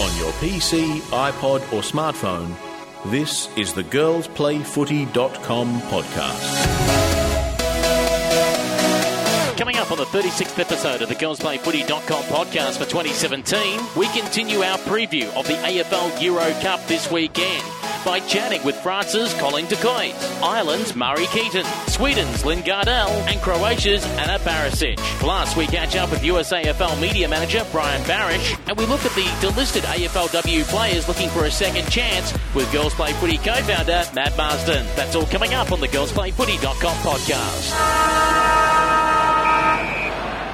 On 0.00 0.16
your 0.16 0.30
PC, 0.34 1.00
iPod, 1.10 1.60
or 1.72 1.82
smartphone, 1.82 2.54
this 3.10 3.48
is 3.56 3.72
the 3.72 3.82
girlsplayfooty.com 3.82 5.80
podcast. 5.82 7.07
Coming 9.58 9.78
up 9.78 9.90
on 9.90 9.98
the 9.98 10.04
36th 10.04 10.56
episode 10.60 11.02
of 11.02 11.08
the 11.08 11.16
girlsplayfooty.com 11.16 12.22
podcast 12.26 12.78
for 12.78 12.84
2017, 12.84 13.80
we 13.96 14.06
continue 14.16 14.60
our 14.60 14.78
preview 14.78 15.26
of 15.34 15.48
the 15.48 15.54
AFL 15.54 16.22
Euro 16.22 16.48
Cup 16.60 16.86
this 16.86 17.10
weekend 17.10 17.64
by 18.04 18.20
chatting 18.20 18.62
with 18.62 18.76
France's 18.76 19.34
Colin 19.34 19.66
de 19.66 19.76
Ireland's 20.44 20.94
Marie 20.94 21.26
Keating, 21.26 21.64
Sweden's 21.88 22.44
Lynn 22.44 22.60
Gardell, 22.60 23.10
and 23.26 23.40
Croatia's 23.40 24.04
Ana 24.16 24.38
Barisic. 24.38 24.96
Plus, 25.18 25.56
we 25.56 25.66
catch 25.66 25.96
up 25.96 26.12
with 26.12 26.20
USAFL 26.20 27.00
media 27.00 27.26
manager 27.26 27.66
Brian 27.72 28.02
Barish, 28.02 28.56
and 28.68 28.78
we 28.78 28.86
look 28.86 29.04
at 29.04 29.12
the 29.16 29.24
delisted 29.44 29.82
AFLW 29.82 30.62
players 30.68 31.08
looking 31.08 31.30
for 31.30 31.46
a 31.46 31.50
second 31.50 31.90
chance 31.90 32.32
with 32.54 32.70
Girls 32.70 32.94
Play 32.94 33.12
Footy 33.14 33.38
co-founder 33.38 34.04
Matt 34.14 34.36
Marsden. 34.36 34.86
That's 34.94 35.16
all 35.16 35.26
coming 35.26 35.54
up 35.54 35.72
on 35.72 35.80
the 35.80 35.88
girlsplayfooty.com 35.88 36.96
podcast. 36.98 39.07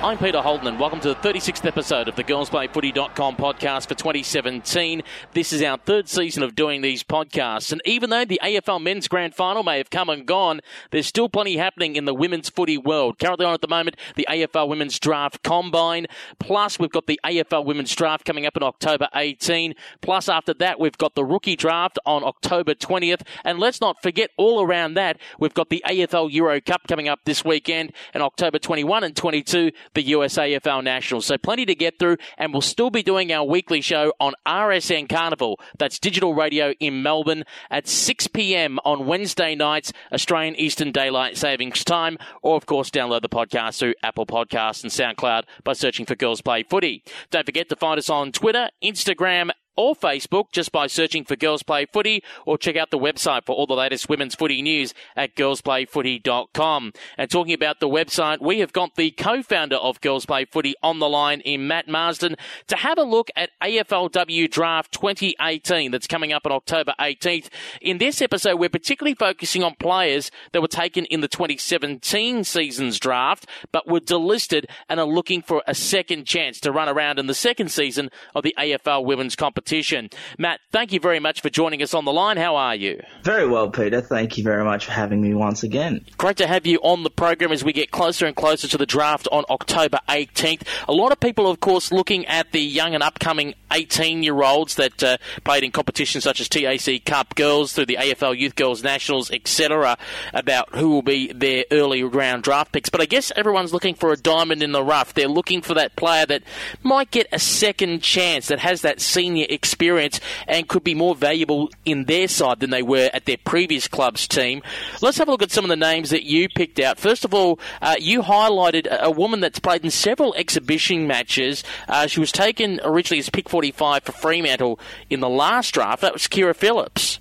I'm 0.05 0.19
Peter 0.19 0.43
Holden, 0.43 0.67
and 0.67 0.79
welcome 0.79 1.01
to 1.01 1.09
the 1.09 1.15
36th 1.15 1.65
episode 1.65 2.09
of 2.09 2.17
the 2.17 2.25
GirlsPlayFooty.com 2.25 3.37
podcast 3.37 3.89
for 3.89 3.95
2017. 3.95 5.03
This 5.33 5.51
is 5.51 5.63
our 5.63 5.79
third 5.79 6.11
season 6.11 6.43
of 6.43 6.55
doing 6.55 6.83
these 6.83 7.03
podcasts, 7.03 7.73
and 7.73 7.81
even 7.87 8.11
though 8.11 8.27
the 8.27 8.39
AFL 8.45 8.83
Men's 8.83 9.09
Grand 9.09 9.35
Final 9.35 9.63
may 9.63 9.79
have 9.79 9.89
come 9.89 10.11
and 10.11 10.27
gone, 10.27 10.61
there's 10.91 11.07
still 11.07 11.31
plenty 11.31 11.57
happening 11.57 11.97
in 11.97 12.05
the 12.05 12.13
women's 12.13 12.51
footy 12.51 12.77
world. 12.77 13.19
Currently 13.19 13.47
on 13.47 13.55
at 13.55 13.63
the 13.63 13.67
moment, 13.67 13.97
the 14.15 14.27
AFL 14.29 14.69
Women's 14.69 14.99
Draft 14.99 15.43
Combine, 15.43 16.05
plus 16.39 16.79
we've 16.79 16.93
got 16.93 17.07
the 17.07 17.19
AFL 17.25 17.65
Women's 17.65 17.95
Draft 17.95 18.27
coming 18.27 18.45
up 18.45 18.59
in 18.59 18.63
October 18.63 19.09
18, 19.15 19.75
plus 20.03 20.29
after 20.29 20.53
that 20.53 20.79
we've 20.79 20.99
got 20.99 21.15
the 21.15 21.25
Rookie 21.25 21.57
Draft 21.57 21.99
on 22.05 22.23
October 22.25 22.75
20th, 22.75 23.23
and 23.43 23.59
let's 23.59 23.81
not 23.81 24.03
forget 24.03 24.29
all 24.37 24.63
around 24.63 24.93
that, 24.95 25.19
we've 25.39 25.55
got 25.55 25.71
the 25.71 25.83
AFL 25.89 26.31
Euro 26.31 26.61
Cup 26.61 26.83
coming 26.87 27.09
up 27.09 27.21
this 27.25 27.43
weekend, 27.43 27.95
and 28.13 28.23
October 28.23 28.59
21 28.59 29.03
and 29.03 29.17
22, 29.17 29.71
the 29.95 30.05
USAFL 30.13 30.85
Nationals. 30.85 31.27
So 31.27 31.39
plenty 31.39 31.65
to 31.67 31.75
get 31.75 31.99
through, 31.99 32.19
and 32.39 32.53
we'll 32.53 32.61
still 32.61 32.91
be 32.91 33.03
doing 33.03 33.33
our 33.33 33.45
weekly 33.45 33.81
show 33.81 34.13
on 34.21 34.35
RSN 34.47 35.09
Carnival. 35.09 35.59
That's 35.79 35.99
digital 35.99 36.35
radio 36.35 36.73
in 36.81 37.03
Melbourne 37.03 37.45
at 37.71 37.89
6 37.89 38.29
p.m. 38.29 38.79
on 38.85 39.07
Wednesday 39.07 39.55
nights, 39.55 39.93
Australian 40.13 40.57
Eastern 40.57 40.93
Daylight 40.93 41.37
Savings 41.37 41.85
Time, 41.85 42.19
or 42.43 42.57
of 42.57 42.67
course 42.67 42.91
download 42.91 43.23
the 43.23 43.29
podcast 43.29 43.79
through 43.79 43.95
Apple 44.03 44.27
Podcasts 44.27 44.83
and 44.83 44.93
SoundCloud 44.93 45.45
by 45.63 45.73
searching 45.73 46.07
for 46.07 46.15
Girls 46.15 46.41
Play 46.41 46.63
Footy. 46.63 47.03
Don't 47.31 47.47
forget 47.47 47.69
to 47.69 47.77
find 47.77 47.99
us 47.99 48.11
on 48.11 48.33
Twitter, 48.33 48.69
Instagram, 48.83 49.51
or 49.77 49.95
Facebook 49.95 50.53
just 50.53 50.73
by 50.73 50.87
searching 50.87 51.25
for 51.25 51.37
Girls 51.37 51.63
Play 51.63 51.87
Footy 51.87 52.23
or 52.47 52.59
check 52.59 52.77
out 52.77 52.91
the 52.91 52.99
website 52.99 53.45
for 53.45 53.55
all 53.55 53.67
the 53.67 53.75
latest 53.75 54.09
women's 54.09 54.35
footy 54.35 54.63
news 54.63 54.95
at 55.17 55.35
girlsplayfooty.com. 55.35 56.93
And 57.19 57.31
talking 57.31 57.55
about 57.55 57.81
the 57.81 57.89
website, 57.89 58.41
we 58.41 58.61
have 58.61 58.73
got 58.73 58.97
the 58.97 59.11
co-founder 59.11 59.77
of 59.77 60.01
Girls 60.01 60.27
Play 60.27 60.45
Footy 60.45 60.75
on 60.83 60.99
the 60.99 61.09
line 61.09 61.41
in 61.41 61.67
Matt 61.67 61.89
Marsden 61.89 62.37
to 62.69 62.77
have 62.77 62.99
a 62.99 63.03
look 63.03 63.31
at 63.37 63.51
AFLW 63.63 64.51
Draft 64.51 64.93
2018 64.93 65.91
that's 65.91 66.07
coming 66.07 66.33
up 66.33 66.47
on 66.47 66.53
October 66.53 66.95
18th. 67.01 67.49
In 67.81 67.99
this 67.99 68.23
episode, 68.23 68.57
we're 68.57 68.69
particularly 68.69 69.15
focusing 69.15 69.63
on 69.63 69.75
players 69.79 70.31
that 70.53 70.63
were 70.63 70.69
taken 70.69 71.05
in 71.07 71.21
the 71.21 71.29
2017 71.29 72.45
season's 72.45 72.99
draft 72.99 73.47
but 73.73 73.89
were 73.89 74.01
delisted 74.01 74.67
and 74.89 75.01
are 75.01 75.07
looking 75.07 75.43
for 75.43 75.63
a 75.67 75.75
second 75.75 76.27
chance 76.27 76.61
to 76.61 76.71
run 76.71 76.89
around 76.89 77.19
in 77.19 77.27
the 77.27 77.35
second 77.35 77.71
season 77.71 78.11
of 78.35 78.45
the 78.45 78.55
AFL 78.59 79.05
Women's 79.05 79.35
Competition 79.35 79.64
competition. 79.65 80.11
Matt, 80.39 80.61
thank 80.73 80.93
you 80.93 81.01
very 81.01 81.19
much 81.19 81.41
for 81.41 81.49
joining 81.49 81.83
us 81.83 81.95
on 81.95 82.05
the 82.05 82.13
line. 82.13 82.37
How 82.37 82.57
are 82.57 82.75
you? 82.75 83.01
Very 83.23 83.49
well, 83.49 83.71
Peter. 83.71 84.01
Thank 84.03 84.37
you 84.37 84.45
very 84.45 84.63
much 84.63 84.85
for 84.85 84.93
having 84.93 85.23
me 85.23 85.33
once 85.33 85.63
again. 85.63 86.05
Great 86.19 86.37
to 86.37 86.47
have 86.47 86.67
you 86.67 86.79
on 86.83 87.03
the 87.03 87.11
program 87.11 87.51
as 87.51 87.65
we 87.65 87.73
get 87.73 87.91
closer 87.91 88.27
and 88.27 88.37
closer 88.37 88.69
to 88.69 88.77
the 88.77 88.85
draft 88.87 89.27
on 89.33 89.45
October 89.49 90.01
18th. 90.09 90.63
A 90.87 90.93
lot 90.93 91.13
of 91.13 91.21
people, 91.21 91.49
of 91.49 91.61
course, 91.61 91.91
looking 91.91 92.27
at 92.27 92.53
the 92.53 92.61
young 92.61 92.95
and 92.95 93.03
upcoming 93.03 93.55
18 93.73 94.23
year 94.23 94.43
olds 94.43 94.75
that 94.75 95.03
uh, 95.03 95.17
played 95.45 95.65
in 95.65 95.71
competitions 95.73 96.25
such 96.25 96.41
as 96.41 96.49
TAC 96.49 97.05
Cup 97.05 97.35
Girls 97.35 97.73
through 97.73 97.87
the 97.87 97.97
AFL 97.97 98.39
Youth 98.39 98.55
Girls 98.55 98.83
Nationals, 98.83 99.31
etc., 99.31 99.97
about 100.35 100.75
who 100.75 100.91
will 100.91 101.03
be 101.03 101.33
their 101.33 101.65
early 101.71 102.05
round 102.05 102.43
draft 102.43 102.73
picks. 102.73 102.91
But 102.91 103.01
I 103.01 103.07
guess 103.07 103.33
everyone's 103.35 103.73
looking 103.73 103.95
for 103.95 104.13
a 104.13 104.17
diamond 104.17 104.63
in 104.63 104.73
the 104.73 104.85
rough. 104.85 105.15
They're 105.15 105.27
looking 105.27 105.63
for 105.63 105.75
that 105.75 105.97
player 105.97 106.27
that 106.27 106.43
might 106.83 107.11
get 107.11 107.27
a 107.33 107.39
second 107.39 108.03
chance, 108.03 108.49
that 108.49 108.59
has 108.59 108.83
that 108.83 109.01
senior 109.01 109.47
experience 109.55 110.21
and 110.47 110.69
could 110.69 110.85
be 110.85 110.95
more 110.95 111.15
valuable 111.15 111.71
in 111.85 112.05
their 112.05 112.29
side 112.29 112.61
than 112.61 112.71
they 112.71 112.83
were 112.83 113.11
at 113.13 113.25
their 113.25 113.39
previous 113.39 113.89
club's 113.89 114.29
team. 114.29 114.63
Let's 115.01 115.19
have 115.19 115.29
a 115.29 115.31
look 115.31 115.43
at 115.43 115.51
some 115.51 115.65
of 115.65 115.71
the 115.71 115.77
names 115.77 116.11
that 116.11 116.25
you 116.25 116.49
picked 116.49 116.79
out. 116.81 116.99
First 116.99 117.25
of 117.25 117.33
all, 117.33 117.59
uh, 117.81 117.97
you 117.99 118.23
highlighted 118.23 118.87
a 118.91 119.11
woman 119.11 119.41
that's 119.41 119.59
played 119.59 119.85
in 119.85 119.91
several 119.91 120.35
exhibition 120.35 121.07
matches. 121.07 121.65
Uh, 121.89 122.07
she 122.07 122.21
was 122.21 122.33
taken 122.33 122.81
originally 122.85 123.21
as 123.21 123.31
pick 123.31 123.49
45 123.49 124.03
for 124.03 124.13
Fremantle 124.13 124.79
in 125.09 125.21
the 125.21 125.29
last 125.29 125.73
draft. 125.73 126.03
That 126.03 126.13
was 126.13 126.23
Kira 126.23 126.55
Phillips. 126.55 127.21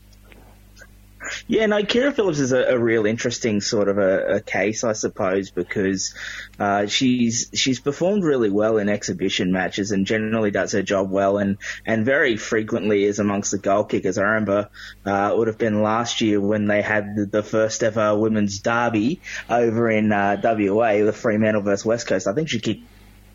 Yeah, 1.48 1.66
no, 1.66 1.82
Kira 1.84 2.14
Phillips 2.14 2.40
is 2.40 2.52
a, 2.52 2.64
a 2.64 2.78
real 2.78 3.06
interesting 3.06 3.62
sort 3.62 3.88
of 3.88 3.98
a, 3.98 4.36
a 4.36 4.42
case, 4.42 4.84
I 4.84 4.94
suppose, 4.94 5.52
because 5.52 6.14
uh, 6.60 6.88
she's 6.88 7.50
she's 7.54 7.80
performed 7.80 8.24
really 8.24 8.50
well 8.50 8.78
in 8.78 8.90
exhibition 8.90 9.52
matches 9.52 9.92
and 9.92 10.06
generally 10.06 10.52
does 10.52 10.72
her 10.74 10.82
job 10.82 11.12
well, 11.12 11.38
and 11.38 11.58
and 11.86 12.06
very 12.06 12.38
frequently 12.38 13.04
is 13.04 13.20
amongst 13.20 13.52
the 13.52 13.58
goal 13.58 13.84
kickers. 13.84 14.18
I 14.18 14.24
remember 14.24 14.70
uh, 15.06 15.32
it 15.34 15.38
would 15.38 15.48
have 15.48 15.58
been 15.58 15.82
last 15.82 16.22
year 16.22 16.40
when 16.40 16.68
they 16.68 16.82
had 16.82 17.16
the, 17.16 17.26
the 17.26 17.44
first 17.44 17.84
ever 17.84 18.18
women's 18.18 18.60
derby 18.60 19.22
over 19.50 19.90
in 19.90 20.12
uh, 20.12 20.40
WA, 20.44 21.04
the 21.04 21.14
Fremantle 21.14 21.62
versus 21.62 21.86
West 21.86 22.08
Coast. 22.08 22.28
I 22.28 22.34
think 22.34 22.50
she 22.50 22.60
kicked 22.60 22.93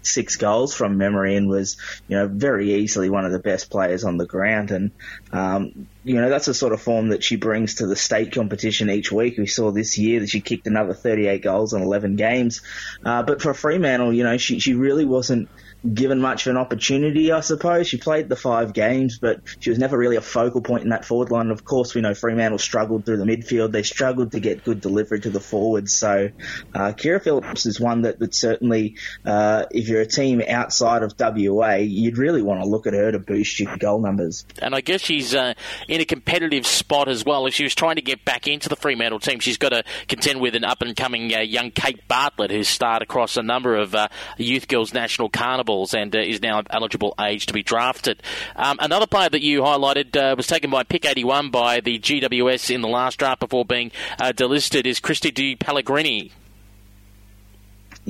six 0.09 0.37
goals 0.37 0.75
from 0.75 0.99
memory 0.99 1.37
and 1.37 1.49
was, 1.49 1.77
you 2.09 2.17
know, 2.17 2.29
very 2.29 2.75
easily 2.75 3.11
one 3.11 3.25
of 3.25 3.33
the 3.33 3.39
best 3.39 3.71
players 3.71 4.05
on 4.05 4.17
the 4.17 4.27
ground. 4.27 4.71
And, 4.71 4.91
um, 5.33 5.89
you 6.05 6.21
know, 6.21 6.29
that's 6.29 6.47
the 6.47 6.55
sort 6.55 6.73
of 6.73 6.81
form 6.81 7.09
that 7.11 7.23
she 7.23 7.37
brings 7.37 7.77
to 7.77 7.87
the 7.87 7.97
state 7.97 8.33
competition 8.33 8.91
each 8.91 9.13
week. 9.13 9.39
We 9.39 9.47
saw 9.47 9.71
this 9.71 9.99
year 9.99 10.21
that 10.21 10.31
she 10.31 10.41
kicked 10.41 10.67
another 10.67 10.95
38 10.95 11.43
goals 11.43 11.73
in 11.73 11.83
11 11.83 12.17
games. 12.17 12.63
Uh, 13.05 13.23
but 13.23 13.43
for 13.43 13.55
Fremantle, 13.55 14.13
you 14.13 14.25
know, 14.25 14.37
she, 14.37 14.59
she 14.59 14.75
really 14.75 15.05
wasn't, 15.05 15.49
given 15.95 16.21
much 16.21 16.47
of 16.47 16.51
an 16.51 16.57
opportunity, 16.57 17.33
I 17.33 17.41
suppose. 17.41 17.87
She 17.87 17.99
played 17.99 18.29
the 18.29 18.37
five 18.37 18.73
games, 18.73 19.19
but 19.19 19.41
she 19.61 19.71
was 19.71 19.79
never 19.79 19.97
really 19.97 20.17
a 20.17 20.21
focal 20.21 20.61
point 20.61 20.83
in 20.83 20.91
that 20.91 21.05
forward 21.05 21.31
line. 21.31 21.43
And 21.43 21.53
Of 21.53 21.65
course, 21.65 21.95
we 21.95 22.01
know 22.01 22.15
Fremantle 22.15 22.59
struggled 22.59 23.05
through 23.05 23.19
the 23.19 23.25
midfield. 23.25 23.73
They 23.73 23.83
struggled 23.83 24.33
to 24.33 24.41
get 24.41 24.65
good 24.65 24.81
delivery 24.81 25.21
to 25.21 25.31
the 25.31 25.41
forwards. 25.41 25.93
So, 25.93 26.31
uh, 26.75 26.93
Kira 26.93 27.23
Phillips 27.23 27.67
is 27.67 27.81
one 27.81 28.03
that, 28.03 28.19
that 28.19 28.35
certainly, 28.35 28.97
uh, 29.25 29.67
if 29.71 29.89
you're 29.89 30.01
a 30.01 30.07
team 30.07 30.43
outside 30.47 31.03
of 31.03 31.15
WA, 31.19 31.75
you'd 31.77 32.19
really 32.19 32.43
want 32.43 32.63
to 32.63 32.69
look 32.69 32.87
at 32.87 32.95
her 32.95 33.13
to 33.13 33.19
boost 33.19 33.61
your 33.61 33.77
goal 33.77 34.01
numbers. 34.01 34.45
And 34.61 34.75
I 34.75 34.81
guess 34.81 35.01
she's 35.01 35.35
uh, 35.35 35.55
in 35.87 36.01
a 36.01 36.05
competitive 36.05 36.67
spot 36.67 37.09
as 37.09 37.25
well. 37.25 37.47
If 37.47 37.55
she 37.55 37.63
was 37.63 37.75
trying 37.75 37.97
to 37.97 38.03
get 38.03 38.25
back 38.25 38.49
into 38.49 38.69
the 38.69 38.77
Fremantle 38.77 39.21
team, 39.21 39.41
she's 39.41 39.59
got 39.59 39.71
to 39.71 39.85
contend 40.09 40.41
with 40.41 40.55
an 40.55 40.65
up 40.65 40.83
and 40.83 40.97
coming 40.97 41.35
uh, 41.35 41.41
young 41.41 41.71
Kate 41.71 42.07
Bartlett 42.09 42.51
who's 42.51 42.69
starred 42.69 43.03
across 43.03 43.37
a 43.37 43.43
number 43.43 43.77
of 43.77 43.95
uh, 43.95 44.09
youth 44.37 44.69
girls 44.69 44.93
national 44.93 45.29
and 45.95 46.15
uh, 46.15 46.19
is 46.19 46.41
now 46.41 46.63
eligible 46.71 47.15
age 47.21 47.47
to 47.47 47.53
be 47.53 47.63
drafted. 47.63 48.23
Um, 48.57 48.79
another 48.81 49.07
player 49.07 49.29
that 49.29 49.43
you 49.43 49.61
highlighted 49.61 50.17
uh, 50.17 50.35
was 50.37 50.47
taken 50.47 50.71
by 50.71 50.83
pick 50.83 51.05
81 51.05 51.51
by 51.51 51.81
the 51.81 51.99
GWS 51.99 52.75
in 52.75 52.81
the 52.81 52.89
last 52.89 53.19
draft 53.19 53.41
before 53.41 53.65
being 53.65 53.91
uh, 54.19 54.33
delisted 54.33 54.87
is 54.87 55.01
Christy 55.01 55.31
Di 55.31 55.57
Pellegrini. 55.57 56.33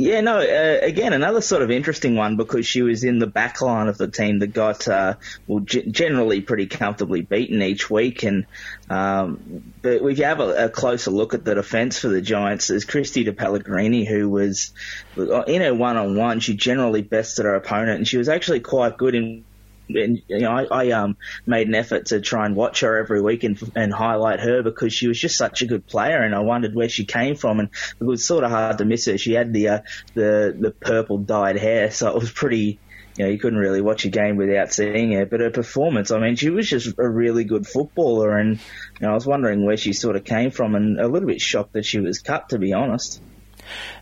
Yeah, 0.00 0.20
no, 0.20 0.38
uh, 0.38 0.78
again, 0.80 1.12
another 1.12 1.40
sort 1.40 1.62
of 1.62 1.72
interesting 1.72 2.14
one 2.14 2.36
because 2.36 2.64
she 2.64 2.82
was 2.82 3.02
in 3.02 3.18
the 3.18 3.26
back 3.26 3.60
line 3.60 3.88
of 3.88 3.98
the 3.98 4.06
team 4.06 4.38
that 4.38 4.52
got, 4.52 4.86
uh, 4.86 5.14
well, 5.48 5.58
g- 5.58 5.90
generally 5.90 6.40
pretty 6.40 6.68
comfortably 6.68 7.22
beaten 7.22 7.60
each 7.60 7.90
week. 7.90 8.22
And, 8.22 8.46
um, 8.88 9.72
but 9.82 9.94
if 9.94 10.18
you 10.20 10.24
have 10.24 10.38
a, 10.38 10.66
a, 10.66 10.68
closer 10.68 11.10
look 11.10 11.34
at 11.34 11.44
the 11.44 11.56
defence 11.56 11.98
for 11.98 12.06
the 12.06 12.20
Giants, 12.20 12.68
there's 12.68 12.84
Christy 12.84 13.24
De 13.24 13.32
Pellegrini, 13.32 14.04
who 14.04 14.28
was, 14.28 14.70
in 15.16 15.62
her 15.62 15.74
one 15.74 15.96
on 15.96 16.14
one, 16.14 16.38
she 16.38 16.54
generally 16.54 17.02
bested 17.02 17.46
her 17.46 17.56
opponent 17.56 17.98
and 17.98 18.06
she 18.06 18.18
was 18.18 18.28
actually 18.28 18.60
quite 18.60 18.98
good 18.98 19.16
in 19.16 19.44
and 19.88 20.22
you 20.28 20.40
know, 20.40 20.50
I, 20.50 20.64
I 20.70 20.90
um 20.90 21.16
made 21.46 21.68
an 21.68 21.74
effort 21.74 22.06
to 22.06 22.20
try 22.20 22.46
and 22.46 22.56
watch 22.56 22.80
her 22.80 22.98
every 22.98 23.20
week 23.20 23.44
and, 23.44 23.60
and 23.74 23.92
highlight 23.92 24.40
her 24.40 24.62
because 24.62 24.92
she 24.92 25.08
was 25.08 25.18
just 25.18 25.36
such 25.36 25.62
a 25.62 25.66
good 25.66 25.86
player, 25.86 26.22
and 26.22 26.34
I 26.34 26.40
wondered 26.40 26.74
where 26.74 26.88
she 26.88 27.04
came 27.04 27.36
from, 27.36 27.60
and 27.60 27.70
it 28.00 28.04
was 28.04 28.24
sort 28.24 28.44
of 28.44 28.50
hard 28.50 28.78
to 28.78 28.84
miss 28.84 29.06
her. 29.06 29.18
She 29.18 29.32
had 29.32 29.52
the 29.52 29.68
uh, 29.68 29.78
the 30.14 30.56
the 30.58 30.70
purple 30.70 31.18
dyed 31.18 31.58
hair, 31.58 31.90
so 31.90 32.08
it 32.08 32.18
was 32.18 32.30
pretty. 32.30 32.78
You 33.16 33.24
know, 33.24 33.30
you 33.32 33.38
couldn't 33.40 33.58
really 33.58 33.80
watch 33.80 34.04
a 34.04 34.10
game 34.10 34.36
without 34.36 34.72
seeing 34.72 35.10
her. 35.10 35.26
But 35.26 35.40
her 35.40 35.50
performance, 35.50 36.12
I 36.12 36.20
mean, 36.20 36.36
she 36.36 36.50
was 36.50 36.70
just 36.70 36.94
a 36.98 37.08
really 37.08 37.42
good 37.42 37.66
footballer, 37.66 38.38
and 38.38 38.60
you 38.60 38.60
know, 39.00 39.10
I 39.10 39.14
was 39.14 39.26
wondering 39.26 39.64
where 39.64 39.76
she 39.76 39.92
sort 39.92 40.14
of 40.14 40.22
came 40.22 40.52
from, 40.52 40.76
and 40.76 41.00
a 41.00 41.08
little 41.08 41.26
bit 41.26 41.40
shocked 41.40 41.72
that 41.72 41.84
she 41.84 41.98
was 41.98 42.20
cut, 42.20 42.50
to 42.50 42.60
be 42.60 42.74
honest. 42.74 43.20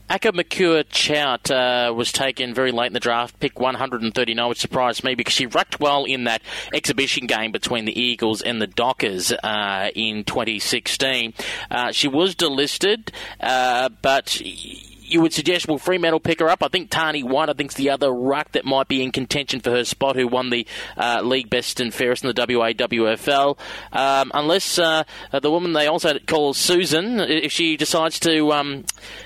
Aka 0.09 0.85
Chout 0.85 1.51
uh, 1.51 1.93
was 1.95 2.13
taken 2.13 2.55
very 2.55 2.71
late 2.71 2.89
in 2.89 2.93
the 2.93 3.01
draft, 3.01 3.41
pick 3.41 3.59
139, 3.59 4.49
which 4.49 4.61
surprised 4.61 5.03
me 5.03 5.15
because 5.15 5.35
she 5.35 5.47
rucked 5.47 5.81
well 5.81 6.05
in 6.05 6.25
that 6.25 6.43
exhibition 6.73 7.27
game 7.27 7.51
between 7.51 7.85
the 7.85 8.01
Eagles 8.01 8.41
and 8.41 8.63
the 8.63 8.67
Dockers 8.67 9.33
uh, 9.33 9.91
in 9.95 10.25
2016. 10.25 11.35
Uh, 11.71 11.93
she 11.93 12.07
was 12.09 12.35
delisted, 12.37 13.11
uh, 13.41 13.89
but 14.03 14.41
you 14.41 15.21
would 15.21 15.33
suggest 15.33 15.69
will 15.69 15.79
Fremantle 15.79 16.21
pick 16.21 16.41
her 16.41 16.49
up? 16.49 16.63
I 16.63 16.69
think 16.69 16.91
Tani 16.91 17.23
White, 17.23 17.49
I 17.49 17.53
think, 17.53 17.73
is 17.73 17.77
the 17.77 17.91
other 17.91 18.11
ruck 18.13 18.53
that 18.53 18.65
might 18.65 18.89
be 18.89 19.03
in 19.03 19.13
contention 19.13 19.61
for 19.61 19.71
her 19.71 19.85
spot, 19.85 20.17
who 20.17 20.29
won 20.29 20.51
the 20.51 20.67
uh, 20.97 21.21
league 21.23 21.51
best 21.51 21.81
and 21.81 21.93
fairest 21.93 22.25
in 22.25 22.29
the 22.29 22.35
WAWFL. 22.35 23.59
Um, 23.93 24.31
unless 24.35 24.79
uh, 24.79 25.05
the 25.33 25.51
woman 25.51 25.73
they 25.73 25.87
also 25.87 26.19
call 26.21 26.55
Susan, 26.55 27.21
if 27.21 27.53
she 27.53 27.77
decides 27.77 28.19
to 28.21 28.53
um, 28.53 28.85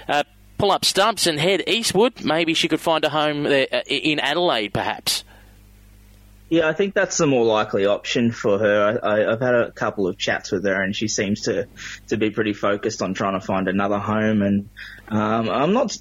uh, 0.09 0.25
pull 0.61 0.71
up 0.71 0.85
stumps 0.85 1.27
and 1.27 1.41
head 1.41 1.63
eastward, 1.67 2.23
maybe 2.23 2.53
she 2.53 2.69
could 2.69 2.81
find 2.81 3.03
a 3.05 3.09
home 3.09 3.45
there, 3.45 3.67
uh, 3.73 3.81
in 3.87 4.21
Adelaide, 4.21 4.75
perhaps. 4.75 5.25
Yeah, 6.51 6.69
I 6.69 6.75
think 6.75 6.95
that's 6.95 7.17
the 7.17 7.27
more 7.27 7.45
likely 7.45 7.87
option 7.87 8.31
for 8.31 8.59
her. 8.59 9.01
I, 9.03 9.31
have 9.31 9.41
had 9.41 9.55
a 9.55 9.71
couple 9.71 10.07
of 10.07 10.19
chats 10.19 10.51
with 10.51 10.65
her, 10.65 10.83
and 10.83 10.95
she 10.95 11.07
seems 11.09 11.43
to 11.43 11.69
to 12.09 12.17
be 12.17 12.31
pretty 12.31 12.53
focused 12.53 13.03
on 13.03 13.15
trying 13.15 13.41
to 13.41 13.47
find 13.47 13.69
another 13.69 13.99
home. 13.99 14.43
And 14.43 14.69
um, 15.09 15.49
I'm 15.49 15.73
not 15.73 15.97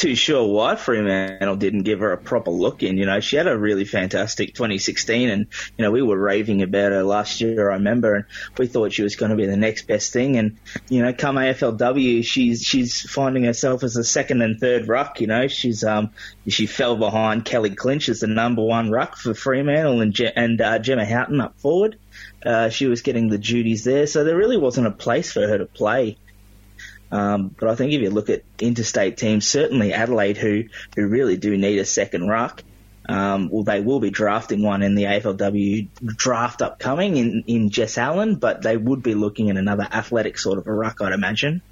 too 0.00 0.14
sure 0.14 0.46
why 0.46 0.76
Fremantle 0.76 1.56
didn't 1.56 1.82
give 1.82 2.00
her 2.00 2.12
a 2.12 2.16
proper 2.16 2.50
look 2.50 2.82
in. 2.82 2.96
You 2.96 3.04
know, 3.04 3.20
she 3.20 3.36
had 3.36 3.46
a 3.46 3.56
really 3.56 3.84
fantastic 3.84 4.54
2016 4.54 5.28
and, 5.28 5.46
you 5.76 5.84
know, 5.84 5.90
we 5.90 6.00
were 6.00 6.18
raving 6.18 6.62
about 6.62 6.92
her 6.92 7.02
last 7.02 7.42
year, 7.42 7.70
I 7.70 7.74
remember, 7.74 8.14
and 8.14 8.24
we 8.56 8.66
thought 8.66 8.94
she 8.94 9.02
was 9.02 9.16
going 9.16 9.30
to 9.30 9.36
be 9.36 9.44
the 9.44 9.58
next 9.58 9.86
best 9.86 10.10
thing. 10.10 10.38
And, 10.38 10.56
you 10.88 11.02
know, 11.02 11.12
come 11.12 11.36
AFLW, 11.36 12.24
she's, 12.24 12.62
she's 12.62 13.02
finding 13.02 13.44
herself 13.44 13.82
as 13.84 13.96
a 13.96 14.02
second 14.02 14.40
and 14.40 14.58
third 14.58 14.88
ruck, 14.88 15.20
you 15.20 15.26
know, 15.26 15.48
she's, 15.48 15.84
um, 15.84 16.10
she 16.48 16.64
fell 16.64 16.96
behind 16.96 17.44
Kelly 17.44 17.74
Clinch 17.74 18.08
as 18.08 18.20
the 18.20 18.26
number 18.26 18.62
one 18.62 18.90
ruck 18.90 19.18
for 19.18 19.34
Fremantle 19.34 20.00
and, 20.00 20.18
and, 20.34 20.60
uh, 20.62 20.78
Gemma 20.78 21.04
Houghton 21.04 21.42
up 21.42 21.60
forward. 21.60 21.98
Uh, 22.44 22.70
she 22.70 22.86
was 22.86 23.02
getting 23.02 23.28
the 23.28 23.36
duties 23.36 23.84
there, 23.84 24.06
so 24.06 24.24
there 24.24 24.36
really 24.36 24.56
wasn't 24.56 24.86
a 24.86 24.90
place 24.90 25.30
for 25.30 25.46
her 25.46 25.58
to 25.58 25.66
play. 25.66 26.16
Um, 27.12 27.54
but 27.58 27.68
I 27.68 27.74
think 27.74 27.92
if 27.92 28.00
you 28.00 28.10
look 28.10 28.30
at 28.30 28.42
interstate 28.58 29.16
teams, 29.16 29.46
certainly 29.46 29.92
Adelaide, 29.92 30.36
who 30.36 30.64
who 30.96 31.06
really 31.06 31.36
do 31.36 31.56
need 31.56 31.78
a 31.78 31.84
second 31.84 32.28
ruck, 32.28 32.62
um, 33.08 33.48
well, 33.50 33.64
they 33.64 33.80
will 33.80 33.98
be 33.98 34.10
drafting 34.10 34.62
one 34.62 34.82
in 34.82 34.94
the 34.94 35.04
AFLW 35.04 35.88
draft 36.16 36.62
upcoming 36.62 37.16
in, 37.16 37.44
in 37.46 37.70
Jess 37.70 37.98
Allen, 37.98 38.36
but 38.36 38.62
they 38.62 38.76
would 38.76 39.02
be 39.02 39.14
looking 39.14 39.50
at 39.50 39.56
another 39.56 39.88
athletic 39.90 40.38
sort 40.38 40.58
of 40.58 40.66
a 40.66 40.72
ruck, 40.72 41.00
I'd 41.00 41.12
imagine. 41.12 41.62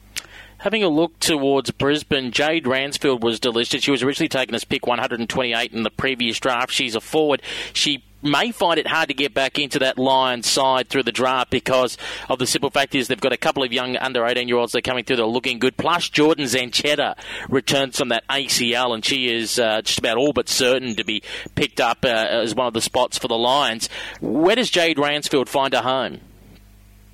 Having 0.59 0.83
a 0.83 0.89
look 0.89 1.21
towards 1.21 1.71
Brisbane, 1.71 2.33
Jade 2.33 2.65
Ransfield 2.65 3.23
was 3.23 3.39
delisted. 3.39 3.85
She 3.85 3.93
was 3.93 4.03
originally 4.03 4.29
taken 4.29 4.57
as 4.57 4.65
pick 4.65 4.89
128 4.89 5.73
in 5.73 5.85
the 5.85 5.91
previous 5.91 6.41
draft. 6.41 6.73
She's 6.73 6.97
a 6.97 7.01
forward. 7.01 7.43
She 7.73 8.03
may 8.23 8.51
find 8.51 8.79
it 8.79 8.87
hard 8.87 9.09
to 9.09 9.15
get 9.15 9.35
back 9.35 9.59
into 9.59 9.79
that 9.79 9.99
Lions 9.99 10.49
side 10.49 10.89
through 10.89 11.05
the 11.05 11.13
draft 11.13 11.51
because 11.51 11.97
of 12.29 12.39
the 12.39 12.47
simple 12.47 12.71
fact 12.71 12.95
is 12.95 13.09
they've 13.09 13.21
got 13.21 13.33
a 13.33 13.39
couple 13.39 13.63
of 13.63 13.73
young 13.73 13.97
under 13.97 14.27
18 14.27 14.49
year 14.49 14.57
olds 14.57 14.73
that 14.73 14.79
are 14.79 14.83
coming 14.83 15.05
through 15.05 15.17
that 15.17 15.23
are 15.23 15.27
looking 15.27 15.59
good. 15.59 15.77
Plus, 15.77 16.09
Jordan 16.09 16.45
Zanchetta 16.45 17.17
returns 17.49 17.99
from 17.99 18.09
that 18.09 18.27
ACL 18.29 18.95
and 18.95 19.05
she 19.05 19.33
is 19.33 19.59
uh, 19.59 19.83
just 19.83 19.99
about 19.99 20.17
all 20.17 20.33
but 20.33 20.49
certain 20.49 20.95
to 20.97 21.05
be 21.05 21.23
picked 21.55 21.81
up 21.81 22.05
uh, 22.05 22.09
as 22.09 22.55
one 22.55 22.67
of 22.67 22.75
the 22.75 22.81
spots 22.81 23.19
for 23.19 23.29
the 23.29 23.39
Lions. 23.39 23.89
Where 24.21 24.57
does 24.57 24.71
Jade 24.71 24.99
Ransfield 24.99 25.49
find 25.49 25.75
a 25.75 25.83
home? 25.83 26.21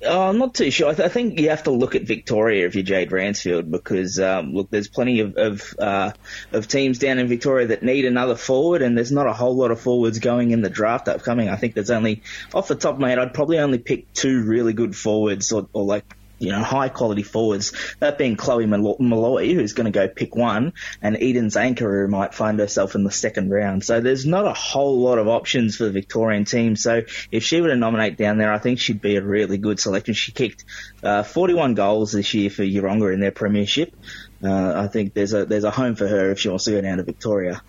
Oh, 0.05 0.29
I'm 0.29 0.37
not 0.37 0.53
too 0.53 0.71
sure. 0.71 0.89
I, 0.89 0.93
th- 0.93 1.05
I, 1.05 1.09
think 1.09 1.39
you 1.39 1.49
have 1.49 1.63
to 1.63 1.71
look 1.71 1.95
at 1.95 2.03
Victoria 2.03 2.65
if 2.65 2.75
you're 2.75 2.83
Jade 2.83 3.11
Ransfield 3.11 3.69
because 3.69 4.19
um, 4.19 4.53
look, 4.53 4.69
there's 4.69 4.87
plenty 4.87 5.19
of 5.21 5.35
of, 5.35 5.75
uh, 5.79 6.11
of, 6.51 6.67
teams 6.67 6.99
down 6.99 7.19
in 7.19 7.27
Victoria 7.27 7.67
that 7.67 7.83
need 7.83 8.05
another 8.05 8.35
forward, 8.35 8.81
and 8.81 8.97
there's 8.97 9.11
not 9.11 9.27
a 9.27 9.33
whole 9.33 9.55
lot 9.55 9.71
of 9.71 9.79
forwards 9.79 10.19
going 10.19 10.51
in 10.51 10.61
the 10.61 10.69
draft 10.69 11.07
upcoming. 11.07 11.49
I 11.49 11.55
think 11.55 11.73
there's 11.73 11.91
only, 11.91 12.23
off 12.53 12.67
the 12.67 12.75
top 12.75 12.95
of 12.95 12.99
my 12.99 13.09
head, 13.09 13.19
I'd 13.19 13.33
probably 13.33 13.59
only 13.59 13.79
pick 13.79 14.13
two 14.13 14.43
really 14.43 14.73
good 14.73 14.95
forwards 14.95 15.51
or, 15.51 15.67
or 15.73 15.83
like 15.83 16.05
you 16.39 16.51
know, 16.51 16.61
high 16.61 16.89
quality 16.89 17.23
forwards. 17.23 17.73
That 17.99 18.17
being 18.17 18.35
Chloe 18.35 18.65
Molloy, 18.65 19.53
who's 19.53 19.73
going 19.73 19.85
to 19.85 19.91
go 19.91 20.07
pick 20.07 20.35
one, 20.35 20.73
and 21.01 21.21
Eden 21.21 21.47
Zanker, 21.47 22.03
who 22.03 22.07
might 22.07 22.33
find 22.33 22.59
herself 22.59 22.95
in 22.95 23.03
the 23.03 23.11
second 23.11 23.51
round. 23.51 23.83
So 23.83 24.01
there's 24.01 24.25
not 24.25 24.45
a 24.45 24.53
whole 24.53 24.99
lot 24.99 25.17
of 25.17 25.27
options 25.27 25.77
for 25.77 25.85
the 25.85 25.91
Victorian 25.91 26.45
team. 26.45 26.75
So 26.75 27.03
if 27.31 27.43
she 27.43 27.61
were 27.61 27.69
to 27.69 27.75
nominate 27.75 28.17
down 28.17 28.37
there, 28.37 28.53
I 28.53 28.59
think 28.59 28.79
she'd 28.79 29.01
be 29.01 29.15
a 29.15 29.21
really 29.21 29.57
good 29.57 29.79
selection. 29.79 30.13
She 30.13 30.31
kicked 30.31 30.65
uh, 31.03 31.23
41 31.23 31.75
goals 31.75 32.11
this 32.11 32.33
year 32.33 32.49
for 32.49 32.63
Yeronga 32.63 33.13
in 33.13 33.19
their 33.19 33.31
premiership. 33.31 33.95
Uh, 34.43 34.73
I 34.75 34.87
think 34.87 35.13
there's 35.13 35.33
a 35.33 35.45
there's 35.45 35.63
a 35.63 35.71
home 35.71 35.95
for 35.95 36.07
her 36.07 36.31
if 36.31 36.39
she 36.39 36.49
wants 36.49 36.65
to 36.65 36.71
go 36.71 36.81
down 36.81 36.97
to 36.97 37.03
Victoria. 37.03 37.61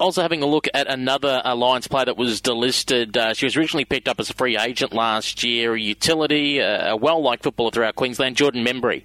Also, 0.00 0.22
having 0.22 0.42
a 0.42 0.46
look 0.46 0.66
at 0.72 0.86
another 0.86 1.42
Alliance 1.44 1.86
player 1.86 2.06
that 2.06 2.16
was 2.16 2.40
delisted. 2.40 3.18
Uh, 3.18 3.34
she 3.34 3.44
was 3.44 3.54
originally 3.56 3.84
picked 3.84 4.08
up 4.08 4.18
as 4.18 4.30
a 4.30 4.34
free 4.34 4.56
agent 4.56 4.94
last 4.94 5.44
year, 5.44 5.74
a 5.74 5.80
utility, 5.80 6.62
uh, 6.62 6.92
a 6.92 6.96
well 6.96 7.22
liked 7.22 7.42
footballer 7.42 7.70
throughout 7.70 7.96
Queensland, 7.96 8.34
Jordan 8.34 8.64
Membry. 8.64 9.04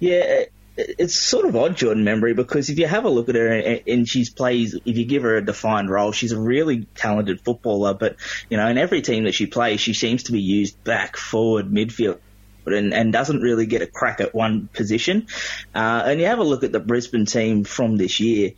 Yeah, 0.00 0.46
it's 0.76 1.14
sort 1.14 1.46
of 1.46 1.54
odd, 1.54 1.76
Jordan 1.76 2.04
Membry, 2.04 2.34
because 2.34 2.68
if 2.68 2.80
you 2.80 2.88
have 2.88 3.04
a 3.04 3.08
look 3.10 3.28
at 3.28 3.36
her 3.36 3.78
and 3.86 4.08
she's 4.08 4.28
plays, 4.28 4.74
if 4.74 4.96
you 4.96 5.04
give 5.04 5.22
her 5.22 5.36
a 5.36 5.44
defined 5.44 5.88
role, 5.88 6.10
she's 6.10 6.32
a 6.32 6.40
really 6.40 6.86
talented 6.96 7.40
footballer. 7.42 7.94
But 7.94 8.16
you 8.50 8.56
know, 8.56 8.66
in 8.66 8.76
every 8.76 9.02
team 9.02 9.24
that 9.24 9.34
she 9.34 9.46
plays, 9.46 9.80
she 9.80 9.94
seems 9.94 10.24
to 10.24 10.32
be 10.32 10.40
used 10.40 10.82
back, 10.82 11.16
forward, 11.16 11.70
midfield. 11.70 12.18
And, 12.64 12.94
and 12.94 13.12
doesn't 13.12 13.40
really 13.40 13.66
get 13.66 13.82
a 13.82 13.88
crack 13.88 14.20
at 14.20 14.36
one 14.36 14.68
position. 14.68 15.26
Uh, 15.74 16.04
and 16.06 16.20
you 16.20 16.26
have 16.26 16.38
a 16.38 16.44
look 16.44 16.62
at 16.62 16.70
the 16.70 16.78
Brisbane 16.78 17.26
team 17.26 17.64
from 17.64 17.96
this 17.96 18.20
year 18.20 18.52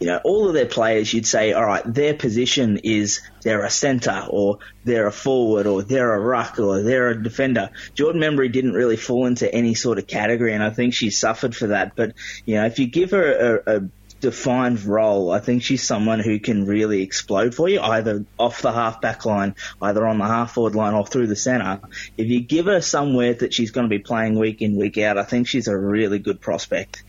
you 0.00 0.06
know, 0.08 0.20
all 0.24 0.48
of 0.48 0.54
their 0.54 0.66
players, 0.66 1.12
you'd 1.12 1.26
say, 1.26 1.52
all 1.52 1.64
right, 1.64 1.82
their 1.84 2.14
position 2.14 2.78
is 2.82 3.22
they're 3.42 3.64
a 3.64 3.70
centre 3.70 4.26
or 4.28 4.58
they're 4.84 5.06
a 5.06 5.12
forward 5.12 5.66
or 5.66 5.82
they're 5.82 6.14
a 6.14 6.20
ruck 6.20 6.58
or 6.58 6.82
they're 6.82 7.10
a 7.10 7.22
defender. 7.22 7.70
Jordan 7.94 8.20
Membry 8.20 8.50
didn't 8.50 8.72
really 8.72 8.96
fall 8.96 9.26
into 9.26 9.52
any 9.52 9.74
sort 9.74 9.98
of 9.98 10.06
category, 10.06 10.52
and 10.52 10.62
I 10.62 10.70
think 10.70 10.94
she 10.94 11.10
suffered 11.10 11.54
for 11.54 11.68
that. 11.68 11.94
But 11.96 12.14
you 12.44 12.56
know, 12.56 12.66
if 12.66 12.78
you 12.78 12.86
give 12.86 13.12
her 13.12 13.60
a, 13.66 13.76
a 13.76 13.80
defined 14.24 14.82
role, 14.84 15.30
I 15.30 15.38
think 15.38 15.62
she's 15.62 15.82
someone 15.82 16.18
who 16.18 16.40
can 16.40 16.64
really 16.64 17.02
explode 17.02 17.54
for 17.54 17.68
you, 17.68 17.78
either 17.78 18.24
off 18.38 18.62
the 18.62 18.72
half 18.72 19.02
back 19.02 19.26
line, 19.26 19.54
either 19.82 20.06
on 20.06 20.16
the 20.16 20.24
half 20.24 20.54
forward 20.54 20.74
line 20.74 20.94
or 20.94 21.06
through 21.06 21.26
the 21.26 21.36
centre. 21.36 21.80
If 22.16 22.28
you 22.28 22.40
give 22.40 22.64
her 22.64 22.80
somewhere 22.80 23.34
that 23.34 23.52
she's 23.52 23.70
going 23.70 23.84
to 23.84 23.90
be 23.90 23.98
playing 23.98 24.38
week 24.38 24.62
in, 24.62 24.76
week 24.76 24.96
out, 24.96 25.18
I 25.18 25.24
think 25.24 25.46
she's 25.46 25.68
a 25.68 25.76
really 25.76 26.18
good 26.18 26.40
prospect. 26.40 27.03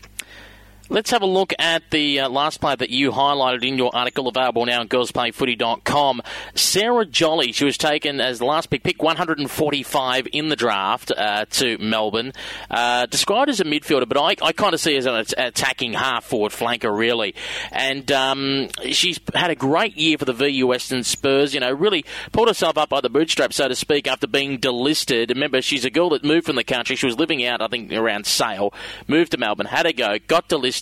Let's 0.88 1.10
have 1.10 1.22
a 1.22 1.26
look 1.26 1.52
at 1.58 1.90
the 1.90 2.20
uh, 2.20 2.28
last 2.28 2.60
player 2.60 2.76
that 2.76 2.90
you 2.90 3.10
highlighted 3.10 3.66
in 3.66 3.76
your 3.76 3.90
article 3.94 4.28
available 4.28 4.64
now 4.66 4.80
on 4.80 4.88
girlsplayfooty.com. 4.88 6.22
Sarah 6.54 7.04
Jolly, 7.04 7.50
she 7.50 7.64
was 7.64 7.76
taken 7.76 8.20
as 8.20 8.38
the 8.38 8.44
last 8.44 8.70
pick, 8.70 8.84
pick 8.84 9.02
145 9.02 10.28
in 10.32 10.48
the 10.48 10.54
draft 10.54 11.10
uh, 11.10 11.44
to 11.46 11.76
Melbourne. 11.78 12.32
Uh, 12.70 13.06
described 13.06 13.50
as 13.50 13.58
a 13.58 13.64
midfielder, 13.64 14.08
but 14.08 14.16
I, 14.16 14.36
I 14.46 14.52
kind 14.52 14.74
of 14.74 14.80
see 14.80 14.92
her 14.92 14.98
as 14.98 15.06
an 15.06 15.24
attacking 15.36 15.94
half 15.94 16.24
forward 16.24 16.52
flanker, 16.52 16.96
really. 16.96 17.34
And 17.72 18.10
um, 18.12 18.68
she's 18.92 19.18
had 19.34 19.50
a 19.50 19.56
great 19.56 19.96
year 19.96 20.18
for 20.18 20.24
the 20.24 20.32
VU 20.32 20.68
Western 20.68 21.02
Spurs, 21.02 21.52
you 21.52 21.58
know, 21.58 21.72
really 21.72 22.04
pulled 22.30 22.46
herself 22.46 22.78
up 22.78 22.90
by 22.90 23.00
the 23.00 23.10
bootstraps, 23.10 23.56
so 23.56 23.66
to 23.66 23.74
speak, 23.74 24.06
after 24.06 24.28
being 24.28 24.58
delisted. 24.58 25.30
Remember, 25.30 25.60
she's 25.60 25.84
a 25.84 25.90
girl 25.90 26.10
that 26.10 26.22
moved 26.22 26.46
from 26.46 26.54
the 26.56 26.64
country. 26.64 26.94
She 26.94 27.06
was 27.06 27.18
living 27.18 27.44
out, 27.44 27.60
I 27.60 27.66
think, 27.66 27.92
around 27.92 28.26
Sale, 28.26 28.72
moved 29.08 29.32
to 29.32 29.38
Melbourne, 29.38 29.66
had 29.66 29.86
a 29.86 29.92
go, 29.92 30.18
got 30.28 30.48
delisted 30.48 30.75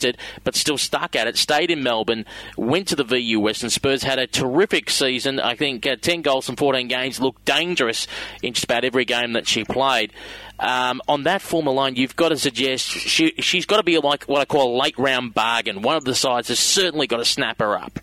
but 0.44 0.54
still 0.54 0.78
stuck 0.78 1.16
at 1.16 1.26
it. 1.26 1.36
Stayed 1.36 1.70
in 1.70 1.82
Melbourne, 1.82 2.24
went 2.56 2.88
to 2.88 2.96
the 2.96 3.04
VU 3.04 3.40
Western 3.40 3.70
Spurs, 3.70 4.02
had 4.02 4.18
a 4.18 4.26
terrific 4.26 4.90
season. 4.90 5.40
I 5.40 5.56
think 5.56 5.86
uh, 5.86 5.96
10 5.96 6.22
goals 6.22 6.46
from 6.46 6.56
14 6.56 6.88
games, 6.88 7.20
looked 7.20 7.44
dangerous 7.44 8.06
in 8.42 8.52
just 8.52 8.64
about 8.64 8.84
every 8.84 9.04
game 9.04 9.32
that 9.34 9.46
she 9.46 9.64
played. 9.64 10.12
Um, 10.58 11.00
on 11.08 11.24
that 11.24 11.42
form 11.42 11.66
alone, 11.66 11.96
you've 11.96 12.16
got 12.16 12.28
to 12.28 12.36
suggest 12.36 12.86
she, 12.86 13.34
she's 13.38 13.66
got 13.66 13.78
to 13.78 13.82
be 13.82 13.98
like 13.98 14.24
what 14.24 14.40
I 14.40 14.44
call 14.44 14.76
a 14.76 14.80
late 14.80 14.98
round 14.98 15.34
bargain. 15.34 15.82
One 15.82 15.96
of 15.96 16.04
the 16.04 16.14
sides 16.14 16.48
has 16.48 16.58
certainly 16.58 17.06
got 17.06 17.18
to 17.18 17.24
snap 17.24 17.58
her 17.60 17.76
up. 17.76 17.98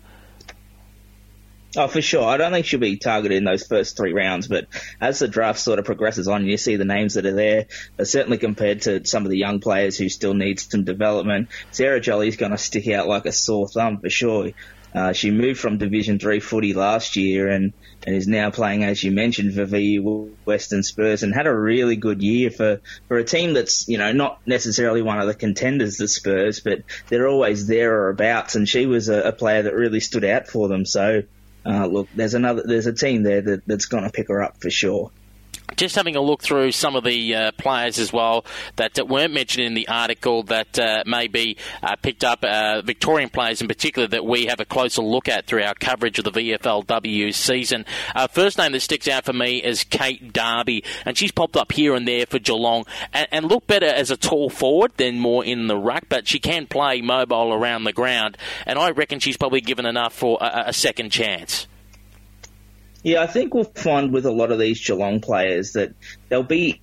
Oh, 1.74 1.88
for 1.88 2.02
sure. 2.02 2.24
I 2.24 2.36
don't 2.36 2.52
think 2.52 2.66
she'll 2.66 2.80
be 2.80 2.98
targeted 2.98 3.38
in 3.38 3.44
those 3.44 3.66
first 3.66 3.96
three 3.96 4.12
rounds, 4.12 4.46
but 4.46 4.66
as 5.00 5.18
the 5.18 5.28
draft 5.28 5.58
sort 5.58 5.78
of 5.78 5.86
progresses 5.86 6.28
on, 6.28 6.44
you 6.44 6.58
see 6.58 6.76
the 6.76 6.84
names 6.84 7.14
that 7.14 7.24
are 7.24 7.34
there. 7.34 7.66
But 7.96 8.08
certainly 8.08 8.36
compared 8.36 8.82
to 8.82 9.06
some 9.06 9.24
of 9.24 9.30
the 9.30 9.38
young 9.38 9.60
players 9.60 9.96
who 9.96 10.10
still 10.10 10.34
need 10.34 10.60
some 10.60 10.84
development, 10.84 11.48
Sarah 11.70 12.00
Jolly's 12.00 12.36
going 12.36 12.52
to 12.52 12.58
stick 12.58 12.88
out 12.88 13.08
like 13.08 13.24
a 13.24 13.32
sore 13.32 13.68
thumb 13.68 14.00
for 14.00 14.10
sure. 14.10 14.50
Uh, 14.94 15.14
she 15.14 15.30
moved 15.30 15.58
from 15.58 15.78
Division 15.78 16.18
Three 16.18 16.40
footy 16.40 16.74
last 16.74 17.16
year 17.16 17.48
and, 17.48 17.72
and 18.06 18.14
is 18.14 18.28
now 18.28 18.50
playing, 18.50 18.84
as 18.84 19.02
you 19.02 19.10
mentioned, 19.10 19.54
for 19.54 19.64
VU 19.64 20.36
Western 20.44 20.82
Spurs 20.82 21.22
and 21.22 21.32
had 21.32 21.46
a 21.46 21.54
really 21.54 21.96
good 21.96 22.22
year 22.22 22.50
for, 22.50 22.82
for 23.08 23.16
a 23.16 23.24
team 23.24 23.54
that's, 23.54 23.88
you 23.88 23.96
know, 23.96 24.12
not 24.12 24.46
necessarily 24.46 25.00
one 25.00 25.18
of 25.18 25.26
the 25.26 25.34
contenders, 25.34 25.96
the 25.96 26.08
Spurs, 26.08 26.60
but 26.60 26.82
they're 27.08 27.28
always 27.28 27.66
there 27.66 27.94
or 28.02 28.10
abouts. 28.10 28.56
And 28.56 28.68
she 28.68 28.84
was 28.84 29.08
a, 29.08 29.28
a 29.28 29.32
player 29.32 29.62
that 29.62 29.74
really 29.74 30.00
stood 30.00 30.24
out 30.24 30.48
for 30.48 30.68
them. 30.68 30.84
So, 30.84 31.22
uh, 31.64 31.86
look, 31.86 32.08
there's 32.14 32.34
another, 32.34 32.62
there's 32.66 32.86
a 32.86 32.92
team 32.92 33.22
there 33.22 33.40
that, 33.40 33.66
that's 33.66 33.86
going 33.86 34.04
to 34.04 34.10
pick 34.10 34.28
her 34.28 34.42
up 34.42 34.60
for 34.60 34.70
sure. 34.70 35.10
Just 35.76 35.96
having 35.96 36.16
a 36.16 36.20
look 36.20 36.42
through 36.42 36.72
some 36.72 36.96
of 36.96 37.04
the 37.04 37.34
uh, 37.34 37.52
players 37.52 37.98
as 37.98 38.12
well 38.12 38.44
that, 38.76 38.94
that, 38.94 39.08
weren't 39.08 39.34
mentioned 39.34 39.66
in 39.66 39.74
the 39.74 39.88
article 39.88 40.42
that 40.44 40.78
uh, 40.78 41.02
may 41.06 41.26
be 41.26 41.56
uh, 41.82 41.96
picked 41.96 42.24
up, 42.24 42.44
uh, 42.44 42.80
Victorian 42.82 43.28
players 43.28 43.60
in 43.60 43.68
particular, 43.68 44.08
that 44.08 44.24
we 44.24 44.46
have 44.46 44.60
a 44.60 44.64
closer 44.64 45.02
look 45.02 45.28
at 45.28 45.46
through 45.46 45.62
our 45.62 45.74
coverage 45.74 46.18
of 46.18 46.24
the 46.24 46.30
VFLW 46.30 47.34
season. 47.34 47.84
Uh, 48.14 48.26
first 48.26 48.58
name 48.58 48.72
that 48.72 48.80
sticks 48.80 49.08
out 49.08 49.24
for 49.24 49.32
me 49.32 49.62
is 49.62 49.84
Kate 49.84 50.32
Darby, 50.32 50.84
and 51.04 51.16
she's 51.16 51.32
popped 51.32 51.56
up 51.56 51.72
here 51.72 51.94
and 51.94 52.06
there 52.06 52.26
for 52.26 52.38
Geelong 52.38 52.84
and, 53.12 53.28
and 53.30 53.44
looked 53.46 53.66
better 53.66 53.86
as 53.86 54.10
a 54.10 54.16
tall 54.16 54.48
forward 54.50 54.92
than 54.96 55.18
more 55.18 55.44
in 55.44 55.66
the 55.66 55.76
ruck, 55.76 56.04
but 56.08 56.26
she 56.26 56.38
can 56.38 56.66
play 56.66 57.00
mobile 57.00 57.52
around 57.52 57.84
the 57.84 57.92
ground, 57.92 58.38
and 58.66 58.78
I 58.78 58.90
reckon 58.90 59.20
she's 59.20 59.36
probably 59.36 59.60
given 59.60 59.86
enough 59.86 60.14
for 60.14 60.38
a, 60.40 60.64
a 60.68 60.72
second 60.72 61.10
chance. 61.10 61.66
Yeah, 63.02 63.22
I 63.22 63.26
think 63.26 63.54
we'll 63.54 63.64
find 63.64 64.12
with 64.12 64.26
a 64.26 64.30
lot 64.30 64.52
of 64.52 64.58
these 64.58 64.84
Geelong 64.84 65.20
players 65.20 65.72
that 65.72 65.94
they'll 66.28 66.42
be 66.42 66.80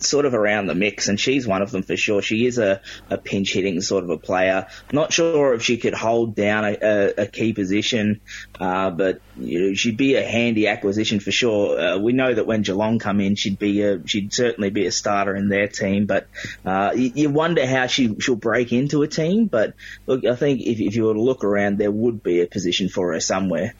sort 0.00 0.26
of 0.26 0.34
around 0.34 0.66
the 0.66 0.74
mix, 0.74 1.08
and 1.08 1.18
she's 1.18 1.46
one 1.46 1.62
of 1.62 1.70
them 1.70 1.82
for 1.82 1.96
sure. 1.96 2.22
She 2.22 2.46
is 2.46 2.58
a, 2.58 2.80
a 3.10 3.18
pinch 3.18 3.52
hitting 3.52 3.80
sort 3.80 4.04
of 4.04 4.10
a 4.10 4.18
player. 4.18 4.66
Not 4.92 5.12
sure 5.12 5.54
if 5.54 5.62
she 5.62 5.76
could 5.76 5.94
hold 5.94 6.34
down 6.34 6.64
a, 6.64 6.76
a, 6.80 7.22
a 7.22 7.26
key 7.26 7.52
position, 7.52 8.20
uh, 8.60 8.90
but 8.90 9.20
you 9.36 9.60
know, 9.60 9.74
she'd 9.74 9.96
be 9.96 10.14
a 10.16 10.22
handy 10.22 10.68
acquisition 10.68 11.20
for 11.20 11.32
sure. 11.32 11.78
Uh, 11.78 11.98
we 11.98 12.12
know 12.12 12.32
that 12.32 12.46
when 12.46 12.62
Geelong 12.62 12.98
come 12.98 13.20
in, 13.20 13.34
she'd 13.34 13.58
be 13.58 13.82
a, 13.82 14.06
she'd 14.06 14.32
certainly 14.32 14.70
be 14.70 14.86
a 14.86 14.92
starter 14.92 15.34
in 15.34 15.48
their 15.48 15.68
team. 15.68 16.06
But 16.06 16.28
uh, 16.64 16.92
you, 16.94 17.12
you 17.14 17.30
wonder 17.30 17.66
how 17.66 17.86
she 17.86 18.16
she'll 18.20 18.36
break 18.36 18.72
into 18.72 19.02
a 19.02 19.08
team. 19.08 19.46
But 19.46 19.74
look, 20.06 20.24
I 20.24 20.36
think 20.36 20.60
if, 20.60 20.80
if 20.80 20.96
you 20.96 21.04
were 21.04 21.14
to 21.14 21.22
look 21.22 21.44
around, 21.44 21.78
there 21.78 21.90
would 21.90 22.22
be 22.22 22.40
a 22.40 22.46
position 22.46 22.88
for 22.88 23.12
her 23.12 23.20
somewhere. 23.20 23.74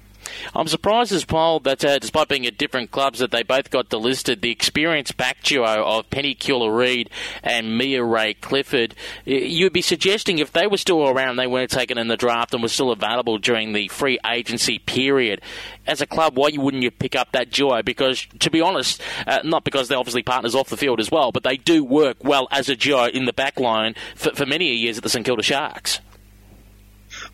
I'm 0.54 0.68
surprised 0.68 1.12
as 1.12 1.26
well 1.28 1.60
that 1.60 1.84
uh, 1.84 1.98
despite 1.98 2.28
being 2.28 2.46
at 2.46 2.58
different 2.58 2.90
clubs, 2.90 3.18
that 3.18 3.30
they 3.30 3.42
both 3.42 3.70
got 3.70 3.88
delisted. 3.88 4.40
The 4.40 4.50
experienced 4.50 5.16
back 5.16 5.42
duo 5.42 5.84
of 5.84 6.10
Penny 6.10 6.34
Cula-Reid 6.34 7.10
and 7.42 7.76
Mia-Rae 7.76 8.34
Clifford, 8.34 8.94
you'd 9.24 9.72
be 9.72 9.82
suggesting 9.82 10.38
if 10.38 10.52
they 10.52 10.66
were 10.66 10.76
still 10.76 11.08
around, 11.08 11.36
they 11.36 11.46
weren't 11.46 11.70
taken 11.70 11.98
in 11.98 12.08
the 12.08 12.16
draft 12.16 12.54
and 12.54 12.62
were 12.62 12.68
still 12.68 12.90
available 12.90 13.38
during 13.38 13.72
the 13.72 13.88
free 13.88 14.18
agency 14.26 14.78
period. 14.78 15.40
As 15.86 16.00
a 16.00 16.06
club, 16.06 16.36
why 16.36 16.50
wouldn't 16.56 16.82
you 16.82 16.90
pick 16.90 17.16
up 17.16 17.32
that 17.32 17.50
duo? 17.50 17.82
Because, 17.82 18.26
to 18.40 18.50
be 18.50 18.60
honest, 18.60 19.00
uh, 19.26 19.40
not 19.44 19.64
because 19.64 19.88
they're 19.88 19.98
obviously 19.98 20.22
partners 20.22 20.54
off 20.54 20.68
the 20.68 20.76
field 20.76 21.00
as 21.00 21.10
well, 21.10 21.32
but 21.32 21.42
they 21.42 21.56
do 21.56 21.84
work 21.84 22.22
well 22.22 22.48
as 22.50 22.68
a 22.68 22.76
duo 22.76 23.06
in 23.06 23.24
the 23.24 23.32
back 23.32 23.58
line 23.58 23.94
for, 24.14 24.30
for 24.34 24.46
many 24.46 24.74
years 24.74 24.98
at 24.98 25.02
the 25.02 25.08
St 25.08 25.24
Kilda 25.24 25.42
Sharks. 25.42 26.00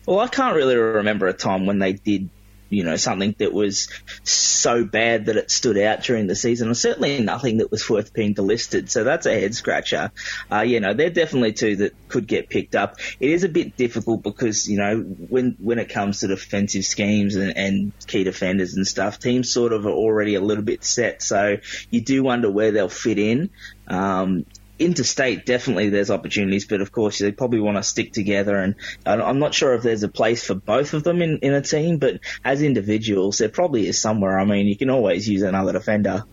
Well, 0.05 0.19
I 0.19 0.27
can't 0.27 0.55
really 0.55 0.75
remember 0.75 1.27
a 1.27 1.33
time 1.33 1.65
when 1.65 1.79
they 1.79 1.93
did 1.93 2.29
you 2.69 2.83
know, 2.83 2.95
something 2.95 3.35
that 3.39 3.53
was 3.53 3.89
so 4.23 4.83
bad 4.85 5.25
that 5.25 5.37
it 5.37 5.51
stood 5.51 5.77
out 5.77 6.03
during 6.03 6.27
the 6.27 6.35
season, 6.35 6.69
or 6.69 6.73
certainly 6.73 7.19
nothing 7.21 7.57
that 7.57 7.71
was 7.71 7.89
worth 7.89 8.13
being 8.13 8.33
delisted. 8.33 8.89
So 8.89 9.03
that's 9.03 9.25
a 9.25 9.39
head 9.39 9.55
scratcher. 9.55 10.11
Uh, 10.51 10.61
you 10.61 10.79
know, 10.79 10.93
they're 10.93 11.09
definitely 11.09 11.53
two 11.53 11.75
that 11.77 11.93
could 12.09 12.27
get 12.27 12.49
picked 12.49 12.75
up. 12.75 12.97
It 13.19 13.29
is 13.29 13.43
a 13.43 13.49
bit 13.49 13.77
difficult 13.77 14.23
because, 14.23 14.67
you 14.67 14.77
know, 14.77 14.99
when, 14.99 15.55
when 15.59 15.79
it 15.79 15.89
comes 15.89 16.21
to 16.21 16.27
defensive 16.27 16.85
schemes 16.85 17.35
and, 17.35 17.55
and 17.55 17.93
key 18.07 18.23
defenders 18.23 18.75
and 18.75 18.87
stuff, 18.87 19.19
teams 19.19 19.51
sort 19.51 19.73
of 19.73 19.85
are 19.85 19.91
already 19.91 20.35
a 20.35 20.41
little 20.41 20.63
bit 20.63 20.83
set. 20.83 21.21
So 21.21 21.57
you 21.89 22.01
do 22.01 22.23
wonder 22.23 22.49
where 22.49 22.71
they'll 22.71 22.89
fit 22.89 23.19
in. 23.19 23.49
Um, 23.87 24.45
interstate, 24.79 25.45
definitely 25.45 25.89
there's 25.89 26.11
opportunities, 26.11 26.65
but 26.65 26.81
of 26.81 26.91
course 26.91 27.19
they 27.19 27.31
probably 27.31 27.59
want 27.59 27.77
to 27.77 27.83
stick 27.83 28.13
together. 28.13 28.57
And 28.57 28.75
I'm 29.05 29.39
not 29.39 29.53
sure 29.53 29.73
if 29.73 29.83
there's 29.83 30.03
a 30.03 30.09
place 30.09 30.45
for 30.45 30.55
both 30.55 30.93
of 30.93 31.03
them 31.03 31.21
in, 31.21 31.39
in 31.39 31.53
a 31.53 31.61
team, 31.61 31.97
but 31.97 32.19
as 32.43 32.61
individuals, 32.61 33.37
there 33.37 33.49
probably 33.49 33.87
is 33.87 33.99
somewhere. 33.99 34.39
I 34.39 34.45
mean, 34.45 34.67
you 34.67 34.77
can 34.77 34.89
always 34.89 35.27
use 35.27 35.41
another 35.41 35.73
defender. 35.73 36.23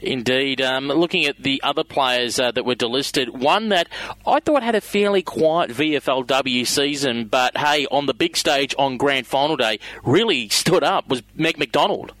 Indeed. 0.00 0.60
Um, 0.60 0.88
looking 0.88 1.24
at 1.26 1.42
the 1.42 1.62
other 1.62 1.84
players 1.84 2.38
uh, 2.38 2.50
that 2.52 2.64
were 2.64 2.74
delisted, 2.74 3.30
one 3.30 3.70
that 3.70 3.88
I 4.26 4.40
thought 4.40 4.62
had 4.62 4.74
a 4.74 4.80
fairly 4.80 5.22
quiet 5.22 5.70
VFLW 5.70 6.66
season, 6.66 7.26
but 7.26 7.56
hey, 7.56 7.86
on 7.90 8.06
the 8.06 8.14
big 8.14 8.36
stage 8.36 8.74
on 8.78 8.96
Grand 8.96 9.26
Final 9.26 9.56
Day, 9.56 9.78
really 10.02 10.48
stood 10.48 10.84
up 10.84 11.08
was 11.08 11.22
Meg 11.34 11.58
McDonald. 11.58 12.12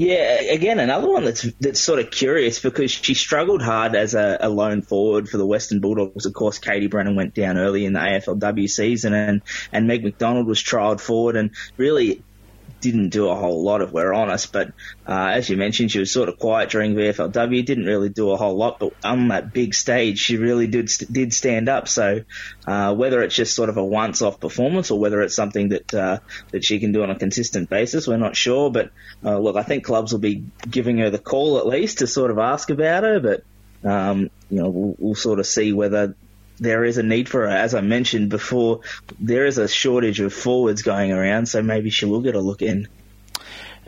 Yeah, 0.00 0.40
again, 0.40 0.78
another 0.78 1.10
one 1.10 1.26
that's 1.26 1.42
that's 1.60 1.78
sort 1.78 1.98
of 1.98 2.10
curious 2.10 2.58
because 2.58 2.90
she 2.90 3.12
struggled 3.12 3.60
hard 3.60 3.94
as 3.94 4.14
a, 4.14 4.38
a 4.40 4.48
lone 4.48 4.80
forward 4.80 5.28
for 5.28 5.36
the 5.36 5.44
Western 5.44 5.80
Bulldogs. 5.80 6.24
Of 6.24 6.32
course, 6.32 6.58
Katie 6.58 6.86
Brennan 6.86 7.16
went 7.16 7.34
down 7.34 7.58
early 7.58 7.84
in 7.84 7.92
the 7.92 7.98
AFLW 7.98 8.70
season, 8.70 9.12
and 9.12 9.42
and 9.72 9.86
Meg 9.86 10.02
McDonald 10.02 10.46
was 10.46 10.62
trialled 10.62 11.02
forward, 11.02 11.36
and 11.36 11.50
really 11.76 12.22
didn't 12.80 13.10
do 13.10 13.28
a 13.28 13.34
whole 13.34 13.62
lot, 13.62 13.82
if 13.82 13.92
we're 13.92 14.12
honest. 14.12 14.52
But 14.52 14.68
uh, 15.06 15.30
as 15.32 15.48
you 15.48 15.56
mentioned, 15.56 15.90
she 15.90 15.98
was 15.98 16.12
sort 16.12 16.28
of 16.28 16.38
quiet 16.38 16.70
during 16.70 16.94
VFLW, 16.94 17.64
didn't 17.64 17.86
really 17.86 18.08
do 18.08 18.30
a 18.30 18.36
whole 18.36 18.56
lot. 18.56 18.78
But 18.78 18.92
on 19.04 19.28
that 19.28 19.52
big 19.52 19.74
stage, 19.74 20.18
she 20.18 20.36
really 20.36 20.66
did 20.66 20.90
did 21.10 21.32
stand 21.32 21.68
up. 21.68 21.88
So 21.88 22.22
uh, 22.66 22.94
whether 22.94 23.22
it's 23.22 23.34
just 23.34 23.54
sort 23.54 23.68
of 23.68 23.76
a 23.76 23.84
once-off 23.84 24.40
performance 24.40 24.90
or 24.90 24.98
whether 24.98 25.20
it's 25.22 25.34
something 25.34 25.70
that 25.70 25.94
uh, 25.94 26.18
that 26.50 26.64
she 26.64 26.80
can 26.80 26.92
do 26.92 27.02
on 27.02 27.10
a 27.10 27.18
consistent 27.18 27.68
basis, 27.70 28.06
we're 28.06 28.16
not 28.16 28.36
sure. 28.36 28.70
But 28.70 28.90
uh, 29.24 29.38
look, 29.38 29.56
I 29.56 29.62
think 29.62 29.84
clubs 29.84 30.12
will 30.12 30.20
be 30.20 30.44
giving 30.68 30.98
her 30.98 31.10
the 31.10 31.18
call 31.18 31.58
at 31.58 31.66
least 31.66 31.98
to 31.98 32.06
sort 32.06 32.30
of 32.30 32.38
ask 32.38 32.70
about 32.70 33.04
her. 33.04 33.20
But 33.20 33.44
um, 33.88 34.30
you 34.50 34.62
know, 34.62 34.68
we'll, 34.68 34.96
we'll 34.98 35.14
sort 35.14 35.38
of 35.38 35.46
see 35.46 35.72
whether 35.72 36.14
there 36.60 36.84
is 36.84 36.98
a 36.98 37.02
need 37.02 37.28
for 37.28 37.42
her. 37.42 37.48
As 37.48 37.74
I 37.74 37.80
mentioned 37.80 38.28
before, 38.28 38.80
there 39.18 39.46
is 39.46 39.58
a 39.58 39.66
shortage 39.66 40.20
of 40.20 40.32
forwards 40.32 40.82
going 40.82 41.10
around, 41.10 41.46
so 41.46 41.62
maybe 41.62 41.90
she 41.90 42.04
will 42.04 42.20
get 42.20 42.36
a 42.36 42.40
look 42.40 42.62
in. 42.62 42.86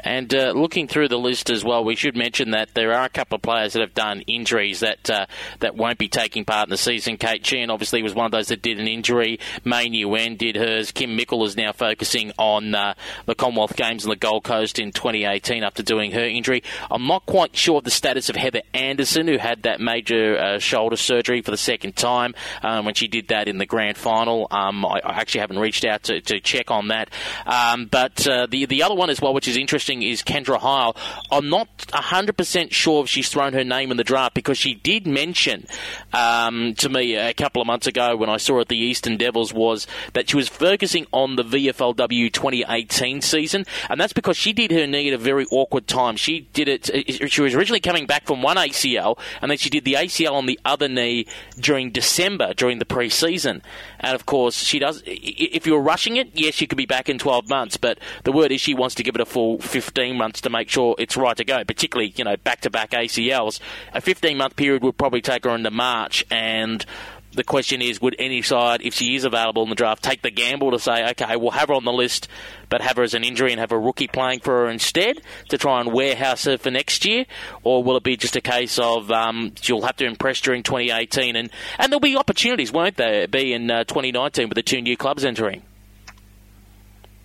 And 0.02 0.34
uh, 0.34 0.52
looking 0.52 0.88
through 0.88 1.08
the 1.08 1.18
list 1.18 1.50
as 1.50 1.64
well, 1.64 1.84
we 1.84 1.94
should 1.94 2.16
mention 2.16 2.50
that 2.50 2.74
there 2.74 2.92
are 2.92 3.04
a 3.04 3.08
couple 3.08 3.36
of 3.36 3.42
players 3.42 3.72
that 3.72 3.80
have 3.80 3.94
done 3.94 4.22
injuries 4.22 4.80
that 4.80 5.08
uh, 5.10 5.26
that 5.60 5.76
won't 5.76 5.98
be 5.98 6.08
taking 6.08 6.44
part 6.44 6.66
in 6.66 6.70
the 6.70 6.76
season. 6.76 7.16
Kate 7.16 7.44
Sheehan 7.44 7.70
obviously 7.70 8.02
was 8.02 8.14
one 8.14 8.26
of 8.26 8.32
those 8.32 8.48
that 8.48 8.62
did 8.62 8.78
an 8.78 8.88
injury. 8.88 9.38
Mai 9.64 9.86
Nguyen 9.86 10.36
did 10.36 10.56
hers. 10.56 10.90
Kim 10.90 11.16
Mickle 11.16 11.44
is 11.44 11.56
now 11.56 11.72
focusing 11.72 12.32
on 12.38 12.74
uh, 12.74 12.94
the 13.26 13.34
Commonwealth 13.34 13.76
Games 13.76 14.04
on 14.04 14.10
the 14.10 14.16
Gold 14.16 14.44
Coast 14.44 14.78
in 14.78 14.92
2018 14.92 15.62
after 15.62 15.82
doing 15.82 16.12
her 16.12 16.24
injury. 16.24 16.62
I'm 16.90 17.06
not 17.06 17.26
quite 17.26 17.56
sure 17.56 17.78
of 17.78 17.84
the 17.84 17.90
status 17.90 18.28
of 18.28 18.36
Heather 18.36 18.62
Anderson, 18.74 19.28
who 19.28 19.38
had 19.38 19.62
that 19.62 19.80
major 19.80 20.38
uh, 20.38 20.58
shoulder 20.58 20.96
surgery 20.96 21.42
for 21.42 21.50
the 21.50 21.56
second 21.56 21.96
time 21.96 22.34
um, 22.62 22.84
when 22.84 22.94
she 22.94 23.08
did 23.08 23.28
that 23.28 23.48
in 23.48 23.58
the 23.58 23.66
grand 23.66 23.96
final. 23.96 24.48
Um, 24.50 24.84
I, 24.84 25.00
I, 25.04 25.22
actually 25.22 25.40
haven't 25.40 25.58
reached 25.58 25.84
out 25.84 26.04
to, 26.04 26.20
to 26.20 26.40
check 26.40 26.70
on 26.70 26.88
that. 26.88 27.10
Um, 27.46 27.86
but 27.86 28.26
uh, 28.26 28.46
the 28.46 28.66
the 28.66 28.82
other 28.82 28.94
one 28.94 29.10
as 29.10 29.20
well, 29.20 29.34
which 29.34 29.48
is 29.48 29.56
interesting 29.56 29.91
interesting 29.92 30.02
is 30.02 30.22
Kendra 30.22 30.58
Heil. 30.58 30.96
I'm 31.30 31.48
not 31.48 31.68
100% 31.88 32.72
sure 32.72 33.04
if 33.04 33.08
she's 33.10 33.28
thrown 33.28 33.52
her 33.52 33.64
name 33.64 33.90
in 33.90 33.96
the 33.96 34.04
draft 34.04 34.34
because 34.34 34.58
she 34.58 34.74
did 34.74 35.06
mention 35.06 35.66
um, 36.12 36.74
to 36.74 36.88
me 36.88 37.16
a 37.16 37.34
couple 37.34 37.60
of 37.60 37.66
months 37.66 37.86
ago 37.86 38.16
when 38.16 38.28
I 38.28 38.36
saw 38.36 38.54
her 38.54 38.60
at 38.60 38.68
the 38.68 38.76
Eastern 38.76 39.16
Devils 39.16 39.52
was 39.52 39.86
that 40.14 40.30
she 40.30 40.36
was 40.36 40.48
focusing 40.48 41.06
on 41.12 41.36
the 41.36 41.44
VFLW 41.44 42.32
2018 42.32 43.20
season, 43.20 43.64
and 43.88 44.00
that's 44.00 44.12
because 44.12 44.36
she 44.36 44.52
did 44.52 44.70
her 44.70 44.86
knee 44.86 45.08
at 45.08 45.14
a 45.14 45.18
very 45.18 45.46
awkward 45.50 45.86
time. 45.86 46.16
She 46.16 46.40
did 46.52 46.68
it. 46.68 47.30
She 47.30 47.42
was 47.42 47.54
originally 47.54 47.80
coming 47.80 48.06
back 48.06 48.26
from 48.26 48.42
one 48.42 48.56
ACL, 48.56 49.18
and 49.40 49.50
then 49.50 49.58
she 49.58 49.70
did 49.70 49.84
the 49.84 49.94
ACL 49.94 50.32
on 50.32 50.46
the 50.46 50.58
other 50.64 50.88
knee 50.88 51.26
during 51.58 51.90
December 51.90 52.54
during 52.54 52.78
the 52.78 52.84
pre-season. 52.84 53.62
And 54.02 54.14
of 54.14 54.26
course, 54.26 54.56
she 54.56 54.78
does. 54.78 55.02
If 55.06 55.66
you're 55.66 55.80
rushing 55.80 56.16
it, 56.16 56.30
yes, 56.34 56.54
she 56.54 56.66
could 56.66 56.76
be 56.76 56.86
back 56.86 57.08
in 57.08 57.18
12 57.18 57.48
months. 57.48 57.76
But 57.76 57.98
the 58.24 58.32
word 58.32 58.52
is 58.52 58.60
she 58.60 58.74
wants 58.74 58.94
to 58.96 59.02
give 59.02 59.14
it 59.14 59.20
a 59.20 59.26
full 59.26 59.58
15 59.58 60.16
months 60.16 60.40
to 60.42 60.50
make 60.50 60.68
sure 60.68 60.94
it's 60.98 61.16
right 61.16 61.36
to 61.36 61.44
go. 61.44 61.64
Particularly, 61.64 62.12
you 62.16 62.24
know, 62.24 62.36
back-to-back 62.36 62.90
ACLs. 62.90 63.60
A 63.94 64.00
15-month 64.00 64.56
period 64.56 64.82
would 64.82 64.98
probably 64.98 65.22
take 65.22 65.44
her 65.44 65.50
into 65.50 65.70
March, 65.70 66.24
and 66.30 66.84
the 67.32 67.44
question 67.44 67.82
is, 67.82 68.00
would 68.00 68.16
any 68.18 68.42
side, 68.42 68.82
if 68.82 68.94
she 68.94 69.14
is 69.14 69.24
available 69.24 69.62
in 69.62 69.68
the 69.68 69.74
draft, 69.74 70.02
take 70.02 70.22
the 70.22 70.30
gamble 70.30 70.70
to 70.70 70.78
say, 70.78 71.08
okay, 71.10 71.36
we'll 71.36 71.50
have 71.50 71.68
her 71.68 71.74
on 71.74 71.84
the 71.84 71.92
list, 71.92 72.28
but 72.68 72.80
have 72.82 72.96
her 72.96 73.02
as 73.02 73.14
an 73.14 73.24
injury 73.24 73.52
and 73.52 73.60
have 73.60 73.72
a 73.72 73.78
rookie 73.78 74.06
playing 74.06 74.40
for 74.40 74.64
her 74.64 74.68
instead 74.68 75.20
to 75.48 75.58
try 75.58 75.80
and 75.80 75.92
warehouse 75.92 76.44
her 76.44 76.58
for 76.58 76.70
next 76.70 77.04
year? 77.04 77.24
Or 77.62 77.82
will 77.82 77.96
it 77.96 78.02
be 78.02 78.16
just 78.16 78.36
a 78.36 78.40
case 78.40 78.78
of 78.78 79.10
um, 79.10 79.52
she'll 79.60 79.82
have 79.82 79.96
to 79.96 80.06
impress 80.06 80.40
during 80.40 80.62
2018 80.62 81.36
and, 81.36 81.50
and 81.78 81.92
there'll 81.92 82.00
be 82.00 82.16
opportunities, 82.16 82.72
won't 82.72 82.96
there, 82.96 83.26
be 83.26 83.52
in 83.52 83.70
uh, 83.70 83.84
2019 83.84 84.48
with 84.48 84.56
the 84.56 84.62
two 84.62 84.82
new 84.82 84.96
clubs 84.96 85.24
entering? 85.24 85.62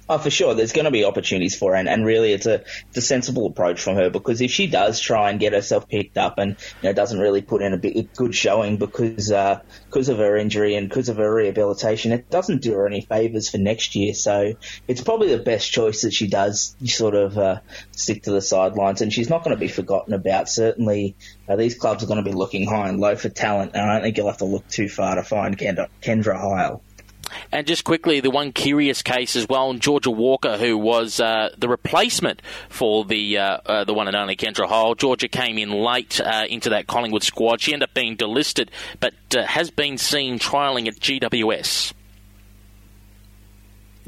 Oh, 0.09 0.17
for 0.17 0.29
sure. 0.29 0.53
There's 0.53 0.71
going 0.71 0.85
to 0.85 0.91
be 0.91 1.03
opportunities 1.03 1.57
for 1.57 1.71
her, 1.71 1.77
and, 1.77 1.89
and 1.89 2.05
really, 2.05 2.31
it's 2.31 2.45
a 2.45 2.63
it's 2.87 2.97
a 2.97 3.01
sensible 3.01 3.45
approach 3.45 3.81
from 3.81 3.95
her 3.95 4.09
because 4.09 4.39
if 4.39 4.51
she 4.51 4.67
does 4.67 5.01
try 5.01 5.29
and 5.29 5.39
get 5.39 5.51
herself 5.51 5.89
picked 5.89 6.17
up 6.17 6.37
and 6.37 6.55
you 6.81 6.89
know, 6.89 6.93
doesn't 6.93 7.19
really 7.19 7.41
put 7.41 7.61
in 7.61 7.73
a, 7.73 7.87
a 7.87 8.03
good 8.15 8.33
showing 8.33 8.77
because 8.77 9.31
uh, 9.31 9.59
because 9.85 10.07
of 10.07 10.19
her 10.19 10.37
injury 10.37 10.75
and 10.75 10.87
because 10.87 11.09
of 11.09 11.17
her 11.17 11.33
rehabilitation, 11.33 12.13
it 12.13 12.29
doesn't 12.29 12.61
do 12.61 12.73
her 12.73 12.87
any 12.87 13.01
favors 13.01 13.49
for 13.49 13.57
next 13.57 13.95
year. 13.95 14.13
So 14.13 14.53
it's 14.87 15.01
probably 15.01 15.35
the 15.35 15.43
best 15.43 15.69
choice 15.71 16.03
that 16.03 16.13
she 16.13 16.27
does 16.27 16.77
sort 16.85 17.15
of 17.15 17.37
uh, 17.37 17.59
stick 17.91 18.23
to 18.23 18.31
the 18.31 18.41
sidelines, 18.41 19.01
and 19.01 19.11
she's 19.11 19.29
not 19.29 19.43
going 19.43 19.55
to 19.55 19.59
be 19.59 19.67
forgotten 19.67 20.13
about. 20.13 20.47
Certainly, 20.47 21.17
uh, 21.49 21.57
these 21.57 21.75
clubs 21.75 22.03
are 22.03 22.07
going 22.07 22.23
to 22.23 22.29
be 22.29 22.35
looking 22.35 22.65
high 22.65 22.87
and 22.87 23.01
low 23.01 23.17
for 23.17 23.27
talent, 23.27 23.71
and 23.73 23.81
I 23.81 23.95
don't 23.95 24.03
think 24.03 24.17
you'll 24.17 24.27
have 24.27 24.37
to 24.37 24.45
look 24.45 24.69
too 24.69 24.87
far 24.87 25.15
to 25.15 25.23
find 25.23 25.57
Kendra, 25.57 25.89
Kendra 26.01 26.39
Heil. 26.39 26.81
And 27.51 27.65
just 27.67 27.83
quickly, 27.83 28.19
the 28.19 28.31
one 28.31 28.51
curious 28.51 29.01
case 29.01 29.35
as 29.35 29.47
well, 29.47 29.73
Georgia 29.73 30.11
Walker, 30.11 30.57
who 30.57 30.77
was 30.77 31.19
uh, 31.19 31.49
the 31.57 31.67
replacement 31.67 32.41
for 32.69 33.05
the 33.05 33.37
uh, 33.37 33.57
uh, 33.65 33.83
the 33.83 33.93
one 33.93 34.07
and 34.07 34.15
only 34.15 34.35
Kendra 34.35 34.67
Heil. 34.67 34.95
Georgia 34.95 35.27
came 35.27 35.57
in 35.57 35.71
late 35.71 36.19
uh, 36.19 36.45
into 36.49 36.69
that 36.69 36.87
Collingwood 36.87 37.23
squad. 37.23 37.61
She 37.61 37.73
ended 37.73 37.89
up 37.89 37.93
being 37.93 38.17
delisted, 38.17 38.69
but 38.99 39.13
uh, 39.35 39.45
has 39.45 39.71
been 39.71 39.97
seen 39.97 40.39
trialling 40.39 40.87
at 40.87 40.95
GWS. 40.95 41.93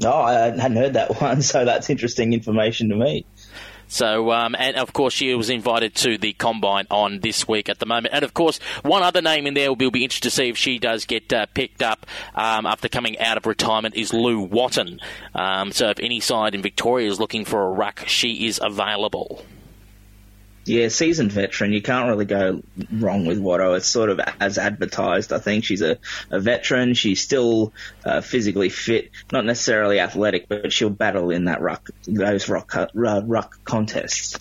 No, 0.00 0.12
I 0.12 0.32
hadn't 0.32 0.76
heard 0.76 0.94
that 0.94 1.20
one, 1.20 1.42
so 1.42 1.64
that's 1.64 1.90
interesting 1.90 2.32
information 2.32 2.88
to 2.88 2.96
me. 2.96 3.26
So, 3.90 4.30
um, 4.30 4.54
and 4.56 4.76
of 4.76 4.92
course, 4.92 5.12
she 5.12 5.34
was 5.34 5.50
invited 5.50 5.96
to 5.96 6.16
the 6.16 6.32
combine 6.32 6.86
on 6.90 7.20
this 7.20 7.48
week 7.48 7.68
at 7.68 7.80
the 7.80 7.86
moment. 7.86 8.14
And 8.14 8.24
of 8.24 8.34
course, 8.34 8.58
one 8.82 9.02
other 9.02 9.20
name 9.20 9.48
in 9.48 9.54
there 9.54 9.72
we'll 9.72 9.90
be 9.90 10.04
interested 10.04 10.30
to 10.30 10.34
see 10.34 10.48
if 10.48 10.56
she 10.56 10.78
does 10.78 11.04
get 11.04 11.32
uh, 11.32 11.46
picked 11.54 11.82
up 11.82 12.06
um, 12.36 12.66
after 12.66 12.88
coming 12.88 13.18
out 13.18 13.36
of 13.36 13.46
retirement 13.46 13.96
is 13.96 14.14
Lou 14.14 14.46
Wotton. 14.46 15.00
Um, 15.34 15.72
so, 15.72 15.90
if 15.90 15.98
any 15.98 16.20
side 16.20 16.54
in 16.54 16.62
Victoria 16.62 17.10
is 17.10 17.18
looking 17.18 17.44
for 17.44 17.66
a 17.66 17.70
ruck, 17.70 18.04
she 18.06 18.46
is 18.46 18.60
available. 18.62 19.44
Yeah, 20.66 20.88
seasoned 20.88 21.32
veteran. 21.32 21.72
You 21.72 21.80
can't 21.80 22.08
really 22.08 22.26
go 22.26 22.62
wrong 22.92 23.24
with 23.24 23.40
Watto. 23.40 23.76
It's 23.76 23.86
sort 23.86 24.10
of 24.10 24.20
as 24.40 24.58
advertised. 24.58 25.32
I 25.32 25.38
think 25.38 25.64
she's 25.64 25.80
a, 25.80 25.98
a 26.30 26.38
veteran. 26.38 26.94
She's 26.94 27.20
still 27.20 27.72
uh, 28.04 28.20
physically 28.20 28.68
fit, 28.68 29.10
not 29.32 29.44
necessarily 29.44 30.00
athletic, 30.00 30.48
but 30.48 30.72
she'll 30.72 30.90
battle 30.90 31.30
in 31.30 31.46
that 31.46 31.62
ruck, 31.62 31.88
those 32.06 32.48
ruck, 32.48 32.76
uh, 32.76 32.88
ruck 32.94 33.58
contests. 33.64 34.36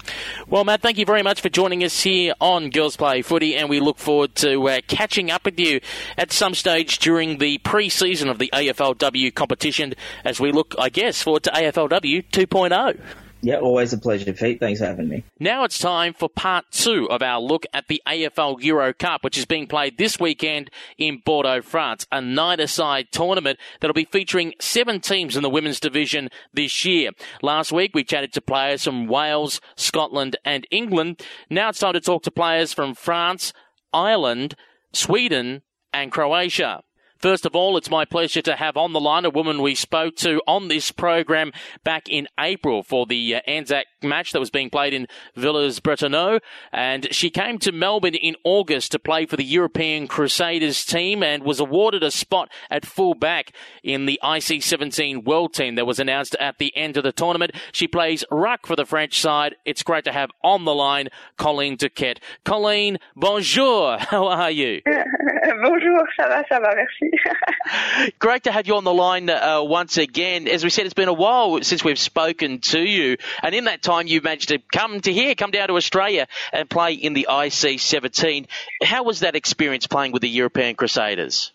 Well, 0.48 0.66
Matt, 0.66 0.82
thank 0.82 0.98
you 0.98 1.06
very 1.06 1.24
much 1.24 1.42
for 1.42 1.50
joining 1.50 1.84
us 1.84 2.04
here 2.04 2.34
on 2.42 2.70
Girls 2.70 2.98
Play 2.98 3.22
Footy, 3.22 3.56
and 3.56 3.70
we 3.70 3.80
look 3.80 3.98
forward 3.98 4.36
to 4.36 4.68
uh, 4.68 4.82
catching 4.88 5.32
up 5.32 5.46
with 5.46 5.60
you 5.60 5.80
at 6.18 6.32
some 6.32 6.54
stage 6.54 7.00
during 7.00 7.38
the 7.38 7.60
pre-season 7.60 8.28
of 8.28 8.40
the 8.40 8.50
AFLW 8.54 9.34
competition 9.34 9.94
as 10.26 10.40
we 10.40 10.52
look, 10.52 10.76
I 10.78 10.90
guess, 10.90 11.24
forward 11.24 11.44
to 11.44 11.52
AFLW 11.52 12.26
2.0. 12.30 13.00
Yeah, 13.42 13.60
always 13.60 13.94
a 13.94 13.98
pleasure, 13.98 14.34
Pete. 14.34 14.60
Thanks 14.60 14.82
for 14.82 14.86
having 14.86 15.08
me. 15.08 15.24
Now 15.40 15.64
it's 15.64 15.80
time 15.80 16.14
for 16.14 16.28
part 16.28 16.66
two 16.72 17.10
of 17.10 17.22
our 17.22 17.40
look 17.40 17.66
at 17.74 17.88
the 17.88 18.02
AFL 18.06 18.62
Euro 18.64 18.94
Cup, 18.94 19.24
which 19.24 19.38
is 19.38 19.46
being 19.46 19.66
played 19.66 19.98
this 19.98 20.20
weekend 20.20 20.70
in 20.98 21.22
Bordeaux, 21.24 21.62
France, 21.62 22.06
a 22.12 22.20
nine-a-side 22.22 23.08
tournament 23.12 23.58
that'll 23.80 23.94
be 23.94 24.06
featuring 24.06 24.54
seven 24.60 25.00
teams 25.00 25.38
in 25.38 25.44
the 25.44 25.50
women's 25.50 25.80
division 25.80 26.30
this 26.54 26.84
year. 26.84 27.12
Last 27.42 27.72
week 27.72 27.92
we 27.94 28.04
chatted 28.04 28.34
to 28.34 28.42
players 28.42 28.84
from 28.84 29.08
Wales, 29.08 29.62
Scotland, 29.78 30.36
and 30.44 30.68
England. 30.70 31.22
Now 31.50 31.70
it's 31.70 31.80
time 31.80 31.94
to 31.94 32.02
talk 32.02 32.24
to 32.24 32.32
players 32.32 32.74
from 32.74 32.94
France, 32.94 33.54
Ireland, 33.94 34.56
Sweden, 34.92 35.62
and 35.94 36.12
Croatia. 36.12 36.82
First 37.20 37.46
of 37.46 37.54
all, 37.54 37.76
it's 37.76 37.90
my 37.90 38.06
pleasure 38.06 38.42
to 38.44 38.56
have 38.56 38.78
on 38.78 38.94
the 38.94 39.00
line 39.02 39.26
a 39.26 39.30
woman 39.30 39.62
we 39.62 39.76
spoke 39.76 40.16
to 40.18 40.42
on 40.48 40.70
this 40.70 40.90
program 40.90 41.52
back 41.84 42.08
in 42.08 42.30
April 42.40 42.82
for 42.82 43.06
the 43.06 43.36
uh, 43.36 43.42
Anzac 43.46 43.88
match 44.02 44.32
that 44.32 44.40
was 44.40 44.50
being 44.50 44.70
played 44.70 44.94
in 44.94 45.06
Villers 45.36 45.82
Bretonneux. 45.82 46.40
And 46.72 47.14
she 47.14 47.30
came 47.30 47.60
to 47.60 47.74
Melbourne 47.74 48.16
in 48.16 48.38
August 48.46 48.94
to 48.94 49.00
play 49.00 49.26
for 49.26 49.36
the 49.36 49.44
European 49.44 50.08
Crusaders 50.08 50.86
team 50.86 51.22
and 51.22 51.44
was 51.44 51.60
awarded 51.60 52.04
a 52.04 52.12
spot 52.12 52.50
at 52.72 52.86
fullback 52.86 53.52
in 53.84 54.06
the 54.06 54.18
IC17 54.24 55.26
World 55.26 55.54
team 55.54 55.76
that 55.76 55.86
was 55.86 56.00
announced 56.00 56.38
at 56.40 56.58
the 56.58 56.74
end 56.74 56.96
of 56.96 57.04
the 57.04 57.12
tournament. 57.12 57.52
She 57.74 57.86
plays 57.90 58.24
ruck 58.32 58.66
for 58.66 58.78
the 58.78 58.86
French 58.86 59.20
side. 59.20 59.56
It's 59.66 59.84
great 59.84 60.06
to 60.06 60.14
have 60.14 60.30
on 60.42 60.64
the 60.64 60.74
line 60.74 61.10
Colleen 61.36 61.76
Duquette. 61.76 62.20
Colleen, 62.46 62.98
bonjour. 63.14 63.98
How 64.00 64.28
are 64.28 64.52
you? 64.52 64.82
bonjour, 65.62 66.04
ça 66.18 66.30
va, 66.30 66.44
ça 66.48 66.60
va, 66.62 66.74
merci. 66.76 67.09
Great 68.20 68.44
to 68.44 68.52
have 68.52 68.68
you 68.68 68.76
on 68.76 68.84
the 68.84 68.94
line 68.94 69.30
uh, 69.30 69.62
once 69.62 69.98
again. 69.98 70.48
As 70.48 70.64
we 70.64 70.70
said, 70.70 70.86
it's 70.86 70.94
been 70.94 71.08
a 71.08 71.14
while 71.14 71.62
since 71.62 71.84
we've 71.84 72.00
spoken 72.00 72.60
to 72.60 72.80
you, 72.80 73.18
and 73.44 73.56
in 73.56 73.66
that 73.66 73.82
time, 73.82 74.08
you've 74.08 74.24
managed 74.24 74.50
to 74.50 74.60
come 74.72 75.00
to 75.02 75.14
here, 75.14 75.36
come 75.36 75.52
down 75.52 75.68
to 75.70 75.76
Australia, 75.76 76.28
and 76.54 76.70
play 76.70 76.94
in 76.94 77.14
the 77.14 77.28
IC 77.30 77.80
17. 77.80 78.48
How 78.84 79.04
was 79.04 79.22
that 79.22 79.36
experience 79.36 79.88
playing 79.88 80.12
with 80.12 80.22
the 80.22 80.30
European 80.30 80.76
Crusaders? 80.76 81.52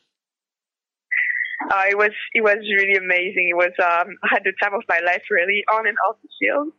Uh, 1.71 1.85
it 1.89 1.97
was 1.97 2.11
it 2.35 2.43
was 2.43 2.59
really 2.59 2.97
amazing. 2.97 3.49
It 3.51 3.57
was 3.57 3.73
um, 3.81 4.17
I 4.23 4.29
had 4.31 4.45
the 4.45 4.53
time 4.63 4.75
of 4.75 4.83
my 4.89 5.01
life, 5.01 5.23
really, 5.31 5.65
on 5.73 5.87
and 5.87 5.97
off 6.09 6.17
the 6.23 6.29
field. 6.39 6.73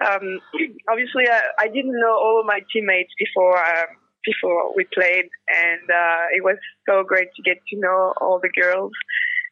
Um, 0.00 0.40
obviously, 0.88 1.28
I, 1.28 1.42
I 1.58 1.68
didn't 1.68 1.92
know 1.92 2.14
all 2.14 2.40
of 2.40 2.46
my 2.46 2.60
teammates 2.72 3.12
before. 3.18 3.58
Um, 3.58 3.86
before 4.24 4.74
we 4.76 4.84
played, 4.94 5.28
and 5.48 5.90
uh, 5.90 6.24
it 6.32 6.42
was 6.42 6.56
so 6.88 7.02
great 7.02 7.28
to 7.36 7.42
get 7.42 7.58
to 7.68 7.80
know 7.80 8.14
all 8.20 8.40
the 8.42 8.50
girls 8.60 8.92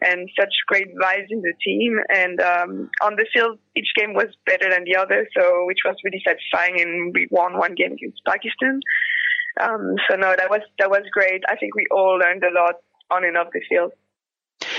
and 0.05 0.29
such 0.39 0.53
great 0.67 0.89
vibes 0.97 1.31
in 1.31 1.43
the 1.43 1.55
team. 1.65 1.99
And 2.09 2.41
um, 2.41 2.91
on 3.03 3.17
the 3.17 3.27
field, 3.33 3.59
each 3.77 3.91
game 3.97 4.15
was 4.15 4.29
better 4.47 4.69
than 4.69 4.85
the 4.85 4.97
other, 4.97 5.29
so 5.37 5.65
which 5.67 5.79
was 5.85 5.97
really 6.05 6.23
satisfying. 6.27 6.81
And 6.81 7.15
we 7.15 7.29
won 7.31 7.59
one 7.59 7.75
game 7.75 7.93
against 7.93 8.21
Pakistan. 8.27 8.81
Um, 9.61 9.95
so 10.09 10.17
no, 10.17 10.35
that 10.37 10.51
was 10.51 10.63
that 10.79 10.91
was 10.91 11.03
great. 11.13 11.43
I 11.49 11.57
think 11.57 11.75
we 11.75 11.87
all 11.91 12.19
learned 12.19 12.43
a 12.43 12.55
lot 12.55 12.77
on 13.11 13.25
and 13.25 13.37
off 13.37 13.49
the 13.53 13.61
field. 13.69 13.93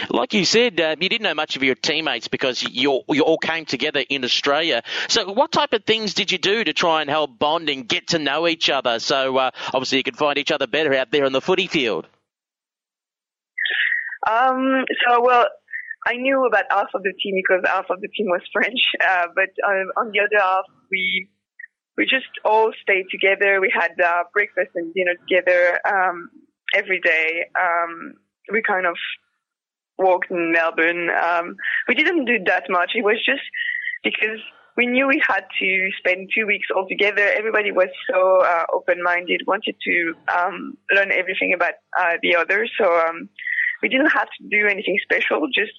Like 0.10 0.34
you 0.34 0.46
said, 0.46 0.80
uh, 0.80 0.96
you 1.00 1.10
didn't 1.10 1.24
know 1.24 1.34
much 1.34 1.56
of 1.56 1.64
your 1.64 1.76
teammates 1.76 2.28
because 2.28 2.64
you 2.64 3.02
you 3.10 3.24
all 3.24 3.38
came 3.38 3.66
together 3.66 4.04
in 4.08 4.24
Australia. 4.24 4.84
So, 5.08 5.32
what 5.32 5.52
type 5.52 5.74
of 5.74 5.84
things 5.86 6.14
did 6.14 6.32
you 6.32 6.38
do 6.38 6.64
to 6.64 6.74
try 6.74 7.02
and 7.02 7.10
help 7.10 7.38
bond 7.38 7.70
and 7.70 7.88
get 7.88 8.08
to 8.10 8.20
know 8.20 8.48
each 8.48 8.70
other? 8.70 9.00
So, 9.00 9.38
uh, 9.38 9.52
obviously, 9.74 10.00
you 10.00 10.04
could 10.04 10.18
find 10.18 10.38
each 10.38 10.52
other 10.52 10.68
better 10.68 10.94
out 10.94 11.12
there 11.12 11.26
on 11.26 11.32
the 11.32 11.42
footy 11.42 11.68
field. 11.68 12.08
Um, 14.30 14.86
so, 15.06 15.22
well, 15.22 15.46
I 16.06 16.16
knew 16.16 16.46
about 16.46 16.66
half 16.70 16.90
of 16.94 17.04
the 17.04 17.14
team 17.22 17.36
because 17.36 17.64
half 17.66 17.86
of 17.90 18.02
the 18.02 18.08
team 18.08 18.28
was 18.28 18.42
French, 18.54 18.80
uh, 19.06 19.28
but 19.36 19.50
um, 19.68 19.92
on 19.98 20.12
the 20.12 20.20
other 20.20 20.44
half, 20.44 20.66
we 20.92 21.30
we 21.98 22.06
just 22.06 22.26
all 22.44 22.72
stayed 22.82 23.06
together. 23.12 23.62
We 23.62 23.72
had 23.74 23.92
uh, 24.04 24.24
breakfast 24.34 24.72
and 24.76 24.94
dinner 24.94 25.14
together 25.28 25.80
um, 25.88 26.30
every 26.74 27.00
day. 27.00 27.46
Um, 27.60 28.16
we 28.52 28.62
kind 28.62 28.86
of 28.86 28.96
walked 29.98 30.32
in 30.32 30.52
Melbourne. 30.52 31.10
Um, 31.10 31.56
we 31.88 31.96
didn't 31.96 32.26
do 32.26 32.40
that 32.46 32.66
much. 32.70 32.92
It 32.96 33.04
was 33.04 33.18
just 33.26 33.44
because 34.04 34.40
we 34.76 34.88
knew 34.88 35.08
we 35.08 35.22
had 35.28 35.46
to 35.60 35.90
spend 35.98 36.30
two 36.36 36.46
weeks 36.48 36.68
all 36.76 36.88
together. 36.88 37.32
Everybody 37.36 37.72
was 37.72 37.90
so 38.12 38.42
uh, 38.42 38.66
open-minded, 38.74 39.42
wanted 39.46 39.76
to 39.86 40.14
um, 40.36 40.78
learn 40.94 41.12
everything 41.12 41.54
about 41.54 41.74
uh, 42.00 42.14
the 42.22 42.36
other. 42.36 42.68
So 42.80 42.86
um, 43.08 43.30
we 43.82 43.90
didn't 43.90 44.10
have 44.12 44.28
to 44.28 44.48
do 44.50 44.68
anything 44.68 44.98
special. 45.04 45.48
Just 45.54 45.74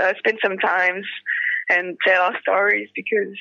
uh, 0.00 0.12
spend 0.18 0.38
some 0.42 0.58
times 0.58 1.06
and 1.68 1.96
tell 2.06 2.22
our 2.22 2.40
stories 2.40 2.88
because, 2.96 3.34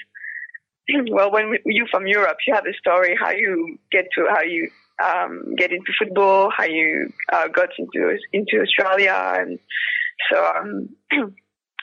well, 1.11 1.31
when 1.31 1.49
we, 1.49 1.59
you 1.65 1.87
from 1.89 2.05
Europe, 2.05 2.37
you 2.45 2.53
have 2.53 2.65
a 2.65 2.73
story 2.73 3.15
how 3.19 3.31
you 3.31 3.79
get 3.91 4.05
to 4.15 4.27
how 4.29 4.41
you 4.41 4.69
um, 5.03 5.55
get 5.57 5.71
into 5.71 5.91
football, 5.97 6.51
how 6.55 6.65
you 6.65 7.11
uh, 7.33 7.47
got 7.47 7.69
into 7.79 8.17
into 8.33 8.61
Australia, 8.61 9.33
and 9.39 9.57
so 10.29 10.45
um, 10.45 10.89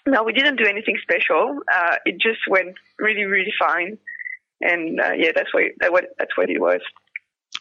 no, 0.07 0.23
we 0.23 0.33
didn't 0.33 0.57
do 0.57 0.67
anything 0.67 0.99
special. 1.03 1.61
Uh, 1.73 1.97
it 2.05 2.21
just 2.21 2.41
went 2.49 2.77
really, 2.99 3.25
really 3.25 3.53
fine, 3.59 3.99
and 4.61 5.01
uh, 5.01 5.13
yeah, 5.13 5.33
that's 5.35 5.53
what 5.53 5.65
that 5.81 5.93
what 5.93 6.05
that's 6.19 6.37
what 6.37 6.51
it 6.51 6.61
was. 6.61 6.81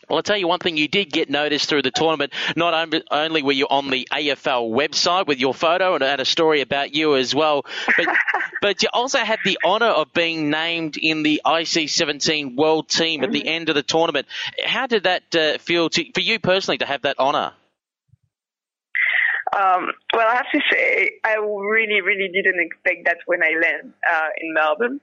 Well, 0.09 0.17
I'll 0.17 0.23
tell 0.23 0.37
you 0.37 0.47
one 0.47 0.59
thing, 0.59 0.77
you 0.77 0.87
did 0.87 1.11
get 1.11 1.29
noticed 1.29 1.67
through 1.67 1.81
the 1.81 1.91
tournament. 1.91 2.31
Not 2.55 3.03
only 3.11 3.43
were 3.43 3.51
you 3.51 3.67
on 3.69 3.89
the 3.89 4.07
AFL 4.11 4.71
website 4.71 5.27
with 5.27 5.39
your 5.39 5.53
photo 5.53 5.95
and 5.95 6.03
had 6.03 6.21
a 6.21 6.25
story 6.25 6.61
about 6.61 6.95
you 6.95 7.15
as 7.15 7.35
well, 7.35 7.65
but, 7.97 8.07
but 8.61 8.83
you 8.83 8.89
also 8.93 9.19
had 9.19 9.39
the 9.43 9.57
honour 9.65 9.87
of 9.87 10.13
being 10.13 10.49
named 10.49 10.95
in 10.97 11.23
the 11.23 11.41
IC17 11.45 12.55
World 12.55 12.87
Team 12.87 13.23
at 13.23 13.31
the 13.31 13.39
mm-hmm. 13.39 13.49
end 13.49 13.69
of 13.69 13.75
the 13.75 13.83
tournament. 13.83 14.27
How 14.63 14.87
did 14.87 15.03
that 15.03 15.35
uh, 15.35 15.57
feel 15.57 15.89
to, 15.89 16.11
for 16.13 16.21
you 16.21 16.39
personally 16.39 16.77
to 16.77 16.85
have 16.85 17.01
that 17.01 17.19
honour? 17.19 17.51
Um, 19.57 19.91
well, 20.13 20.27
I 20.27 20.35
have 20.35 20.51
to 20.53 20.61
say, 20.71 21.11
I 21.23 21.35
really, 21.35 22.01
really 22.01 22.29
didn't 22.31 22.59
expect 22.59 23.05
that 23.05 23.17
when 23.25 23.41
I 23.41 23.51
landed 23.59 23.93
uh, 24.11 24.29
in 24.39 24.53
Melbourne 24.53 24.99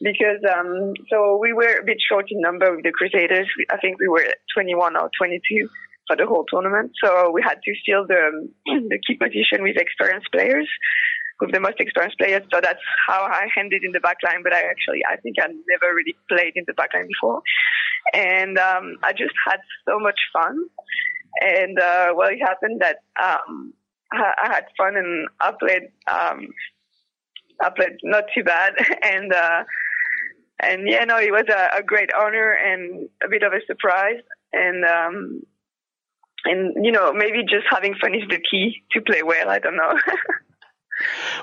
because 0.00 0.42
um, 0.44 0.92
so 1.10 1.38
we 1.40 1.52
were 1.52 1.80
a 1.80 1.84
bit 1.84 1.96
short 2.06 2.26
in 2.30 2.40
number 2.40 2.74
with 2.74 2.84
the 2.84 2.92
Crusaders. 2.92 3.48
I 3.70 3.78
think 3.78 3.98
we 3.98 4.08
were 4.08 4.26
21 4.54 4.96
or 4.96 5.10
22 5.16 5.68
for 6.06 6.16
the 6.16 6.26
whole 6.26 6.44
tournament, 6.52 6.92
so 7.02 7.30
we 7.30 7.42
had 7.42 7.58
to 7.64 7.72
fill 7.86 8.06
the 8.06 8.48
the 8.66 8.98
key 9.06 9.16
position 9.16 9.62
with 9.62 9.76
experienced 9.76 10.28
players, 10.32 10.68
with 11.40 11.52
the 11.52 11.60
most 11.60 11.80
experienced 11.80 12.18
players. 12.18 12.42
So 12.52 12.60
that's 12.60 12.82
how 13.08 13.22
I 13.22 13.48
ended 13.58 13.84
in 13.84 13.92
the 13.92 14.00
back 14.00 14.18
line. 14.22 14.42
But 14.42 14.52
I 14.52 14.62
actually, 14.68 15.00
I 15.08 15.16
think 15.16 15.36
I 15.40 15.46
never 15.46 15.94
really 15.94 16.14
played 16.28 16.52
in 16.56 16.64
the 16.66 16.74
back 16.74 16.92
line 16.92 17.08
before, 17.08 17.40
and 18.12 18.58
um, 18.58 18.96
I 19.02 19.12
just 19.12 19.34
had 19.48 19.60
so 19.88 19.98
much 19.98 20.20
fun. 20.32 20.58
And 21.40 21.78
uh, 21.78 22.12
well, 22.14 22.28
it 22.28 22.38
happened 22.38 22.82
that 22.82 22.98
um, 23.20 23.72
I 24.16 24.52
had 24.52 24.64
fun 24.76 24.96
and 24.96 25.28
I 25.40 25.52
played 25.58 25.90
um, 26.10 26.48
I 27.62 27.70
played 27.70 27.98
not 28.02 28.24
too 28.34 28.44
bad. 28.44 28.74
And 29.02 29.32
uh, 29.32 29.64
and 30.60 30.88
yeah 30.88 31.04
no 31.04 31.18
it 31.18 31.32
was 31.32 31.44
a, 31.48 31.78
a, 31.78 31.82
great 31.82 32.10
honor 32.14 32.52
and 32.52 33.08
a 33.24 33.28
bit 33.28 33.42
of 33.42 33.52
a 33.52 33.60
surprise. 33.66 34.20
And 34.52 34.84
um, 34.84 35.42
and 36.44 36.84
you 36.84 36.92
know 36.92 37.12
maybe 37.12 37.42
just 37.42 37.66
having 37.70 37.94
fun 38.00 38.14
is 38.14 38.28
the 38.28 38.40
key 38.50 38.82
to 38.92 39.00
play 39.00 39.22
well. 39.22 39.50
I 39.50 39.58
don't 39.58 39.76
know 39.76 39.92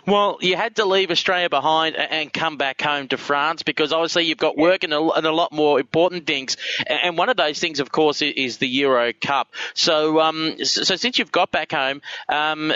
Well, 0.07 0.37
you 0.41 0.55
had 0.55 0.77
to 0.77 0.85
leave 0.85 1.11
Australia 1.11 1.49
behind 1.49 1.95
and 1.95 2.31
come 2.31 2.57
back 2.57 2.81
home 2.81 3.07
to 3.09 3.17
France 3.17 3.63
because 3.63 3.91
obviously 3.93 4.23
you've 4.23 4.37
got 4.37 4.57
work 4.57 4.83
and 4.83 4.93
a, 4.93 4.99
lot 4.99 5.51
more 5.51 5.79
important 5.79 6.25
things. 6.25 6.57
And 6.87 7.17
one 7.17 7.29
of 7.29 7.37
those 7.37 7.59
things, 7.59 7.79
of 7.79 7.91
course, 7.91 8.21
is 8.21 8.57
the 8.57 8.67
Euro 8.67 9.13
Cup. 9.13 9.53
So, 9.73 10.19
um, 10.19 10.63
so 10.63 10.95
since 10.95 11.19
you've 11.19 11.31
got 11.31 11.51
back 11.51 11.71
home, 11.71 12.01
um, 12.29 12.73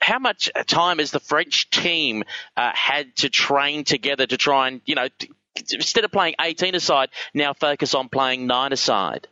how 0.00 0.18
much 0.18 0.50
time 0.66 0.98
has 0.98 1.10
the 1.10 1.20
French 1.20 1.70
team 1.70 2.24
uh, 2.56 2.72
had 2.74 3.14
to 3.16 3.28
train 3.28 3.84
together 3.84 4.26
to 4.26 4.36
try 4.36 4.68
and, 4.68 4.80
you 4.84 4.94
know, 4.94 5.08
instead 5.72 6.04
of 6.04 6.12
playing 6.12 6.34
18 6.40 6.74
aside, 6.74 7.10
now 7.34 7.52
focus 7.52 7.94
on 7.94 8.08
playing 8.08 8.46
nine 8.46 8.72
aside? 8.72 9.28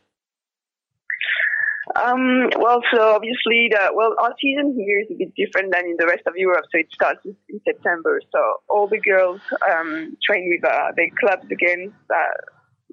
Um, 1.93 2.49
well, 2.57 2.81
so 2.91 3.13
obviously, 3.13 3.69
the, 3.69 3.91
well, 3.93 4.15
our 4.19 4.33
season 4.41 4.73
here 4.77 5.01
is 5.01 5.07
a 5.11 5.17
bit 5.17 5.33
different 5.35 5.73
than 5.73 5.85
in 5.85 5.95
the 5.97 6.07
rest 6.07 6.23
of 6.25 6.33
Europe. 6.35 6.65
So 6.71 6.79
it 6.79 6.87
starts 6.91 7.21
in 7.25 7.61
September. 7.65 8.19
So 8.31 8.39
all 8.69 8.87
the 8.87 8.99
girls 8.99 9.41
um, 9.69 10.17
train 10.25 10.49
with 10.49 10.65
uh, 10.69 10.91
their 10.95 11.09
clubs 11.19 11.45
again 11.51 11.93
uh, 12.09 12.35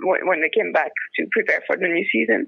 when, 0.03 0.41
they 0.41 0.51
came 0.51 0.73
back 0.73 0.93
to 1.17 1.27
prepare 1.33 1.63
for 1.67 1.77
the 1.77 1.89
new 1.89 2.05
season. 2.13 2.47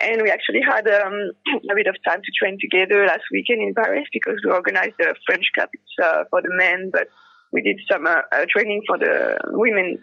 And 0.00 0.22
we 0.22 0.30
actually 0.30 0.60
had 0.60 0.86
um, 0.88 1.30
a 1.70 1.74
bit 1.74 1.86
of 1.86 1.96
time 2.06 2.20
to 2.20 2.32
train 2.38 2.58
together 2.60 3.06
last 3.06 3.24
weekend 3.32 3.62
in 3.62 3.74
Paris 3.74 4.06
because 4.12 4.36
we 4.44 4.50
organized 4.50 4.96
the 4.98 5.14
French 5.26 5.46
Cup. 5.56 5.70
Uh, 6.02 6.24
for 6.30 6.42
the 6.42 6.48
men, 6.56 6.90
but 6.92 7.08
we 7.52 7.62
did 7.62 7.78
some 7.90 8.06
uh, 8.06 8.22
uh, 8.32 8.46
training 8.50 8.82
for 8.86 8.98
the 8.98 9.36
women 9.48 9.98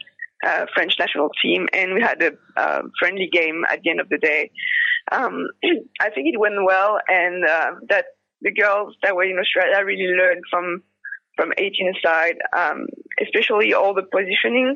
uh, 0.45 0.65
French 0.73 0.93
national 0.99 1.29
team, 1.41 1.67
and 1.73 1.93
we 1.93 2.01
had 2.01 2.21
a 2.21 2.83
friendly 2.99 3.27
game 3.31 3.65
at 3.69 3.81
the 3.83 3.89
end 3.89 3.99
of 3.99 4.07
the 4.09 4.17
day. 4.17 4.51
Um, 5.11 5.47
I 6.01 6.09
think 6.09 6.33
it 6.33 6.39
went 6.39 6.63
well, 6.63 6.99
and 7.07 7.45
uh, 7.45 7.71
that 7.89 8.05
the 8.41 8.51
girls 8.51 8.95
that 9.03 9.15
were 9.15 9.23
in 9.23 9.39
Australia 9.39 9.83
really 9.83 10.13
learned 10.13 10.43
from 10.49 10.83
from 11.35 11.53
18 11.57 11.93
aside, 11.95 12.35
um, 12.57 12.87
especially 13.21 13.73
all 13.73 13.93
the 13.93 14.03
positioning, 14.03 14.75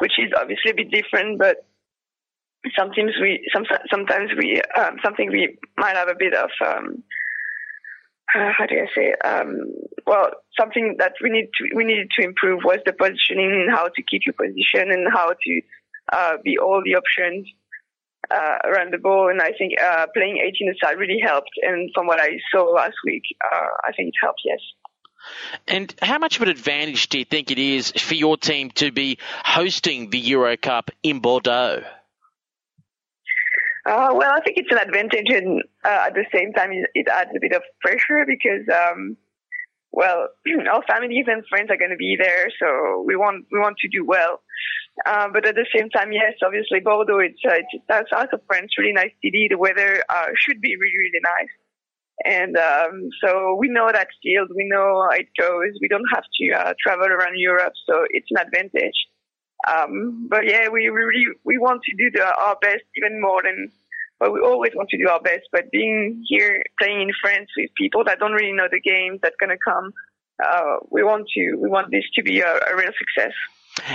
which 0.00 0.18
is 0.18 0.32
obviously 0.36 0.72
a 0.72 0.74
bit 0.74 0.90
different, 0.90 1.38
but 1.38 1.64
sometimes 2.76 3.12
we 3.20 3.48
some, 3.54 3.64
sometimes 3.90 4.30
we 4.36 4.60
um, 4.78 4.96
something 5.04 5.30
we 5.30 5.56
might 5.76 5.96
have 5.96 6.08
a 6.08 6.16
bit 6.18 6.34
of 6.34 6.50
um, 6.66 7.02
uh, 8.34 8.50
how 8.56 8.66
do 8.66 8.76
I 8.76 8.86
say? 8.94 9.14
Um, 9.24 9.72
well, 10.06 10.30
something 10.58 10.96
that 10.98 11.14
we 11.22 11.30
need 11.30 11.48
to 11.58 11.76
we 11.76 11.84
needed 11.84 12.10
to 12.18 12.24
improve 12.24 12.60
was 12.64 12.78
the 12.84 12.92
positioning 12.92 13.52
and 13.52 13.70
how 13.70 13.88
to 13.88 14.02
keep 14.02 14.22
your 14.26 14.34
position 14.34 14.90
and 14.90 15.08
how 15.12 15.30
to 15.30 15.60
uh, 16.12 16.36
be 16.44 16.58
all 16.58 16.82
the 16.84 16.96
options 16.96 17.46
uh, 18.30 18.58
around 18.64 18.92
the 18.92 18.98
ball. 18.98 19.28
And 19.28 19.40
I 19.40 19.52
think 19.56 19.80
uh, 19.80 20.06
playing 20.14 20.38
18 20.38 20.74
aside 20.74 20.98
really 20.98 21.20
helped. 21.22 21.50
And 21.62 21.90
from 21.94 22.06
what 22.06 22.20
I 22.20 22.38
saw 22.52 22.64
last 22.64 22.96
week, 23.04 23.22
uh, 23.44 23.66
I 23.86 23.92
think 23.92 24.08
it 24.08 24.14
helped. 24.20 24.40
Yes. 24.44 24.60
And 25.68 25.94
how 26.00 26.18
much 26.18 26.36
of 26.36 26.42
an 26.42 26.48
advantage 26.48 27.08
do 27.08 27.18
you 27.18 27.24
think 27.24 27.50
it 27.50 27.58
is 27.58 27.92
for 27.92 28.14
your 28.14 28.36
team 28.36 28.70
to 28.76 28.90
be 28.90 29.18
hosting 29.44 30.10
the 30.10 30.18
Euro 30.18 30.56
Cup 30.56 30.90
in 31.02 31.20
Bordeaux? 31.20 31.82
Uh, 33.86 34.12
well, 34.12 34.30
I 34.32 34.40
think 34.40 34.58
it's 34.58 34.70
an 34.70 34.78
advantage, 34.78 35.30
and 35.30 35.62
uh, 35.84 36.06
at 36.06 36.14
the 36.14 36.24
same 36.34 36.52
time, 36.52 36.70
it, 36.94 37.08
adds 37.08 37.30
a 37.34 37.40
bit 37.40 37.52
of 37.52 37.62
pressure 37.80 38.24
because, 38.26 38.68
um, 38.68 39.16
well, 39.90 40.28
our 40.70 40.82
families 40.82 41.24
and 41.28 41.42
friends 41.48 41.70
are 41.70 41.78
going 41.78 41.90
to 41.90 41.96
be 41.96 42.16
there, 42.18 42.50
so 42.60 43.02
we 43.06 43.16
want 43.16 43.46
we 43.50 43.58
want 43.58 43.78
to 43.78 43.88
do 43.88 44.04
well. 44.04 44.42
Uh, 45.06 45.28
but 45.32 45.46
at 45.46 45.54
the 45.54 45.66
same 45.74 45.88
time, 45.88 46.12
yes, 46.12 46.34
obviously 46.44 46.80
Bordeaux, 46.80 47.20
it's 47.20 47.40
uh, 47.46 47.54
it's 47.56 48.10
south 48.10 48.32
of 48.32 48.40
France, 48.46 48.72
really 48.78 48.92
nice 48.92 49.12
city. 49.24 49.46
The 49.48 49.56
weather 49.56 50.02
uh, 50.08 50.26
should 50.36 50.60
be 50.60 50.76
really 50.76 50.98
really 50.98 51.20
nice, 51.22 51.54
and 52.24 52.56
um, 52.56 53.08
so 53.24 53.54
we 53.54 53.68
know 53.68 53.90
that 53.90 54.08
field, 54.22 54.50
we 54.54 54.68
know 54.68 55.06
how 55.08 55.16
it 55.16 55.28
goes. 55.38 55.78
We 55.80 55.88
don't 55.88 56.04
have 56.12 56.24
to 56.40 56.52
uh, 56.52 56.74
travel 56.82 57.06
around 57.06 57.38
Europe, 57.38 57.72
so 57.88 58.04
it's 58.10 58.26
an 58.30 58.38
advantage. 58.38 59.06
Um, 59.68 60.26
but 60.28 60.46
yeah, 60.46 60.68
we 60.68 60.88
really 60.88 61.26
we 61.44 61.58
want 61.58 61.82
to 61.84 61.96
do 61.96 62.10
the, 62.10 62.24
our 62.24 62.56
best 62.60 62.84
even 62.96 63.20
more 63.20 63.42
than. 63.42 63.70
But 64.18 64.34
we 64.34 64.40
always 64.40 64.72
want 64.74 64.90
to 64.90 64.98
do 64.98 65.08
our 65.08 65.20
best. 65.20 65.48
But 65.50 65.70
being 65.70 66.22
here, 66.28 66.62
playing 66.78 67.00
in 67.00 67.10
France 67.22 67.48
with 67.56 67.70
people 67.74 68.04
that 68.04 68.18
don't 68.18 68.32
really 68.32 68.52
know 68.52 68.68
the 68.70 68.80
game 68.80 69.18
that's 69.22 69.36
gonna 69.40 69.56
come, 69.66 69.94
uh, 70.44 70.76
we 70.90 71.02
want 71.02 71.26
to 71.36 71.54
we 71.54 71.70
want 71.70 71.90
this 71.90 72.04
to 72.16 72.22
be 72.22 72.40
a, 72.40 72.52
a 72.52 72.76
real 72.76 72.92
success. 72.98 73.32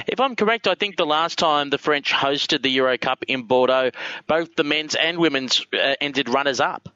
If 0.07 0.19
I'm 0.19 0.35
correct, 0.35 0.67
I 0.67 0.75
think 0.75 0.97
the 0.97 1.05
last 1.05 1.39
time 1.39 1.69
the 1.69 1.77
French 1.77 2.11
hosted 2.11 2.61
the 2.61 2.69
Euro 2.69 2.97
Cup 2.97 3.23
in 3.27 3.43
Bordeaux, 3.43 3.91
both 4.27 4.55
the 4.55 4.63
men's 4.63 4.95
and 4.95 5.17
women's 5.17 5.65
uh, 5.73 5.95
ended 6.01 6.29
runners 6.29 6.59
up. 6.59 6.89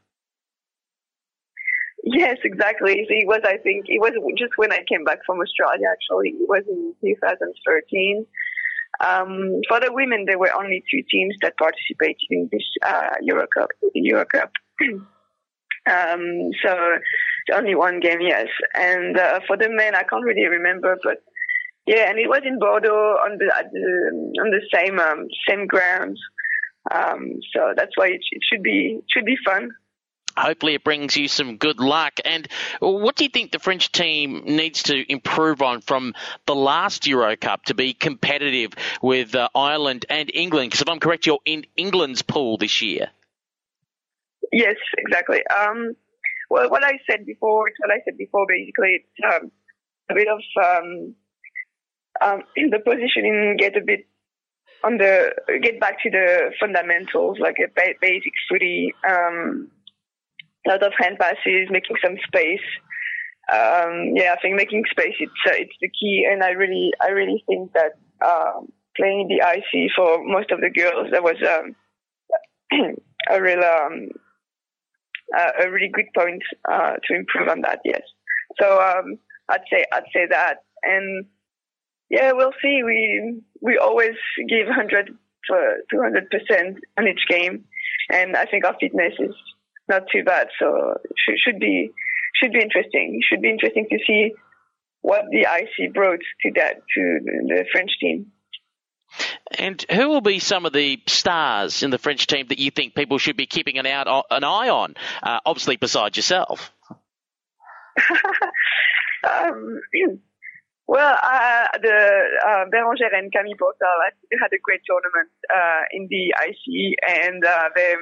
Yes, 2.03 2.37
exactly. 2.43 3.05
It 3.07 3.27
was, 3.27 3.41
I 3.43 3.57
think, 3.57 3.85
it 3.87 3.99
was 3.99 4.13
just 4.37 4.53
when 4.55 4.71
I 4.71 4.83
came 4.87 5.03
back 5.03 5.19
from 5.25 5.39
Australia, 5.39 5.87
actually. 5.91 6.29
It 6.29 6.47
was 6.47 6.63
in 6.67 6.93
2013. 7.03 8.25
Um, 9.01 9.61
for 9.67 9.79
the 9.79 9.93
women, 9.93 10.25
there 10.25 10.39
were 10.39 10.51
only 10.57 10.83
two 10.89 11.03
teams 11.09 11.35
that 11.41 11.53
participated 11.57 12.27
in 12.29 12.49
this 12.51 12.63
uh, 12.85 13.15
Euro 13.21 13.47
Cup. 13.55 13.69
Euro 13.93 14.25
Cup. 14.25 14.51
um, 14.81 16.49
so 16.63 16.75
only 17.53 17.75
one 17.75 17.99
game, 17.99 18.21
yes. 18.21 18.47
And 18.73 19.17
uh, 19.17 19.39
for 19.47 19.57
the 19.57 19.69
men, 19.69 19.95
I 19.95 20.03
can't 20.03 20.23
really 20.23 20.47
remember, 20.47 20.97
but 21.03 21.21
yeah, 21.89 22.09
and 22.09 22.19
it 22.19 22.29
was 22.29 22.41
in 22.45 22.59
Bordeaux 22.59 23.17
on 23.25 23.39
the, 23.39 23.51
the 23.73 24.41
on 24.41 24.51
the 24.51 24.61
same 24.71 24.99
um, 24.99 25.27
same 25.47 25.65
grounds. 25.65 26.19
Um, 26.93 27.39
so 27.51 27.73
that's 27.75 27.97
why 27.97 28.07
it, 28.07 28.21
it 28.31 28.41
should 28.47 28.61
be 28.61 28.99
should 29.11 29.25
be 29.25 29.37
fun 29.43 29.71
hopefully 30.37 30.73
it 30.73 30.83
brings 30.83 31.17
you 31.17 31.27
some 31.27 31.57
good 31.57 31.79
luck. 31.79 32.13
And 32.23 32.47
what 32.79 33.15
do 33.15 33.25
you 33.25 33.29
think 33.29 33.51
the 33.51 33.59
French 33.59 33.91
team 33.91 34.43
needs 34.45 34.83
to 34.83 35.11
improve 35.11 35.61
on 35.61 35.81
from 35.81 36.13
the 36.45 36.55
last 36.55 37.07
Euro 37.07 37.35
Cup 37.35 37.65
to 37.65 37.73
be 37.73 37.93
competitive 37.93 38.71
with 39.01 39.35
uh, 39.35 39.49
Ireland 39.53 40.05
and 40.09 40.31
England? 40.33 40.69
Because 40.69 40.81
if 40.81 40.89
I'm 40.89 40.99
correct, 40.99 41.25
you're 41.25 41.39
in 41.43 41.65
England's 41.75 42.21
pool 42.21 42.57
this 42.57 42.81
year. 42.81 43.09
Yes, 44.53 44.75
exactly. 44.97 45.41
Um, 45.47 45.93
well, 46.49 46.69
what 46.69 46.83
I 46.83 46.93
said 47.09 47.25
before, 47.25 47.69
what 47.79 47.91
I 47.91 47.99
said 48.05 48.17
before, 48.17 48.45
basically, 48.47 49.03
it's 49.03 49.43
um, 49.43 49.51
a 50.09 50.15
bit 50.15 50.27
of 50.27 50.39
um, 50.63 51.15
um, 52.21 52.43
in 52.55 52.69
the 52.69 52.79
positioning, 52.79 53.57
get 53.57 53.77
a 53.77 53.81
bit 53.81 54.05
on 54.83 54.97
the 54.97 55.31
get 55.61 55.79
back 55.79 56.01
to 56.03 56.09
the 56.09 56.51
fundamentals, 56.59 57.37
like 57.39 57.57
a 57.59 57.67
basic 58.01 58.33
footy, 58.49 58.93
um, 59.07 59.69
lot 60.67 60.83
of 60.83 60.93
hand 60.97 61.17
passes, 61.19 61.69
making 61.69 61.95
some 62.03 62.17
space. 62.27 62.65
Um, 63.51 64.13
yeah, 64.15 64.35
I 64.37 64.41
think 64.41 64.55
making 64.55 64.83
space 64.91 65.15
it's 65.19 65.31
uh, 65.47 65.53
it's 65.53 65.73
the 65.81 65.89
key, 65.89 66.27
and 66.29 66.43
I 66.43 66.51
really 66.51 66.91
I 67.01 67.09
really 67.09 67.43
think 67.47 67.73
that 67.73 67.93
um, 68.25 68.71
playing 68.95 69.27
the 69.27 69.43
IC 69.43 69.91
for 69.95 70.23
most 70.23 70.51
of 70.51 70.61
the 70.61 70.69
girls 70.69 71.07
that 71.11 71.23
was 71.23 71.37
um, 71.41 71.75
a 73.29 73.41
real 73.41 73.63
um, 73.63 74.09
uh, 75.35 75.51
a 75.63 75.71
really 75.71 75.89
good 75.91 76.07
point 76.15 76.43
uh, 76.71 76.93
to 77.07 77.15
improve 77.15 77.47
on 77.47 77.61
that. 77.61 77.79
Yes, 77.83 78.01
so 78.61 78.79
um, 78.79 79.17
I'd 79.49 79.65
say 79.71 79.83
I'd 79.91 80.03
say 80.13 80.27
that, 80.29 80.57
and 80.83 81.25
yeah, 82.09 82.31
we'll 82.33 82.53
see. 82.61 82.81
We 82.83 83.41
we 83.61 83.77
always 83.77 84.15
give 84.47 84.67
100 84.67 85.07
to 85.07 85.75
200 85.91 86.29
percent 86.29 86.77
on 86.97 87.07
each 87.07 87.25
game, 87.29 87.65
and 88.11 88.35
I 88.35 88.45
think 88.45 88.65
our 88.65 88.75
fitness 88.79 89.13
is 89.19 89.35
not 89.87 90.03
too 90.11 90.23
bad. 90.23 90.47
So 90.59 90.95
should, 91.17 91.39
should 91.39 91.59
be 91.59 91.91
should 92.41 92.53
be 92.53 92.61
interesting. 92.61 93.19
It 93.19 93.25
should 93.29 93.41
be 93.41 93.49
interesting 93.49 93.87
to 93.89 93.99
see 94.05 94.33
what 95.01 95.25
the 95.31 95.41
IC 95.41 95.93
brought 95.93 96.19
to 96.41 96.51
that 96.55 96.75
to 96.95 97.19
the 97.47 97.65
French 97.71 97.91
team. 97.99 98.31
And 99.57 99.83
who 99.91 100.09
will 100.09 100.21
be 100.21 100.39
some 100.39 100.65
of 100.65 100.73
the 100.73 101.01
stars 101.07 101.81
in 101.81 101.89
the 101.89 101.97
French 101.97 102.27
team 102.27 102.47
that 102.49 102.59
you 102.59 102.69
think 102.69 102.93
people 102.93 103.17
should 103.17 103.37
be 103.37 103.47
keeping 103.47 103.79
an, 103.79 103.87
out, 103.87 104.25
an 104.29 104.43
eye 104.43 104.69
on? 104.69 104.93
Uh, 105.23 105.39
obviously, 105.45 105.77
besides 105.77 106.15
yourself. 106.15 106.71
um, 109.27 109.81
well, 110.89 111.13
uh, 111.21 111.67
the 111.83 111.97
uh, 112.49 112.65
Bérengère 112.73 113.13
and 113.13 113.31
Camille 113.31 113.53
Portal 113.59 113.93
had 114.41 114.49
a 114.51 114.57
great 114.63 114.81
tournament 114.89 115.29
uh, 115.55 115.83
in 115.91 116.07
the 116.09 116.33
IC, 116.33 116.97
and 117.07 117.45
uh, 117.45 117.69
they 117.75 117.93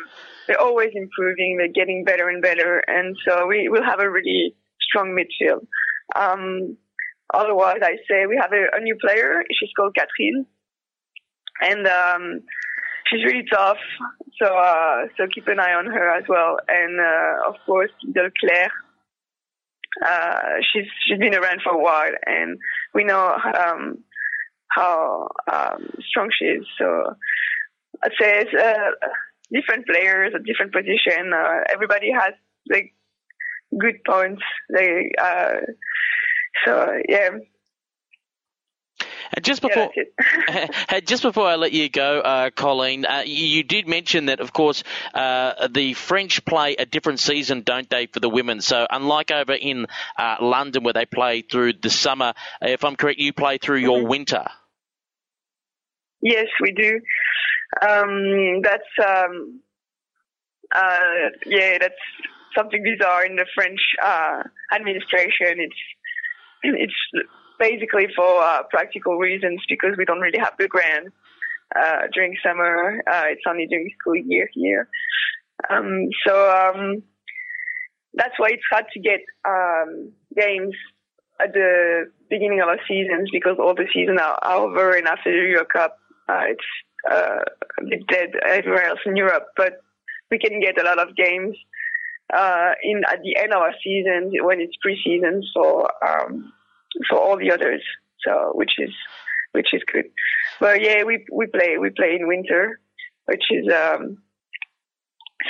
they're 0.47 0.61
always 0.61 0.91
improving. 0.95 1.57
They're 1.57 1.67
getting 1.67 2.05
better 2.05 2.29
and 2.29 2.41
better, 2.41 2.81
and 2.87 3.13
so 3.27 3.45
we 3.45 3.67
will 3.67 3.83
have 3.83 3.99
a 3.99 4.09
really 4.09 4.55
strong 4.79 5.11
midfield. 5.19 5.67
Um, 6.15 6.77
otherwise, 7.33 7.79
I 7.83 7.97
say 8.09 8.25
we 8.25 8.39
have 8.39 8.53
a, 8.53 8.77
a, 8.77 8.79
new 8.79 8.95
player. 9.01 9.43
She's 9.59 9.71
called 9.75 9.93
Catherine, 9.93 10.45
and 11.59 11.85
um, 11.87 12.39
she's 13.11 13.25
really 13.25 13.43
tough. 13.51 13.83
So 14.41 14.47
uh, 14.47 15.07
so 15.17 15.27
keep 15.35 15.49
an 15.49 15.59
eye 15.59 15.73
on 15.73 15.87
her 15.87 16.17
as 16.17 16.23
well. 16.29 16.55
And 16.69 17.01
uh, 17.01 17.49
of 17.49 17.55
course, 17.65 17.91
Little 18.15 18.31
Claire. 18.39 18.71
Uh, 20.05 20.41
she's 20.71 20.87
she's 21.05 21.19
been 21.19 21.35
around 21.35 21.61
for 21.63 21.73
a 21.73 21.81
while, 21.81 22.11
and 22.25 22.57
we 22.93 23.03
know 23.03 23.35
um, 23.57 24.03
how 24.69 25.27
um, 25.51 25.89
strong 26.09 26.29
she 26.37 26.45
is. 26.45 26.65
So 26.77 27.13
I'd 28.03 28.11
say 28.19 28.41
it's 28.41 28.53
uh, 28.53 28.91
different 29.51 29.87
players 29.87 30.33
at 30.35 30.43
different 30.43 30.73
position. 30.73 31.33
Uh, 31.33 31.63
everybody 31.71 32.11
has 32.11 32.33
like 32.69 32.93
good 33.79 34.03
points. 34.05 34.41
They 34.69 35.11
uh, 35.21 35.61
So 36.65 36.91
yeah. 37.07 37.29
And 39.33 39.43
just 39.43 39.61
before, 39.61 39.91
yeah, 40.47 40.99
just 41.05 41.23
before 41.23 41.47
I 41.47 41.55
let 41.55 41.73
you 41.73 41.89
go, 41.89 42.19
uh, 42.19 42.49
Colleen, 42.51 43.05
uh, 43.05 43.23
you, 43.25 43.45
you, 43.45 43.63
did 43.63 43.87
mention 43.87 44.27
that, 44.27 44.39
of 44.39 44.53
course, 44.53 44.83
uh, 45.13 45.67
the 45.67 45.93
French 45.93 46.43
play 46.45 46.75
a 46.75 46.85
different 46.85 47.19
season, 47.19 47.61
don't 47.61 47.89
they, 47.89 48.07
for 48.07 48.19
the 48.19 48.29
women? 48.29 48.61
So 48.61 48.87
unlike 48.89 49.31
over 49.31 49.53
in 49.53 49.87
uh, 50.17 50.37
London 50.41 50.83
where 50.83 50.93
they 50.93 51.05
play 51.05 51.41
through 51.41 51.73
the 51.73 51.89
summer, 51.89 52.33
if 52.61 52.83
I'm 52.83 52.95
correct, 52.95 53.19
you 53.19 53.33
play 53.33 53.57
through 53.57 53.77
your 53.77 53.97
Mm-hmm. 53.97 54.07
winter. 54.07 54.45
Yes, 56.21 56.47
we 56.61 56.71
do. 56.71 56.99
Um, 57.81 58.61
that's 58.61 58.83
um, 59.05 59.61
uh, 60.75 61.29
yeah, 61.45 61.77
that's 61.79 61.93
something 62.55 62.83
bizarre 62.83 63.25
in 63.25 63.35
the 63.35 63.45
French 63.53 63.79
uh, 64.03 64.43
administration. 64.73 65.59
It's 65.59 65.75
it's 66.63 67.27
basically 67.59 68.07
for 68.15 68.41
uh, 68.41 68.63
practical 68.69 69.17
reasons 69.17 69.61
because 69.69 69.95
we 69.97 70.05
don't 70.05 70.19
really 70.19 70.39
have 70.39 70.53
the 70.59 70.67
grant 70.67 71.13
uh, 71.75 72.07
during 72.13 72.35
summer. 72.45 73.01
Uh, 73.11 73.25
it's 73.27 73.41
only 73.47 73.67
during 73.67 73.89
school 73.99 74.15
year 74.15 74.49
here. 74.53 74.87
Um, 75.69 76.09
so 76.25 76.49
um, 76.49 77.03
that's 78.13 78.37
why 78.37 78.49
it's 78.51 78.63
hard 78.69 78.85
to 78.93 78.99
get 78.99 79.21
um, 79.47 80.11
games 80.35 80.75
at 81.39 81.53
the 81.53 82.11
beginning 82.29 82.61
of 82.61 82.67
our 82.67 82.79
seasons 82.87 83.29
because 83.31 83.57
all 83.59 83.75
the 83.75 83.87
seasons 83.93 84.19
are, 84.21 84.37
over 84.43 84.95
and 84.95 85.07
after 85.07 85.31
the 85.31 85.49
Euro 85.49 85.65
Cup, 85.65 85.97
uh, 86.29 86.43
it's 86.45 86.65
uh, 87.09 87.39
a 87.79 87.83
bit 87.89 88.07
dead 88.07 88.29
everywhere 88.45 88.85
else 88.85 88.99
in 89.05 89.15
Europe. 89.15 89.47
But 89.55 89.81
we 90.31 90.39
can 90.39 90.59
get 90.59 90.81
a 90.81 90.85
lot 90.85 90.99
of 90.99 91.15
games 91.15 91.55
uh, 92.33 92.71
in 92.83 93.03
at 93.09 93.21
the 93.23 93.37
end 93.37 93.53
of 93.53 93.61
our 93.61 93.73
season 93.83 94.31
when 94.41 94.59
it's 94.59 94.75
preseason 94.85 95.41
um, 96.05 96.51
for 97.09 97.19
all 97.19 97.37
the 97.37 97.51
others. 97.51 97.83
So 98.25 98.51
which 98.55 98.73
is 98.77 98.91
which 99.51 99.73
is 99.73 99.81
good. 99.91 100.05
But 100.59 100.81
yeah, 100.81 101.03
we 101.03 101.25
we 101.31 101.47
play 101.47 101.77
we 101.77 101.89
play 101.89 102.17
in 102.19 102.27
winter, 102.27 102.79
which 103.25 103.45
is 103.49 103.65
um, 103.73 104.17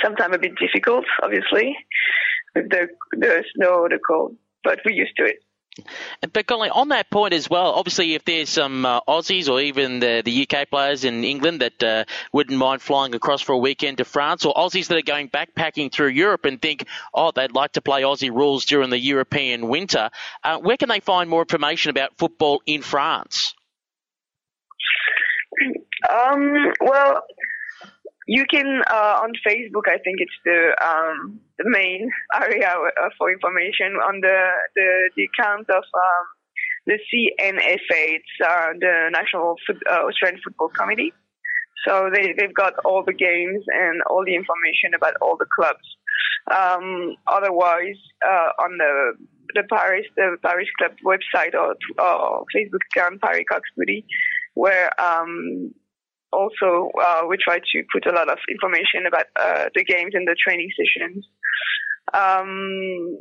sometimes 0.02 0.34
a 0.34 0.38
bit 0.38 0.52
difficult, 0.56 1.04
obviously, 1.22 1.76
with 2.54 2.70
the 2.70 2.88
the 3.12 3.44
snow, 3.54 3.88
the 3.88 3.98
cold. 4.06 4.36
But 4.64 4.80
we're 4.84 4.94
used 4.94 5.16
to 5.16 5.24
it. 5.24 5.38
But 6.32 6.46
Colleen, 6.46 6.70
on 6.70 6.88
that 6.88 7.10
point 7.10 7.34
as 7.34 7.48
well, 7.48 7.72
obviously, 7.72 8.14
if 8.14 8.24
there's 8.24 8.48
some 8.48 8.84
uh, 8.84 9.00
Aussies 9.02 9.48
or 9.48 9.60
even 9.60 10.00
the, 10.00 10.22
the 10.24 10.46
UK 10.48 10.70
players 10.70 11.04
in 11.04 11.24
England 11.24 11.60
that 11.60 11.82
uh, 11.82 12.04
wouldn't 12.32 12.58
mind 12.58 12.82
flying 12.82 13.14
across 13.14 13.40
for 13.40 13.52
a 13.52 13.58
weekend 13.58 13.98
to 13.98 14.04
France, 14.04 14.44
or 14.44 14.54
Aussies 14.54 14.88
that 14.88 14.98
are 14.98 15.02
going 15.02 15.28
backpacking 15.28 15.92
through 15.92 16.08
Europe 16.08 16.44
and 16.44 16.60
think, 16.60 16.86
oh, 17.14 17.30
they'd 17.30 17.52
like 17.52 17.72
to 17.72 17.80
play 17.80 18.02
Aussie 18.02 18.34
rules 18.34 18.64
during 18.64 18.90
the 18.90 18.98
European 18.98 19.68
winter, 19.68 20.10
uh, 20.44 20.58
where 20.58 20.76
can 20.76 20.88
they 20.88 21.00
find 21.00 21.28
more 21.30 21.42
information 21.42 21.90
about 21.90 22.16
football 22.16 22.62
in 22.66 22.82
France? 22.82 23.54
Um, 26.08 26.72
well, 26.80 27.22
you 28.28 28.44
can 28.44 28.82
uh, 28.90 29.20
on 29.24 29.32
Facebook. 29.44 29.88
I 29.88 29.96
think 30.04 30.20
it's 30.20 30.38
the 30.44 30.76
um, 30.84 31.40
the 31.56 31.64
main 31.64 32.10
area 32.34 32.68
uh, 32.68 33.08
for 33.16 33.32
information 33.32 33.94
on 34.06 34.20
the 34.20 34.38
the, 34.76 35.10
the 35.16 35.24
account 35.24 35.70
of 35.70 35.82
um, 35.82 36.24
the 36.86 36.98
CNFA. 37.08 38.20
It's 38.20 38.34
uh, 38.44 38.68
the 38.78 39.08
National 39.10 39.54
Foot, 39.66 39.78
uh, 39.90 40.04
Australian 40.06 40.40
Football 40.44 40.68
Committee. 40.68 41.14
So 41.86 42.10
they 42.12 42.34
they've 42.36 42.54
got 42.54 42.74
all 42.84 43.02
the 43.02 43.14
games 43.14 43.64
and 43.68 44.02
all 44.10 44.24
the 44.26 44.34
information 44.34 44.92
about 44.94 45.14
all 45.22 45.38
the 45.38 45.46
clubs. 45.56 45.88
Um, 46.54 47.16
otherwise, 47.26 47.96
uh, 48.22 48.50
on 48.60 48.76
the 48.76 49.14
the 49.54 49.62
Paris 49.72 50.04
the 50.16 50.36
Paris 50.44 50.68
Club 50.76 50.92
website 51.02 51.54
or, 51.54 51.76
or 51.98 52.44
Facebook 52.54 52.84
account 52.92 53.22
Paris 53.22 53.44
Cox 53.48 53.62
Moody, 53.78 54.04
where 54.52 54.92
um, 55.00 55.72
also 56.32 56.90
uh, 57.00 57.22
we 57.28 57.36
try 57.36 57.58
to 57.58 57.82
put 57.92 58.06
a 58.06 58.14
lot 58.14 58.30
of 58.30 58.38
information 58.50 59.06
about 59.06 59.26
uh, 59.36 59.68
the 59.74 59.84
games 59.84 60.12
and 60.14 60.26
the 60.26 60.36
training 60.36 60.70
sessions. 60.76 61.26
Um, 62.14 63.16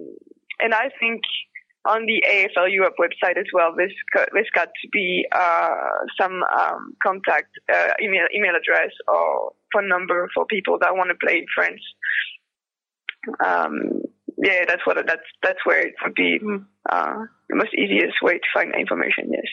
and 0.60 0.74
I 0.74 0.90
think 1.00 1.22
on 1.86 2.06
the 2.06 2.24
AFL 2.28 2.72
Europe 2.72 2.96
website 3.00 3.38
as 3.38 3.46
well, 3.54 3.74
there's 3.76 3.94
got, 4.14 4.30
there's 4.34 4.50
got 4.54 4.68
to 4.68 4.88
be 4.92 5.26
uh, 5.32 5.76
some 6.20 6.44
um, 6.44 6.96
contact 7.02 7.50
uh, 7.74 7.94
email 8.02 8.28
email 8.36 8.54
address 8.56 8.92
or 9.08 9.54
phone 9.74 9.88
number 9.88 10.30
for 10.34 10.46
people 10.46 10.78
that 10.82 10.96
want 10.96 11.10
to 11.10 11.26
play 11.26 11.40
in 11.40 11.46
France. 11.56 11.82
Um, 13.46 14.02
yeah, 14.38 14.66
that's 14.68 14.86
what 14.86 14.98
that's 15.08 15.28
that's 15.42 15.66
where 15.66 15.88
it 15.88 15.96
would 16.04 16.14
be 16.14 16.40
uh, 16.90 17.16
the 17.50 17.56
most 17.56 17.74
easiest 17.74 18.22
way 18.22 18.34
to 18.34 18.48
find 18.54 18.74
information. 18.76 19.32
Yes. 19.32 19.48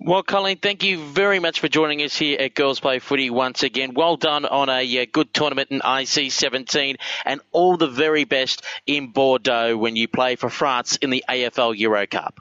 Well, 0.00 0.22
Colleen, 0.22 0.58
thank 0.58 0.82
you 0.82 0.98
very 0.98 1.38
much 1.38 1.60
for 1.60 1.68
joining 1.68 2.02
us 2.02 2.16
here 2.16 2.38
at 2.40 2.54
Girls 2.54 2.80
Play 2.80 2.98
Footy 2.98 3.30
once 3.30 3.62
again. 3.62 3.94
Well 3.94 4.16
done 4.16 4.44
on 4.44 4.68
a 4.68 5.02
uh, 5.02 5.06
good 5.10 5.32
tournament 5.32 5.70
in 5.70 5.80
IC17 5.80 6.96
and 7.24 7.40
all 7.52 7.76
the 7.76 7.88
very 7.88 8.24
best 8.24 8.64
in 8.86 9.12
Bordeaux 9.12 9.76
when 9.76 9.96
you 9.96 10.08
play 10.08 10.36
for 10.36 10.48
France 10.48 10.96
in 10.96 11.10
the 11.10 11.24
AFL 11.28 11.76
Euro 11.78 12.06
Cup. 12.06 12.40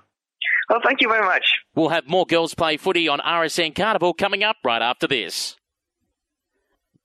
Well, 0.69 0.79
thank 0.83 1.01
you 1.01 1.09
very 1.09 1.25
much. 1.25 1.43
We'll 1.75 1.89
have 1.89 2.07
more 2.07 2.25
Girls 2.25 2.53
Play 2.53 2.77
Footy 2.77 3.07
on 3.07 3.19
RSN 3.19 3.75
Carnival 3.75 4.13
coming 4.13 4.43
up 4.43 4.57
right 4.63 4.81
after 4.81 5.05
this. 5.05 5.57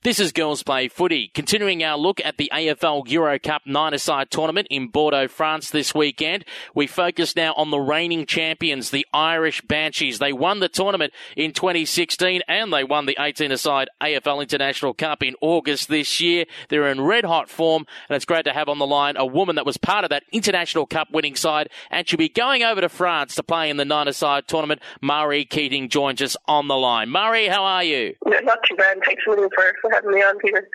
This 0.07 0.21
is 0.21 0.31
Girls 0.31 0.63
Play 0.63 0.87
Footy, 0.87 1.33
continuing 1.35 1.83
our 1.83 1.99
look 1.99 2.21
at 2.25 2.37
the 2.37 2.49
AFL 2.55 3.11
Euro 3.11 3.41
Cup 3.41 3.63
nine-a-side 3.67 4.31
tournament 4.31 4.69
in 4.71 4.87
Bordeaux, 4.87 5.27
France 5.27 5.69
this 5.69 5.97
weekend. 5.97 6.45
We 6.77 6.87
focus 6.87 7.35
now 7.35 7.55
on 7.55 7.73
the 7.73 7.81
reigning 7.81 8.25
champions, 8.25 8.91
the 8.91 9.05
Irish 9.13 9.63
Banshees. 9.63 10.21
They 10.21 10.33
won 10.33 10.61
the 10.61 10.69
tournament 10.69 11.13
in 11.37 11.53
2016 11.53 12.43
and 12.47 12.73
they 12.73 12.85
won 12.85 13.07
the 13.07 13.17
18-a-side 13.19 13.89
AFL 14.01 14.43
International 14.43 14.95
Cup 14.95 15.25
in 15.25 15.35
August 15.41 15.89
this 15.89 16.21
year. 16.21 16.45
They're 16.69 16.87
in 16.87 17.01
red-hot 17.01 17.49
form 17.49 17.85
and 18.09 18.15
it's 18.15 18.25
great 18.25 18.45
to 18.45 18.53
have 18.53 18.69
on 18.69 18.79
the 18.79 18.87
line 18.87 19.17
a 19.17 19.27
woman 19.27 19.57
that 19.57 19.67
was 19.67 19.77
part 19.77 20.05
of 20.05 20.11
that 20.11 20.23
International 20.31 20.87
Cup 20.87 21.09
winning 21.11 21.35
side 21.35 21.69
and 21.91 22.09
she'll 22.09 22.17
be 22.17 22.29
going 22.29 22.63
over 22.63 22.81
to 22.81 22.89
France 22.89 23.35
to 23.35 23.43
play 23.43 23.71
in 23.71 23.77
the 23.77 23.85
nine-a-side 23.85 24.47
tournament. 24.47 24.81
Marie 25.03 25.45
Keating 25.45 25.89
joins 25.89 26.23
us 26.23 26.37
on 26.47 26.69
the 26.69 26.77
line. 26.77 27.11
Marie, 27.11 27.49
how 27.49 27.65
are 27.65 27.83
you? 27.83 28.15
Not 28.25 28.61
too 28.69 28.77
bad. 28.77 29.01
Thanks 29.05 29.25
for, 29.25 29.35
for 29.35 29.96
having 29.97 30.13
me 30.13 30.23
on, 30.23 30.39
Peter. 30.39 30.69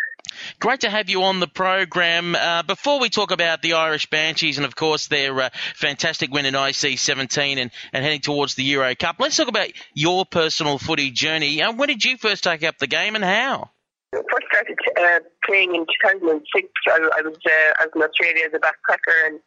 Great 0.59 0.81
to 0.81 0.89
have 0.89 1.09
you 1.09 1.23
on 1.23 1.39
the 1.39 1.47
program. 1.47 2.35
Uh, 2.35 2.63
before 2.63 2.99
we 2.99 3.09
talk 3.09 3.31
about 3.31 3.61
the 3.61 3.73
Irish 3.73 4.09
Banshees 4.09 4.57
and, 4.57 4.65
of 4.65 4.75
course, 4.75 5.07
their 5.07 5.39
uh, 5.39 5.49
fantastic 5.75 6.31
win 6.31 6.45
in 6.45 6.55
IC 6.55 6.97
17 6.97 7.57
and, 7.57 7.71
and 7.93 8.03
heading 8.03 8.21
towards 8.21 8.55
the 8.55 8.63
Euro 8.63 8.95
Cup, 8.95 9.17
let's 9.19 9.35
talk 9.35 9.47
about 9.47 9.69
your 9.93 10.25
personal 10.25 10.77
footy 10.77 11.11
journey. 11.11 11.61
Uh, 11.61 11.73
when 11.73 11.87
did 11.87 12.03
you 12.03 12.17
first 12.17 12.43
take 12.43 12.63
up 12.63 12.77
the 12.77 12.87
game 12.87 13.15
and 13.15 13.23
how? 13.23 13.69
First 14.13 14.47
started 14.51 14.77
uh, 14.99 15.19
playing 15.45 15.75
in 15.75 15.85
2006. 16.03 16.67
I, 16.87 16.91
I 16.91 17.21
was 17.21 17.37
uh, 17.45 17.73
I 17.79 17.85
was 17.85 17.91
in 17.95 18.03
Australia 18.03 18.43
as 18.45 18.53
a 18.53 18.59
backpacker 18.59 19.27
and 19.27 19.39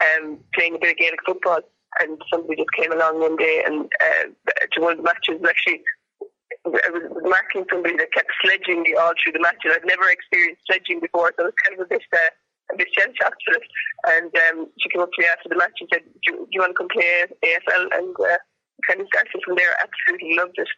um, 0.00 0.38
playing 0.54 0.76
a 0.76 0.78
bit 0.78 0.92
of 0.92 0.96
Gaelic 0.96 1.20
football. 1.26 1.60
And 2.00 2.22
somebody 2.32 2.56
just 2.56 2.72
came 2.72 2.92
along 2.92 3.20
one 3.20 3.36
day 3.36 3.62
and 3.66 3.84
uh, 4.00 4.28
to 4.72 4.80
one 4.80 4.92
of 4.92 4.98
the 4.98 5.04
matches 5.04 5.42
actually 5.46 5.82
I 6.64 6.90
was 6.94 7.10
marking 7.26 7.66
somebody 7.70 7.96
that 7.98 8.12
kept 8.12 8.30
sledging 8.42 8.82
me 8.82 8.94
all 8.94 9.12
through 9.18 9.32
the 9.32 9.42
matches. 9.42 9.74
I'd 9.74 9.84
never 9.84 10.08
experienced 10.08 10.62
sledging 10.66 11.00
before, 11.00 11.34
so 11.34 11.46
it 11.46 11.50
was 11.50 11.62
kind 11.66 11.74
of 11.74 11.86
a 11.86 11.88
bit, 11.88 12.02
uh, 12.12 12.30
a 12.72 12.76
bit 12.76 12.88
shell 12.96 13.10
shocked 13.18 13.42
for 13.42 13.54
it. 13.58 13.66
And 14.06 14.30
um, 14.46 14.70
she 14.78 14.88
came 14.88 15.02
up 15.02 15.10
to 15.10 15.20
me 15.22 15.26
after 15.26 15.48
the 15.48 15.58
match 15.58 15.74
and 15.80 15.88
said, 15.92 16.06
"Do, 16.22 16.46
do 16.46 16.52
you 16.54 16.60
want 16.60 16.72
to 16.72 16.78
come 16.78 16.88
play 16.88 17.26
AFL?" 17.42 17.90
And 17.98 18.14
uh, 18.14 18.38
kind 18.86 19.00
of 19.00 19.10
started 19.10 19.42
from 19.44 19.56
there. 19.56 19.74
Absolutely 19.82 20.38
loved 20.38 20.54
it, 20.58 20.70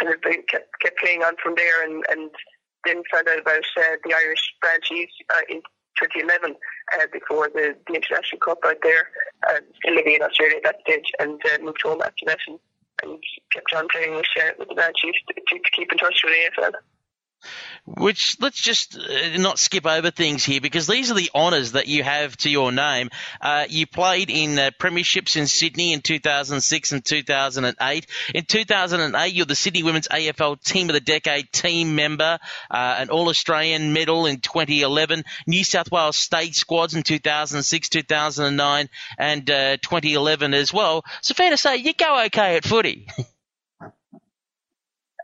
and 0.00 0.10
it 0.10 0.48
kept 0.48 0.74
kept 0.82 0.98
playing 0.98 1.22
on 1.22 1.38
from 1.38 1.54
there. 1.54 1.86
And 1.86 2.02
and 2.10 2.30
then 2.84 3.02
found 3.12 3.28
out 3.28 3.38
about 3.40 3.66
uh, 3.78 3.96
the 4.04 4.14
Irish 4.14 4.42
Banshees 4.62 5.10
uh, 5.30 5.46
in 5.48 5.62
2011 6.02 6.54
uh, 6.98 7.06
before 7.12 7.48
the, 7.54 7.74
the 7.86 7.94
international 7.94 8.40
cup 8.40 8.58
out 8.64 8.78
there. 8.82 9.10
Uh, 9.48 9.60
still 9.78 9.94
living 9.94 10.14
in 10.14 10.22
Australia 10.22 10.56
at 10.58 10.64
that 10.64 10.80
stage, 10.82 11.10
and 11.18 11.40
uh, 11.46 11.62
moved 11.62 11.82
home 11.82 12.02
after 12.02 12.26
that. 12.26 12.38
And, 12.46 12.58
and 13.02 13.18
kept 13.52 13.72
on 13.74 13.88
playing 13.88 14.14
with, 14.14 14.26
uh, 14.40 14.50
with 14.58 14.68
the 14.68 14.74
Banshees 14.74 15.14
to, 15.28 15.34
to, 15.34 15.58
to 15.58 15.70
keep 15.74 15.92
in 15.92 15.98
touch 15.98 16.22
with 16.24 16.34
AFL. 16.34 16.72
Which 17.86 18.36
let's 18.40 18.60
just 18.60 18.98
uh, 18.98 19.38
not 19.38 19.60
skip 19.60 19.86
over 19.86 20.10
things 20.10 20.44
here 20.44 20.60
because 20.60 20.88
these 20.88 21.12
are 21.12 21.14
the 21.14 21.30
honours 21.32 21.72
that 21.72 21.86
you 21.86 22.02
have 22.02 22.36
to 22.38 22.50
your 22.50 22.72
name. 22.72 23.10
Uh, 23.40 23.66
you 23.68 23.86
played 23.86 24.28
in 24.28 24.58
uh, 24.58 24.70
premierships 24.76 25.36
in 25.36 25.46
Sydney 25.46 25.92
in 25.92 26.00
2006 26.00 26.92
and 26.92 27.04
2008. 27.04 28.06
In 28.34 28.44
2008, 28.44 29.32
you're 29.32 29.46
the 29.46 29.54
Sydney 29.54 29.84
Women's 29.84 30.08
AFL 30.08 30.60
Team 30.64 30.88
of 30.90 30.94
the 30.94 31.00
Decade 31.00 31.52
team 31.52 31.94
member, 31.94 32.40
uh, 32.70 32.96
an 32.98 33.10
All 33.10 33.28
Australian 33.28 33.92
medal 33.92 34.26
in 34.26 34.40
2011, 34.40 35.24
New 35.46 35.62
South 35.62 35.92
Wales 35.92 36.16
State 36.16 36.56
squads 36.56 36.94
in 36.94 37.04
2006, 37.04 37.88
2009, 37.88 38.88
and 39.16 39.50
uh, 39.50 39.76
2011 39.76 40.54
as 40.54 40.72
well. 40.72 41.04
So 41.20 41.34
fair 41.34 41.50
to 41.50 41.56
say 41.56 41.76
you 41.76 41.94
go 41.94 42.24
okay 42.24 42.56
at 42.56 42.64
footy. 42.64 43.06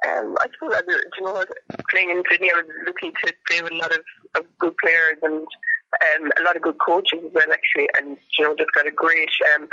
Um, 0.08 0.36
I 0.40 0.46
suppose, 0.52 0.74
I, 0.74 0.82
you 0.88 1.24
know, 1.24 1.44
playing 1.90 2.10
in 2.10 2.22
Sydney, 2.30 2.50
I 2.50 2.62
was 2.62 2.66
looking 2.86 3.12
to 3.24 3.32
play 3.48 3.62
with 3.62 3.72
a 3.72 3.76
lot 3.76 3.92
of, 3.92 4.02
of 4.36 4.44
good 4.58 4.74
players 4.82 5.18
and 5.22 5.46
um, 6.02 6.32
a 6.40 6.42
lot 6.42 6.56
of 6.56 6.62
good 6.62 6.78
coaches 6.84 7.20
as 7.24 7.32
well, 7.32 7.52
actually, 7.52 7.88
and 7.96 8.16
you 8.38 8.44
know, 8.44 8.54
just 8.56 8.72
got 8.72 8.86
a 8.86 8.90
great, 8.90 9.30
um, 9.54 9.68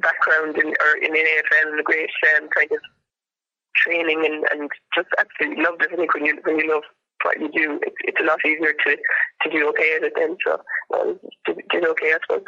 background 0.00 0.56
in 0.58 0.68
or 0.68 0.96
in 1.02 1.12
the 1.12 1.18
AFL 1.18 1.70
and 1.70 1.80
a 1.80 1.82
great 1.82 2.10
um, 2.36 2.48
kind 2.54 2.70
of 2.70 2.78
training 3.76 4.24
and, 4.24 4.44
and 4.50 4.70
just 4.94 5.08
absolutely 5.18 5.62
loved 5.62 5.82
it. 5.82 5.90
I 5.92 5.96
think 5.96 6.14
when 6.14 6.24
you 6.24 6.38
when 6.44 6.58
you 6.58 6.72
love 6.72 6.82
what 7.22 7.40
you 7.40 7.50
do, 7.50 7.80
it's, 7.82 7.96
it's 8.04 8.20
a 8.20 8.24
lot 8.24 8.38
easier 8.44 8.72
to, 8.72 8.96
to 8.96 9.50
do 9.50 9.68
okay 9.70 9.96
at 9.96 10.04
it 10.04 10.12
then. 10.16 10.36
So 10.46 10.60
well, 10.90 11.18
did, 11.46 11.62
did 11.70 11.84
okay, 11.86 12.12
I 12.12 12.18
suppose. 12.26 12.44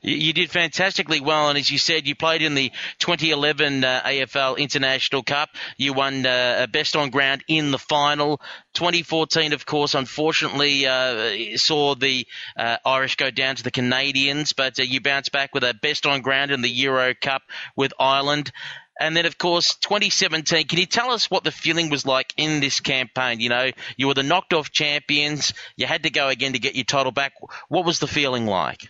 You 0.00 0.32
did 0.32 0.50
fantastically 0.50 1.20
well, 1.20 1.48
and 1.48 1.58
as 1.58 1.70
you 1.70 1.78
said, 1.78 2.06
you 2.06 2.14
played 2.14 2.42
in 2.42 2.54
the 2.54 2.70
2011 2.98 3.82
uh, 3.82 4.00
AFL 4.04 4.58
International 4.58 5.22
Cup. 5.22 5.48
You 5.76 5.92
won 5.92 6.24
uh, 6.24 6.66
best 6.70 6.94
on 6.94 7.10
ground 7.10 7.42
in 7.48 7.72
the 7.72 7.78
final. 7.78 8.40
2014, 8.74 9.52
of 9.52 9.66
course, 9.66 9.94
unfortunately 9.94 10.86
uh, 10.86 11.56
saw 11.56 11.94
the 11.94 12.26
uh, 12.56 12.76
Irish 12.84 13.16
go 13.16 13.30
down 13.30 13.56
to 13.56 13.62
the 13.62 13.70
Canadians, 13.70 14.52
but 14.52 14.78
uh, 14.78 14.82
you 14.82 15.00
bounced 15.00 15.32
back 15.32 15.52
with 15.52 15.64
a 15.64 15.74
best 15.74 16.06
on 16.06 16.20
ground 16.20 16.52
in 16.52 16.62
the 16.62 16.70
Euro 16.70 17.14
Cup 17.14 17.42
with 17.74 17.92
Ireland. 17.98 18.52
And 18.98 19.16
then, 19.16 19.26
of 19.26 19.36
course, 19.36 19.76
2017. 19.76 20.68
Can 20.68 20.78
you 20.78 20.86
tell 20.86 21.10
us 21.10 21.30
what 21.30 21.44
the 21.44 21.50
feeling 21.50 21.90
was 21.90 22.06
like 22.06 22.32
in 22.36 22.60
this 22.60 22.80
campaign? 22.80 23.40
You 23.40 23.50
know, 23.50 23.70
you 23.96 24.06
were 24.06 24.14
the 24.14 24.22
knocked 24.22 24.54
off 24.54 24.70
champions. 24.70 25.52
You 25.76 25.86
had 25.86 26.04
to 26.04 26.10
go 26.10 26.28
again 26.28 26.54
to 26.54 26.58
get 26.58 26.76
your 26.76 26.84
title 26.84 27.12
back. 27.12 27.32
What 27.68 27.84
was 27.84 27.98
the 27.98 28.06
feeling 28.06 28.46
like? 28.46 28.88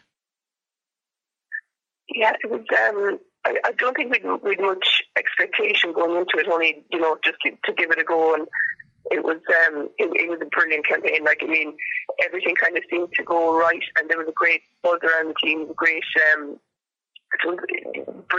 Yeah, 2.09 2.33
it 2.42 2.51
was. 2.51 2.61
Um, 2.61 3.19
I, 3.45 3.57
I 3.64 3.73
don't 3.73 3.95
think 3.95 4.12
we'd, 4.12 4.25
we'd 4.42 4.61
much 4.61 5.03
expectation 5.16 5.92
going 5.92 6.16
into 6.16 6.38
it. 6.38 6.49
Only, 6.51 6.85
you 6.90 7.01
know, 7.01 7.16
just 7.25 7.38
to, 7.45 7.51
to 7.64 7.73
give 7.73 7.90
it 7.90 7.99
a 7.99 8.05
go. 8.05 8.35
And 8.35 8.47
it 9.11 9.25
was, 9.25 9.38
um, 9.66 9.88
it, 9.99 10.11
it 10.14 10.29
was 10.29 10.40
a 10.42 10.47
brilliant 10.47 10.87
campaign. 10.87 11.25
Like, 11.25 11.38
I 11.42 11.47
mean, 11.47 11.77
everything 12.25 12.55
kind 12.57 12.77
of 12.77 12.85
seemed 12.90 13.11
to 13.14 13.25
go 13.25 13.57
right, 13.59 13.83
and 13.99 14.11
there 14.11 14.19
was 14.19 14.29
a 14.29 14.33
great 14.33 14.62
buzz 14.83 15.01
around 15.03 15.29
the 15.29 15.35
team, 15.42 15.69
a 15.71 15.75
great 15.75 16.05
um, 16.33 16.59
it 17.35 17.47
was 17.47 17.59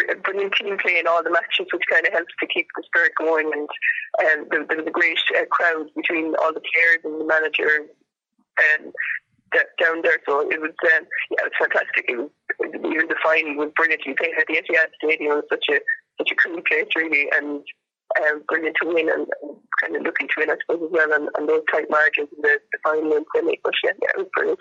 a 0.10 0.16
brilliant 0.16 0.54
team 0.54 0.78
play 0.78 1.00
in 1.00 1.08
all 1.08 1.24
the 1.24 1.30
matches, 1.30 1.68
which 1.72 1.84
kind 1.92 2.08
of 2.08 2.14
helps 2.14 2.34
to 2.40 2.48
keep 2.48 2.68
the 2.76 2.84
spirit 2.86 3.12
going. 3.20 3.52
And 3.54 3.70
um, 4.20 4.48
there, 4.50 4.66
there 4.66 4.78
was 4.78 4.88
a 4.88 4.92
great 4.92 5.20
uh, 5.38 5.46
crowd 5.52 5.88
between 5.96 6.34
all 6.42 6.54
the 6.54 6.62
players 6.62 7.00
and 7.04 7.22
the 7.22 7.26
manager 7.26 7.88
that, 8.58 8.78
down 9.52 10.02
there. 10.02 10.20
So 10.28 10.42
it 10.50 10.60
was, 10.62 10.72
um, 10.96 11.04
yeah, 11.32 11.46
it 11.46 11.52
was 11.52 11.60
fantastic. 11.60 12.06
It 12.08 12.18
was 12.18 12.30
even 12.62 13.08
the 13.08 13.16
final 13.24 13.56
was 13.56 13.72
brilliant. 13.76 14.06
You 14.06 14.16
played 14.16 14.36
at 14.40 14.48
the 14.48 14.56
Etihad 14.56 14.92
Stadium. 15.04 15.32
It 15.32 15.36
was 15.36 15.50
such 15.50 15.66
a 15.72 15.80
such 16.18 16.32
a 16.32 16.36
cool 16.36 16.62
place, 16.66 16.90
really, 16.96 17.30
and 17.34 17.62
um, 18.22 18.44
brilliant 18.48 18.78
to 18.82 18.88
win 18.88 19.10
and, 19.10 19.28
and 19.42 19.58
kind 19.82 19.96
of 19.96 20.02
looking 20.04 20.28
to 20.28 20.34
win, 20.38 20.50
I 20.50 20.58
suppose, 20.66 20.84
as 20.88 20.92
well, 20.92 21.14
and, 21.14 21.30
and 21.38 21.48
those 21.48 21.62
tight 21.72 21.90
margins 21.90 22.30
in 22.36 22.42
the, 22.42 22.58
the 22.72 22.80
final 22.84 23.14
and 23.14 23.26
semi. 23.36 23.60
But 23.64 23.74
yeah, 23.84 23.92
yeah, 24.02 24.10
it 24.16 24.18
was 24.18 24.28
brilliant. 24.34 24.60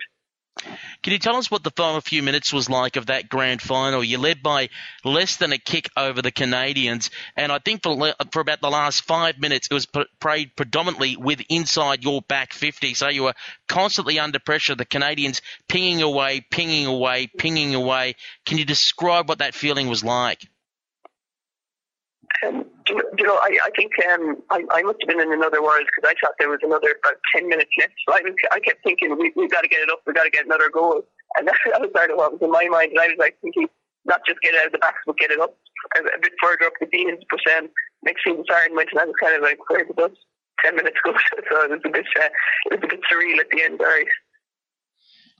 Can 1.03 1.13
you 1.13 1.19
tell 1.19 1.35
us 1.35 1.49
what 1.49 1.63
the 1.63 1.71
final 1.71 2.01
few 2.01 2.23
minutes 2.23 2.51
was 2.51 2.69
like 2.69 2.95
of 2.95 3.07
that 3.07 3.29
grand 3.29 3.61
final? 3.61 4.03
You 4.03 4.17
led 4.17 4.43
by 4.43 4.69
less 5.03 5.37
than 5.37 5.53
a 5.53 5.57
kick 5.57 5.89
over 5.95 6.21
the 6.21 6.31
Canadians, 6.31 7.09
and 7.35 7.51
I 7.51 7.59
think 7.59 7.83
for, 7.83 8.13
for 8.31 8.41
about 8.41 8.61
the 8.61 8.69
last 8.69 9.03
five 9.03 9.39
minutes, 9.39 9.67
it 9.69 9.73
was 9.73 9.87
played 10.19 10.55
predominantly 10.55 11.15
with 11.15 11.41
inside 11.49 12.03
your 12.03 12.21
back 12.21 12.53
50. 12.53 12.93
So 12.93 13.09
you 13.09 13.23
were 13.23 13.35
constantly 13.67 14.19
under 14.19 14.39
pressure. 14.39 14.75
The 14.75 14.85
Canadians 14.85 15.41
pinging 15.67 16.01
away, 16.01 16.45
pinging 16.49 16.85
away, 16.85 17.27
pinging 17.37 17.75
away. 17.75 18.15
Can 18.45 18.57
you 18.57 18.65
describe 18.65 19.29
what 19.29 19.39
that 19.39 19.55
feeling 19.55 19.87
was 19.87 20.03
like? 20.03 20.47
Um, 22.45 22.65
you, 22.89 23.25
know, 23.25 23.35
I, 23.35 23.57
I 23.63 23.69
think 23.75 23.91
um, 24.09 24.37
I, 24.49 24.63
I 24.71 24.81
must 24.83 24.99
have 25.01 25.09
been 25.09 25.21
in 25.21 25.33
another 25.33 25.61
world 25.61 25.85
because 25.87 26.09
I 26.09 26.15
thought 26.19 26.35
there 26.39 26.49
was 26.49 26.63
another 26.63 26.95
about 27.03 27.19
10 27.35 27.47
minutes 27.47 27.71
left. 27.79 27.93
So 28.07 28.15
I, 28.15 28.21
was, 28.21 28.33
I 28.51 28.59
kept 28.59 28.83
thinking, 28.83 29.17
we, 29.17 29.31
we've 29.35 29.51
got 29.51 29.61
to 29.61 29.67
get 29.67 29.81
it 29.81 29.89
up, 29.89 30.01
we've 30.05 30.15
got 30.15 30.23
to 30.23 30.29
get 30.29 30.45
another 30.45 30.69
goal. 30.69 31.03
And 31.35 31.47
that, 31.47 31.55
that 31.71 31.81
was 31.81 31.91
sort 31.95 32.11
of 32.11 32.17
what 32.17 32.33
was 32.33 32.41
in 32.41 32.51
my 32.51 32.67
mind. 32.69 32.91
And 32.91 32.99
I 32.99 33.07
was 33.07 33.19
like 33.19 33.37
thinking, 33.41 33.67
not 34.05 34.21
just 34.25 34.41
get 34.41 34.53
it 34.53 34.61
out 34.61 34.67
of 34.67 34.71
the 34.71 34.79
back, 34.79 34.95
but 35.05 35.17
get 35.17 35.31
it 35.31 35.39
up 35.39 35.57
a, 35.95 35.99
a 35.99 36.19
bit 36.21 36.33
further 36.41 36.65
up 36.65 36.73
the 36.79 36.87
field. 36.87 37.23
But 37.29 37.43
um, 37.57 37.69
next 38.03 38.23
thing 38.23 38.43
siren 38.47 38.75
went, 38.75 38.89
and 38.91 38.99
I 38.99 39.05
was 39.05 39.15
kind 39.21 39.35
of 39.35 39.41
like, 39.41 39.59
where 39.69 39.85
the 39.85 39.93
bus? 39.93 40.11
10 40.65 40.75
minutes 40.75 40.97
ago. 41.05 41.15
so 41.49 41.61
it 41.63 41.69
was 41.69 41.81
a 41.85 41.89
bit, 41.89 42.05
uh, 42.19 42.29
it 42.71 42.79
was 42.79 42.79
a 42.83 42.87
bit 42.87 43.01
surreal 43.11 43.39
at 43.39 43.49
the 43.51 43.63
end, 43.63 43.79
right? 43.79 44.07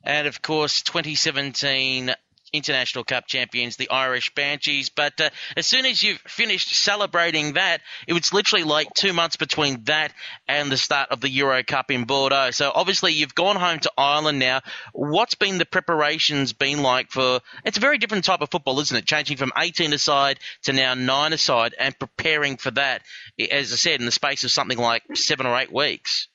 And 0.03 0.27
of 0.27 0.41
course, 0.41 0.83
2017 0.83 2.13
International 2.53 3.03
Cup 3.03 3.27
champions, 3.27 3.75
the 3.75 3.89
Irish 3.89 4.33
Banshees. 4.33 4.89
But 4.89 5.19
uh, 5.19 5.29
as 5.55 5.65
soon 5.65 5.85
as 5.85 6.01
you've 6.01 6.19
finished 6.19 6.69
celebrating 6.75 7.53
that, 7.53 7.81
it 8.07 8.13
was 8.13 8.33
literally 8.33 8.63
like 8.63 8.93
two 8.93 9.13
months 9.13 9.35
between 9.35 9.83
that 9.83 10.13
and 10.47 10.71
the 10.71 10.77
start 10.77 11.09
of 11.11 11.21
the 11.21 11.29
Euro 11.29 11.63
Cup 11.63 11.91
in 11.91 12.05
Bordeaux. 12.05 12.51
So 12.51 12.71
obviously 12.73 13.13
you've 13.13 13.35
gone 13.35 13.55
home 13.55 13.79
to 13.79 13.91
Ireland 13.97 14.39
now. 14.39 14.61
What's 14.93 15.35
been 15.35 15.57
the 15.57 15.65
preparations 15.65 16.53
been 16.53 16.81
like 16.81 17.11
for? 17.11 17.41
It's 17.65 17.77
a 17.77 17.81
very 17.81 17.97
different 17.97 18.25
type 18.25 18.41
of 18.41 18.49
football, 18.49 18.79
isn't 18.79 18.97
it? 18.97 19.05
Changing 19.05 19.37
from 19.37 19.51
18 19.57 19.93
aside 19.93 20.39
to 20.63 20.73
now 20.73 20.93
nine 20.93 21.33
aside 21.33 21.75
and 21.79 21.97
preparing 21.97 22.57
for 22.57 22.71
that. 22.71 23.01
As 23.51 23.73
I 23.73 23.75
said, 23.75 23.99
in 23.99 24.05
the 24.05 24.11
space 24.11 24.43
of 24.43 24.51
something 24.51 24.77
like 24.77 25.03
seven 25.15 25.45
or 25.45 25.57
eight 25.57 25.71
weeks. 25.71 26.27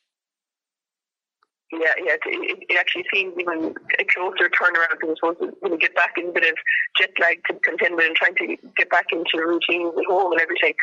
Yeah, 1.73 1.97
yeah, 2.05 2.21
it, 2.27 2.67
it 2.69 2.77
actually 2.79 3.07
seems 3.13 3.33
even 3.41 3.75
a 3.99 4.05
closer 4.05 4.51
turnaround 4.53 5.01
because 5.01 5.17
I 5.17 5.33
suppose 5.33 5.53
when 5.61 5.73
you 5.73 5.79
get 5.79 5.95
back 5.95 6.13
in 6.19 6.29
a 6.29 6.33
bit 6.33 6.45
of 6.45 6.55
jet 7.01 7.11
lag 7.19 7.41
to 7.49 7.55
contend 7.65 7.97
with 7.97 8.05
and 8.05 8.15
trying 8.15 8.35
to 8.37 8.57
get 8.77 8.91
back 8.91 9.07
into 9.11 9.41
routines 9.41 9.95
at 9.97 10.05
home 10.05 10.33
and 10.33 10.41
everything. 10.43 10.75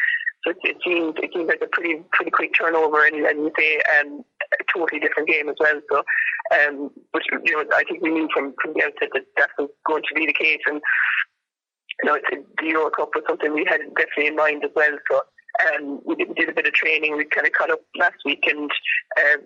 So 0.43 0.49
it, 0.49 0.57
it 0.63 0.77
seems 0.83 1.13
it 1.21 1.29
seems 1.31 1.47
like 1.47 1.61
a 1.61 1.67
pretty 1.67 2.01
pretty 2.11 2.31
quick 2.31 2.57
turnover 2.57 3.05
and, 3.05 3.17
and 3.21 3.37
you 3.37 3.51
say 3.55 3.81
um, 3.99 4.25
a 4.41 4.63
totally 4.73 4.99
different 4.99 5.29
game 5.29 5.47
as 5.47 5.55
well. 5.59 5.79
So, 5.91 5.97
um, 6.57 6.89
but 7.13 7.21
you 7.45 7.53
know, 7.53 7.63
I 7.75 7.83
think 7.83 8.01
we 8.01 8.09
knew 8.09 8.27
from 8.33 8.55
from 8.59 8.73
the 8.73 8.83
outset 8.83 9.09
that 9.13 9.25
that 9.37 9.49
was 9.59 9.69
going 9.85 10.01
to 10.09 10.15
be 10.15 10.25
the 10.25 10.33
case, 10.33 10.61
and 10.65 10.81
you 12.01 12.09
know, 12.09 12.17
the 12.31 12.65
Euro 12.65 12.89
Cup 12.89 13.09
was 13.13 13.23
something 13.29 13.53
we 13.53 13.67
had 13.69 13.81
definitely 13.93 14.27
in 14.27 14.35
mind 14.35 14.63
as 14.63 14.71
well. 14.75 14.97
So 15.11 15.21
um, 15.67 16.01
we 16.05 16.15
did, 16.15 16.35
did, 16.35 16.49
a 16.49 16.53
bit 16.53 16.67
of 16.67 16.73
training. 16.73 17.17
We 17.17 17.25
kind 17.25 17.47
of 17.47 17.53
caught 17.53 17.71
up 17.71 17.81
last 17.97 18.17
week, 18.25 18.43
and 18.47 18.71
uh, 19.17 19.37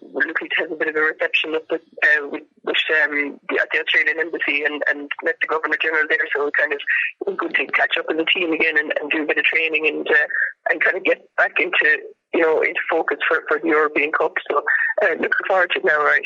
we're 0.00 0.26
looking 0.26 0.48
to 0.48 0.62
have 0.62 0.72
a 0.72 0.76
bit 0.76 0.88
of 0.88 0.96
a 0.96 1.00
reception 1.00 1.52
with, 1.52 1.66
the, 1.68 1.76
uh, 1.76 2.28
with, 2.28 2.44
with 2.64 2.76
um, 3.02 3.40
the, 3.48 3.60
at 3.60 3.68
the 3.72 3.80
Australian 3.80 4.20
Embassy 4.20 4.64
and, 4.64 4.82
and 4.88 5.10
met 5.24 5.36
the 5.40 5.48
Governor 5.48 5.76
General 5.80 6.06
there. 6.08 6.26
So 6.34 6.44
we 6.44 6.50
kind 6.58 6.72
of 6.72 6.80
it 7.26 7.36
good 7.36 7.54
to 7.54 7.66
catch 7.66 7.96
up 7.98 8.06
as 8.10 8.16
a 8.18 8.24
team 8.24 8.52
again 8.52 8.78
and, 8.78 8.92
and 9.00 9.10
do 9.10 9.22
a 9.22 9.26
bit 9.26 9.38
of 9.38 9.44
training 9.44 9.86
and 9.86 10.06
uh, 10.08 10.26
and 10.70 10.80
kind 10.80 10.96
of 10.96 11.04
get 11.04 11.28
back 11.36 11.58
into 11.58 11.98
you 12.34 12.40
know 12.40 12.60
into 12.60 12.80
focus 12.90 13.18
for, 13.26 13.42
for 13.48 13.58
the 13.58 13.68
European 13.68 14.12
Cup. 14.12 14.34
So 14.50 14.62
uh, 15.02 15.14
looking 15.14 15.46
forward 15.46 15.70
to 15.72 15.78
it 15.80 15.84
now, 15.84 16.02
right? 16.02 16.22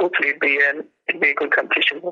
Hopefully, 0.00 0.30
it'll 0.30 0.40
be 0.40 0.58
um, 0.62 0.84
it'll 1.08 1.20
be 1.20 1.30
a 1.30 1.34
good 1.34 1.54
competition. 1.54 2.02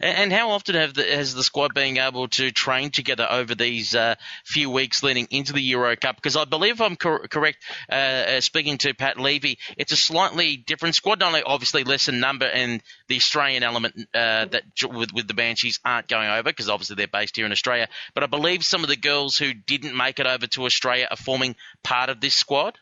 And 0.00 0.32
how 0.32 0.50
often 0.50 0.74
have 0.74 0.94
the, 0.94 1.02
has 1.02 1.34
the 1.34 1.42
squad 1.42 1.74
been 1.74 1.98
able 1.98 2.28
to 2.28 2.50
train 2.50 2.90
together 2.90 3.26
over 3.28 3.54
these 3.54 3.94
uh, 3.94 4.14
few 4.44 4.70
weeks 4.70 5.02
leading 5.02 5.26
into 5.30 5.52
the 5.52 5.62
Euro 5.62 5.96
Cup? 5.96 6.16
Because 6.16 6.36
I 6.36 6.44
believe 6.44 6.80
I'm 6.80 6.96
cor- 6.96 7.26
correct, 7.28 7.58
uh, 7.90 7.94
uh, 7.94 8.40
speaking 8.40 8.78
to 8.78 8.94
Pat 8.94 9.18
Levy, 9.18 9.58
it's 9.76 9.92
a 9.92 9.96
slightly 9.96 10.56
different 10.56 10.94
squad, 10.94 11.20
not 11.20 11.28
only 11.28 11.42
obviously 11.42 11.84
less 11.84 12.08
in 12.08 12.20
number 12.20 12.46
and 12.46 12.82
the 13.08 13.16
Australian 13.16 13.62
element 13.62 13.94
uh, 14.14 14.46
that 14.46 14.62
with, 14.84 15.12
with 15.12 15.28
the 15.28 15.34
Banshees 15.34 15.80
aren't 15.84 16.08
going 16.08 16.28
over 16.28 16.44
because 16.44 16.68
obviously 16.68 16.96
they're 16.96 17.08
based 17.08 17.36
here 17.36 17.46
in 17.46 17.52
Australia. 17.52 17.88
But 18.14 18.22
I 18.22 18.26
believe 18.26 18.64
some 18.64 18.82
of 18.82 18.88
the 18.88 18.96
girls 18.96 19.36
who 19.36 19.52
didn't 19.52 19.96
make 19.96 20.20
it 20.20 20.26
over 20.26 20.46
to 20.48 20.64
Australia 20.64 21.08
are 21.10 21.16
forming 21.16 21.56
part 21.82 22.10
of 22.10 22.20
this 22.20 22.34
squad. 22.34 22.78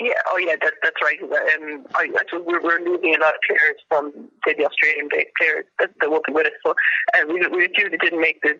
Yeah, 0.00 0.18
oh 0.28 0.38
yeah, 0.38 0.56
that, 0.60 0.74
that's 0.82 0.96
right. 1.02 1.22
Um, 1.22 1.86
I, 1.94 2.08
suppose 2.28 2.44
we're, 2.46 2.62
we're 2.62 2.82
losing 2.82 3.14
a 3.14 3.20
lot 3.20 3.34
of 3.34 3.40
players 3.46 3.78
from 3.88 4.12
say 4.46 4.54
the 4.58 4.66
Australian-based 4.66 5.30
players 5.38 5.64
that, 5.78 5.90
that 6.00 6.10
won't 6.10 6.26
be 6.26 6.32
with 6.32 6.46
us. 6.46 6.52
So 6.66 6.74
um, 7.14 7.28
we, 7.28 7.46
we 7.46 7.68
that 7.68 8.00
didn't 8.00 8.20
make 8.20 8.40
the, 8.42 8.58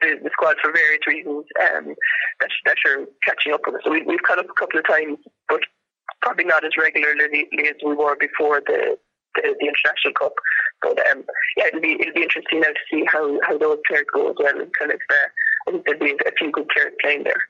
the, 0.00 0.16
the 0.22 0.30
squad 0.32 0.56
for 0.62 0.72
various 0.72 1.06
reasons 1.06 1.44
um, 1.60 1.94
that, 2.40 2.48
that 2.64 2.76
are 2.88 3.04
catching 3.22 3.52
up 3.52 3.60
with 3.66 3.76
us. 3.76 3.80
So 3.84 3.90
we, 3.90 4.02
we've 4.02 4.22
caught 4.22 4.38
up 4.38 4.48
a 4.48 4.58
couple 4.58 4.78
of 4.78 4.88
times, 4.88 5.18
but 5.48 5.60
probably 6.22 6.44
not 6.44 6.64
as 6.64 6.72
regularly 6.78 7.48
as 7.68 7.76
we 7.84 7.94
were 7.94 8.16
before 8.16 8.62
the 8.66 8.96
the, 9.34 9.54
the 9.60 9.66
international 9.66 10.14
cup. 10.18 10.32
But 10.80 10.98
um, 11.10 11.24
yeah, 11.56 11.66
it'll 11.68 11.80
be 11.80 11.96
it'll 12.00 12.14
be 12.14 12.22
interesting 12.22 12.60
now 12.60 12.68
to 12.68 12.84
see 12.90 13.04
how, 13.08 13.38
how 13.44 13.58
those 13.58 13.78
players 13.86 14.06
go 14.12 14.30
as 14.30 14.36
well. 14.38 14.58
And 14.58 14.72
kind 14.78 14.92
of, 14.92 15.00
uh, 15.10 15.28
I 15.68 15.70
think 15.70 15.84
there'll 15.84 16.00
be 16.00 16.12
a 16.12 16.32
few 16.38 16.50
good 16.50 16.68
players 16.68 16.92
playing 17.02 17.24
there. 17.24 17.42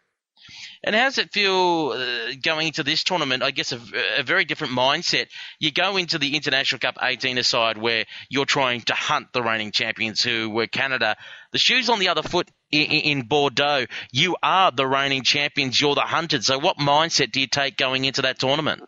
And 0.85 0.95
how 0.95 1.05
does 1.05 1.19
it 1.19 1.33
feel 1.33 1.95
uh, 1.95 2.33
going 2.43 2.69
into 2.69 2.83
this 2.83 3.05
tournament? 3.05 3.43
I 3.43 3.53
guess 3.53 3.73
a, 3.73 3.81
a, 4.19 4.23
very 4.23 4.45
different 4.45 4.73
mindset. 4.73 5.29
You 5.61 5.71
go 5.71 5.97
into 5.97 6.19
the 6.19 6.35
International 6.35 6.79
Cup 6.81 6.99
18 7.01 7.39
aside 7.39 7.79
where 7.79 8.05
you're 8.29 8.47
trying 8.47 8.81
to 8.83 8.95
hunt 8.95 9.33
the 9.33 9.43
reigning 9.43 9.71
champions 9.71 10.23
who 10.23 10.51
were 10.51 10.67
Canada. 10.67 11.17
The 11.53 11.59
shoes 11.59 11.89
on 11.89 12.01
the 12.01 12.09
other 12.09 12.23
foot 12.23 12.51
in, 12.73 12.87
in 12.87 13.23
Bordeaux. 13.23 13.87
You 14.11 14.37
are 14.43 14.73
the 14.73 14.87
reigning 14.87 15.23
champions. 15.23 15.81
You're 15.81 15.95
the 15.95 16.01
hunted. 16.01 16.45
So 16.45 16.59
what 16.59 16.79
mindset 16.79 17.31
do 17.31 17.41
you 17.41 17.47
take 17.47 17.77
going 17.77 18.05
into 18.05 18.23
that 18.23 18.39
tournament? 18.39 18.83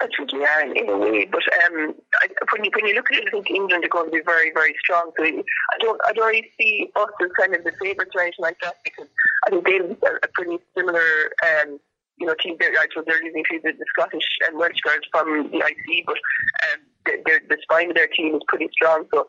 I 0.00 0.06
think 0.16 0.32
we 0.32 0.44
are 0.44 0.62
in, 0.62 0.76
in 0.76 0.88
a 0.88 0.96
way, 0.96 1.26
but 1.26 1.42
um, 1.66 1.94
I, 2.22 2.28
when 2.52 2.64
you 2.64 2.70
when 2.74 2.86
you 2.86 2.94
look 2.94 3.10
at 3.10 3.18
it, 3.18 3.28
I 3.28 3.30
think 3.30 3.50
England 3.50 3.84
are 3.84 3.88
going 3.88 4.06
to 4.06 4.12
be 4.12 4.22
very 4.24 4.52
very 4.54 4.74
strong. 4.78 5.10
So 5.16 5.24
I 5.24 5.76
don't 5.80 6.00
I 6.06 6.12
don't 6.12 6.28
really 6.28 6.50
see 6.60 6.90
us 6.94 7.10
as 7.20 7.30
kind 7.38 7.54
of 7.54 7.64
the 7.64 7.72
favourites 7.80 8.12
or 8.14 8.22
anything 8.22 8.42
like 8.42 8.58
that 8.62 8.76
because 8.84 9.08
I 9.46 9.50
think 9.50 9.64
they're 9.64 10.20
a 10.22 10.28
pretty 10.34 10.58
similar. 10.76 11.30
Um, 11.44 11.80
you 12.20 12.26
know, 12.26 12.34
team. 12.42 12.56
They're, 12.58 12.72
they're 12.72 13.22
losing 13.22 13.44
to 13.44 13.60
the, 13.62 13.72
the 13.78 13.84
Scottish 13.94 14.26
and 14.46 14.58
Welsh 14.58 14.80
girls 14.82 15.06
from 15.12 15.52
the 15.52 15.58
IC, 15.58 16.04
but 16.04 16.18
um, 16.66 16.80
the, 17.06 17.40
the 17.48 17.56
spine 17.62 17.90
of 17.90 17.96
their 17.96 18.08
team 18.08 18.34
is 18.34 18.42
pretty 18.48 18.68
strong. 18.72 19.06
So 19.14 19.28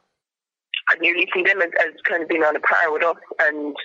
I 0.90 0.96
nearly 0.96 1.30
see 1.34 1.44
them 1.44 1.62
as, 1.62 1.70
as 1.86 1.94
kind 2.08 2.24
of 2.24 2.30
being 2.30 2.44
on 2.44 2.56
a 2.56 2.60
par 2.60 2.92
with 2.92 3.04
us. 3.04 3.18
And 3.40 3.76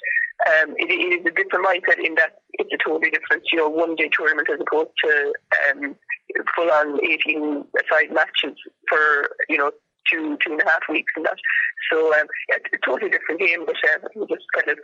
um, 0.47 0.74
it, 0.76 0.91
it 0.91 1.20
is 1.20 1.26
a 1.26 1.30
different 1.30 1.66
mindset 1.66 2.05
in 2.05 2.14
that 2.16 2.43
it's 2.55 2.70
a 2.72 2.78
totally 2.78 3.11
different, 3.11 3.45
you 3.53 3.59
know, 3.59 3.68
one 3.68 3.95
day 3.97 4.11
tournament 4.12 4.49
as 4.53 4.61
opposed 4.61 4.91
to 5.05 5.32
um, 5.70 5.97
full 6.55 6.70
on 6.70 6.99
18 7.05 7.64
side 7.91 8.12
matches 8.12 8.59
for, 8.89 9.30
you 9.49 9.57
know, 9.57 9.70
two, 10.11 10.37
two 10.45 10.53
and 10.53 10.61
a 10.61 10.64
half 10.64 10.82
weeks 10.91 11.12
and 11.16 11.24
that. 11.24 11.39
So 11.91 12.12
um, 12.14 12.26
it's 12.49 12.66
a 12.72 12.87
totally 12.87 13.11
different 13.11 13.41
game, 13.41 13.64
but 13.64 13.76
uh, 13.76 14.09
we'll 14.14 14.26
just 14.26 14.45
kind 14.55 14.68
of, 14.70 14.78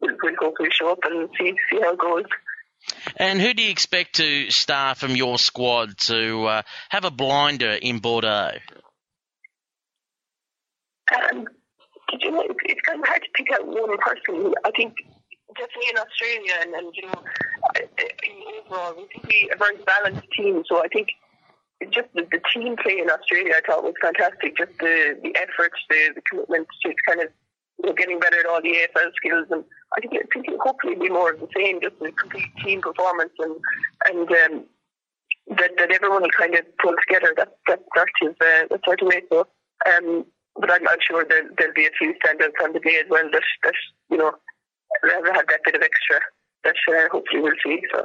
we'll, 0.00 0.16
we'll 0.22 0.34
hopefully 0.38 0.70
show 0.72 0.92
up 0.92 1.00
and 1.04 1.28
see, 1.38 1.54
see 1.70 1.80
how 1.80 1.94
it 1.94 1.98
goes. 1.98 2.24
And 3.16 3.40
who 3.40 3.52
do 3.52 3.62
you 3.62 3.70
expect 3.70 4.16
to 4.16 4.50
star 4.50 4.94
from 4.94 5.16
your 5.16 5.38
squad 5.38 5.98
to 6.06 6.44
uh, 6.44 6.62
have 6.88 7.04
a 7.04 7.10
blinder 7.10 7.72
in 7.72 7.98
Bordeaux? 7.98 8.58
Um, 11.12 11.46
you 12.20 12.30
know, 12.30 12.44
it's 12.64 12.80
kind 12.82 13.00
of 13.00 13.06
hard 13.06 13.22
to 13.22 13.28
pick 13.34 13.52
out 13.52 13.66
one 13.66 13.96
person. 13.98 14.54
I 14.64 14.70
think 14.76 14.94
definitely 15.56 15.90
in 15.90 15.98
Australia 15.98 16.54
and, 16.62 16.74
and 16.74 16.94
you 16.94 17.06
know, 17.06 17.22
overall, 18.66 18.94
we 18.96 19.06
think 19.08 19.26
we 19.26 19.50
a 19.52 19.56
very 19.56 19.76
balanced 19.84 20.26
team. 20.36 20.62
So 20.66 20.82
I 20.82 20.88
think 20.88 21.08
just 21.90 22.08
the, 22.14 22.26
the 22.30 22.40
team 22.52 22.76
play 22.76 22.98
in 22.98 23.10
Australia, 23.10 23.54
I 23.56 23.62
thought 23.66 23.84
was 23.84 23.94
fantastic. 24.00 24.56
Just 24.56 24.72
the 24.78 25.18
the 25.22 25.34
effort, 25.36 25.72
the, 25.88 26.12
the 26.14 26.22
commitment 26.30 26.68
to 26.84 26.94
kind 27.06 27.20
of 27.20 27.28
you 27.82 27.88
know, 27.88 27.94
getting 27.94 28.20
better 28.20 28.40
at 28.40 28.46
all 28.46 28.60
the 28.60 28.76
AFL 28.76 29.10
skills, 29.16 29.46
and 29.50 29.64
I 29.96 30.00
think, 30.00 30.12
I 30.14 30.40
think 30.40 30.60
hopefully 30.60 30.94
be 30.96 31.08
more 31.08 31.32
of 31.32 31.40
the 31.40 31.48
same, 31.56 31.80
just 31.80 31.96
a 32.02 32.12
complete 32.12 32.50
team 32.62 32.82
performance, 32.82 33.32
and 33.38 33.56
and 34.06 34.28
um, 34.30 34.64
that 35.56 35.70
that 35.78 35.90
everyone 35.90 36.22
will 36.22 36.36
kind 36.38 36.54
of 36.54 36.64
pull 36.82 36.94
together. 37.08 37.32
That 37.36 37.56
that 37.66 37.80
sort 37.96 38.10
of 38.22 38.30
uh, 38.40 38.68
that 38.70 38.80
sort 38.84 39.00
of 39.00 39.08
way. 39.08 39.22
So, 39.32 39.46
um, 39.88 40.26
but 40.60 40.70
I'm, 40.70 40.86
I'm 40.88 40.98
sure 41.06 41.24
there, 41.28 41.48
there'll 41.58 41.74
be 41.74 41.86
a 41.86 41.90
few 41.98 42.14
standouts 42.24 42.62
on 42.62 42.72
the 42.72 42.80
day 42.80 43.00
as 43.02 43.10
well 43.10 43.28
that 43.32 43.42
that 43.64 43.74
you 44.10 44.18
know 44.18 44.32
have 45.02 45.46
that 45.48 45.60
bit 45.64 45.74
of 45.74 45.82
extra 45.82 46.20
that 46.64 46.76
uh, 46.88 47.08
hopefully 47.10 47.40
we'll 47.40 47.52
see. 47.64 47.80
So 47.92 48.02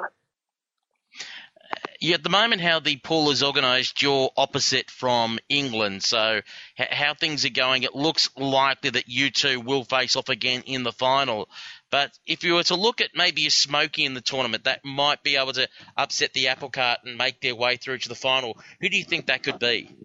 yeah, 1.99 2.15
at 2.15 2.23
the 2.23 2.29
moment, 2.29 2.61
how 2.61 2.79
the 2.79 2.97
pool 2.97 3.31
is 3.31 3.41
organised, 3.41 4.01
you're 4.01 4.29
opposite 4.37 4.91
from 4.91 5.39
England. 5.49 6.03
So, 6.03 6.41
how 6.77 7.13
things 7.13 7.45
are 7.45 7.49
going, 7.49 7.83
it 7.83 7.95
looks 7.95 8.29
likely 8.37 8.91
that 8.91 9.07
you 9.07 9.31
two 9.31 9.59
will 9.61 9.83
face 9.83 10.15
off 10.15 10.29
again 10.29 10.63
in 10.65 10.83
the 10.83 10.91
final. 10.91 11.49
But 11.89 12.11
if 12.25 12.43
you 12.43 12.55
were 12.55 12.63
to 12.63 12.75
look 12.75 13.01
at 13.01 13.15
maybe 13.15 13.47
a 13.47 13.49
Smoky 13.49 14.05
in 14.05 14.13
the 14.13 14.21
tournament, 14.21 14.65
that 14.65 14.83
might 14.83 15.23
be 15.23 15.37
able 15.37 15.53
to 15.53 15.67
upset 15.95 16.33
the 16.33 16.49
apple 16.49 16.69
cart 16.69 16.99
and 17.05 17.17
make 17.17 17.41
their 17.41 17.55
way 17.55 17.77
through 17.77 17.99
to 17.99 18.09
the 18.09 18.15
final. 18.15 18.57
Who 18.81 18.89
do 18.89 18.97
you 18.97 19.05
think 19.05 19.27
that 19.27 19.43
could 19.43 19.59
be? 19.59 19.95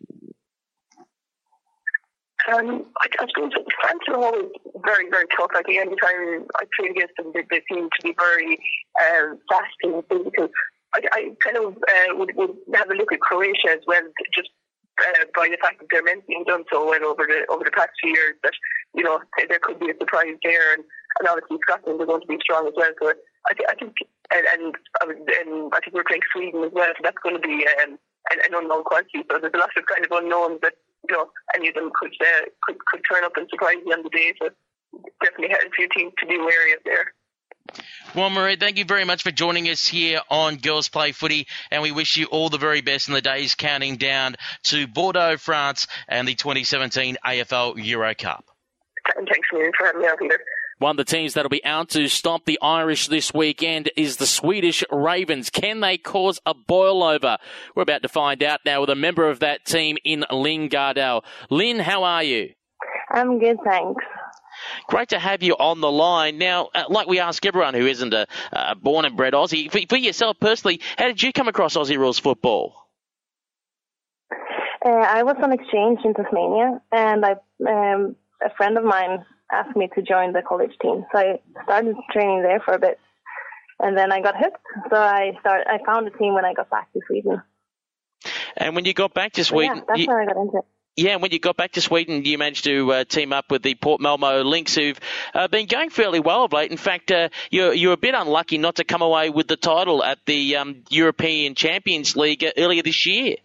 Um, 2.49 2.87
I, 3.01 3.07
I 3.21 3.27
suppose 3.29 3.53
France 3.81 4.01
are 4.09 4.17
always 4.17 4.51
very, 4.85 5.11
very 5.11 5.27
tough. 5.37 5.51
Like 5.55 5.67
any 5.69 5.97
time 5.97 6.47
I 6.57 6.65
play 6.79 6.89
against 6.91 7.15
them, 7.17 7.33
they, 7.35 7.45
they 7.51 7.63
seem 7.71 7.89
to 7.89 8.03
be 8.03 8.15
very 8.17 8.59
uh, 9.01 9.37
fast 9.51 9.77
and 9.83 10.03
physical. 10.09 10.49
I, 10.95 11.01
I 11.13 11.21
kind 11.45 11.57
of 11.59 11.77
uh, 11.77 12.17
would, 12.17 12.35
would 12.37 12.57
have 12.75 12.91
a 12.91 12.95
look 12.95 13.13
at 13.13 13.21
Croatia 13.21 13.71
as 13.71 13.85
well, 13.87 14.03
just 14.35 14.51
uh, 15.01 15.25
by 15.35 15.49
the 15.49 15.59
fact 15.61 15.81
that 15.81 16.05
men's 16.05 16.25
being 16.27 16.45
done 16.45 16.65
so 16.73 16.89
well 16.89 17.05
over 17.05 17.25
the 17.27 17.47
over 17.49 17.65
the 17.65 17.71
past 17.71 17.91
few 18.03 18.11
years 18.11 18.35
that 18.43 18.53
you 18.95 19.05
know 19.05 19.21
there 19.37 19.61
could 19.63 19.79
be 19.79 19.91
a 19.91 19.97
surprise 19.99 20.35
there, 20.43 20.75
and, 20.75 20.85
and 21.19 21.29
obviously 21.29 21.59
Scotland 21.63 22.01
are 22.01 22.07
going 22.07 22.21
to 22.21 22.27
be 22.27 22.39
strong 22.43 22.67
as 22.67 22.75
well. 22.77 22.91
So 23.01 23.13
I, 23.49 23.53
I 23.69 23.75
think 23.77 23.95
and 24.35 24.47
and, 24.53 24.75
and 25.01 25.73
I 25.73 25.81
think 25.81 25.95
we're 25.95 26.05
playing 26.05 26.27
Sweden 26.33 26.65
as 26.65 26.73
well, 26.73 26.91
so 26.91 27.03
that's 27.03 27.23
going 27.23 27.37
to 27.37 27.47
be 27.47 27.67
um, 27.81 27.99
an, 28.31 28.39
an 28.45 28.55
unknown 28.55 28.85
quantity. 28.85 29.23
So 29.31 29.39
there's 29.39 29.55
a 29.55 29.59
lot 29.59 29.71
of 29.77 29.87
kind 29.87 30.05
of 30.05 30.11
unknowns 30.11 30.61
that 30.63 30.75
you 31.09 31.17
know 31.17 31.31
any 31.55 31.69
of 31.69 31.75
them 31.75 31.91
could 31.95 32.13
uh, 32.21 32.47
could 32.63 32.77
could 32.87 33.01
turn 33.11 33.25
up 33.25 33.33
and 33.37 33.49
surprise 33.51 33.77
you 33.85 33.93
on 33.93 34.03
the 34.03 34.11
day. 34.11 34.33
So 34.41 34.49
definitely 35.23 35.49
had 35.51 35.67
a 35.67 35.71
few 35.71 35.89
teams 35.97 36.13
to 36.19 36.27
be 36.27 36.39
wary 36.39 36.73
of 36.73 36.81
there. 36.85 37.15
Well, 38.15 38.31
Marie, 38.31 38.57
thank 38.57 38.79
you 38.79 38.85
very 38.85 39.05
much 39.05 39.23
for 39.23 39.31
joining 39.31 39.69
us 39.69 39.87
here 39.87 40.21
on 40.29 40.57
Girls 40.57 40.89
Play 40.89 41.13
Footy, 41.13 41.47
and 41.71 41.83
we 41.83 41.93
wish 41.93 42.17
you 42.17 42.27
all 42.27 42.49
the 42.49 42.59
very 42.59 42.81
best 42.81 43.07
in 43.07 43.15
the 43.15 43.21
days 43.21 43.55
counting 43.55 43.97
down 43.97 44.35
to 44.65 44.89
Bordeaux, 44.89 45.37
France, 45.37 45.87
and 46.09 46.27
the 46.27 46.35
2017 46.35 47.19
AFL 47.25 47.85
Euro 47.85 48.15
Cup. 48.15 48.45
Thanks 49.15 49.49
Marie, 49.53 49.71
for 49.79 49.87
having 49.87 50.03
me 50.03 50.09
out 50.09 50.21
here. 50.21 50.41
One 50.81 50.93
of 50.93 50.97
the 50.97 51.05
teams 51.05 51.35
that'll 51.35 51.51
be 51.51 51.63
out 51.63 51.91
to 51.91 52.09
stop 52.09 52.47
the 52.47 52.59
Irish 52.63 53.09
this 53.09 53.35
weekend 53.35 53.91
is 53.99 54.17
the 54.17 54.25
Swedish 54.25 54.83
Ravens. 54.91 55.51
Can 55.51 55.81
they 55.81 55.99
cause 55.99 56.41
a 56.47 56.55
boil 56.55 57.03
over? 57.03 57.37
We're 57.77 57.83
about 57.83 58.01
to 58.01 58.09
find 58.09 58.43
out 58.43 58.61
now 58.65 58.81
with 58.81 58.89
a 58.89 58.95
member 58.95 59.29
of 59.29 59.41
that 59.41 59.67
team 59.67 59.99
in 60.05 60.25
Lynn 60.31 60.71
Gardell. 60.71 61.23
Lynn, 61.51 61.81
how 61.81 62.05
are 62.05 62.23
you? 62.23 62.55
I'm 63.11 63.39
good, 63.39 63.59
thanks. 63.63 64.03
Great 64.87 65.11
to 65.11 65.19
have 65.19 65.43
you 65.43 65.53
on 65.53 65.83
the 65.83 65.93
line. 65.93 66.39
Now, 66.39 66.71
uh, 66.75 66.85
like 66.89 67.09
we 67.09 67.21
ask 67.21 67.45
everyone 67.45 67.75
who 67.75 67.85
isn't 67.87 68.15
a, 68.15 68.27
uh, 68.51 68.75
born 68.75 69.05
and 69.05 69.19
bred 69.19 69.35
Aussie, 69.35 69.71
for, 69.71 69.81
for, 69.87 69.99
yourself 69.99 70.39
personally, 70.41 70.81
how 70.97 71.09
did 71.09 71.23
you 71.23 71.31
come 71.31 71.49
across 71.49 71.77
Aussie 71.77 71.99
rules 71.99 72.19
football? 72.19 72.89
Uh, 74.83 74.89
I 74.89 75.25
was 75.25 75.37
on 75.43 75.53
exchange 75.53 75.99
in 76.07 76.15
Tasmania, 76.15 76.81
and 76.91 77.27
I, 77.27 77.33
um, 77.69 78.17
a 78.43 78.49
friend 78.57 78.79
of 78.79 78.85
mine 78.85 79.27
asked 79.53 79.77
me 79.77 79.89
to 79.95 80.03
join 80.03 80.33
the 80.33 80.43
college 80.43 80.73
team. 80.81 81.05
So 81.13 81.19
I 81.19 81.41
started 81.65 81.97
training 82.13 82.43
there 82.43 82.61
for 82.61 82.75
a 82.75 82.79
bit, 82.79 82.99
and 83.79 83.97
then 83.97 84.13
I 84.13 84.21
got 84.21 84.37
hooked. 84.37 84.63
So 84.91 84.97
I 84.97 85.33
start. 85.41 85.67
I 85.67 85.79
found 85.85 86.07
a 86.09 86.11
team 86.11 86.35
when 86.35 86.45
I 86.45 86.55
got 86.55 86.71
back 86.71 86.93
to 86.93 87.01
Sweden. 87.07 87.43
And 88.57 88.75
when 88.75 88.85
you 88.85 88.95
got 88.95 89.15
back 89.15 89.33
to 89.35 89.45
Sweden, 89.45 89.79
yeah, 89.79 89.83
that's 89.89 90.01
you, 90.01 90.07
where 90.07 90.23
I 90.23 90.27
got 90.27 90.37
into 90.37 90.59
it. 90.59 90.65
Yeah, 90.97 91.17
when 91.17 91.31
you 91.31 91.39
got 91.39 91.57
back 91.57 91.73
to 91.73 91.81
Sweden, 91.81 92.25
you 92.25 92.37
managed 92.37 92.65
to 92.65 92.93
uh, 92.93 93.05
team 93.05 93.33
up 93.33 93.51
with 93.51 93.63
the 93.63 93.75
Port 93.75 94.01
Malmo 94.01 94.43
Lynx, 94.43 94.75
who've 94.75 94.99
uh, 95.33 95.49
been 95.49 95.67
going 95.67 95.89
fairly 95.89 96.21
well 96.21 96.45
of 96.45 96.53
late. 96.53 96.71
In 96.71 96.77
fact, 96.77 97.11
uh, 97.11 97.29
you're, 97.51 97.73
you're 97.73 97.93
a 97.93 97.97
bit 97.97 98.15
unlucky 98.15 98.59
not 98.59 98.77
to 98.77 98.85
come 98.85 99.01
away 99.01 99.31
with 99.31 99.47
the 99.47 99.57
title 99.57 100.03
at 100.05 100.19
the 100.27 100.57
um, 100.57 100.83
European 100.91 101.55
Champions 101.55 102.17
League 102.17 102.45
earlier 102.57 102.83
this 102.83 103.07
year. 103.07 103.37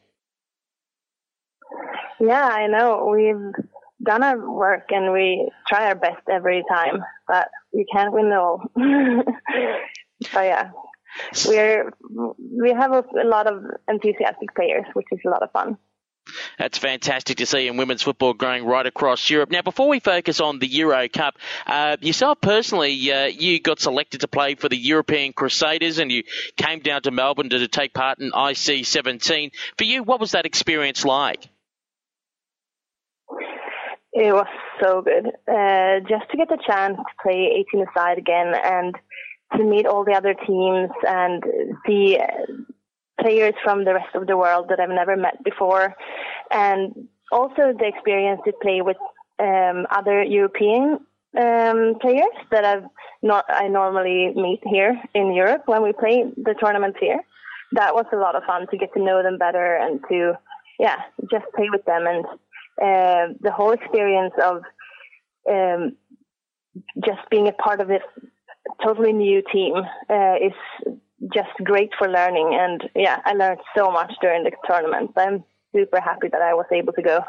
Yeah, 2.19 2.45
I 2.45 2.67
know. 2.67 3.13
We've 3.13 3.65
done 4.03 4.23
our 4.23 4.51
work 4.51 4.87
and 4.89 5.11
we 5.11 5.49
try 5.67 5.87
our 5.87 5.95
best 5.95 6.21
every 6.31 6.63
time, 6.69 7.03
but 7.27 7.49
we 7.73 7.85
can't 7.91 8.13
win 8.13 8.31
all. 8.31 8.61
but 8.75 10.45
yeah, 10.45 10.71
we're 11.47 11.91
we 12.09 12.71
have 12.71 12.91
a, 12.91 13.03
a 13.21 13.27
lot 13.27 13.47
of 13.47 13.63
enthusiastic 13.87 14.53
players, 14.55 14.85
which 14.93 15.07
is 15.11 15.19
a 15.25 15.29
lot 15.29 15.43
of 15.43 15.51
fun. 15.51 15.77
That's 16.57 16.77
fantastic 16.77 17.37
to 17.37 17.45
see 17.45 17.67
in 17.67 17.77
women's 17.77 18.01
football 18.01 18.33
growing 18.33 18.65
right 18.65 18.85
across 18.85 19.29
Europe. 19.29 19.51
Now, 19.51 19.61
before 19.61 19.87
we 19.87 19.99
focus 19.99 20.39
on 20.39 20.57
the 20.57 20.67
Euro 20.67 21.07
Cup, 21.07 21.37
uh, 21.67 21.97
yourself 22.01 22.41
personally, 22.41 23.11
uh, 23.11 23.25
you 23.25 23.59
got 23.59 23.79
selected 23.79 24.21
to 24.21 24.27
play 24.27 24.55
for 24.55 24.67
the 24.67 24.77
European 24.77 25.33
Crusaders 25.33 25.99
and 25.99 26.11
you 26.11 26.23
came 26.57 26.79
down 26.79 27.03
to 27.03 27.11
Melbourne 27.11 27.49
to, 27.49 27.59
to 27.59 27.67
take 27.67 27.93
part 27.93 28.19
in 28.19 28.31
IC 28.35 28.85
17. 28.85 29.51
For 29.77 29.83
you, 29.83 30.03
what 30.03 30.19
was 30.19 30.31
that 30.31 30.47
experience 30.47 31.05
like? 31.05 31.47
It 34.15 34.33
was 34.33 34.47
so 34.81 35.01
good. 35.01 35.27
Uh, 35.45 35.99
just 36.07 36.31
to 36.31 36.37
get 36.37 36.47
the 36.47 36.57
chance 36.65 36.95
to 36.95 37.21
play 37.21 37.65
18 37.69 37.85
aside 37.89 38.17
again 38.17 38.53
and 38.63 38.95
to 39.57 39.63
meet 39.63 39.85
all 39.85 40.05
the 40.05 40.13
other 40.13 40.33
teams 40.33 40.89
and 41.05 41.43
see 41.85 42.17
players 43.19 43.55
from 43.61 43.83
the 43.83 43.93
rest 43.93 44.15
of 44.15 44.25
the 44.25 44.37
world 44.37 44.67
that 44.69 44.79
I've 44.79 44.89
never 44.89 45.17
met 45.17 45.43
before, 45.43 45.93
and 46.49 47.09
also 47.29 47.73
the 47.77 47.87
experience 47.93 48.39
to 48.45 48.53
play 48.61 48.81
with 48.81 48.97
um, 49.39 49.85
other 49.91 50.23
European 50.23 50.99
um, 51.37 51.95
players 51.99 52.35
that 52.51 52.63
I've 52.63 52.85
not 53.21 53.43
I 53.49 53.67
normally 53.67 54.31
meet 54.33 54.61
here 54.63 54.97
in 55.13 55.33
Europe 55.33 55.63
when 55.65 55.83
we 55.83 55.91
play 55.91 56.23
the 56.37 56.53
tournaments 56.53 56.99
here. 57.01 57.19
That 57.73 57.93
was 57.93 58.05
a 58.13 58.17
lot 58.17 58.37
of 58.37 58.43
fun 58.43 58.67
to 58.71 58.77
get 58.77 58.93
to 58.93 59.03
know 59.03 59.21
them 59.23 59.37
better 59.37 59.75
and 59.75 59.99
to 60.09 60.37
yeah 60.79 61.01
just 61.29 61.45
play 61.53 61.67
with 61.69 61.83
them 61.83 62.07
and 62.07 62.25
uh, 62.81 63.33
the 63.41 63.51
whole 63.51 63.71
experience 63.71 64.33
of 64.43 64.61
um, 65.49 65.95
just 67.03 67.21
being 67.29 67.47
a 67.47 67.53
part 67.53 67.79
of 67.79 67.87
this 67.87 68.03
totally 68.83 69.13
new 69.13 69.41
team 69.53 69.75
uh, 70.09 70.35
is 70.41 70.53
just 71.33 71.49
great 71.63 71.91
for 71.97 72.09
learning. 72.09 72.57
And 72.59 72.83
yeah, 72.95 73.21
I 73.25 73.33
learned 73.33 73.59
so 73.75 73.91
much 73.91 74.13
during 74.21 74.43
the 74.43 74.51
tournament. 74.67 75.11
I'm 75.15 75.43
super 75.73 76.01
happy 76.01 76.27
that 76.29 76.41
I 76.41 76.53
was 76.53 76.65
able 76.71 76.93
to 76.93 77.01
go. 77.01 77.19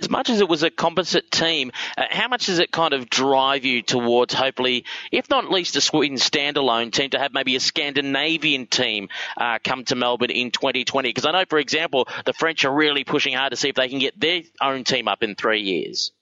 As 0.00 0.08
much 0.08 0.30
as 0.30 0.40
it 0.40 0.48
was 0.48 0.62
a 0.62 0.70
composite 0.70 1.30
team, 1.30 1.72
uh, 1.96 2.04
how 2.10 2.28
much 2.28 2.46
does 2.46 2.58
it 2.58 2.70
kind 2.70 2.92
of 2.92 3.08
drive 3.08 3.64
you 3.64 3.82
towards 3.82 4.34
hopefully, 4.34 4.84
if 5.12 5.28
not 5.30 5.44
at 5.44 5.50
least 5.50 5.76
a 5.76 5.80
Sweden 5.80 6.16
standalone 6.16 6.92
team, 6.92 7.10
to 7.10 7.18
have 7.18 7.32
maybe 7.32 7.56
a 7.56 7.60
Scandinavian 7.60 8.66
team 8.66 9.08
uh, 9.36 9.58
come 9.62 9.84
to 9.84 9.94
Melbourne 9.94 10.30
in 10.30 10.50
2020? 10.50 11.08
Because 11.08 11.26
I 11.26 11.32
know, 11.32 11.44
for 11.48 11.58
example, 11.58 12.08
the 12.24 12.32
French 12.32 12.64
are 12.64 12.72
really 12.72 13.04
pushing 13.04 13.34
hard 13.34 13.50
to 13.50 13.56
see 13.56 13.68
if 13.68 13.76
they 13.76 13.88
can 13.88 13.98
get 13.98 14.18
their 14.18 14.42
own 14.60 14.84
team 14.84 15.08
up 15.08 15.22
in 15.22 15.34
three 15.34 15.62
years. 15.62 16.12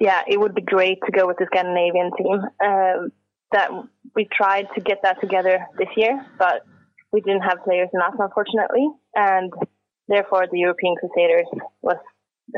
Yeah, 0.00 0.22
it 0.26 0.40
would 0.40 0.54
be 0.54 0.62
great 0.62 0.98
to 1.06 1.12
go 1.12 1.26
with 1.26 1.36
the 1.38 1.46
Scandinavian 1.46 2.10
team. 2.16 2.40
Um, 2.64 3.12
that 3.52 3.70
we 4.16 4.26
tried 4.32 4.66
to 4.74 4.80
get 4.80 5.02
that 5.02 5.20
together 5.20 5.66
this 5.78 5.88
year, 5.96 6.26
but 6.38 6.64
we 7.12 7.20
didn't 7.20 7.42
have 7.42 7.62
players 7.64 7.88
enough, 7.92 8.14
unfortunately. 8.18 8.88
And 9.14 9.52
therefore 10.12 10.46
the 10.50 10.58
European 10.58 10.94
Crusaders 10.96 11.46
was 11.80 11.96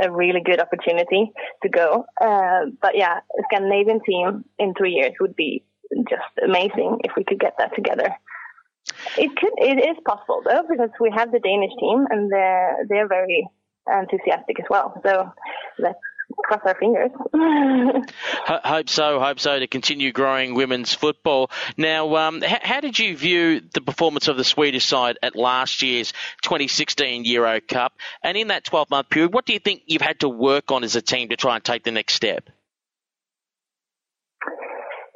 a 0.02 0.10
really 0.10 0.40
good 0.40 0.60
opportunity 0.60 1.30
to 1.62 1.68
go. 1.68 2.04
Uh, 2.20 2.66
but 2.82 2.96
yeah, 2.96 3.18
a 3.18 3.42
Scandinavian 3.48 4.00
team 4.08 4.44
in 4.58 4.74
three 4.74 4.92
years 4.92 5.12
would 5.20 5.36
be 5.36 5.64
just 6.08 6.32
amazing 6.42 7.00
if 7.04 7.12
we 7.16 7.24
could 7.24 7.38
get 7.38 7.54
that 7.58 7.74
together. 7.74 8.08
It 9.16 9.30
could, 9.36 9.52
it 9.58 9.78
is 9.78 9.96
possible 10.06 10.42
though, 10.44 10.64
because 10.68 10.90
we 11.00 11.10
have 11.14 11.30
the 11.32 11.38
Danish 11.38 11.72
team 11.78 12.06
and 12.10 12.30
they're, 12.30 12.76
they're 12.88 13.08
very 13.08 13.48
enthusiastic 13.86 14.58
as 14.60 14.66
well. 14.68 15.00
So 15.04 15.30
let's 15.78 15.98
cross 16.44 16.60
our 16.64 16.74
fingers. 16.74 17.10
hope 18.46 18.88
so, 18.88 19.20
hope 19.20 19.40
so 19.40 19.58
to 19.58 19.66
continue 19.66 20.12
growing 20.12 20.54
women's 20.54 20.94
football. 20.94 21.50
Now, 21.76 22.16
um, 22.16 22.42
how, 22.42 22.58
how, 22.62 22.80
did 22.80 22.98
you 22.98 23.16
view 23.16 23.62
the 23.72 23.80
performance 23.80 24.28
of 24.28 24.36
the 24.36 24.44
Swedish 24.44 24.84
side 24.84 25.18
at 25.22 25.36
last 25.36 25.82
year's 25.82 26.12
2016 26.42 27.24
Euro 27.24 27.60
Cup? 27.60 27.94
And 28.22 28.36
in 28.36 28.48
that 28.48 28.64
12 28.64 28.90
month 28.90 29.08
period, 29.08 29.32
what 29.32 29.46
do 29.46 29.52
you 29.52 29.58
think 29.58 29.82
you've 29.86 30.02
had 30.02 30.20
to 30.20 30.28
work 30.28 30.70
on 30.70 30.84
as 30.84 30.96
a 30.96 31.02
team 31.02 31.30
to 31.30 31.36
try 31.36 31.56
and 31.56 31.64
take 31.64 31.84
the 31.84 31.90
next 31.90 32.14
step? 32.14 32.48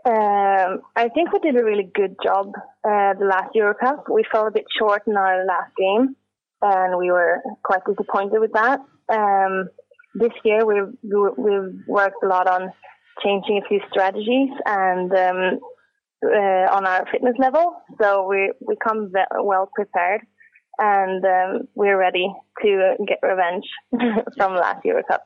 Um, 0.04 0.80
I 0.96 1.08
think 1.10 1.32
we 1.32 1.38
did 1.40 1.60
a 1.60 1.64
really 1.64 1.90
good 1.94 2.16
job 2.22 2.52
uh, 2.82 3.12
the 3.18 3.26
last 3.26 3.54
Euro 3.54 3.74
Cup. 3.74 4.06
We 4.10 4.24
fell 4.32 4.46
a 4.46 4.50
bit 4.50 4.64
short 4.78 5.02
in 5.06 5.16
our 5.16 5.44
last 5.44 5.76
game, 5.76 6.16
and 6.62 6.98
we 6.98 7.10
were 7.10 7.42
quite 7.62 7.84
disappointed 7.84 8.40
with 8.40 8.52
that. 8.52 8.80
Um, 9.10 9.68
this 10.18 10.32
year 10.44 10.64
we've 10.64 10.94
we've 11.02 11.86
worked 11.86 12.22
a 12.22 12.26
lot 12.26 12.46
on 12.48 12.72
changing 13.22 13.62
a 13.64 13.68
few 13.68 13.80
strategies 13.90 14.50
and 14.64 15.12
um, 15.12 15.58
uh, 16.24 16.74
on 16.74 16.86
our 16.86 17.06
fitness 17.10 17.34
level. 17.38 17.74
So 18.00 18.26
we 18.28 18.52
we 18.60 18.76
come 18.76 19.12
well 19.42 19.70
prepared, 19.74 20.22
and 20.78 21.24
um, 21.24 21.68
we're 21.74 21.98
ready 21.98 22.32
to 22.62 22.96
get 23.06 23.18
revenge 23.22 23.64
from 24.36 24.54
last 24.54 24.84
Euro 24.84 25.02
Cup. 25.08 25.24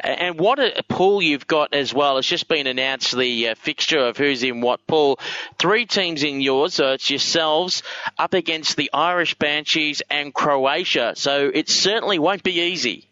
And 0.00 0.38
what 0.38 0.58
a 0.60 0.82
pool 0.88 1.20
you've 1.20 1.46
got 1.46 1.74
as 1.74 1.92
well. 1.92 2.18
It's 2.18 2.28
just 2.28 2.48
been 2.48 2.66
announced 2.66 3.16
the 3.16 3.48
uh, 3.48 3.54
fixture 3.56 3.98
of 3.98 4.16
who's 4.16 4.42
in 4.42 4.60
what 4.60 4.86
pool. 4.86 5.18
Three 5.58 5.84
teams 5.84 6.22
in 6.22 6.40
yours, 6.40 6.74
so 6.74 6.92
it's 6.92 7.10
yourselves 7.10 7.82
up 8.16 8.34
against 8.34 8.76
the 8.76 8.90
Irish 8.94 9.34
Banshees 9.34 10.00
and 10.08 10.32
Croatia. 10.32 11.14
So 11.16 11.50
it 11.52 11.68
certainly 11.68 12.18
won't 12.18 12.42
be 12.44 12.60
easy. 12.60 13.07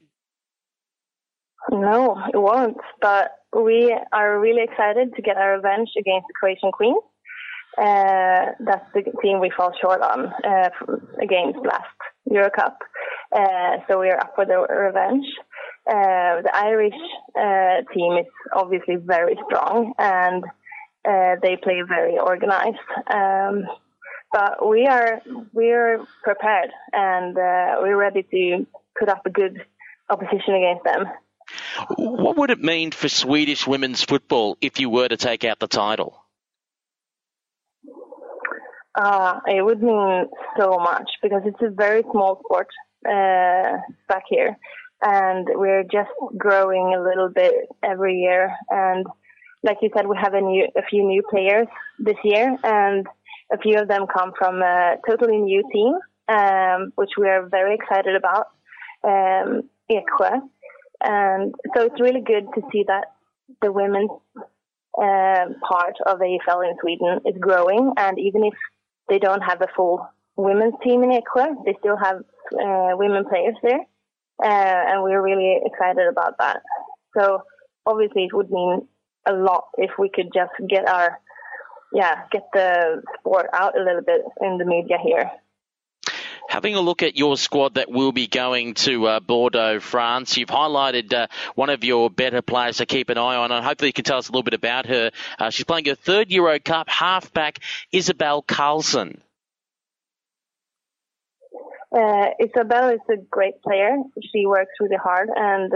No, 1.71 2.17
it 2.33 2.39
won't. 2.39 2.77
But 3.01 3.33
we 3.53 3.97
are 4.13 4.39
really 4.39 4.63
excited 4.63 5.15
to 5.15 5.23
get 5.23 5.37
our 5.37 5.57
revenge 5.57 5.89
against 5.99 6.27
the 6.29 6.35
Croatian 6.39 6.73
Queens. 6.73 7.03
Uh, 7.79 8.53
that's 8.61 8.87
the 8.95 9.03
team 9.23 9.39
we 9.39 9.51
fall 9.55 9.73
short 9.81 10.01
on 10.01 10.33
uh, 10.45 10.71
against 11.21 11.59
last 11.59 11.85
Euro 12.31 12.51
Cup. 12.51 12.79
Uh, 13.35 13.79
so 13.89 14.01
we 14.01 14.09
are 14.09 14.19
up 14.19 14.33
for 14.35 14.47
the 14.47 14.59
revenge. 14.59 15.27
Uh, 15.87 16.43
the 16.43 16.51
Irish 16.55 16.95
uh, 17.39 17.83
team 17.95 18.17
is 18.17 18.27
obviously 18.55 18.97
very 18.97 19.39
strong 19.47 19.93
and 19.99 20.43
uh, 21.07 21.37
they 21.43 21.57
play 21.57 21.83
very 21.87 22.19
organized. 22.19 22.79
Um, 23.13 23.65
but 24.33 24.67
we 24.69 24.87
are 24.87 25.21
we 25.53 25.71
are 25.71 25.99
prepared 26.25 26.71
and 26.93 27.37
we're 27.37 27.97
ready 27.97 28.23
to 28.23 28.67
put 28.99 29.09
up 29.09 29.23
a 29.27 29.31
good 29.31 29.65
opposition 30.09 30.55
against 30.55 30.85
them. 30.85 31.05
What 31.97 32.37
would 32.37 32.51
it 32.51 32.63
mean 32.63 32.91
for 32.91 33.09
Swedish 33.09 33.67
women's 33.67 34.03
football 34.03 34.57
if 34.61 34.81
you 34.81 34.91
were 34.91 35.09
to 35.09 35.17
take 35.17 35.45
out 35.45 35.59
the 35.59 35.69
title? 35.69 36.23
Uh, 38.95 39.41
it 39.47 39.63
would 39.63 39.83
mean 39.83 40.27
so 40.59 40.79
much 40.79 41.11
because 41.23 41.43
it's 41.45 41.61
a 41.61 41.71
very 41.71 42.03
small 42.11 42.41
sport 42.45 42.69
uh, 43.07 43.77
back 44.09 44.23
here, 44.29 44.57
and 45.03 45.47
we're 45.53 45.85
just 45.85 46.11
growing 46.37 46.95
a 46.95 47.03
little 47.03 47.29
bit 47.29 47.53
every 47.83 48.21
year. 48.21 48.55
And 48.71 49.07
like 49.63 49.79
you 49.83 49.91
said, 49.95 50.07
we 50.07 50.17
have 50.21 50.33
a 50.33 50.41
new, 50.41 50.67
a 50.77 50.83
few 50.83 51.05
new 51.07 51.23
players 51.29 51.67
this 51.99 52.17
year, 52.25 52.57
and 52.65 53.07
a 53.53 53.59
few 53.59 53.79
of 53.79 53.89
them 53.89 54.07
come 54.07 54.33
from 54.39 54.63
a 54.63 54.97
totally 55.07 55.39
new 55.39 55.63
team, 55.73 55.95
um, 56.29 56.93
which 56.95 57.11
we 57.19 57.29
are 57.29 57.47
very 57.49 57.75
excited 57.75 58.17
about. 58.17 58.47
Um, 59.05 59.69
and 61.03 61.55
so 61.75 61.85
it's 61.85 62.01
really 62.01 62.23
good 62.23 62.47
to 62.55 62.63
see 62.73 62.85
that 62.89 63.07
the 63.63 63.73
women's 63.73 64.11
uh, 64.99 65.47
part 65.69 65.95
of 66.07 66.21
AFL 66.21 66.69
in 66.69 66.77
Sweden 66.81 67.21
is 67.27 67.35
growing. 67.39 67.93
And 67.97 68.19
even 68.19 68.45
if 68.45 68.55
they 69.09 69.19
don't 69.19 69.43
have 69.43 69.61
a 69.61 69.69
full 69.77 70.09
women's 70.37 70.75
team 70.83 71.03
in 71.03 71.11
Eksjö, 71.11 71.65
they 71.65 71.77
still 71.81 71.97
have 71.97 72.17
uh, 72.19 72.97
women 72.97 73.25
players 73.29 73.57
there. 73.63 73.81
Uh, 74.43 74.93
and 74.93 75.03
we're 75.03 75.23
really 75.23 75.61
excited 75.65 76.07
about 76.09 76.39
that. 76.39 76.61
So 77.17 77.43
obviously 77.87 78.25
it 78.25 78.35
would 78.35 78.51
mean 78.51 78.89
a 79.27 79.33
lot 79.33 79.65
if 79.79 79.91
we 79.99 80.11
could 80.13 80.31
just 80.35 80.53
get 80.69 80.89
our, 80.89 81.19
yeah, 81.93 82.23
get 82.31 82.45
the 82.53 83.03
sport 83.19 83.47
out 83.53 83.79
a 83.79 83.83
little 83.83 84.03
bit 84.03 84.23
in 84.43 84.59
the 84.59 84.65
media 84.65 84.99
here 85.03 85.31
having 86.57 86.75
a 86.75 86.81
look 86.81 87.03
at 87.03 87.19
your 87.19 87.37
squad 87.37 87.75
that 87.75 87.91
will 87.91 88.13
be 88.13 88.27
going 88.27 88.73
to 88.73 89.07
uh, 89.07 89.21
Bordeaux, 89.21 89.79
France, 89.79 90.39
you've 90.39 90.49
highlighted 90.49 91.13
uh, 91.13 91.27
one 91.55 91.69
of 91.69 91.85
your 91.85 92.09
better 92.09 92.41
players 92.41 92.79
to 92.79 92.87
keep 92.87 93.11
an 93.11 93.19
eye 93.19 93.37
on, 93.37 93.53
and 93.53 93.63
hopefully 93.63 93.91
you 93.91 93.93
can 93.93 94.07
tell 94.07 94.17
us 94.17 94.31
a 94.31 94.33
little 94.33 94.43
bit 94.43 94.55
about 94.55 94.87
her. 94.87 95.11
Uh, 95.39 95.51
she's 95.51 95.67
playing 95.67 95.85
her 95.85 95.95
third 95.95 96.31
Euro 96.31 96.59
Cup, 96.59 96.89
halfback 96.89 97.59
Isabel 97.93 98.41
Carlson. 98.41 99.21
Uh, 101.95 102.29
Isabel 102.41 102.89
is 102.89 103.01
a 103.11 103.19
great 103.31 103.61
player. 103.61 103.99
She 104.33 104.47
works 104.47 104.73
really 104.81 104.97
hard, 104.97 105.29
and 105.37 105.75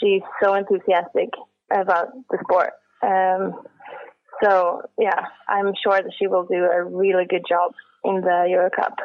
she's 0.00 0.22
so 0.40 0.54
enthusiastic 0.54 1.30
about 1.68 2.12
the 2.30 2.38
sport. 2.44 2.74
Um, 3.02 3.60
so 4.40 4.82
yeah, 5.00 5.26
I'm 5.48 5.72
sure 5.82 6.00
that 6.00 6.12
she 6.16 6.28
will 6.28 6.44
do 6.44 6.64
a 6.64 6.84
really 6.84 7.24
good 7.28 7.42
job 7.48 7.72
in 8.04 8.20
the 8.20 8.46
Euro 8.50 8.70
Cup. 8.70 9.00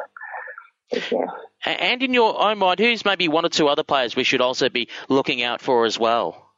And 1.64 2.02
in 2.02 2.14
your 2.14 2.40
own 2.40 2.58
mind, 2.58 2.78
who's 2.78 3.04
maybe 3.04 3.28
one 3.28 3.44
or 3.44 3.48
two 3.48 3.68
other 3.68 3.82
players 3.82 4.16
we 4.16 4.24
should 4.24 4.40
also 4.40 4.68
be 4.68 4.88
looking 5.08 5.42
out 5.42 5.60
for 5.60 5.84
as 5.84 5.98
well? 5.98 6.50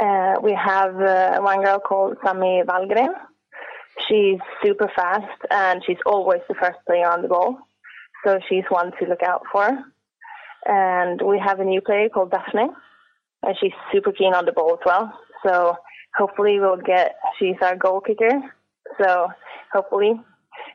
Uh, 0.00 0.36
we 0.42 0.52
have 0.52 1.00
uh, 1.00 1.40
one 1.40 1.62
girl 1.62 1.78
called 1.78 2.16
Sami 2.24 2.62
Valgren. 2.66 3.12
She's 4.08 4.38
super 4.62 4.90
fast 4.94 5.40
and 5.50 5.82
she's 5.84 5.98
always 6.06 6.40
the 6.48 6.54
first 6.54 6.78
player 6.86 7.08
on 7.08 7.22
the 7.22 7.28
ball. 7.28 7.58
So 8.24 8.40
she's 8.48 8.64
one 8.68 8.92
to 8.98 9.06
look 9.06 9.22
out 9.22 9.42
for. 9.52 9.68
And 10.66 11.20
we 11.22 11.38
have 11.38 11.60
a 11.60 11.64
new 11.64 11.80
player 11.80 12.08
called 12.08 12.30
Daphne. 12.30 12.68
And 13.42 13.56
she's 13.60 13.72
super 13.92 14.12
keen 14.12 14.34
on 14.34 14.46
the 14.46 14.52
ball 14.52 14.74
as 14.74 14.80
well. 14.84 15.12
So 15.44 15.76
hopefully 16.16 16.60
we'll 16.60 16.76
get, 16.76 17.16
she's 17.38 17.56
our 17.62 17.76
goal 17.76 18.00
kicker. 18.00 18.40
So 19.00 19.28
hopefully 19.72 20.20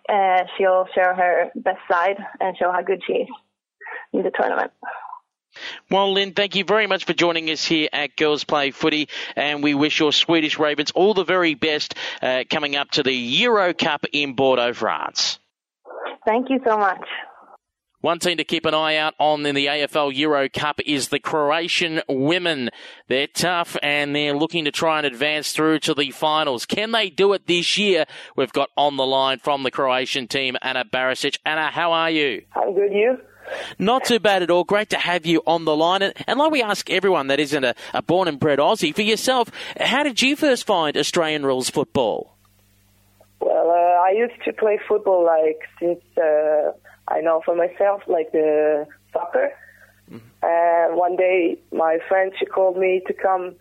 uh, 0.10 0.43
she'll 0.58 0.88
show 0.93 1.14
her 1.14 1.51
best 1.56 1.80
side 1.89 2.18
and 2.39 2.58
show 2.58 2.72
how 2.72 2.82
good 2.82 3.01
she 3.06 3.14
is 3.14 3.28
in 4.14 4.24
the 4.24 4.32
tournament. 4.32 4.72
Well, 5.89 6.12
Lynn, 6.14 6.34
thank 6.34 6.56
you 6.56 6.64
very 6.64 6.88
much 6.88 7.06
for 7.06 7.14
joining 7.14 7.49
us 7.49 7.64
here 7.64 7.88
at 7.93 8.16
Girls 8.18 8.43
Play 8.43 8.72
Footy, 8.72 9.08
and 9.36 9.64
we 9.64 9.74
wish 9.74 9.99
your 9.99 10.12
Swedish 10.12 10.60
Ravens 10.60 10.91
all 10.91 11.14
the 11.14 11.24
very 11.24 11.53
best 11.53 11.95
uh, 12.22 12.43
coming 12.49 12.76
up 12.76 12.91
to 12.91 13.03
the 13.03 13.14
Euro 13.14 13.74
Cup 13.74 14.06
in 14.12 14.34
Bordeaux, 14.34 14.74
France. 14.74 15.39
Thank 16.26 16.49
you 16.49 16.60
so 16.68 16.78
much. 16.78 17.06
One 18.06 18.20
team 18.20 18.38
to 18.38 18.43
keep 18.43 18.68
an 18.68 18.76
eye 18.76 18.97
out 18.97 19.16
on 19.18 19.43
in 19.47 19.56
the 19.56 19.66
AFL 19.66 20.16
Euro 20.16 20.47
Cup 20.47 20.80
is 20.86 21.08
the 21.10 21.18
Croatian 21.18 22.03
women. 22.08 22.70
They're 23.08 23.26
tough 23.26 23.76
and 23.82 24.16
they're 24.16 24.36
looking 24.36 24.66
to 24.66 24.72
try 24.72 24.99
and 24.99 25.08
advance 25.08 25.53
through 25.53 25.80
to 25.80 25.95
the 25.95 26.12
finals. 26.12 26.68
Can 26.68 26.91
they 26.91 27.10
do 27.10 27.34
it 27.34 27.47
this 27.47 27.80
year? 27.80 28.06
We've 28.36 28.53
got 28.53 28.70
on 28.78 28.97
the 28.97 29.08
line 29.08 29.39
from 29.39 29.64
the 29.64 29.72
Croatian 29.72 30.28
team, 30.28 30.56
Anna 30.62 30.86
Barisic. 30.86 31.39
Anna, 31.47 31.72
how 31.72 31.93
are 31.93 32.12
you? 32.12 32.43
I'm 32.56 32.76
good, 32.76 32.93
you? 32.93 33.18
Not 33.80 34.06
too 34.06 34.20
bad 34.20 34.43
at 34.43 34.51
all. 34.51 34.66
Great 34.66 34.91
to 34.91 34.99
have 34.99 35.26
you 35.26 35.41
on 35.47 35.66
the 35.66 35.76
line. 35.76 36.03
And, 36.03 36.14
and 36.28 36.38
like 36.38 36.51
we 36.51 36.62
ask 36.62 36.88
everyone 36.91 37.26
that 37.30 37.39
isn't 37.39 37.64
a, 37.64 37.74
a 37.91 38.03
born 38.03 38.28
and 38.28 38.39
bred 38.39 38.60
Aussie, 38.60 38.93
for 38.93 39.01
yourself, 39.01 39.49
how 39.80 40.03
did 40.03 40.22
you 40.22 40.36
first 40.36 40.68
find 40.68 40.95
Australian 40.95 41.43
rules 41.43 41.72
football? 41.72 42.36
Well, 43.39 43.72
uh, 43.72 43.74
I 43.74 44.12
used 44.16 44.43
to 44.43 44.53
play 44.53 44.80
football 44.88 45.26
like 45.26 45.68
since 45.80 46.03
uh, 46.18 46.72
I 47.08 47.22
know 47.22 47.41
for 47.45 47.56
myself, 47.56 48.03
like 48.08 48.32
the 48.32 48.88
soccer. 49.14 49.51
Mm-hmm. 50.12 50.28
And 50.43 50.97
one 50.97 51.16
day, 51.16 51.58
my 51.72 51.99
friend 52.08 52.32
she 52.38 52.45
called 52.45 52.78
me 52.78 53.01
to 53.08 53.14
come 53.14 53.56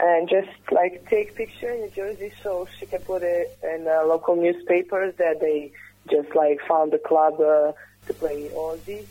and 0.00 0.28
just 0.28 0.48
like 0.70 1.08
take 1.08 1.34
picture 1.34 1.70
in 1.70 1.90
Jersey, 1.92 2.32
so 2.42 2.68
she 2.78 2.86
can 2.86 3.00
put 3.00 3.22
it 3.22 3.58
in 3.62 3.86
uh, 3.88 4.06
local 4.06 4.36
newspapers 4.36 5.14
that 5.16 5.40
they 5.40 5.72
just 6.10 6.34
like 6.34 6.60
found 6.66 6.92
the 6.92 6.98
club 6.98 7.34
uh, 7.40 7.72
to 8.06 8.14
play 8.14 8.48
Aussie. 8.54 9.06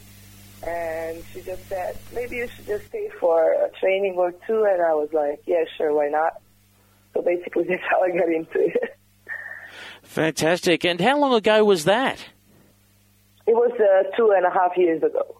And 0.65 1.23
she 1.31 1.41
just 1.41 1.67
said, 1.69 1.97
maybe 2.15 2.37
you 2.37 2.47
should 2.47 2.65
just 2.65 2.87
stay 2.87 3.09
for 3.19 3.53
a 3.53 3.69
training 3.79 4.15
or 4.15 4.31
two. 4.47 4.63
And 4.63 4.81
I 4.81 4.93
was 4.93 5.09
like, 5.13 5.41
yeah, 5.45 5.65
sure, 5.77 5.93
why 5.93 6.07
not? 6.07 6.41
So 7.13 7.21
basically, 7.21 7.63
that's 7.69 7.83
how 7.89 8.01
I 8.01 8.09
got 8.09 8.29
into 8.29 8.65
it. 8.65 8.97
Fantastic. 10.03 10.83
And 10.85 10.99
how 10.99 11.19
long 11.19 11.33
ago 11.33 11.63
was 11.63 11.85
that? 11.85 12.25
It 13.47 13.55
was 13.55 13.71
uh, 13.79 14.15
two 14.15 14.31
and 14.35 14.45
a 14.45 14.51
half 14.51 14.77
years 14.77 15.01
ago. 15.01 15.37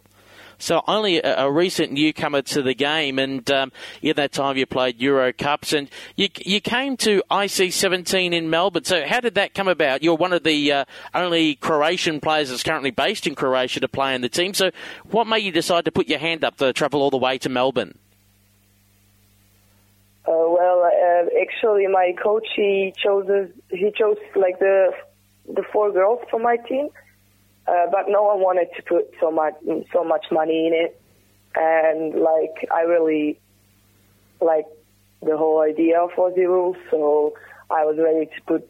So 0.59 0.81
only 0.87 1.17
a, 1.21 1.45
a, 1.45 1.51
recent 1.51 1.91
newcomer 1.91 2.41
to 2.41 2.61
the 2.63 2.73
game, 2.73 3.19
and 3.19 3.49
um, 3.51 3.71
in 4.01 4.15
that 4.15 4.31
time 4.31 4.57
you 4.57 4.65
played 4.65 4.99
Euro 4.99 5.31
Cups, 5.31 5.73
and 5.73 5.87
you 6.15 6.29
you 6.43 6.61
came 6.61 6.97
to 6.97 7.21
IC 7.31 7.71
17 7.71 8.33
in 8.33 8.49
Melbourne. 8.49 8.83
So 8.83 9.05
how 9.05 9.19
did 9.19 9.35
that 9.35 9.53
come 9.53 9.67
about? 9.67 10.01
You're 10.01 10.15
one 10.15 10.33
of 10.33 10.43
the 10.43 10.71
uh, 10.71 10.85
only 11.13 11.55
Croatian 11.55 12.19
players 12.19 12.49
that's 12.49 12.63
currently 12.63 12.91
based 12.91 13.27
in 13.27 13.35
Croatia 13.35 13.81
to 13.81 13.87
play 13.87 14.15
in 14.15 14.21
the 14.21 14.29
team. 14.29 14.55
So 14.55 14.71
what 15.11 15.27
made 15.27 15.39
you 15.39 15.51
decide 15.51 15.85
to 15.85 15.91
put 15.91 16.07
your 16.07 16.19
hand 16.19 16.43
up 16.43 16.57
to 16.57 16.73
travel 16.73 17.01
all 17.01 17.11
the 17.11 17.17
way 17.17 17.37
to 17.39 17.49
Melbourne? 17.49 17.97
Uh, 20.25 20.31
well, 20.33 20.83
uh, 20.83 21.25
actually, 21.39 21.85
my 21.87 22.13
coach 22.21 22.47
he 22.55 22.93
chose 22.97 23.27
he 23.69 23.91
chose 23.95 24.17
like 24.35 24.57
the 24.57 24.91
the 25.47 25.63
four 25.71 25.91
girls 25.91 26.19
for 26.31 26.39
my 26.39 26.57
team 26.57 26.89
uh, 27.67 27.87
but 27.91 28.05
no 28.07 28.23
one 28.23 28.39
wanted 28.39 28.69
to 28.75 28.83
put 28.83 29.13
so 29.19 29.31
much 29.31 29.55
so 29.91 30.03
much 30.03 30.25
money 30.31 30.67
in 30.67 30.73
it, 30.73 31.01
and 31.55 32.15
like 32.15 32.67
I 32.71 32.81
really 32.81 33.39
like 34.41 34.65
the 35.21 35.35
whole 35.35 35.61
idea 35.61 35.99
of 35.99 36.11
Aussie 36.11 36.47
rules, 36.47 36.77
so 36.89 37.33
I 37.69 37.83
was 37.85 37.97
ready 37.97 38.27
to 38.27 38.41
put 38.45 38.69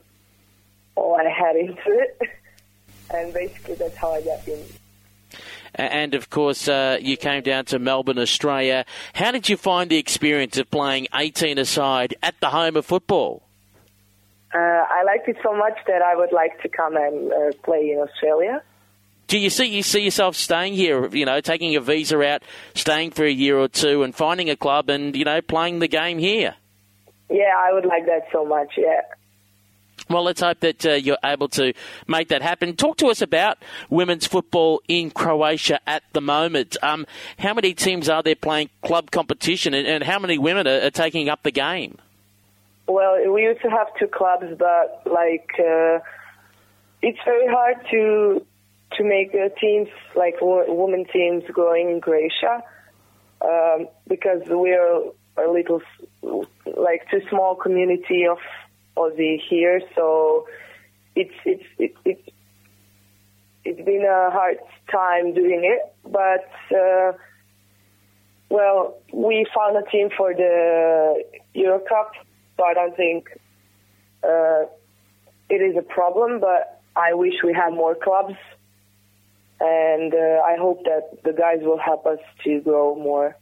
all 0.95 1.15
I 1.15 1.29
had 1.29 1.55
into 1.55 1.75
it, 1.87 2.19
and 3.13 3.33
basically 3.33 3.75
that's 3.75 3.95
how 3.95 4.13
I 4.13 4.21
got 4.21 4.47
in. 4.47 4.63
And 5.75 6.15
of 6.15 6.31
course, 6.31 6.67
uh, 6.67 6.97
you 6.99 7.17
came 7.17 7.43
down 7.43 7.65
to 7.65 7.77
Melbourne, 7.77 8.17
Australia. 8.17 8.85
How 9.13 9.31
did 9.31 9.47
you 9.47 9.57
find 9.57 9.91
the 9.91 9.97
experience 9.97 10.57
of 10.57 10.71
playing 10.71 11.07
18 11.13 11.59
aside 11.59 12.15
at 12.23 12.39
the 12.39 12.49
home 12.49 12.75
of 12.77 12.85
football? 12.85 13.43
Uh, 14.53 14.57
I 14.57 15.03
liked 15.05 15.27
it 15.27 15.37
so 15.43 15.55
much 15.55 15.77
that 15.85 16.01
I 16.01 16.15
would 16.15 16.31
like 16.31 16.59
to 16.63 16.69
come 16.69 16.95
and 16.95 17.31
uh, 17.31 17.51
play 17.63 17.91
in 17.91 17.99
Australia. 17.99 18.63
Do 19.27 19.37
you 19.37 19.49
see 19.49 19.65
you 19.65 19.83
see 19.83 20.03
yourself 20.03 20.35
staying 20.35 20.73
here? 20.73 21.07
You 21.07 21.25
know, 21.25 21.41
taking 21.41 21.75
a 21.75 21.81
visa 21.81 22.21
out, 22.21 22.43
staying 22.75 23.11
for 23.11 23.25
a 23.25 23.31
year 23.31 23.57
or 23.57 23.67
two, 23.67 24.03
and 24.03 24.15
finding 24.15 24.49
a 24.49 24.55
club, 24.55 24.89
and 24.89 25.15
you 25.15 25.25
know, 25.25 25.41
playing 25.41 25.79
the 25.79 25.89
game 25.89 26.17
here. 26.17 26.55
Yeah, 27.29 27.51
I 27.57 27.73
would 27.73 27.85
like 27.85 28.05
that 28.05 28.27
so 28.31 28.45
much. 28.45 28.73
Yeah. 28.77 29.01
Well, 30.09 30.23
let's 30.23 30.39
hope 30.39 30.61
that 30.61 30.85
uh, 30.85 30.93
you're 30.93 31.17
able 31.25 31.49
to 31.49 31.73
make 32.07 32.29
that 32.29 32.41
happen. 32.41 32.77
Talk 32.77 32.97
to 32.97 33.07
us 33.07 33.21
about 33.21 33.57
women's 33.89 34.25
football 34.25 34.81
in 34.87 35.11
Croatia 35.11 35.81
at 35.85 36.03
the 36.13 36.21
moment. 36.21 36.77
Um, 36.81 37.05
how 37.37 37.53
many 37.53 37.73
teams 37.73 38.07
are 38.07 38.23
there 38.23 38.35
playing 38.35 38.69
club 38.81 39.11
competition, 39.11 39.73
and, 39.73 39.85
and 39.85 40.03
how 40.03 40.19
many 40.19 40.37
women 40.37 40.67
are, 40.67 40.83
are, 40.83 40.91
taking 40.91 41.27
up 41.27 41.43
the 41.43 41.51
game? 41.51 41.97
Well, 42.87 43.29
we 43.33 43.43
used 43.43 43.61
to 43.63 43.69
have 43.69 43.87
two 43.99 44.07
clubs, 44.07 44.45
but 44.57 45.01
like 45.05 45.49
uh, 45.59 45.99
it's 47.01 47.19
very 47.25 47.47
hard 47.47 47.85
to 47.91 48.45
to 48.93 49.03
make 49.03 49.31
the 49.31 49.51
teams 49.59 49.89
like 50.15 50.35
women 50.41 51.05
teams 51.11 51.43
growing 51.51 51.89
in 51.89 52.01
Croatia 52.01 52.63
um, 53.41 53.87
because 54.07 54.41
we're 54.47 55.11
a 55.37 55.51
little 55.51 55.81
like 56.65 57.09
too 57.11 57.21
small 57.29 57.55
community 57.55 58.25
of 58.25 58.37
Aussie 58.97 59.39
here, 59.49 59.81
so 59.95 60.47
it's 61.15 61.33
it's 61.45 61.63
it, 61.77 61.93
it, 62.05 62.33
it's 63.63 63.85
been 63.85 64.03
a 64.03 64.31
hard 64.31 64.57
time 64.91 65.33
doing 65.33 65.61
it, 65.63 65.93
but 66.09 66.49
uh, 66.75 67.11
well, 68.49 68.97
we 69.13 69.45
found 69.53 69.77
a 69.77 69.89
team 69.91 70.09
for 70.15 70.33
the 70.33 71.23
Euro 71.53 71.79
Cup, 71.79 72.13
so 72.55 72.63
I 72.63 72.73
don't 72.73 72.95
think 72.95 73.29
uh, 74.23 74.63
it 75.49 75.61
is 75.61 75.75
a 75.77 75.81
problem, 75.81 76.39
but 76.39 76.81
I 76.95 77.13
wish 77.13 77.33
we 77.43 77.53
had 77.53 77.73
more 77.73 77.93
clubs 77.93 78.35
and 79.59 80.13
uh, 80.13 80.41
I 80.45 80.55
hope 80.59 80.83
that 80.83 81.23
the 81.23 81.33
guys 81.33 81.59
will 81.61 81.79
help 81.79 82.05
us 82.05 82.19
to 82.43 82.61
grow 82.61 82.95
more. 82.95 83.35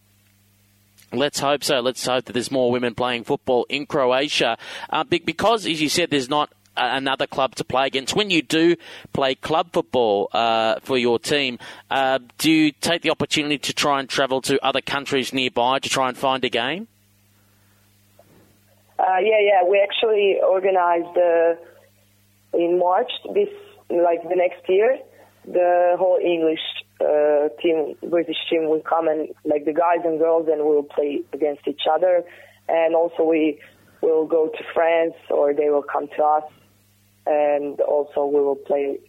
Let's 1.11 1.39
hope 1.39 1.63
so. 1.63 1.79
Let's 1.79 2.05
hope 2.05 2.25
that 2.25 2.33
there's 2.33 2.51
more 2.51 2.71
women 2.71 2.95
playing 2.95 3.25
football 3.25 3.65
in 3.69 3.85
Croatia. 3.85 4.57
Uh, 4.89 5.03
because, 5.03 5.65
as 5.65 5.81
you 5.81 5.89
said, 5.89 6.09
there's 6.09 6.29
not 6.29 6.51
another 6.77 7.27
club 7.27 7.55
to 7.55 7.63
play 7.63 7.87
against. 7.87 8.15
When 8.15 8.29
you 8.29 8.41
do 8.41 8.75
play 9.13 9.35
club 9.35 9.71
football 9.71 10.29
uh, 10.33 10.79
for 10.81 10.97
your 10.97 11.19
team, 11.19 11.59
uh, 11.89 12.19
do 12.37 12.51
you 12.51 12.71
take 12.71 13.01
the 13.01 13.11
opportunity 13.11 13.57
to 13.57 13.73
try 13.73 13.99
and 13.99 14.09
travel 14.09 14.41
to 14.43 14.63
other 14.65 14.81
countries 14.81 15.33
nearby 15.33 15.79
to 15.79 15.89
try 15.89 16.09
and 16.09 16.17
find 16.17 16.43
a 16.43 16.49
game? 16.49 16.87
Uh, 18.97 19.17
yeah, 19.21 19.39
yeah. 19.41 19.63
We 19.69 19.79
actually 19.79 20.37
organized 20.41 21.17
uh, 21.17 22.57
in 22.57 22.79
March 22.79 23.11
this, 23.33 23.49
like 23.89 24.23
the 24.27 24.35
next 24.35 24.67
year 24.67 24.99
the 25.45 25.95
whole 25.97 26.17
English 26.23 26.59
uh, 27.01 27.49
team, 27.61 27.95
British 28.09 28.37
team 28.49 28.69
will 28.69 28.81
come 28.81 29.07
and 29.07 29.29
like 29.43 29.65
the 29.65 29.73
guys 29.73 29.99
and 30.03 30.19
girls 30.19 30.47
and 30.51 30.65
we'll 30.65 30.83
play 30.83 31.21
against 31.33 31.67
each 31.67 31.83
other. 31.91 32.23
And 32.67 32.95
also 32.95 33.23
we 33.23 33.59
will 34.01 34.25
go 34.25 34.47
to 34.47 34.63
France 34.73 35.15
or 35.29 35.53
they 35.53 35.69
will 35.69 35.83
come 35.83 36.07
to 36.07 36.23
us 36.23 36.43
and 37.25 37.79
also 37.81 38.25
we 38.25 38.41
will 38.41 38.55
play 38.55 38.99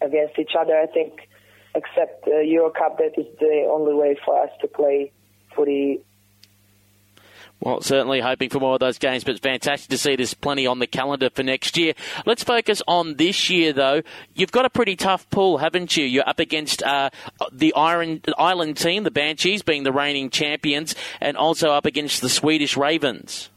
against 0.00 0.38
each 0.38 0.52
other. 0.58 0.76
I 0.76 0.86
think 0.86 1.28
except 1.74 2.24
the 2.24 2.44
Euro 2.46 2.70
Cup, 2.70 2.98
that 2.98 3.18
is 3.18 3.26
the 3.38 3.66
only 3.70 3.94
way 3.94 4.16
for 4.24 4.42
us 4.42 4.50
to 4.60 4.68
play 4.68 5.12
footy 5.54 6.00
well, 7.62 7.80
certainly 7.80 8.20
hoping 8.20 8.50
for 8.50 8.58
more 8.58 8.74
of 8.74 8.80
those 8.80 8.98
games, 8.98 9.22
but 9.22 9.30
it's 9.30 9.40
fantastic 9.40 9.88
to 9.88 9.96
see 9.96 10.16
there's 10.16 10.34
plenty 10.34 10.66
on 10.66 10.80
the 10.80 10.86
calendar 10.88 11.30
for 11.30 11.44
next 11.44 11.78
year. 11.78 11.94
Let's 12.26 12.42
focus 12.42 12.82
on 12.88 13.14
this 13.14 13.50
year, 13.50 13.72
though. 13.72 14.02
You've 14.34 14.50
got 14.50 14.64
a 14.64 14.70
pretty 14.70 14.96
tough 14.96 15.30
pool, 15.30 15.58
haven't 15.58 15.96
you? 15.96 16.04
You're 16.04 16.28
up 16.28 16.40
against 16.40 16.82
uh, 16.82 17.10
the 17.52 17.72
Iron, 17.74 18.20
Island 18.36 18.78
team, 18.78 19.04
the 19.04 19.12
Banshees, 19.12 19.62
being 19.62 19.84
the 19.84 19.92
reigning 19.92 20.28
champions, 20.28 20.96
and 21.20 21.36
also 21.36 21.70
up 21.70 21.86
against 21.86 22.20
the 22.20 22.28
Swedish 22.28 22.76
Ravens. 22.76 23.48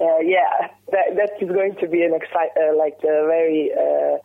Uh, 0.00 0.18
yeah, 0.20 0.68
that, 0.92 1.16
that 1.16 1.30
is 1.38 1.50
going 1.50 1.76
to 1.76 1.86
be 1.86 2.02
an 2.02 2.14
excite, 2.14 2.50
uh, 2.56 2.74
like 2.78 2.96
a 3.00 3.26
very 3.26 3.70
uh, 3.72 4.16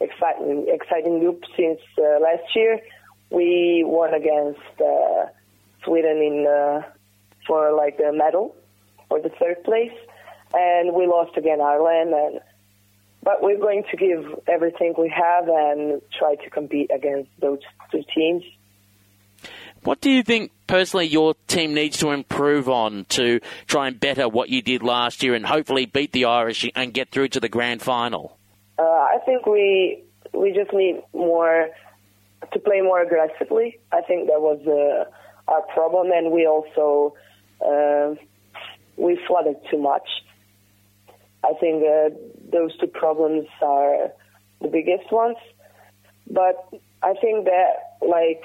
exciting, 0.00 0.66
exciting 0.68 1.20
group 1.20 1.42
since 1.56 1.80
uh, 1.96 2.20
last 2.20 2.54
year. 2.54 2.78
We 3.30 3.84
won 3.86 4.12
against 4.12 4.80
uh, 4.82 5.26
Sweden 5.82 6.18
in 6.18 6.84
for 7.48 7.72
like 7.72 7.98
a 7.98 8.12
medal 8.12 8.54
for 9.08 9.20
the 9.20 9.30
third 9.30 9.64
place, 9.64 9.96
and 10.54 10.94
we 10.94 11.08
lost 11.08 11.36
again 11.36 11.60
Ireland. 11.60 12.14
And 12.14 12.40
but 13.24 13.42
we're 13.42 13.58
going 13.58 13.82
to 13.90 13.96
give 13.96 14.40
everything 14.46 14.94
we 14.96 15.08
have 15.08 15.48
and 15.48 16.00
try 16.16 16.36
to 16.36 16.50
compete 16.50 16.90
against 16.94 17.30
those 17.40 17.58
two 17.90 18.04
teams. 18.14 18.44
What 19.82 20.00
do 20.00 20.10
you 20.10 20.22
think 20.22 20.52
personally 20.66 21.06
your 21.06 21.34
team 21.46 21.74
needs 21.74 21.98
to 21.98 22.10
improve 22.10 22.68
on 22.68 23.06
to 23.10 23.40
try 23.66 23.88
and 23.88 23.98
better 23.98 24.28
what 24.28 24.48
you 24.48 24.60
did 24.62 24.82
last 24.82 25.22
year 25.22 25.34
and 25.34 25.46
hopefully 25.46 25.86
beat 25.86 26.12
the 26.12 26.26
Irish 26.26 26.68
and 26.74 26.92
get 26.92 27.10
through 27.10 27.28
to 27.28 27.40
the 27.40 27.48
grand 27.48 27.80
final? 27.80 28.36
Uh, 28.78 28.82
I 28.82 29.18
think 29.24 29.46
we 29.46 30.04
we 30.32 30.52
just 30.52 30.72
need 30.72 31.02
more 31.12 31.68
to 32.52 32.58
play 32.58 32.80
more 32.80 33.02
aggressively. 33.02 33.78
I 33.92 34.02
think 34.02 34.28
that 34.28 34.40
was 34.40 34.60
uh, 34.66 35.50
our 35.50 35.62
problem, 35.74 36.10
and 36.12 36.32
we 36.32 36.46
also 36.46 37.14
uh, 37.64 38.14
we 38.96 39.18
flooded 39.26 39.56
too 39.70 39.78
much. 39.78 40.08
I 41.44 41.52
think 41.60 41.84
uh, 41.84 42.10
those 42.52 42.76
two 42.78 42.88
problems 42.88 43.46
are 43.62 44.08
the 44.60 44.68
biggest 44.68 45.10
ones. 45.12 45.36
But 46.30 46.68
I 47.02 47.14
think 47.20 47.46
that 47.46 47.98
like 48.02 48.42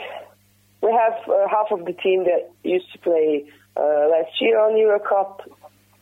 we 0.81 0.91
have 0.91 1.13
uh, 1.27 1.47
half 1.49 1.71
of 1.71 1.85
the 1.85 1.93
team 1.93 2.25
that 2.25 2.51
used 2.63 2.91
to 2.93 2.99
play 2.99 3.45
uh, 3.75 4.07
last 4.09 4.39
year 4.39 4.59
on 4.59 4.77
Euro 4.77 4.99
Cup, 4.99 5.41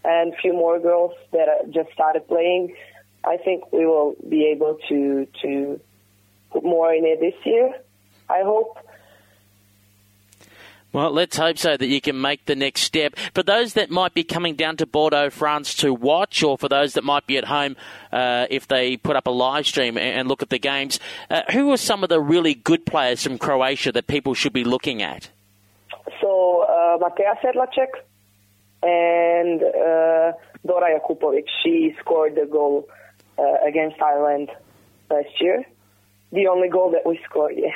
and 0.04 0.34
a 0.34 0.38
few 0.38 0.54
more 0.54 0.80
girls 0.80 1.14
that 1.32 1.48
just 1.72 1.92
started 1.94 2.28
playing. 2.28 2.76
I 3.24 3.38
think 3.38 3.72
we 3.72 3.86
will 3.86 4.16
be 4.28 4.48
able 4.48 4.78
to 4.90 5.28
to 5.44 5.80
put 6.52 6.64
more 6.64 6.94
in 6.94 7.06
it 7.06 7.20
this 7.20 7.40
year. 7.46 7.74
I 8.30 8.42
hope. 8.44 8.78
Well, 10.94 11.12
let's 11.12 11.38
hope 11.38 11.58
so 11.58 11.78
that 11.78 11.88
you 11.88 12.02
can 12.02 12.20
make 12.20 12.46
the 12.46 12.56
next 12.56 12.82
step. 12.82 13.16
For 13.34 13.44
those 13.44 13.74
that 13.74 13.90
might 13.90 14.14
be 14.14 14.26
coming 14.26 14.56
down 14.56 14.76
to 14.78 14.86
Bordeaux, 14.86 15.30
France 15.30 15.74
to 15.76 15.94
watch, 15.94 16.44
or 16.44 16.58
for 16.58 16.68
those 16.68 16.96
that 16.96 17.06
might 17.06 17.26
be 17.26 17.38
at 17.38 17.46
home 17.46 17.78
uh, 18.12 18.48
if 18.50 18.68
they 18.68 18.98
put 18.98 19.16
up 19.16 19.26
a 19.26 19.32
live 19.32 19.66
stream 19.66 19.98
and 19.98 20.28
look 20.28 20.42
at 20.42 20.50
the 20.50 20.60
games, 20.60 21.00
uh, 21.30 21.44
who 21.54 21.72
are 21.72 21.78
some 21.78 22.04
of 22.04 22.10
the 22.10 22.20
really 22.20 22.54
good 22.54 22.86
players 22.86 23.24
from 23.24 23.38
Croatia 23.38 23.94
that 23.94 24.08
people 24.08 24.34
should 24.34 24.52
be 24.52 24.66
looking 24.66 25.02
at? 25.02 25.30
So, 26.20 26.64
uh, 26.64 26.98
Mateja 27.00 27.38
Sedlacek 27.42 28.02
and 28.84 29.64
uh, 29.64 30.34
Dora 30.66 31.00
Jakupovic. 31.00 31.46
She 31.64 31.96
scored 32.02 32.36
the 32.36 32.46
goal 32.46 32.90
uh, 33.38 33.44
against 33.66 34.02
Ireland 34.02 34.50
last 35.10 35.40
year. 35.40 35.66
The 36.32 36.48
only 36.48 36.70
goal 36.70 36.92
that 36.92 37.06
we 37.06 37.20
scored. 37.26 37.54
Yeah. 37.58 37.72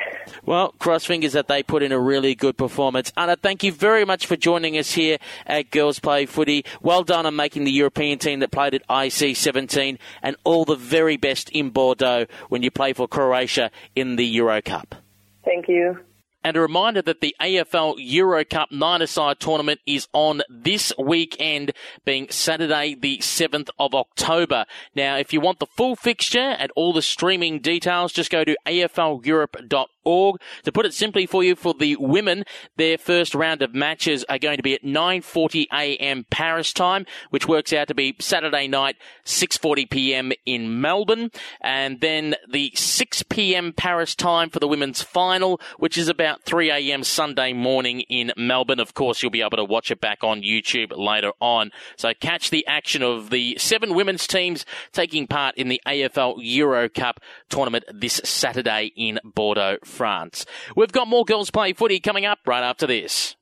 Well, 0.45 0.73
cross 0.79 1.05
fingers 1.05 1.33
that 1.33 1.47
they 1.47 1.63
put 1.63 1.83
in 1.83 1.91
a 1.91 1.99
really 1.99 2.35
good 2.35 2.57
performance. 2.57 3.11
Anna, 3.17 3.35
thank 3.35 3.63
you 3.63 3.71
very 3.71 4.05
much 4.05 4.25
for 4.25 4.35
joining 4.35 4.77
us 4.77 4.93
here 4.93 5.17
at 5.45 5.71
Girls 5.71 5.99
Play 5.99 6.25
Footy. 6.25 6.63
Well 6.81 7.03
done 7.03 7.25
on 7.25 7.35
making 7.35 7.65
the 7.65 7.71
European 7.71 8.19
team 8.19 8.39
that 8.39 8.51
played 8.51 8.73
at 8.73 8.83
IC 8.89 9.35
17, 9.35 9.99
and 10.21 10.35
all 10.43 10.65
the 10.65 10.75
very 10.75 11.17
best 11.17 11.49
in 11.49 11.69
Bordeaux 11.69 12.25
when 12.49 12.63
you 12.63 12.71
play 12.71 12.93
for 12.93 13.07
Croatia 13.07 13.71
in 13.95 14.15
the 14.15 14.25
Euro 14.25 14.61
Cup. 14.61 14.95
Thank 15.43 15.67
you. 15.67 15.99
And 16.45 16.55
a 16.55 16.61
reminder 16.61 17.01
that 17.01 17.21
the 17.21 17.35
AFL 17.41 17.95
Euro 17.97 18.45
Cup 18.45 18.71
nine-a-side 18.71 19.39
tournament 19.39 19.79
is 19.87 20.07
on 20.13 20.43
this 20.47 20.93
weekend, 20.95 21.73
being 22.05 22.29
Saturday 22.29 22.93
the 22.93 23.17
7th 23.17 23.69
of 23.79 23.95
October. 23.95 24.67
Now, 24.93 25.17
if 25.17 25.33
you 25.33 25.41
want 25.41 25.57
the 25.57 25.65
full 25.65 25.95
fixture 25.95 26.37
and 26.37 26.71
all 26.75 26.93
the 26.93 27.01
streaming 27.01 27.61
details, 27.61 28.13
just 28.13 28.29
go 28.29 28.43
to 28.43 28.55
afleurope.org 28.67 29.89
org. 30.05 30.39
To 30.63 30.71
put 30.71 30.85
it 30.85 30.93
simply 30.93 31.25
for 31.25 31.43
you, 31.43 31.55
for 31.55 31.73
the 31.73 31.97
women, 31.99 32.45
their 32.77 32.97
first 32.97 33.35
round 33.35 33.61
of 33.61 33.73
matches 33.73 34.23
are 34.29 34.39
going 34.39 34.57
to 34.57 34.63
be 34.63 34.73
at 34.73 34.83
9:40 34.83 35.65
a.m. 35.73 36.25
Paris 36.29 36.71
time, 36.71 37.05
which 37.31 37.47
works 37.47 37.73
out 37.73 37.87
to 37.89 37.95
be 37.95 38.15
Saturday 38.19 38.67
night, 38.67 38.95
6:40 39.25 39.89
p.m. 39.89 40.31
in 40.45 40.79
Melbourne, 40.79 41.31
and 41.59 41.99
then 41.99 42.35
the 42.49 42.71
6 42.75 43.23
p.m. 43.23 43.73
Paris 43.73 44.15
time 44.15 44.49
for 44.49 44.59
the 44.59 44.67
women's 44.67 45.01
final, 45.01 45.59
which 45.77 45.97
is 45.97 46.07
about 46.07 46.34
3 46.43 46.71
a.m. 46.71 47.03
Sunday 47.03 47.53
morning 47.53 48.01
in 48.01 48.31
Melbourne. 48.37 48.79
Of 48.79 48.93
course, 48.93 49.21
you'll 49.21 49.31
be 49.31 49.41
able 49.41 49.57
to 49.57 49.63
watch 49.63 49.91
it 49.91 50.01
back 50.01 50.23
on 50.23 50.41
YouTube 50.41 50.95
later 50.95 51.31
on. 51.39 51.71
So 51.97 52.13
catch 52.13 52.49
the 52.49 52.65
action 52.67 53.01
of 53.03 53.29
the 53.29 53.57
seven 53.59 53.93
women's 53.93 54.27
teams 54.27 54.65
taking 54.91 55.27
part 55.27 55.55
in 55.55 55.69
the 55.69 55.81
AFL 55.87 56.37
Euro 56.39 56.89
Cup 56.89 57.19
tournament 57.49 57.85
this 57.93 58.21
Saturday 58.23 58.91
in 58.95 59.19
Bordeaux. 59.23 59.77
France. 59.83 60.45
We've 60.75 60.91
got 60.91 61.07
more 61.07 61.25
girls 61.25 61.51
play 61.51 61.73
footy 61.73 61.99
coming 61.99 62.25
up 62.25 62.39
right 62.45 62.63
after 62.63 62.87
this. 62.87 63.35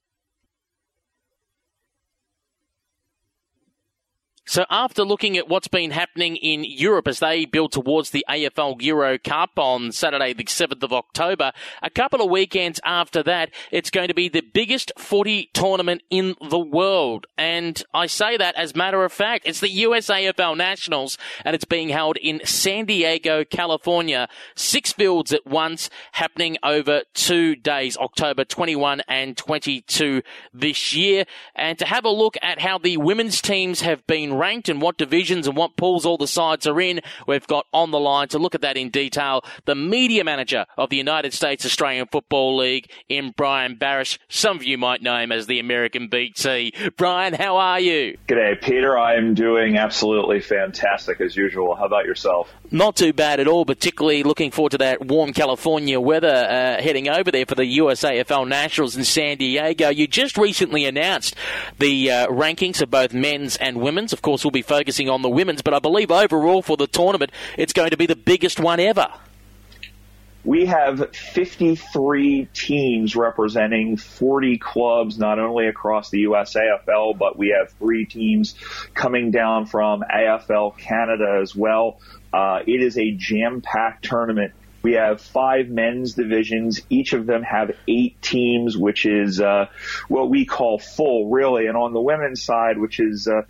So 4.54 4.66
after 4.70 5.04
looking 5.04 5.36
at 5.36 5.48
what's 5.48 5.68
been 5.68 5.90
happening 5.90 6.36
in 6.36 6.64
Europe 6.64 7.08
as 7.08 7.18
they 7.18 7.46
build 7.46 7.72
towards 7.72 8.12
the 8.12 8.24
AFL 8.30 8.80
Euro 8.84 9.18
Cup 9.18 9.58
on 9.58 9.92
Saturday 9.92 10.32
the 10.32 10.44
7th 10.44 10.84
of 10.84 10.94
October, 10.94 11.54
a 11.82 11.90
couple 11.90 12.22
of 12.22 12.30
weekends 12.30 12.80
after 12.86 13.24
that, 13.24 13.50
it's 13.72 13.90
going 13.90 14.10
to 14.10 14.14
be 14.14 14.30
the 14.30 14.42
biggest 14.42 14.92
footy 14.96 15.50
tournament 15.56 16.04
in 16.12 16.36
the 16.52 16.60
world. 16.60 17.26
And 17.36 17.82
I 17.96 18.06
say 18.06 18.38
that 18.38 18.54
as 18.54 18.76
matter 18.76 19.04
of 19.04 19.12
fact. 19.12 19.48
It's 19.48 19.60
the 19.60 19.76
USAFL 19.76 20.56
Nationals 20.56 21.18
and 21.44 21.56
it's 21.56 21.66
being 21.66 21.90
held 21.90 22.18
in 22.18 22.40
San 22.46 22.86
Diego, 22.86 23.44
California. 23.44 24.30
Six 24.54 24.94
fields 24.94 25.34
at 25.34 25.48
once 25.48 25.90
happening 26.12 26.58
over 26.62 27.02
two 27.16 27.56
days, 27.56 27.98
October 27.98 28.46
21 28.46 29.02
and 29.08 29.36
22 29.36 30.22
this 30.54 30.94
year. 30.94 31.26
And 31.56 31.80
to 31.80 31.86
have 31.86 32.06
a 32.06 32.12
look 32.12 32.38
at 32.44 32.62
how 32.62 32.78
the 32.78 32.98
women's 32.98 33.42
teams 33.42 33.82
have 33.82 34.06
been 34.06 34.43
ranked 34.44 34.68
and 34.68 34.82
what 34.82 34.98
divisions 34.98 35.48
and 35.48 35.56
what 35.56 35.78
pools 35.78 36.06
all 36.06 36.18
the 36.18 36.28
sides 36.28 36.68
are 36.68 36.82
in. 36.82 37.00
We've 37.26 37.48
got 37.48 37.66
on 37.72 37.92
the 37.92 38.00
line 38.00 38.28
to 38.28 38.38
look 38.38 38.54
at 38.54 38.60
that 38.60 38.76
in 38.76 38.90
detail 38.90 39.42
the 39.64 39.74
media 39.74 40.26
manager 40.26 40.66
of 40.78 40.90
the 40.90 40.98
United 40.98 41.32
States 41.34 41.66
Australian 41.66 42.08
Football 42.12 42.58
League 42.58 42.92
in 43.08 43.34
Brian 43.38 43.78
Barrish. 43.78 44.18
Some 44.28 44.58
of 44.58 44.64
you 44.66 44.78
might 44.78 45.02
know 45.02 45.18
him 45.18 45.32
as 45.32 45.48
the 45.48 45.60
American 45.60 46.10
BT. 46.10 46.74
Brian, 46.98 47.34
how 47.34 47.56
are 47.56 47.80
you? 47.80 48.18
G'day, 48.28 48.62
Peter. 48.62 48.98
I'm 49.00 49.34
doing 49.34 49.78
absolutely 49.78 50.42
fantastic 50.42 51.22
as 51.22 51.38
usual. 51.38 51.76
How 51.76 51.86
about 51.86 52.04
yourself? 52.04 52.54
Not 52.70 52.98
too 52.98 53.14
bad 53.14 53.40
at 53.40 53.48
all, 53.48 53.66
particularly 53.66 54.24
looking 54.24 54.52
forward 54.52 54.72
to 54.72 54.78
that 54.80 55.06
warm 55.06 55.32
California 55.32 56.02
weather 56.02 56.28
uh, 56.28 56.82
heading 56.82 57.08
over 57.08 57.32
there 57.32 57.46
for 57.46 57.56
the 57.56 57.78
USAFL 57.78 58.46
Nationals 58.48 58.98
in 58.98 59.06
San 59.06 59.38
Diego. 59.38 59.88
You 59.88 60.06
just 60.06 60.38
recently 60.38 60.84
announced 60.84 61.36
the 61.80 62.12
uh, 62.12 62.28
rankings 62.28 62.82
of 62.82 62.90
both 62.90 63.14
men's 63.14 63.56
and 63.58 63.78
women's. 63.78 64.12
Of 64.12 64.24
course, 64.24 64.33
we'll 64.42 64.52
be 64.52 64.62
focusing 64.62 65.10
on 65.10 65.22
the 65.22 65.30
women's, 65.30 65.62
but 65.62 65.74
I 65.74 65.80
believe 65.80 66.12
overall 66.12 66.62
for 66.62 66.78
the 66.78 66.88
tournament, 66.88 67.32
it's 67.58 67.74
going 67.74 67.90
to 67.90 67.98
be 67.98 68.06
the 68.06 68.16
biggest 68.16 68.58
one 68.58 68.80
ever. 68.80 69.10
We 70.46 70.66
have 70.66 71.16
53 71.16 72.48
teams 72.54 73.16
representing 73.16 73.96
40 73.96 74.58
clubs, 74.58 75.18
not 75.18 75.40
only 75.40 75.68
across 75.68 76.10
the 76.10 76.24
USAFL, 76.24 77.18
but 77.18 77.38
we 77.38 77.56
have 77.58 77.72
three 77.74 78.06
teams 78.06 78.56
coming 78.94 79.32
down 79.32 79.68
from 79.68 80.04
AFL 80.04 80.78
Canada 80.78 81.40
as 81.42 81.56
well. 81.56 82.00
Uh, 82.34 82.60
it 82.66 82.82
is 82.82 82.98
a 82.98 83.12
jam-packed 83.12 84.04
tournament. 84.04 84.54
We 84.84 84.94
have 84.94 85.22
five 85.22 85.70
men's 85.70 86.14
divisions. 86.14 86.82
Each 86.90 87.14
of 87.14 87.26
them 87.26 87.42
have 87.44 87.72
eight 87.88 88.22
teams, 88.22 88.78
which 88.78 89.06
is 89.06 89.40
uh, 89.40 89.68
what 90.10 90.30
we 90.30 90.46
call 90.46 90.78
full, 90.78 91.30
really. 91.30 91.68
And 91.68 91.78
on 91.78 91.94
the 91.94 92.02
women's 92.02 92.44
side, 92.44 92.78
which 92.78 93.00
is 93.00 93.30
uh, 93.30 93.44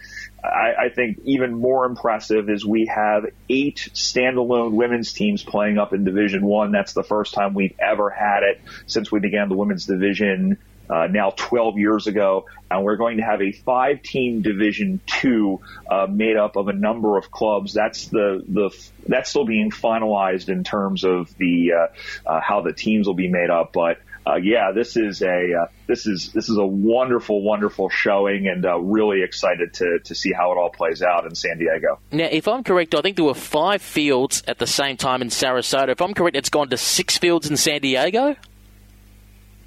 I, 0.44 0.86
I, 0.86 0.90
think 0.90 1.22
even 1.24 1.54
more 1.54 1.86
impressive 1.86 2.50
is 2.50 2.66
we 2.66 2.86
have 2.94 3.26
eight 3.50 3.90
standalone 3.94 4.74
women's 4.74 5.14
teams 5.14 5.42
playing 5.42 5.80
up 5.80 5.92
in 5.92 6.04
Division 6.04 6.46
One. 6.46 6.72
That's 6.72 6.94
the 6.94 7.04
first 7.04 7.34
time 7.34 7.56
we've 7.56 7.76
ever 7.80 8.12
had 8.12 8.44
it 8.44 8.62
since 8.86 9.12
we 9.12 9.20
began 9.20 9.50
the 9.50 9.56
women's 9.56 9.86
division 9.86 10.60
uh, 10.90 11.08
now 11.08 11.32
12 11.36 11.78
years 11.78 12.08
ago, 12.08 12.46
and 12.70 12.84
we're 12.84 12.98
going 12.98 13.18
to 13.18 13.24
have 13.24 13.42
a 13.42 13.52
five-team 13.52 14.42
Division 14.42 15.00
Two 15.06 15.62
uh, 15.90 16.08
made 16.10 16.38
up 16.38 16.56
of 16.56 16.68
a 16.68 16.74
number 16.74 17.18
of 17.18 17.32
clubs. 17.32 17.74
That's 17.74 18.08
the 18.08 18.44
the 18.48 18.70
that's 19.08 19.30
still 19.30 19.46
being 19.46 19.72
finalized 19.72 20.50
in 20.50 20.64
terms 20.64 21.04
of 21.04 21.36
the 21.38 21.72
uh, 21.74 22.30
uh, 22.30 22.42
how 22.42 22.62
the 22.62 22.74
teams 22.74 23.08
will 23.08 23.16
be 23.16 23.30
made 23.30 23.50
up, 23.50 23.74
but. 23.74 23.98
Uh, 24.26 24.36
yeah, 24.36 24.72
this 24.74 24.96
is 24.96 25.22
a 25.22 25.54
uh, 25.54 25.66
this 25.86 26.08
is 26.08 26.32
this 26.32 26.48
is 26.48 26.56
a 26.56 26.66
wonderful, 26.66 27.42
wonderful 27.42 27.90
showing, 27.90 28.48
and 28.48 28.64
really 28.90 29.22
excited 29.22 29.74
to 29.74 30.00
to 30.06 30.16
see 30.16 30.32
how 30.32 30.54
it 30.54 30.58
all 30.58 30.70
plays 30.70 31.02
out 31.02 31.26
in 31.26 31.36
San 31.36 31.58
Diego. 31.58 32.00
Now, 32.10 32.30
if 32.32 32.48
I'm 32.48 32.64
correct, 32.64 32.96
I 32.96 33.02
think 33.02 33.18
there 33.18 33.26
were 33.26 33.34
five 33.34 33.82
fields 33.82 34.42
at 34.48 34.60
the 34.60 34.66
same 34.66 34.96
time 34.96 35.22
in 35.22 35.28
Sarasota. 35.28 35.90
If 35.90 36.02
I'm 36.02 36.14
correct, 36.14 36.38
it's 36.38 36.48
gone 36.48 36.70
to 36.70 36.78
six 36.78 37.18
fields 37.18 37.50
in 37.50 37.58
San 37.58 37.82
Diego. 37.82 38.38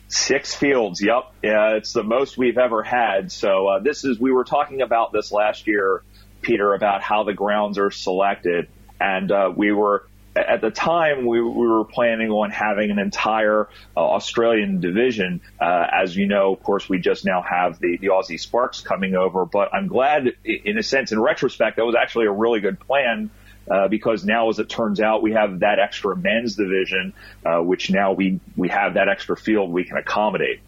Six 0.09 0.55
fields. 0.55 1.03
Yep. 1.03 1.33
Yeah, 1.43 1.77
it's 1.77 1.93
the 1.93 2.05
most 2.05 2.39
we've 2.39 2.59
ever 2.59 2.83
had. 2.83 3.33
So 3.33 3.67
uh, 3.67 3.79
this 3.81 4.05
is 4.05 4.21
we 4.21 4.31
were 4.31 4.45
talking 4.45 4.83
about 4.83 5.13
this 5.13 5.33
last 5.33 5.67
year, 5.67 6.03
Peter, 6.43 6.75
about 6.75 7.03
how 7.03 7.25
the 7.25 7.35
grounds 7.35 7.79
are 7.79 7.91
selected, 7.91 8.69
and 9.01 9.33
uh, 9.33 9.53
we 9.55 9.73
were 9.73 10.07
at 10.37 10.61
the 10.61 10.71
time 10.71 11.27
we, 11.27 11.41
we 11.41 11.67
were 11.67 11.85
planning 11.85 12.31
on 12.31 12.51
having 12.51 12.91
an 12.91 12.99
entire 12.99 13.69
uh, 13.97 14.01
Australian 14.01 14.81
division. 14.81 15.41
Uh, 15.61 15.87
as 15.93 16.15
you 16.15 16.27
know, 16.27 16.53
of 16.53 16.63
course, 16.63 16.89
we 16.89 16.99
just 16.99 17.25
now 17.25 17.43
have 17.43 17.79
the, 17.79 17.97
the 18.01 18.09
Aussie 18.09 18.39
Sparks 18.39 18.81
coming 18.81 19.15
over, 19.15 19.47
but 19.47 19.73
I'm 19.73 19.89
glad 19.89 20.35
in 20.45 20.79
a 20.79 20.83
sense, 20.83 21.13
in 21.13 21.21
retrospect, 21.21 21.77
that 21.77 21.85
was 21.85 21.95
actually 21.95 22.27
a 22.27 22.33
really 22.33 22.61
good 22.61 22.79
plan 22.79 23.31
uh, 23.71 23.89
because 23.89 24.25
now, 24.25 24.49
as 24.49 24.59
it 24.59 24.69
turns 24.69 25.01
out, 25.01 25.23
we 25.23 25.33
have 25.33 25.61
that 25.61 25.79
extra 25.79 26.17
men's 26.17 26.57
division, 26.57 27.13
uh, 27.45 27.59
which 27.59 27.91
now 27.91 28.13
we, 28.13 28.41
we 28.57 28.69
have 28.69 28.95
that 28.95 29.09
extra 29.09 29.37
field 29.37 29.71
we 29.71 29.85
can 29.85 29.97
accommodate. 29.97 30.61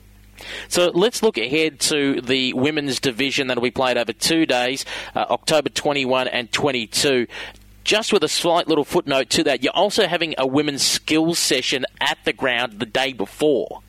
So 0.68 0.90
let's 0.94 1.22
look 1.22 1.36
ahead 1.36 1.80
to 1.80 2.20
the 2.20 2.53
women's 2.53 3.01
division 3.01 3.49
that'll 3.49 3.62
be 3.62 3.70
played 3.70 3.96
over 3.96 4.12
two 4.12 4.46
days, 4.46 4.84
uh, 5.14 5.26
October 5.30 5.68
21 5.68 6.28
and 6.28 6.51
22. 6.53 7.26
Just 7.84 8.12
with 8.12 8.22
a 8.22 8.28
slight 8.28 8.68
little 8.68 8.84
footnote 8.84 9.30
to 9.30 9.44
that, 9.44 9.62
you're 9.62 9.72
also 9.72 10.07
having 10.07 10.34
a 10.36 10.46
women's 10.46 10.82
skills 10.82 11.38
session 11.38 11.86
at 12.01 12.18
the 12.24 12.32
ground 12.32 12.80
the 12.80 12.86
day 12.86 13.12
before. 13.12 13.82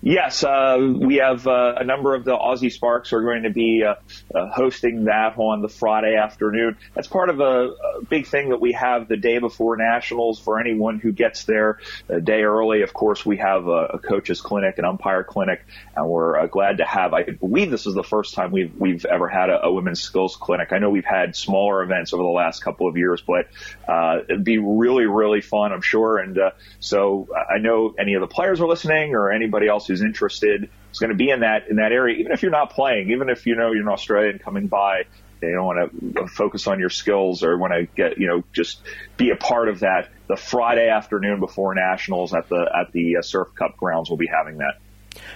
Yes, 0.00 0.44
uh, 0.44 0.76
we 0.78 1.16
have 1.16 1.46
uh, 1.46 1.74
a 1.76 1.84
number 1.84 2.14
of 2.14 2.24
the 2.24 2.36
Aussie 2.36 2.72
Sparks 2.72 3.12
are 3.12 3.22
going 3.22 3.44
to 3.44 3.50
be 3.50 3.84
uh, 3.84 3.94
uh, 4.34 4.48
hosting 4.50 5.04
that 5.04 5.36
on 5.38 5.62
the 5.62 5.68
Friday 5.68 6.16
afternoon. 6.16 6.76
That's 6.94 7.08
part 7.08 7.30
of 7.30 7.40
a, 7.40 7.70
a, 7.70 8.04
big 8.08 8.26
thing 8.26 8.50
that 8.50 8.60
we 8.60 8.72
have 8.72 9.08
the 9.08 9.16
day 9.16 9.38
before 9.38 9.76
nationals 9.76 10.38
for 10.38 10.60
anyone 10.60 10.98
who 10.98 11.12
gets 11.12 11.44
there 11.44 11.80
a 12.08 12.20
day 12.20 12.42
early. 12.42 12.82
Of 12.82 12.92
course, 12.92 13.24
we 13.24 13.38
have 13.38 13.66
a, 13.66 13.86
a 13.94 13.98
coaches 13.98 14.40
clinic, 14.40 14.78
an 14.78 14.84
umpire 14.84 15.24
clinic, 15.24 15.64
and 15.94 16.08
we're 16.08 16.38
uh, 16.38 16.46
glad 16.46 16.78
to 16.78 16.84
have. 16.84 17.14
I 17.14 17.24
believe 17.24 17.70
this 17.70 17.86
is 17.86 17.94
the 17.94 18.04
first 18.04 18.34
time 18.34 18.52
we've 18.52 18.74
we've 18.76 19.04
ever 19.04 19.28
had 19.28 19.50
a, 19.50 19.64
a, 19.64 19.72
women's 19.72 20.00
skills 20.00 20.36
clinic. 20.36 20.72
I 20.72 20.78
know 20.78 20.90
we've 20.90 21.04
had 21.04 21.36
smaller 21.36 21.82
events 21.82 22.12
over 22.12 22.22
the 22.22 22.28
last 22.28 22.62
couple 22.62 22.88
of 22.88 22.96
years, 22.96 23.22
but 23.26 23.48
uh, 23.88 24.20
it'd 24.28 24.44
be 24.44 24.58
really 24.58 25.06
really 25.06 25.40
fun, 25.40 25.72
I'm 25.72 25.82
sure. 25.82 26.18
And 26.18 26.38
so 26.80 27.28
I 27.34 27.58
know 27.58 27.94
any 27.98 28.14
of 28.14 28.20
the 28.20 28.26
players 28.26 28.60
are 28.60 28.68
listening 28.68 29.14
or 29.14 29.30
anybody 29.30 29.68
else 29.68 29.75
else 29.76 29.86
who's 29.86 30.02
interested 30.02 30.68
is 30.90 30.98
going 30.98 31.10
to 31.10 31.16
be 31.16 31.30
in 31.30 31.40
that 31.40 31.68
in 31.68 31.76
that 31.76 31.92
area, 31.92 32.16
even 32.16 32.32
if 32.32 32.42
you're 32.42 32.50
not 32.50 32.70
playing, 32.70 33.10
even 33.10 33.28
if 33.28 33.46
you 33.46 33.54
know 33.54 33.72
you're 33.72 33.82
an 33.82 33.88
Australian 33.88 34.38
coming 34.38 34.66
by, 34.68 35.04
They 35.40 35.52
don't 35.52 35.66
want 35.66 36.14
to 36.14 36.26
focus 36.28 36.66
on 36.66 36.80
your 36.80 36.88
skills 36.90 37.42
or 37.42 37.58
want 37.58 37.72
to 37.74 37.86
get 37.94 38.18
you 38.18 38.26
know 38.26 38.42
just 38.52 38.80
be 39.16 39.30
a 39.30 39.36
part 39.36 39.68
of 39.68 39.80
that. 39.80 40.08
The 40.28 40.36
Friday 40.36 40.88
afternoon 40.88 41.40
before 41.40 41.74
nationals 41.74 42.32
at 42.32 42.48
the 42.48 42.62
at 42.74 42.92
the 42.92 43.18
uh, 43.18 43.22
Surf 43.22 43.54
Cup 43.54 43.76
grounds, 43.76 44.08
we'll 44.08 44.16
be 44.16 44.26
having 44.26 44.58
that. 44.58 44.80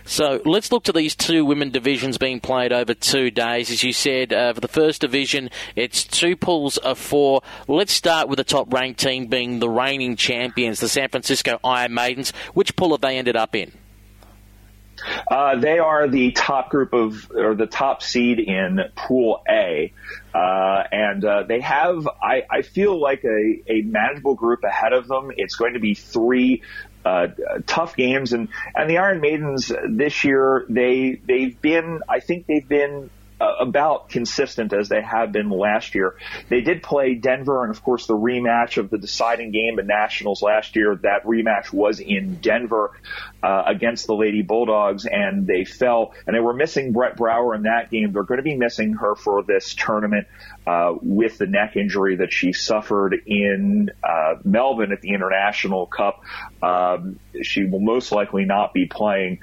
So 0.04 0.40
let's 0.44 0.72
look 0.72 0.84
to 0.84 0.92
these 0.92 1.14
two 1.14 1.44
women 1.44 1.70
divisions 1.70 2.18
being 2.18 2.40
played 2.40 2.72
over 2.72 2.94
two 2.94 3.30
days. 3.30 3.70
As 3.70 3.82
you 3.82 3.92
said, 3.92 4.32
uh, 4.32 4.52
for 4.52 4.60
the 4.60 4.68
first 4.68 5.00
division, 5.02 5.50
it's 5.76 6.04
two 6.04 6.36
pools 6.36 6.76
of 6.78 6.98
four. 6.98 7.42
Let's 7.68 7.92
start 7.92 8.28
with 8.28 8.38
the 8.38 8.44
top 8.44 8.72
ranked 8.72 9.00
team 9.00 9.26
being 9.26 9.58
the 9.58 9.68
reigning 9.68 10.16
champions, 10.16 10.80
the 10.80 10.88
San 10.88 11.08
Francisco 11.08 11.60
Iron 11.62 11.94
Maidens. 11.94 12.32
Which 12.54 12.76
pool 12.76 12.92
have 12.92 13.00
they 13.00 13.18
ended 13.18 13.36
up 13.36 13.54
in? 13.54 13.72
Uh, 15.30 15.56
they 15.56 15.78
are 15.78 16.08
the 16.08 16.32
top 16.32 16.70
group 16.70 16.92
of, 16.92 17.30
or 17.34 17.54
the 17.54 17.66
top 17.66 18.02
seed 18.02 18.38
in 18.38 18.80
Pool 18.96 19.42
A. 19.48 19.92
Uh, 20.34 20.82
and 20.92 21.24
uh, 21.24 21.42
they 21.44 21.60
have, 21.60 22.06
I, 22.06 22.44
I 22.50 22.62
feel 22.62 23.00
like 23.00 23.24
a, 23.24 23.62
a 23.66 23.82
manageable 23.82 24.34
group 24.34 24.64
ahead 24.64 24.92
of 24.92 25.08
them. 25.08 25.30
It's 25.36 25.56
going 25.56 25.74
to 25.74 25.80
be 25.80 25.94
three 25.94 26.62
uh, 27.04 27.28
tough 27.66 27.96
games. 27.96 28.32
And, 28.32 28.48
and 28.74 28.88
the 28.88 28.98
Iron 28.98 29.20
Maidens 29.20 29.72
this 29.88 30.24
year, 30.24 30.66
they, 30.68 31.20
they've 31.24 31.60
been, 31.60 32.00
I 32.08 32.20
think 32.20 32.46
they've 32.46 32.68
been 32.68 33.10
about 33.40 34.08
consistent 34.08 34.72
as 34.72 34.88
they 34.88 35.02
have 35.02 35.32
been 35.32 35.50
last 35.50 35.94
year. 35.94 36.16
They 36.48 36.60
did 36.60 36.82
play 36.82 37.14
Denver, 37.14 37.62
and 37.64 37.74
of 37.74 37.82
course 37.82 38.06
the 38.06 38.16
rematch 38.16 38.76
of 38.76 38.90
the 38.90 38.98
deciding 38.98 39.50
game 39.50 39.78
at 39.78 39.86
Nationals 39.86 40.42
last 40.42 40.76
year. 40.76 40.96
That 41.02 41.24
rematch 41.24 41.72
was 41.72 42.00
in 42.00 42.36
Denver 42.36 42.92
uh, 43.42 43.62
against 43.66 44.06
the 44.06 44.14
Lady 44.14 44.42
Bulldogs, 44.42 45.06
and 45.06 45.46
they 45.46 45.64
fell. 45.64 46.12
And 46.26 46.36
they 46.36 46.40
were 46.40 46.52
missing 46.52 46.92
Brett 46.92 47.16
Brower 47.16 47.54
in 47.54 47.62
that 47.62 47.90
game. 47.90 48.12
They're 48.12 48.22
going 48.22 48.38
to 48.38 48.44
be 48.44 48.56
missing 48.56 48.94
her 48.94 49.14
for 49.14 49.42
this 49.42 49.74
tournament 49.74 50.26
uh, 50.66 50.94
with 51.00 51.38
the 51.38 51.46
neck 51.46 51.76
injury 51.76 52.16
that 52.16 52.32
she 52.32 52.52
suffered 52.52 53.14
in 53.26 53.90
uh, 54.04 54.34
Melbourne 54.44 54.92
at 54.92 55.00
the 55.00 55.10
International 55.10 55.86
Cup. 55.86 56.22
Um, 56.62 57.18
she 57.42 57.64
will 57.64 57.80
most 57.80 58.12
likely 58.12 58.44
not 58.44 58.74
be 58.74 58.86
playing 58.86 59.40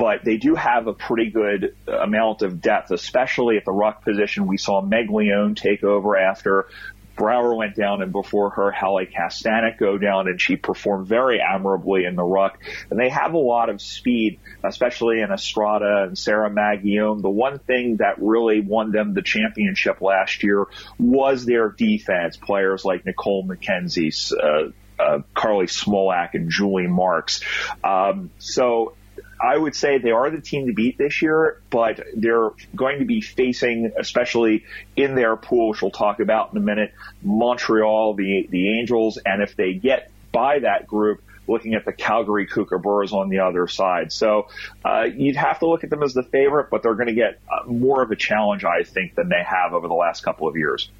but 0.00 0.24
they 0.24 0.38
do 0.38 0.54
have 0.54 0.86
a 0.86 0.94
pretty 0.94 1.28
good 1.28 1.76
amount 1.86 2.40
of 2.40 2.62
depth, 2.62 2.90
especially 2.90 3.58
at 3.58 3.66
the 3.66 3.70
ruck 3.70 4.02
position. 4.02 4.46
We 4.46 4.56
saw 4.56 4.80
Meg 4.80 5.10
Leone 5.10 5.54
take 5.54 5.84
over 5.84 6.16
after 6.16 6.68
Brower 7.16 7.54
went 7.54 7.76
down 7.76 8.00
and 8.00 8.10
before 8.10 8.48
her, 8.48 8.70
Halle 8.70 9.04
Kastanek 9.04 9.76
go 9.76 9.98
down 9.98 10.26
and 10.26 10.40
she 10.40 10.56
performed 10.56 11.06
very 11.06 11.38
admirably 11.38 12.06
in 12.06 12.16
the 12.16 12.24
ruck. 12.24 12.58
And 12.88 12.98
they 12.98 13.10
have 13.10 13.34
a 13.34 13.38
lot 13.38 13.68
of 13.68 13.82
speed, 13.82 14.40
especially 14.64 15.20
in 15.20 15.30
Estrada 15.30 16.04
and 16.04 16.16
Sarah 16.16 16.48
Maggione. 16.48 17.20
The 17.20 17.28
one 17.28 17.58
thing 17.58 17.98
that 17.98 18.14
really 18.22 18.60
won 18.60 18.92
them 18.92 19.12
the 19.12 19.20
championship 19.20 20.00
last 20.00 20.42
year 20.42 20.64
was 20.98 21.44
their 21.44 21.68
defense. 21.68 22.38
Players 22.38 22.86
like 22.86 23.04
Nicole 23.04 23.46
McKenzie, 23.46 24.32
uh, 24.32 24.70
uh, 24.98 25.18
Carly 25.34 25.66
Smolak 25.66 26.30
and 26.32 26.50
Julie 26.50 26.86
Marks. 26.86 27.42
Um, 27.84 28.30
so 28.38 28.94
I 29.40 29.56
would 29.56 29.74
say 29.74 29.98
they 29.98 30.10
are 30.10 30.30
the 30.30 30.40
team 30.40 30.66
to 30.66 30.72
beat 30.74 30.98
this 30.98 31.22
year, 31.22 31.62
but 31.70 32.00
they're 32.14 32.50
going 32.76 32.98
to 32.98 33.06
be 33.06 33.20
facing, 33.22 33.92
especially 33.98 34.64
in 34.96 35.14
their 35.14 35.36
pool, 35.36 35.70
which 35.70 35.80
we'll 35.80 35.90
talk 35.90 36.20
about 36.20 36.52
in 36.52 36.58
a 36.58 36.60
minute, 36.60 36.92
Montreal, 37.22 38.14
the 38.14 38.46
the 38.50 38.78
Angels, 38.78 39.18
and 39.24 39.42
if 39.42 39.56
they 39.56 39.74
get 39.74 40.10
by 40.30 40.58
that 40.60 40.86
group, 40.86 41.22
looking 41.48 41.74
at 41.74 41.84
the 41.84 41.92
Calgary 41.92 42.46
Kookaburras 42.46 43.12
on 43.12 43.28
the 43.28 43.40
other 43.40 43.66
side. 43.66 44.12
So 44.12 44.48
uh, 44.84 45.04
you'd 45.04 45.36
have 45.36 45.58
to 45.60 45.68
look 45.68 45.84
at 45.84 45.90
them 45.90 46.02
as 46.02 46.14
the 46.14 46.22
favorite, 46.22 46.68
but 46.70 46.82
they're 46.82 46.94
going 46.94 47.08
to 47.08 47.14
get 47.14 47.40
uh, 47.50 47.66
more 47.66 48.02
of 48.02 48.10
a 48.10 48.16
challenge, 48.16 48.64
I 48.64 48.84
think, 48.84 49.14
than 49.14 49.28
they 49.28 49.42
have 49.42 49.72
over 49.74 49.88
the 49.88 49.94
last 49.94 50.22
couple 50.22 50.48
of 50.48 50.56
years. 50.56 50.90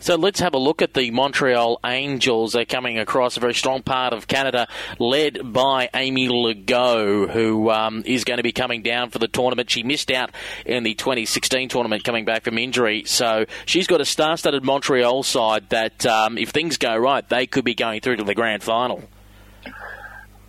So 0.00 0.14
let's 0.14 0.40
have 0.40 0.54
a 0.54 0.58
look 0.58 0.80
at 0.80 0.94
the 0.94 1.10
Montreal 1.10 1.80
Angels. 1.84 2.52
They're 2.52 2.64
coming 2.64 2.98
across 2.98 3.36
a 3.36 3.40
very 3.40 3.54
strong 3.54 3.82
part 3.82 4.12
of 4.12 4.26
Canada, 4.26 4.68
led 4.98 5.52
by 5.52 5.90
Amy 5.94 6.28
Legault, 6.28 7.30
who 7.30 7.70
um, 7.70 8.02
is 8.06 8.24
going 8.24 8.36
to 8.38 8.42
be 8.42 8.52
coming 8.52 8.82
down 8.82 9.10
for 9.10 9.18
the 9.18 9.28
tournament. 9.28 9.70
She 9.70 9.82
missed 9.82 10.10
out 10.10 10.30
in 10.64 10.84
the 10.84 10.94
2016 10.94 11.68
tournament 11.68 12.04
coming 12.04 12.24
back 12.24 12.44
from 12.44 12.58
injury. 12.58 13.04
So 13.04 13.46
she's 13.66 13.86
got 13.86 14.00
a 14.00 14.04
star 14.04 14.36
studded 14.36 14.64
Montreal 14.64 15.22
side 15.22 15.68
that, 15.70 16.06
um, 16.06 16.38
if 16.38 16.50
things 16.50 16.76
go 16.76 16.96
right, 16.96 17.28
they 17.28 17.46
could 17.46 17.64
be 17.64 17.74
going 17.74 18.00
through 18.00 18.16
to 18.16 18.24
the 18.24 18.34
grand 18.34 18.62
final. 18.62 19.02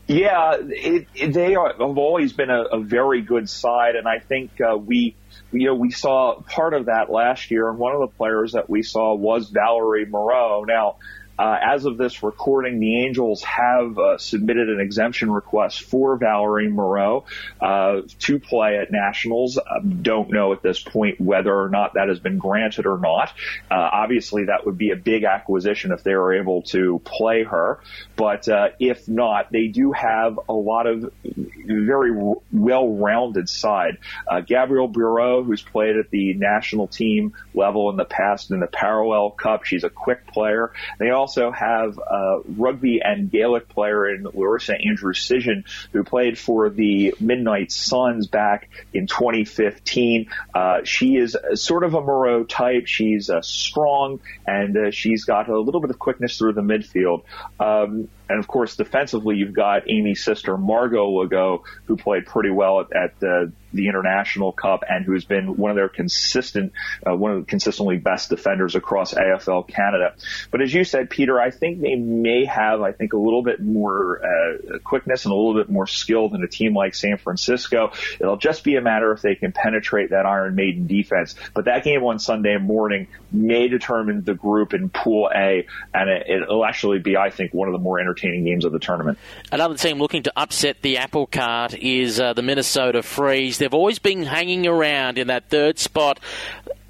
Yeah, 0.09 0.57
it, 0.59 1.07
it, 1.13 1.33
they 1.33 1.53
are, 1.53 1.67
have 1.67 1.97
always 1.97 2.33
been 2.33 2.49
a, 2.49 2.63
a, 2.63 2.79
very 2.79 3.21
good 3.21 3.47
side, 3.47 3.95
and 3.95 4.07
I 4.07 4.17
think 4.17 4.59
uh, 4.59 4.75
we, 4.75 5.15
you 5.51 5.67
know, 5.67 5.75
we 5.75 5.91
saw 5.91 6.41
part 6.41 6.73
of 6.73 6.85
that 6.85 7.09
last 7.09 7.51
year, 7.51 7.69
and 7.69 7.79
one 7.79 7.93
of 7.93 8.01
the 8.01 8.07
players 8.07 8.51
that 8.53 8.69
we 8.69 8.83
saw 8.83 9.15
was 9.15 9.49
Valerie 9.49 10.05
Moreau. 10.05 10.63
Now, 10.67 10.97
uh, 11.39 11.57
as 11.61 11.85
of 11.85 11.97
this 11.97 12.21
recording, 12.21 12.81
the 12.81 13.01
Angels 13.05 13.41
have 13.43 13.97
uh, 13.97 14.17
submitted 14.17 14.67
an 14.67 14.81
exemption 14.81 15.31
request 15.31 15.83
for 15.83 16.17
Valerie 16.17 16.67
Moreau 16.67 17.23
uh, 17.61 18.01
to 18.19 18.39
play 18.39 18.77
at 18.77 18.91
Nationals. 18.91 19.57
Um, 19.57 20.03
don't 20.03 20.29
know 20.31 20.51
at 20.51 20.61
this 20.61 20.81
point 20.81 21.21
whether 21.21 21.57
or 21.57 21.69
not 21.69 21.93
that 21.93 22.09
has 22.09 22.19
been 22.19 22.39
granted 22.39 22.85
or 22.85 22.97
not. 22.97 23.29
Uh, 23.71 23.75
obviously, 23.75 24.45
that 24.45 24.65
would 24.65 24.77
be 24.77 24.91
a 24.91 24.97
big 24.97 25.23
acquisition 25.23 25.93
if 25.93 26.03
they 26.03 26.13
were 26.13 26.33
able 26.33 26.63
to 26.63 26.99
play 27.05 27.43
her. 27.45 27.79
But 28.17 28.49
uh, 28.49 28.69
if 28.77 29.07
not, 29.07 29.49
they 29.49 29.67
do 29.67 29.93
have 29.93 30.37
a 30.49 30.53
lot 30.53 30.87
of 30.87 31.09
very 31.23 32.11
well-rounded 32.51 33.47
side. 33.47 33.99
Uh, 34.27 34.41
Gabrielle 34.41 34.89
Bureau, 34.89 35.41
who's 35.43 35.61
played 35.61 35.95
at 35.95 36.09
the 36.09 36.33
national 36.33 36.87
team 36.87 37.33
level 37.53 37.89
in 37.91 37.95
the 37.95 38.03
past 38.03 38.51
in 38.51 38.59
the 38.59 38.67
Parallel 38.67 39.31
Cup, 39.31 39.63
she's 39.63 39.85
a 39.85 39.89
quick 39.89 40.27
player. 40.27 40.73
They 40.99 41.11
also 41.11 41.28
also 41.29 41.51
have 41.51 41.99
a 41.99 42.39
rugby 42.57 43.01
and 43.03 43.29
Gaelic 43.29 43.69
player 43.69 44.09
in 44.09 44.23
Larissa 44.23 44.73
Andrews-Sisson, 44.73 45.63
who 45.93 46.03
played 46.03 46.39
for 46.39 46.71
the 46.71 47.13
Midnight 47.19 47.71
Suns 47.71 48.25
back 48.25 48.69
in 48.95 49.05
2015. 49.05 50.31
Uh, 50.55 50.79
she 50.83 51.17
is 51.17 51.37
sort 51.53 51.83
of 51.83 51.93
a 51.93 52.01
Moreau 52.01 52.45
type. 52.45 52.87
She's 52.87 53.29
uh, 53.29 53.43
strong 53.43 54.21
and 54.47 54.75
uh, 54.75 54.91
she's 54.91 55.25
got 55.25 55.49
a 55.49 55.59
little 55.59 55.81
bit 55.81 55.91
of 55.91 55.99
quickness 55.99 56.39
through 56.39 56.53
the 56.53 56.61
midfield. 56.61 57.25
Um, 57.59 58.09
and 58.27 58.39
of 58.39 58.47
course, 58.47 58.75
defensively, 58.75 59.35
you've 59.35 59.53
got 59.53 59.89
Amy's 59.89 60.23
sister 60.23 60.57
Margot 60.57 61.09
Legault, 61.09 61.61
who 61.85 61.95
played 61.95 62.25
pretty 62.25 62.51
well 62.51 62.81
at, 62.81 62.95
at 62.95 63.19
the, 63.19 63.51
the 63.73 63.87
International 63.87 64.51
Cup 64.51 64.83
and 64.87 65.05
who's 65.05 65.25
been 65.25 65.57
one 65.57 65.71
of 65.71 65.75
their 65.75 65.89
consistent, 65.89 66.73
uh, 67.05 67.15
one 67.15 67.31
of 67.31 67.39
the 67.39 67.45
consistently 67.45 67.97
best 67.97 68.29
defenders 68.29 68.75
across 68.75 69.13
AFL 69.13 69.67
Canada. 69.67 70.15
But 70.51 70.61
as 70.61 70.73
you 70.73 70.83
said, 70.83 71.09
Peter, 71.09 71.39
I 71.39 71.51
think 71.51 71.81
they 71.81 71.95
may 71.95 72.45
have, 72.45 72.81
I 72.81 72.91
think, 72.91 73.13
a 73.13 73.17
little 73.17 73.43
bit 73.43 73.61
more 73.61 74.21
uh, 74.23 74.79
quickness 74.79 75.25
and 75.25 75.31
a 75.31 75.35
little 75.35 75.55
bit 75.55 75.69
more 75.69 75.87
skill 75.87 76.29
than 76.29 76.43
a 76.43 76.47
team 76.47 76.75
like 76.75 76.95
San 76.95 77.17
Francisco. 77.17 77.91
It'll 78.19 78.37
just 78.37 78.63
be 78.63 78.75
a 78.75 78.81
matter 78.81 79.11
if 79.11 79.21
they 79.21 79.35
can 79.35 79.51
penetrate 79.51 80.11
that 80.11 80.25
Iron 80.25 80.55
Maiden 80.55 80.87
defense. 80.87 81.35
But 81.53 81.65
that 81.65 81.83
game 81.83 82.03
on 82.03 82.19
Sunday 82.19 82.57
morning 82.57 83.07
may 83.31 83.67
determine 83.67 84.23
the 84.23 84.33
group 84.33 84.73
in 84.73 84.89
Pool 84.89 85.29
A, 85.33 85.67
and 85.93 86.09
it, 86.09 86.27
it'll 86.29 86.65
actually 86.65 86.99
be, 86.99 87.17
I 87.17 87.29
think, 87.29 87.53
one 87.53 87.67
of 87.67 87.73
the 87.73 87.79
more 87.79 87.99
entertaining 87.99 88.19
entertaining 88.19 88.45
games 88.45 88.65
of 88.65 88.71
the 88.71 88.79
tournament. 88.79 89.17
Another 89.51 89.75
team 89.75 89.99
looking 89.99 90.23
to 90.23 90.33
upset 90.35 90.81
the 90.81 90.97
apple 90.97 91.27
cart 91.27 91.73
is 91.73 92.19
uh, 92.19 92.33
the 92.33 92.41
Minnesota 92.41 93.01
Freeze. 93.01 93.57
They've 93.59 93.73
always 93.73 93.99
been 93.99 94.23
hanging 94.23 94.65
around 94.65 95.17
in 95.17 95.27
that 95.27 95.49
third 95.49 95.77
spot 95.77 96.19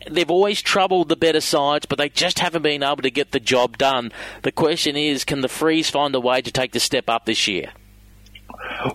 they've 0.09 0.31
always 0.31 0.61
troubled 0.61 1.09
the 1.09 1.15
better 1.15 1.41
sides, 1.41 1.85
but 1.85 1.97
they 1.97 2.09
just 2.09 2.39
haven't 2.39 2.61
been 2.61 2.83
able 2.83 2.97
to 2.97 3.11
get 3.11 3.31
the 3.31 3.39
job 3.39 3.77
done. 3.77 4.11
The 4.43 4.51
question 4.51 4.95
is, 4.95 5.25
can 5.25 5.41
the 5.41 5.49
Freeze 5.49 5.89
find 5.89 6.15
a 6.15 6.19
way 6.19 6.41
to 6.41 6.51
take 6.51 6.71
the 6.71 6.79
step 6.79 7.09
up 7.09 7.25
this 7.25 7.47
year? 7.47 7.73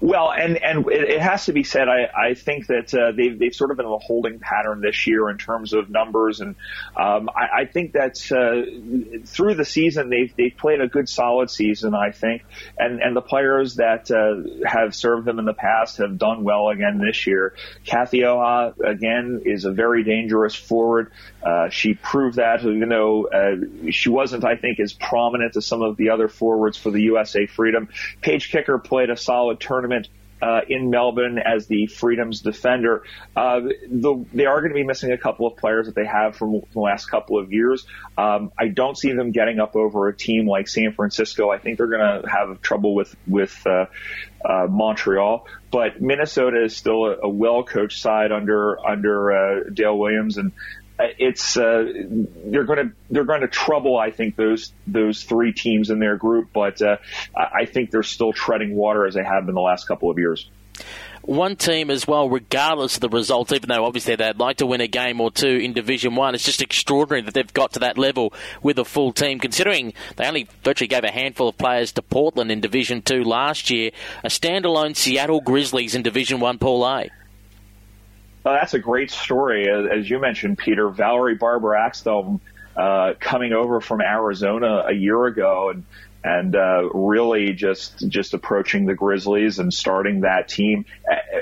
Well, 0.01 0.32
and 0.32 0.57
and 0.62 0.87
it 0.89 1.20
has 1.20 1.47
to 1.47 1.53
be 1.53 1.62
said. 1.62 1.89
I, 1.89 2.09
I 2.30 2.35
think 2.35 2.68
that 2.68 2.95
uh, 2.95 3.12
they've 3.12 3.39
they've 3.39 3.55
sort 3.55 3.70
of 3.70 3.76
been 3.76 3.87
in 3.87 3.93
a 3.93 3.99
holding 3.99 4.39
pattern 4.39 4.80
this 4.80 5.07
year 5.07 5.28
in 5.28 5.39
terms 5.39 5.72
of 5.72 5.91
numbers, 5.91 6.41
and 6.41 6.55
um, 6.97 7.28
I, 7.28 7.62
I 7.62 7.64
think 7.66 7.93
that 7.93 8.16
uh, 8.32 9.26
through 9.26 9.55
the 9.55 9.64
season 9.64 10.09
they've 10.09 10.35
they've 10.37 10.57
played 10.57 10.80
a 10.80 10.89
good 10.89 11.09
solid 11.09 11.51
season. 11.51 11.95
I 11.95 12.12
think, 12.12 12.45
and 12.78 13.01
and 13.01 13.14
the 13.14 13.20
players 13.20 13.76
that 13.76 14.11
uh, 14.11 14.68
have 14.68 14.95
served 14.95 15.26
them 15.26 15.39
in 15.39 15.45
the 15.45 15.55
past 15.55 15.99
have 15.99 16.16
done 16.18 16.45
well 16.45 16.68
again 16.68 16.99
this 16.99 17.26
year. 17.26 17.55
Kathy 17.85 18.20
Oha 18.20 18.74
again 18.82 19.43
is 19.45 19.64
a 19.64 19.72
very 19.72 20.03
dangerous 20.03 20.55
forward. 20.55 21.12
Uh, 21.43 21.68
she 21.68 21.93
proved 21.93 22.37
that, 22.37 22.64
even 22.64 22.89
though 22.89 23.26
uh, 23.26 23.91
she 23.91 24.09
wasn't, 24.09 24.45
I 24.45 24.57
think, 24.57 24.80
as 24.80 24.95
prominent 24.95 25.57
as 25.57 25.66
some 25.66 25.82
of 25.82 25.99
the 25.99 26.11
other 26.11 26.28
forwards 26.28 26.78
for 26.78 26.91
the 26.91 27.03
USA 27.03 27.45
Freedom. 27.47 27.89
Paige 28.22 28.51
Kicker 28.51 28.78
played 28.78 29.11
a 29.11 29.16
solid 29.16 29.61
tournament. 29.74 30.08
Uh, 30.42 30.60
in 30.68 30.90
Melbourne 30.90 31.38
as 31.38 31.68
the 31.68 31.86
Freedom's 31.86 32.42
defender. 32.42 33.04
Uh, 33.34 33.60
the, 33.88 34.26
they 34.34 34.44
are 34.44 34.60
going 34.60 34.72
to 34.72 34.74
be 34.74 34.84
missing 34.84 35.10
a 35.10 35.16
couple 35.16 35.46
of 35.46 35.56
players 35.56 35.86
that 35.86 35.94
they 35.94 36.04
have 36.04 36.36
from 36.36 36.60
the 36.74 36.80
last 36.80 37.06
couple 37.06 37.38
of 37.38 37.50
years. 37.50 37.86
Um, 38.18 38.52
I 38.58 38.68
don't 38.68 38.98
see 38.98 39.12
them 39.12 39.30
getting 39.30 39.58
up 39.58 39.74
over 39.74 40.08
a 40.08 40.14
team 40.14 40.46
like 40.46 40.68
San 40.68 40.92
Francisco. 40.92 41.50
I 41.50 41.56
think 41.58 41.78
they're 41.78 41.86
going 41.86 42.22
to 42.22 42.28
have 42.28 42.60
trouble 42.60 42.94
with 42.94 43.14
with 43.26 43.58
uh, 43.66 43.86
uh, 44.44 44.66
Montreal. 44.68 45.46
But 45.70 46.02
Minnesota 46.02 46.64
is 46.64 46.76
still 46.76 47.06
a, 47.06 47.16
a 47.22 47.28
well 47.28 47.62
coached 47.62 48.00
side 48.02 48.30
under 48.30 48.84
under 48.84 49.32
uh, 49.32 49.70
Dale 49.72 49.96
Williams, 49.96 50.36
and 50.36 50.52
it's 50.99 51.57
uh, 51.57 51.84
they're 52.47 52.64
going 52.64 52.88
to 52.88 52.95
they're 53.11 53.24
going 53.24 53.40
to 53.40 53.49
trouble 53.49 53.99
I 53.99 54.11
think 54.11 54.36
those 54.36 54.72
those 54.86 55.22
three 55.22 55.53
teams 55.53 55.90
in 55.90 55.99
their 55.99 56.16
group, 56.16 56.51
but 56.53 56.80
uh, 56.80 56.99
I 57.34 57.64
think 57.66 57.90
they're 57.90 58.03
still 58.03 58.32
treading 58.32 58.74
water 58.76 59.07
as 59.07 59.14
they 59.14 59.24
have 59.24 59.47
been 59.47 59.55
the 59.55 59.61
last 59.61 59.88
couple 59.88 60.11
of 60.11 60.18
years. 60.18 60.49
one 61.22 61.57
team 61.57 61.90
as 61.90 62.07
well, 62.07 62.28
regardless 62.28 62.97
of 62.97 63.01
the 63.01 63.09
results, 63.09 63.53
even 63.53 63.68
though 63.68 63.84
obviously 63.84 64.14
they'd 64.14 64.38
like 64.38 64.59
to 64.59 64.66
win 64.66 64.80
a 64.80 64.86
game 64.86 65.20
or 65.20 65.30
two 65.30 65.49
in 65.49 65.72
Division 65.72 66.14
One. 66.14 66.34
It's 66.34 66.45
just 66.45 66.62
extraordinary 66.62 67.22
that 67.22 67.34
they've 67.34 67.55
got 67.55 67.72
to 67.72 67.78
that 67.80 67.99
level 67.99 68.32
with 68.62 68.78
a 68.78 68.84
full 68.84 69.12
team, 69.12 69.38
considering 69.38 69.95
they 70.16 70.26
only 70.26 70.49
virtually 70.62 70.88
gave 70.88 71.05
a 71.05 71.11
handful 71.11 71.49
of 71.49 71.59
players 71.59 71.92
to 71.92 72.03
Portland 72.03 72.51
in 72.51 72.61
Division 72.61 73.03
Two 73.03 73.24
last 73.24 73.70
year. 73.70 73.90
A 74.22 74.28
standalone 74.28 74.97
Seattle 74.97 75.40
Grizzlies 75.40 75.95
in 75.95 76.03
Division 76.03 76.40
One, 76.40 76.59
Pool 76.59 76.84
A. 76.86 77.11
Well, 78.45 78.55
that's 78.55 78.74
a 78.74 78.78
great 78.78 79.11
story, 79.11 79.68
as 79.68 80.09
you 80.09 80.18
mentioned, 80.18 80.59
Peter. 80.59 80.90
Valerie 80.90 81.34
Barber 81.34 81.70
Axthelm 81.70 82.40
uh, 82.76 83.14
coming 83.18 83.55
over 83.55 83.80
from 83.80 84.03
Arizona 84.03 84.84
a 84.86 84.92
year 84.92 85.24
ago 85.24 85.70
and 85.70 85.84
and 86.24 86.56
uh, 86.56 86.88
really 86.94 87.52
just 87.52 88.08
just 88.08 88.32
approaching 88.32 88.86
the 88.86 88.94
Grizzlies 88.94 89.58
and 89.58 89.72
starting 89.72 90.22
that 90.22 90.48
team. 90.48 90.86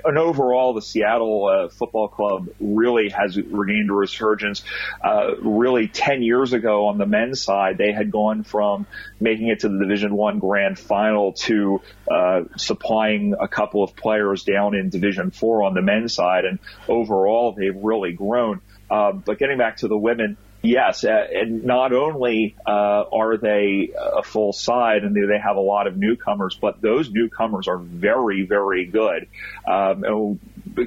And 0.04 0.18
overall, 0.18 0.74
the 0.74 0.82
Seattle 0.82 1.46
uh, 1.46 1.68
Football 1.68 2.08
Club 2.08 2.48
really 2.58 3.10
has 3.10 3.36
regained 3.36 3.90
a 3.90 3.94
resurgence. 3.94 4.64
Uh, 5.02 5.36
really, 5.40 5.86
ten 5.86 6.22
years 6.22 6.52
ago 6.52 6.86
on 6.88 6.98
the 6.98 7.06
men's 7.06 7.40
side, 7.40 7.78
they 7.78 7.92
had 7.92 8.10
gone 8.10 8.42
from 8.42 8.86
making 9.20 9.48
it 9.48 9.60
to 9.60 9.68
the 9.68 9.78
Division 9.78 10.16
One 10.16 10.40
Grand 10.40 10.78
Final 10.78 11.34
to 11.34 11.80
uh, 12.10 12.42
supplying 12.56 13.34
a 13.38 13.46
couple 13.46 13.84
of 13.84 13.94
players 13.94 14.42
down 14.42 14.74
in 14.74 14.88
Division 14.88 15.30
Four 15.30 15.62
on 15.62 15.74
the 15.74 15.82
men's 15.82 16.12
side, 16.12 16.44
and 16.44 16.58
overall, 16.88 17.52
they've 17.52 17.76
really 17.76 18.12
grown. 18.12 18.60
Uh, 18.90 19.12
but 19.12 19.38
getting 19.38 19.58
back 19.58 19.78
to 19.78 19.88
the 19.88 19.96
women, 19.96 20.36
Yes, 20.62 21.02
uh, 21.02 21.26
and 21.32 21.64
not 21.64 21.92
only 21.92 22.54
uh, 22.64 22.70
are 23.12 23.36
they 23.36 23.92
a 23.96 24.22
full 24.22 24.52
side 24.52 25.02
and 25.02 25.14
they 25.14 25.38
have 25.38 25.56
a 25.56 25.60
lot 25.60 25.88
of 25.88 25.96
newcomers, 25.96 26.56
but 26.60 26.80
those 26.80 27.10
newcomers 27.10 27.66
are 27.66 27.78
very, 27.78 28.44
very 28.44 28.86
good. 28.86 29.26
Um, 29.66 30.38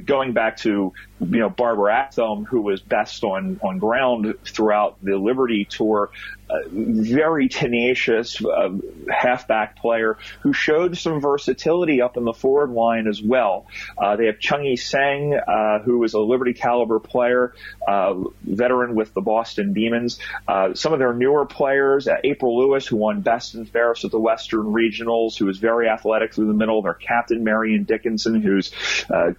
going 0.05 0.31
back 0.31 0.57
to 0.57 0.93
you 1.19 1.39
know 1.39 1.49
Barbara 1.49 1.93
Axthelm, 1.93 2.45
who 2.45 2.61
was 2.61 2.81
best 2.81 3.23
on 3.23 3.59
on 3.63 3.79
ground 3.79 4.35
throughout 4.43 4.97
the 5.01 5.17
Liberty 5.17 5.65
Tour, 5.65 6.11
uh, 6.49 6.59
very 6.69 7.47
tenacious 7.47 8.43
uh, 8.43 8.69
halfback 9.09 9.77
player 9.77 10.17
who 10.41 10.53
showed 10.53 10.97
some 10.97 11.19
versatility 11.19 12.01
up 12.01 12.17
in 12.17 12.23
the 12.23 12.33
forward 12.33 12.69
line 12.69 13.07
as 13.07 13.21
well. 13.21 13.65
Uh, 13.97 14.15
they 14.15 14.27
have 14.27 14.39
Chung 14.39 14.75
Sang, 14.77 15.33
uh, 15.33 15.79
who 15.79 16.03
is 16.03 16.13
a 16.13 16.19
Liberty 16.19 16.53
caliber 16.53 16.99
player, 16.99 17.53
uh, 17.87 18.15
veteran 18.43 18.95
with 18.95 19.13
the 19.13 19.21
Boston 19.21 19.73
Demons. 19.73 20.19
Uh, 20.47 20.73
some 20.73 20.93
of 20.93 20.99
their 20.99 21.13
newer 21.13 21.45
players, 21.45 22.07
April 22.23 22.59
Lewis, 22.59 22.85
who 22.85 22.97
won 22.97 23.21
best 23.21 23.55
and 23.55 23.67
fairest 23.67 24.05
at 24.05 24.11
the 24.11 24.19
Western 24.19 24.65
Regionals, 24.65 25.37
who 25.37 25.49
is 25.49 25.57
very 25.57 25.89
athletic 25.89 26.33
through 26.33 26.47
the 26.47 26.53
middle. 26.53 26.81
Their 26.81 26.93
captain 26.93 27.43
Marion 27.43 27.83
Dickinson, 27.83 28.41
who's 28.41 28.71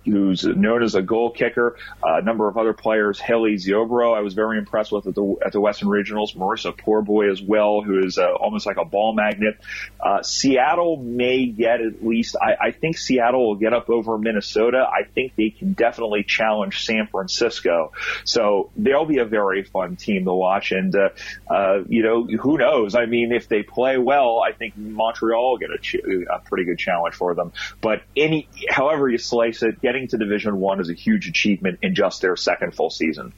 who's 0.05 0.45
known 0.45 0.83
as 0.83 0.95
a 0.95 1.03
goal 1.03 1.31
kicker. 1.31 1.66
A 2.03 2.23
number 2.23 2.49
of 2.49 2.57
other 2.57 2.73
players, 2.73 3.19
Haley 3.19 3.57
Ziobro, 3.57 4.17
I 4.17 4.21
was 4.21 4.35
very 4.35 4.59
impressed 4.59 4.93
with 4.93 5.07
at 5.07 5.15
the 5.15 5.37
at 5.45 5.53
the 5.53 5.61
Western 5.61 5.89
Regionals. 5.89 6.37
Marissa 6.37 6.77
Poor 6.77 7.03
boy 7.03 7.31
as 7.31 7.43
well, 7.43 7.83
who 7.83 8.05
is 8.05 8.19
uh, 8.19 8.33
almost 8.33 8.67
like 8.67 8.77
a 8.77 8.85
ball 8.85 9.15
magnet. 9.15 9.59
Uh, 10.01 10.23
Seattle 10.23 10.97
may 10.97 11.47
get 11.47 11.81
at 11.81 12.05
least, 12.05 12.37
I, 12.41 12.69
I 12.69 12.71
think 12.71 12.99
Seattle 12.99 13.49
will 13.49 13.57
get 13.57 13.73
up 13.73 13.89
over 13.91 14.19
Minnesota. 14.19 14.87
I 14.87 15.05
think 15.05 15.35
they 15.37 15.51
can 15.51 15.73
definitely 15.73 16.23
challenge 16.23 16.85
San 16.85 17.09
Francisco. 17.11 17.93
So 18.25 18.71
they'll 18.77 19.07
be 19.07 19.19
a 19.19 19.25
very 19.25 19.65
fun 19.65 19.97
team 19.97 20.25
to 20.25 20.35
watch. 20.35 20.73
And, 20.73 20.95
uh, 20.95 21.09
uh, 21.51 21.83
you 21.89 22.03
know, 22.03 22.27
who 22.27 22.59
knows? 22.59 22.95
I 22.95 23.07
mean, 23.07 23.33
if 23.33 23.49
they 23.49 23.63
play 23.63 23.99
well, 23.99 24.43
I 24.47 24.53
think 24.53 24.77
Montreal 24.77 25.51
will 25.51 25.59
get 25.59 25.71
a, 25.71 25.79
ch- 25.79 25.97
a 26.31 26.39
pretty 26.41 26.65
good 26.65 26.79
challenge 26.79 27.15
for 27.15 27.35
them. 27.35 27.53
But 27.81 28.03
any, 28.17 28.49
however 28.69 29.09
you 29.09 29.19
slice 29.19 29.63
it, 29.63 29.81
getting 29.81 30.09
to 30.09 30.19
Division 30.19 30.59
One 30.59 30.81
is 30.81 30.91
a 30.91 30.95
huge 30.95 31.29
achievement 31.29 31.56
in 31.83 31.95
just 31.95 32.23
their 32.23 32.37
second 32.37 32.75
full 32.75 32.91
season. 32.91 33.33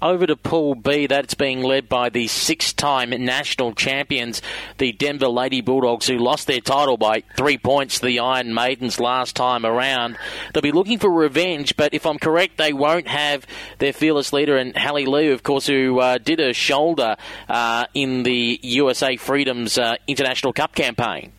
Over 0.00 0.26
to 0.26 0.36
Pool 0.36 0.74
B, 0.74 1.06
that's 1.06 1.34
being 1.34 1.62
led 1.62 1.88
by 1.88 2.08
the 2.08 2.26
six-time 2.26 3.10
national 3.10 3.74
champions, 3.74 4.42
the 4.78 4.92
Denver 4.92 5.28
Lady 5.28 5.60
Bulldogs, 5.60 6.06
who 6.06 6.18
lost 6.18 6.46
their 6.46 6.60
title 6.60 6.96
by 6.96 7.22
three 7.36 7.58
points 7.58 7.98
to 7.98 8.06
the 8.06 8.18
Iron 8.20 8.54
Maidens 8.54 9.00
last 9.00 9.36
time 9.36 9.64
around. 9.64 10.16
They'll 10.52 10.62
be 10.62 10.72
looking 10.72 10.98
for 10.98 11.10
revenge, 11.10 11.76
but 11.76 11.94
if 11.94 12.06
I'm 12.06 12.18
correct, 12.18 12.58
they 12.58 12.72
won't 12.72 13.08
have 13.08 13.46
their 13.78 13.92
fearless 13.92 14.32
leader 14.32 14.56
and 14.56 14.76
Hallie 14.76 15.06
Liu, 15.06 15.32
of 15.32 15.42
course, 15.42 15.66
who 15.66 15.98
uh, 16.00 16.18
did 16.18 16.40
a 16.40 16.52
shoulder 16.52 17.16
uh, 17.48 17.86
in 17.94 18.22
the 18.22 18.60
USA 18.62 19.16
Freedoms 19.16 19.78
uh, 19.78 19.96
International 20.06 20.52
Cup 20.52 20.74
campaign. 20.74 21.32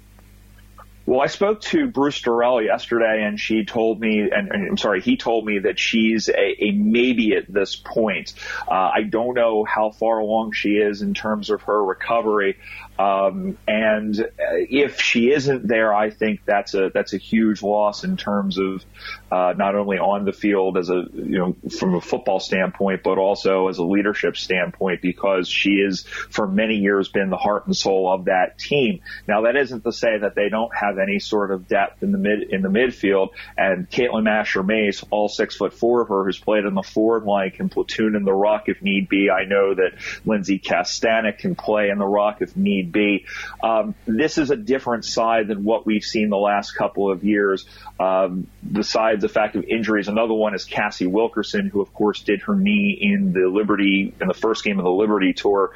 Well, 1.08 1.22
I 1.22 1.28
spoke 1.28 1.62
to 1.62 1.88
Bruce 1.88 2.20
Durrell 2.22 2.64
yesterday, 2.64 3.24
and 3.24 3.40
she 3.40 3.64
told 3.64 4.00
me, 4.00 4.22
and, 4.22 4.52
and 4.52 4.70
I'm 4.70 4.78
sorry, 4.78 5.02
he 5.02 5.18
told 5.18 5.46
me 5.46 5.60
that 5.60 5.78
she's 5.78 6.30
a, 6.30 6.64
a 6.66 6.72
maybe 6.72 7.36
at 7.36 7.52
this 7.52 7.76
point. 7.76 8.34
Uh, 8.68 8.92
I 8.96 9.04
don't 9.04 9.36
know 9.36 9.64
how 9.64 9.92
far 9.92 10.18
along 10.18 10.54
she 10.54 10.70
is 10.70 11.04
in 11.04 11.14
terms 11.14 11.52
of 11.52 11.62
her 11.64 11.84
recovery. 11.84 12.58
Um, 12.98 13.58
and 13.68 14.18
uh, 14.20 14.26
if 14.40 15.02
she 15.02 15.32
isn't 15.32 15.68
there, 15.68 15.94
I 15.94 16.12
think 16.12 16.42
that's 16.46 16.74
a 16.74 16.92
that's 16.94 17.14
a 17.14 17.18
huge 17.18 17.62
loss 17.62 18.04
in 18.04 18.16
terms 18.16 18.58
of 18.58 18.86
uh, 19.30 19.54
not 19.58 19.76
only 19.76 19.98
on 19.98 20.24
the 20.24 20.32
field 20.32 20.78
as 20.78 20.90
a 20.90 21.04
you 21.14 21.38
know 21.38 21.56
from 21.78 21.96
a 21.96 22.02
football 22.02 22.40
standpoint, 22.40 23.04
but 23.04 23.18
also 23.18 23.68
as 23.68 23.80
a 23.80 23.84
leadership 23.84 24.38
standpoint 24.38 25.02
because 25.02 25.50
she 25.50 25.72
is 25.72 26.04
for 26.04 26.48
many 26.48 26.76
years 26.76 27.10
been 27.10 27.30
the 27.30 27.38
heart 27.38 27.66
and 27.66 27.76
soul 27.76 28.12
of 28.12 28.26
that 28.26 28.58
team. 28.58 29.02
Now 29.28 29.42
that 29.42 29.58
isn't 29.58 29.84
to 29.84 29.92
say 29.92 30.18
that 30.18 30.36
they 30.36 30.48
don't 30.48 30.74
have 30.74 30.98
any 30.98 31.20
sort 31.20 31.52
of 31.52 31.68
depth 31.68 32.02
in 32.02 32.14
the 32.14 32.18
mid 32.18 32.44
in 32.44 32.62
the 32.62 32.70
midfield. 32.70 33.30
And 33.58 33.90
Caitlin 33.90 34.24
Masher 34.24 34.64
Mace, 34.64 35.04
all 35.10 35.28
six 35.28 35.56
foot 35.56 35.74
four 35.74 36.02
of 36.02 36.08
her, 36.08 36.24
who's 36.24 36.40
played 36.40 36.64
in 36.64 36.74
the 36.74 36.84
forward 36.84 37.26
line, 37.26 37.52
can 37.52 37.68
platoon 37.68 38.16
in 38.16 38.24
the 38.24 38.34
ruck 38.34 38.70
if 38.70 38.82
need 38.82 39.10
be. 39.10 39.30
I 39.30 39.44
know 39.44 39.74
that 39.74 39.94
Lindsay 40.26 40.60
Kastanek 40.60 41.40
can 41.40 41.56
play 41.56 41.90
in 41.90 41.98
the 41.98 42.06
ruck 42.06 42.42
if 42.42 42.56
need 42.56 42.85
need 42.86 42.92
be. 42.92 43.26
Um, 43.64 43.96
this 44.06 44.38
is 44.38 44.52
a 44.52 44.56
different 44.56 45.06
side 45.06 45.48
than 45.48 45.64
what 45.64 45.86
we've 45.86 46.04
seen 46.04 46.30
the 46.30 46.38
last 46.38 46.72
couple 46.72 47.12
of 47.12 47.24
years. 47.24 47.66
Um, 48.00 48.48
besides 48.70 49.22
the 49.22 49.30
fact 49.30 49.56
of 49.56 49.64
injuries, 49.64 50.08
another 50.08 50.34
one 50.34 50.54
is 50.54 50.66
Cassie 50.66 51.08
Wilkerson, 51.08 51.70
who 51.70 51.82
of 51.82 51.94
course 51.94 52.22
did 52.22 52.42
her 52.44 52.56
knee 52.56 52.98
in 53.00 53.34
the 53.34 53.48
Liberty 53.48 54.14
in 54.20 54.28
the 54.28 54.34
first 54.34 54.64
game 54.64 54.80
of 54.80 54.86
the 54.86 54.92
Liberty 54.92 55.34
Tour. 55.34 55.72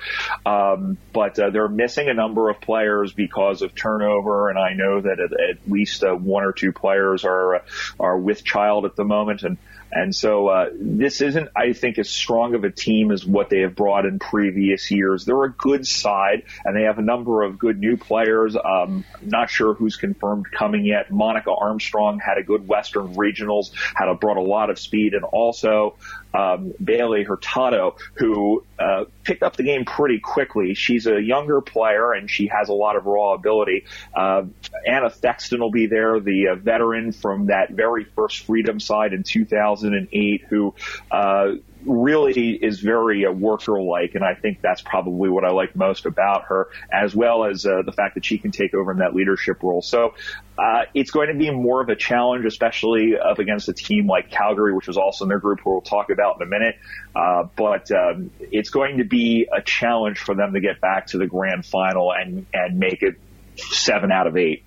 Um, 0.46 0.98
but 1.14 1.40
uh, 1.40 1.50
they're 1.50 1.68
missing 1.68 2.10
a 2.10 2.14
number 2.14 2.50
of 2.50 2.62
players 2.62 3.14
because 3.14 3.62
of 3.62 3.76
turnover, 3.76 4.50
and 4.50 4.60
I 4.60 4.74
know 4.74 5.02
that 5.02 5.20
at, 5.20 5.32
at 5.32 5.70
least 5.70 6.04
uh, 6.04 6.14
one 6.14 6.44
or 6.44 6.52
two 6.52 6.72
players 6.72 7.24
are 7.26 7.56
uh, 7.56 7.60
are 8.00 8.18
with 8.18 8.44
child 8.44 8.86
at 8.86 8.96
the 8.96 9.06
moment, 9.06 9.44
and 9.44 9.58
and 9.92 10.16
so 10.16 10.48
uh, 10.48 10.70
this 10.74 11.22
isn't, 11.22 11.50
I 11.56 11.74
think, 11.74 11.98
as 11.98 12.10
strong 12.10 12.54
of 12.54 12.64
a 12.64 12.72
team 12.72 13.12
as 13.12 13.26
what 13.26 13.50
they 13.50 13.62
have 13.62 13.76
brought 13.76 14.06
in 14.06 14.20
previous 14.20 14.92
years. 14.92 15.26
They're 15.26 15.44
a 15.44 15.52
good 15.52 15.88
side, 15.88 16.44
and 16.64 16.76
they 16.76 16.84
have 16.84 17.00
a 17.00 17.04
number 17.04 17.44
of 17.44 17.58
good 17.58 17.80
new 17.80 17.98
players. 17.98 18.56
Um, 18.56 19.04
not 19.22 19.50
sure 19.50 19.74
who's 19.74 19.96
confirmed 19.96 20.46
coming 20.52 20.86
yet. 20.86 21.12
Monica 21.12 21.52
Armstrong 21.52 22.20
had 22.20 22.38
a 22.38 22.44
good 22.44 22.68
Western 22.68 23.16
Regionals, 23.16 23.72
had 23.96 24.10
a, 24.10 24.14
brought 24.14 24.38
a 24.38 24.42
lot 24.42 24.70
of 24.70 24.78
speed, 24.78 25.14
and 25.14 25.24
also 25.24 25.96
um, 26.34 26.74
Bailey 26.84 27.24
Hurtado, 27.24 27.96
who 28.14 28.64
uh, 28.78 29.06
picked 29.24 29.44
up 29.44 29.56
the 29.56 29.64
game 29.64 29.86
pretty 29.86 30.20
quickly. 30.20 30.74
She's 30.74 31.08
a 31.08 31.22
younger 31.22 31.62
player 31.62 32.14
and 32.14 32.30
she 32.30 32.48
has 32.48 32.70
a 32.70 32.74
lot 32.74 32.96
of 32.96 33.06
raw 33.06 33.34
ability. 33.34 33.86
Uh, 34.14 34.44
Anna 34.86 35.10
Thexton 35.10 35.60
will 35.60 35.72
be 35.72 35.88
there, 35.88 36.20
the 36.20 36.50
uh, 36.50 36.56
veteran 36.56 37.12
from 37.12 37.48
that 37.48 37.72
very 37.72 38.04
first 38.04 38.46
Freedom 38.46 38.80
side 38.80 39.14
in 39.14 39.24
2008, 39.24 40.46
who 40.50 40.74
uh, 41.12 41.54
really 41.86 42.54
is 42.54 42.80
very 42.80 43.26
uh, 43.26 43.32
worker 43.32 43.82
like, 43.82 44.16
and 44.16 44.24
I 44.24 44.36
think 44.36 44.62
that's 44.62 44.82
probably 44.82 45.30
what 45.30 45.44
I 45.44 45.52
like 45.52 45.76
most 45.76 46.06
about 46.06 46.46
her, 46.46 46.70
as 46.92 47.16
well 47.16 47.46
as 47.46 47.66
uh, 47.66 47.82
the 47.86 47.92
fact 47.92 48.16
that 48.16 48.26
she 48.26 48.38
can 48.38 48.52
take 48.52 48.74
over 48.74 48.92
in 48.92 48.98
that 49.00 49.16
leadership 49.16 49.64
role. 49.64 49.82
So 49.82 50.16
uh, 50.58 50.84
it's 50.94 51.12
going 51.12 51.30
to 51.30 51.36
be 51.36 51.50
more 51.52 51.82
of 51.82 51.90
a 51.90 51.96
challenge, 51.96 52.46
especially 52.46 53.18
up 53.18 53.40
against 53.40 53.70
a 53.70 53.74
team 53.74 54.08
like 54.08 54.30
Calgary, 54.30 54.74
which 54.74 54.88
is 54.90 54.98
also 54.98 55.26
in 55.26 55.30
their 55.30 55.40
group, 55.40 55.60
who 55.64 55.72
we'll 55.72 55.82
talk 55.82 56.10
about 56.10 56.38
in 56.42 56.48
a 56.48 56.50
minute. 56.50 56.76
Uh, 57.16 57.44
but 57.56 57.92
um, 57.92 58.32
it's 58.40 58.70
going 58.70 58.98
to 58.98 59.06
be 59.06 59.48
a 59.52 59.62
challenge 59.62 60.20
for 60.20 60.36
them 60.36 60.54
to 60.54 60.60
get 60.60 60.82
back 60.82 61.08
to 61.08 61.18
the 61.18 61.28
grand 61.28 61.66
final 61.66 62.12
and 62.12 62.46
and 62.54 62.78
make 62.78 63.02
it 63.02 63.16
seven 63.56 64.12
out 64.12 64.28
of 64.28 64.38
eight. 64.38 64.64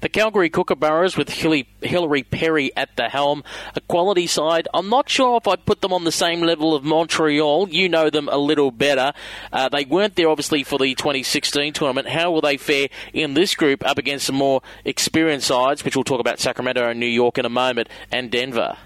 The 0.00 0.08
Calgary 0.08 0.48
Kookaburras 0.48 1.16
with 1.16 1.28
Hillary 1.28 2.22
Perry 2.22 2.70
at 2.76 2.96
the 2.96 3.08
helm, 3.08 3.42
a 3.74 3.80
quality 3.80 4.28
side. 4.28 4.68
I'm 4.72 4.88
not 4.88 5.08
sure 5.08 5.38
if 5.38 5.48
I'd 5.48 5.66
put 5.66 5.80
them 5.80 5.92
on 5.92 6.04
the 6.04 6.12
same 6.12 6.40
level 6.40 6.72
of 6.72 6.84
Montreal. 6.84 7.68
You 7.70 7.88
know 7.88 8.08
them 8.08 8.28
a 8.30 8.38
little 8.38 8.70
better. 8.70 9.12
Uh, 9.52 9.68
they 9.68 9.84
weren't 9.84 10.14
there, 10.14 10.28
obviously, 10.28 10.62
for 10.62 10.78
the 10.78 10.94
2016 10.94 11.72
tournament. 11.72 12.08
How 12.08 12.30
will 12.30 12.42
they 12.42 12.56
fare 12.56 12.88
in 13.12 13.34
this 13.34 13.56
group 13.56 13.84
up 13.84 13.98
against 13.98 14.26
some 14.26 14.36
more 14.36 14.62
experienced 14.84 15.48
sides, 15.48 15.84
which 15.84 15.96
we'll 15.96 16.04
talk 16.04 16.20
about 16.20 16.38
Sacramento 16.38 16.88
and 16.88 17.00
New 17.00 17.06
York 17.06 17.36
in 17.36 17.44
a 17.44 17.50
moment, 17.50 17.88
and 18.12 18.30
Denver? 18.30 18.76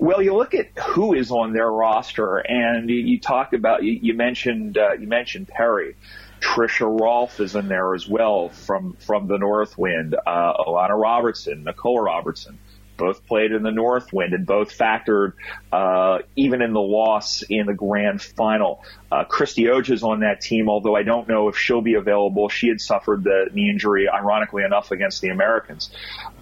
Well, 0.00 0.20
you 0.20 0.34
look 0.34 0.54
at 0.54 0.76
who 0.76 1.14
is 1.14 1.30
on 1.30 1.52
their 1.52 1.70
roster, 1.70 2.38
and 2.38 2.90
you, 2.90 3.20
talk 3.20 3.52
about 3.52 3.84
you, 3.84 3.92
you 3.92 4.14
mentioned 4.14 4.76
uh, 4.76 4.94
you 4.94 5.06
mentioned 5.06 5.46
Perry. 5.46 5.94
Trisha 6.44 6.86
Rolfe 7.00 7.40
is 7.40 7.56
in 7.56 7.68
there 7.68 7.94
as 7.94 8.06
well 8.06 8.50
from 8.50 8.94
from 9.00 9.26
the 9.26 9.38
Northwind. 9.38 10.14
Uh, 10.14 10.52
Alana 10.54 11.00
Robertson, 11.00 11.64
Nicole 11.64 12.00
Robertson, 12.00 12.58
both 12.96 13.26
played 13.26 13.52
in 13.52 13.62
the 13.62 13.70
Northwind 13.70 14.34
and 14.34 14.46
both 14.46 14.76
factored 14.76 15.32
uh, 15.72 16.18
even 16.36 16.60
in 16.60 16.72
the 16.72 16.80
loss 16.80 17.42
in 17.48 17.66
the 17.66 17.74
grand 17.74 18.20
final. 18.20 18.84
Uh, 19.10 19.24
Christy 19.24 19.64
is 19.64 20.02
on 20.02 20.20
that 20.20 20.42
team, 20.42 20.68
although 20.68 20.94
I 20.94 21.02
don't 21.02 21.26
know 21.28 21.48
if 21.48 21.56
she'll 21.56 21.80
be 21.80 21.94
available. 21.94 22.48
She 22.48 22.68
had 22.68 22.80
suffered 22.80 23.24
the 23.24 23.46
knee 23.52 23.70
injury, 23.70 24.08
ironically 24.08 24.64
enough, 24.64 24.90
against 24.90 25.22
the 25.22 25.30
Americans. 25.30 25.90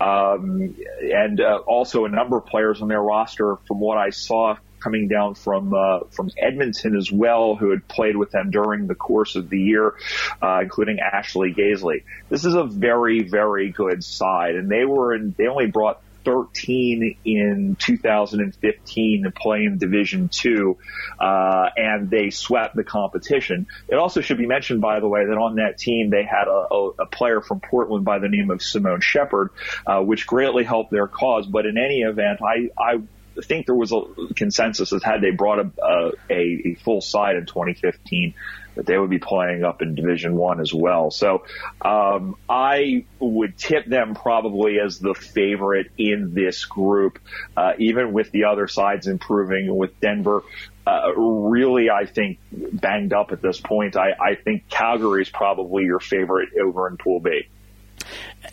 Um, 0.00 0.74
and 1.00 1.40
uh, 1.40 1.58
also 1.66 2.04
a 2.04 2.08
number 2.08 2.38
of 2.38 2.46
players 2.46 2.82
on 2.82 2.88
their 2.88 3.02
roster, 3.02 3.56
from 3.68 3.78
what 3.78 3.98
I 3.98 4.10
saw, 4.10 4.56
coming 4.82 5.08
down 5.08 5.34
from 5.34 5.74
uh, 5.74 6.00
from 6.10 6.30
Edmonton 6.36 6.96
as 6.96 7.10
well, 7.10 7.54
who 7.56 7.70
had 7.70 7.86
played 7.88 8.16
with 8.16 8.30
them 8.30 8.50
during 8.50 8.86
the 8.86 8.94
course 8.94 9.36
of 9.36 9.48
the 9.48 9.60
year, 9.60 9.94
uh, 10.42 10.60
including 10.62 10.98
Ashley 11.00 11.54
Gaisley. 11.54 12.04
This 12.28 12.44
is 12.44 12.54
a 12.54 12.64
very 12.64 13.22
very 13.22 13.70
good 13.70 14.02
side, 14.02 14.54
and 14.56 14.68
they 14.68 14.84
were 14.84 15.14
in. 15.14 15.34
They 15.36 15.46
only 15.46 15.66
brought 15.66 16.00
13 16.24 17.16
in 17.24 17.76
2015 17.78 19.22
to 19.24 19.30
play 19.30 19.64
in 19.64 19.78
Division 19.78 20.28
Two, 20.28 20.78
uh, 21.18 21.68
and 21.76 22.10
they 22.10 22.30
swept 22.30 22.76
the 22.76 22.84
competition. 22.84 23.66
It 23.88 23.96
also 23.96 24.20
should 24.20 24.38
be 24.38 24.46
mentioned, 24.46 24.80
by 24.80 25.00
the 25.00 25.08
way, 25.08 25.24
that 25.24 25.36
on 25.36 25.56
that 25.56 25.78
team 25.78 26.10
they 26.10 26.24
had 26.24 26.48
a, 26.48 27.02
a, 27.02 27.06
player 27.06 27.40
from 27.40 27.60
Portland 27.60 28.04
by 28.04 28.18
the 28.18 28.28
name 28.28 28.50
of 28.50 28.62
Simone 28.62 29.00
Shepard, 29.00 29.50
uh, 29.86 30.00
which 30.00 30.26
greatly 30.26 30.64
helped 30.64 30.90
their 30.90 31.08
cause. 31.08 31.46
But 31.46 31.66
in 31.66 31.76
any 31.76 32.02
event, 32.02 32.40
I, 32.42 32.70
I 32.78 33.02
think 33.42 33.66
there 33.66 33.74
was 33.74 33.92
a 33.92 34.02
consensus 34.34 34.90
that 34.90 35.02
had 35.02 35.20
they 35.20 35.30
brought 35.30 35.58
a, 35.60 36.12
a, 36.30 36.34
a 36.70 36.74
full 36.76 37.00
side 37.00 37.36
in 37.36 37.46
2015, 37.46 38.34
that 38.74 38.86
they 38.86 38.96
would 38.96 39.10
be 39.10 39.18
playing 39.18 39.64
up 39.64 39.82
in 39.82 39.94
Division 39.94 40.36
One 40.36 40.60
as 40.60 40.72
well. 40.72 41.10
So 41.10 41.44
um, 41.82 42.36
I 42.48 43.04
would 43.18 43.56
tip 43.56 43.86
them 43.86 44.14
probably 44.14 44.78
as 44.80 44.98
the 44.98 45.14
favorite 45.14 45.90
in 45.98 46.34
this 46.34 46.64
group, 46.64 47.18
uh, 47.56 47.72
even 47.78 48.12
with 48.12 48.30
the 48.30 48.44
other 48.44 48.68
sides 48.68 49.06
improving. 49.06 49.74
With 49.74 49.98
Denver 50.00 50.42
uh, 50.86 51.14
really, 51.14 51.90
I 51.90 52.06
think 52.06 52.38
banged 52.50 53.12
up 53.12 53.32
at 53.32 53.42
this 53.42 53.60
point, 53.60 53.96
I, 53.96 54.12
I 54.20 54.34
think 54.34 54.68
Calgary 54.68 55.22
is 55.22 55.30
probably 55.30 55.84
your 55.84 56.00
favorite 56.00 56.50
over 56.60 56.88
in 56.88 56.96
Pool 56.96 57.20
B. 57.20 57.48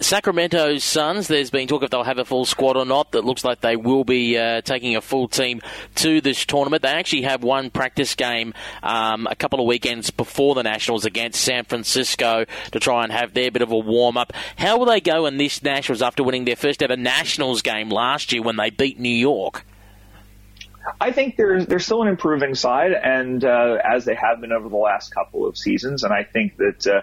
Sacramento 0.02 0.78
Suns, 0.78 1.28
there's 1.28 1.50
been 1.50 1.68
talk 1.68 1.84
if 1.84 1.90
they'll 1.90 2.04
have 2.04 2.20
a 2.20 2.26
full 2.26 2.46
squad 2.46 2.78
or 2.78 2.86
not. 2.86 3.12
That 3.12 3.26
looks 3.26 3.44
like 3.44 3.60
they 3.60 3.76
will 3.76 4.04
be 4.04 4.38
uh, 4.38 4.62
taking 4.62 4.96
a 4.96 5.02
full 5.02 5.28
team 5.28 5.62
to 5.96 6.22
this 6.22 6.46
tournament. 6.46 6.84
They 6.84 6.90
actually 6.90 7.24
have 7.24 7.44
one 7.44 7.70
practice 7.70 8.16
game 8.16 8.54
um, 8.82 9.28
a 9.30 9.36
couple 9.36 9.60
of 9.60 9.66
weekends 9.66 10.10
before 10.10 10.56
the 10.56 10.64
Nationals 10.64 11.06
against 11.06 11.42
San 11.42 11.66
Francisco 11.66 12.46
to 12.72 12.80
try 12.80 13.04
and 13.04 13.12
have 13.12 13.34
their 13.34 13.52
bit 13.52 13.62
of 13.62 13.72
a 13.72 13.78
warm 13.78 14.16
up. 14.16 14.32
How 14.58 14.78
will 14.78 14.86
they 14.86 15.02
go 15.02 15.26
in 15.26 15.38
this 15.38 15.62
Nationals 15.62 16.02
after 16.02 16.24
winning 16.24 16.46
their 16.46 16.56
first 16.56 16.82
ever 16.82 16.96
Nationals 16.96 17.62
game 17.62 17.90
last 17.90 18.32
year 18.32 18.42
when 18.42 18.56
they 18.56 18.70
beat 18.70 19.00
New 19.00 19.10
York? 19.10 19.66
I 21.00 21.12
think 21.12 21.36
they're 21.36 21.64
they're 21.64 21.80
still 21.80 22.02
an 22.02 22.08
improving 22.08 22.56
side, 22.56 22.92
and 22.94 23.44
uh, 23.44 23.78
as 23.84 24.06
they 24.06 24.16
have 24.16 24.42
been 24.42 24.52
over 24.52 24.70
the 24.70 24.78
last 24.78 25.14
couple 25.14 25.46
of 25.46 25.58
seasons, 25.58 26.04
and 26.04 26.14
I 26.14 26.24
think 26.24 26.58
that 26.58 26.88
uh, 26.88 27.02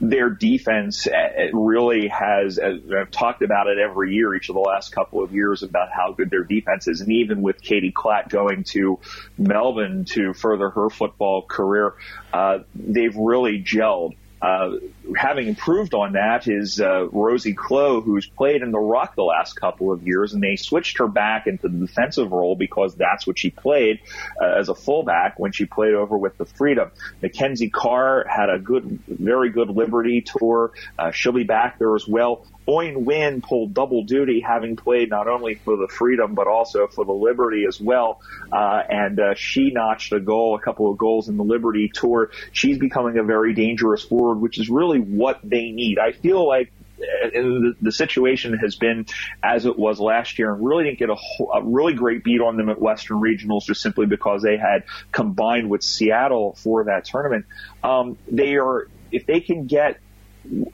their 0.00 0.30
defense 0.30 1.06
uh, 1.06 1.50
really 1.52 2.08
has. 2.08 2.58
I've 2.58 3.10
talked 3.10 3.42
about 3.42 3.66
it 3.66 3.78
every 3.78 4.14
year, 4.14 4.34
each 4.34 4.48
of 4.48 4.54
the 4.54 4.60
last 4.60 4.92
couple 4.92 5.22
of 5.22 5.32
years, 5.32 5.62
about 5.62 5.90
how 5.92 6.12
good 6.12 6.30
their 6.30 6.44
defense 6.44 6.88
is, 6.88 7.00
and 7.00 7.12
even 7.12 7.42
with 7.42 7.60
Katie 7.60 7.92
Klatt 7.92 8.28
going 8.28 8.64
to 8.64 8.98
Melbourne 9.38 10.04
to 10.06 10.32
further 10.32 10.70
her 10.70 10.88
football 10.90 11.42
career, 11.42 11.94
uh, 12.32 12.60
they've 12.74 13.16
really 13.16 13.62
gelled. 13.62 14.14
Uh, 14.40 14.72
having 15.16 15.48
improved 15.48 15.94
on 15.94 16.12
that 16.12 16.46
is 16.46 16.80
uh, 16.80 17.08
Rosie 17.08 17.54
Clow, 17.54 18.02
who's 18.02 18.26
played 18.26 18.62
in 18.62 18.70
the 18.70 18.78
ruck 18.78 19.14
the 19.14 19.22
last 19.22 19.54
couple 19.54 19.90
of 19.90 20.06
years, 20.06 20.34
and 20.34 20.42
they 20.42 20.56
switched 20.56 20.98
her 20.98 21.08
back 21.08 21.46
into 21.46 21.68
the 21.68 21.78
defensive 21.86 22.30
role 22.32 22.54
because 22.54 22.94
that's 22.96 23.26
what 23.26 23.38
she 23.38 23.50
played 23.50 24.00
uh, 24.40 24.58
as 24.58 24.68
a 24.68 24.74
fullback 24.74 25.38
when 25.38 25.52
she 25.52 25.64
played 25.64 25.94
over 25.94 26.18
with 26.18 26.36
the 26.36 26.44
Freedom. 26.44 26.90
Mackenzie 27.22 27.70
Carr 27.70 28.26
had 28.28 28.50
a 28.50 28.58
good, 28.58 28.98
very 29.08 29.50
good 29.50 29.70
Liberty 29.70 30.20
tour. 30.20 30.72
Uh, 30.98 31.10
she'll 31.12 31.32
be 31.32 31.44
back 31.44 31.78
there 31.78 31.94
as 31.94 32.06
well. 32.06 32.46
Owen 32.66 33.04
Wynn 33.04 33.42
pulled 33.42 33.74
double 33.74 34.04
duty, 34.04 34.40
having 34.40 34.76
played 34.76 35.10
not 35.10 35.28
only 35.28 35.54
for 35.54 35.76
the 35.76 35.88
Freedom 35.88 36.34
but 36.34 36.46
also 36.46 36.86
for 36.86 37.04
the 37.04 37.12
Liberty 37.12 37.64
as 37.66 37.80
well. 37.80 38.20
Uh, 38.50 38.82
and 38.88 39.20
uh, 39.20 39.34
she 39.34 39.70
notched 39.70 40.12
a 40.12 40.20
goal, 40.20 40.56
a 40.56 40.60
couple 40.60 40.90
of 40.90 40.98
goals 40.98 41.28
in 41.28 41.36
the 41.36 41.44
Liberty 41.44 41.90
tour. 41.92 42.30
She's 42.52 42.78
becoming 42.78 43.18
a 43.18 43.22
very 43.22 43.54
dangerous 43.54 44.04
forward, 44.04 44.40
which 44.40 44.58
is 44.58 44.68
really 44.68 44.98
what 44.98 45.40
they 45.42 45.70
need. 45.70 45.98
I 45.98 46.12
feel 46.12 46.46
like 46.46 46.72
uh, 46.98 47.28
the, 47.30 47.74
the 47.82 47.92
situation 47.92 48.54
has 48.54 48.74
been 48.74 49.06
as 49.42 49.66
it 49.66 49.78
was 49.78 50.00
last 50.00 50.38
year 50.38 50.52
and 50.52 50.64
really 50.64 50.84
didn't 50.84 50.98
get 50.98 51.10
a, 51.10 51.16
a, 51.54 51.62
really 51.62 51.92
great 51.92 52.24
beat 52.24 52.40
on 52.40 52.56
them 52.56 52.70
at 52.70 52.80
Western 52.80 53.20
Regionals 53.20 53.64
just 53.64 53.82
simply 53.82 54.06
because 54.06 54.42
they 54.42 54.56
had 54.56 54.84
combined 55.12 55.68
with 55.68 55.82
Seattle 55.82 56.54
for 56.54 56.84
that 56.84 57.04
tournament. 57.04 57.44
Um, 57.84 58.16
they 58.30 58.56
are, 58.56 58.88
if 59.12 59.26
they 59.26 59.40
can 59.40 59.66
get 59.66 59.98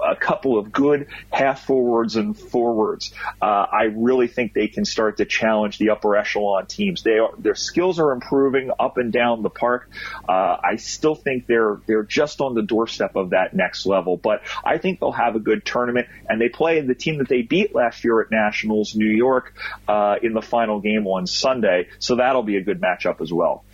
a 0.00 0.16
couple 0.16 0.58
of 0.58 0.72
good 0.72 1.08
half 1.30 1.64
forwards 1.64 2.16
and 2.16 2.38
forwards, 2.38 3.12
uh, 3.40 3.44
I 3.44 3.84
really 3.94 4.28
think 4.28 4.52
they 4.52 4.68
can 4.68 4.84
start 4.84 5.18
to 5.18 5.24
challenge 5.24 5.78
the 5.78 5.90
upper 5.90 6.16
echelon 6.16 6.66
teams. 6.66 7.02
They 7.02 7.18
are, 7.18 7.30
their 7.38 7.54
skills 7.54 7.98
are 7.98 8.12
improving 8.12 8.70
up 8.78 8.98
and 8.98 9.12
down 9.12 9.42
the 9.42 9.50
park. 9.50 9.90
Uh, 10.28 10.56
I 10.62 10.76
still 10.76 11.14
think 11.14 11.46
they're 11.46 11.80
they're 11.86 12.02
just 12.02 12.40
on 12.40 12.54
the 12.54 12.62
doorstep 12.62 13.16
of 13.16 13.30
that 13.30 13.54
next 13.54 13.86
level, 13.86 14.16
but 14.16 14.42
I 14.64 14.78
think 14.78 15.00
they'll 15.00 15.12
have 15.12 15.36
a 15.36 15.40
good 15.40 15.64
tournament. 15.64 16.08
And 16.28 16.40
they 16.40 16.48
play 16.48 16.80
the 16.80 16.94
team 16.94 17.18
that 17.18 17.28
they 17.28 17.42
beat 17.42 17.74
last 17.74 18.04
year 18.04 18.20
at 18.20 18.30
Nationals, 18.30 18.94
New 18.94 19.10
York, 19.10 19.54
uh, 19.88 20.16
in 20.22 20.32
the 20.32 20.42
final 20.42 20.80
game 20.80 21.06
on 21.06 21.26
Sunday. 21.26 21.88
So 21.98 22.16
that'll 22.16 22.42
be 22.42 22.56
a 22.56 22.62
good 22.62 22.80
matchup 22.80 23.20
as 23.20 23.32
well 23.32 23.64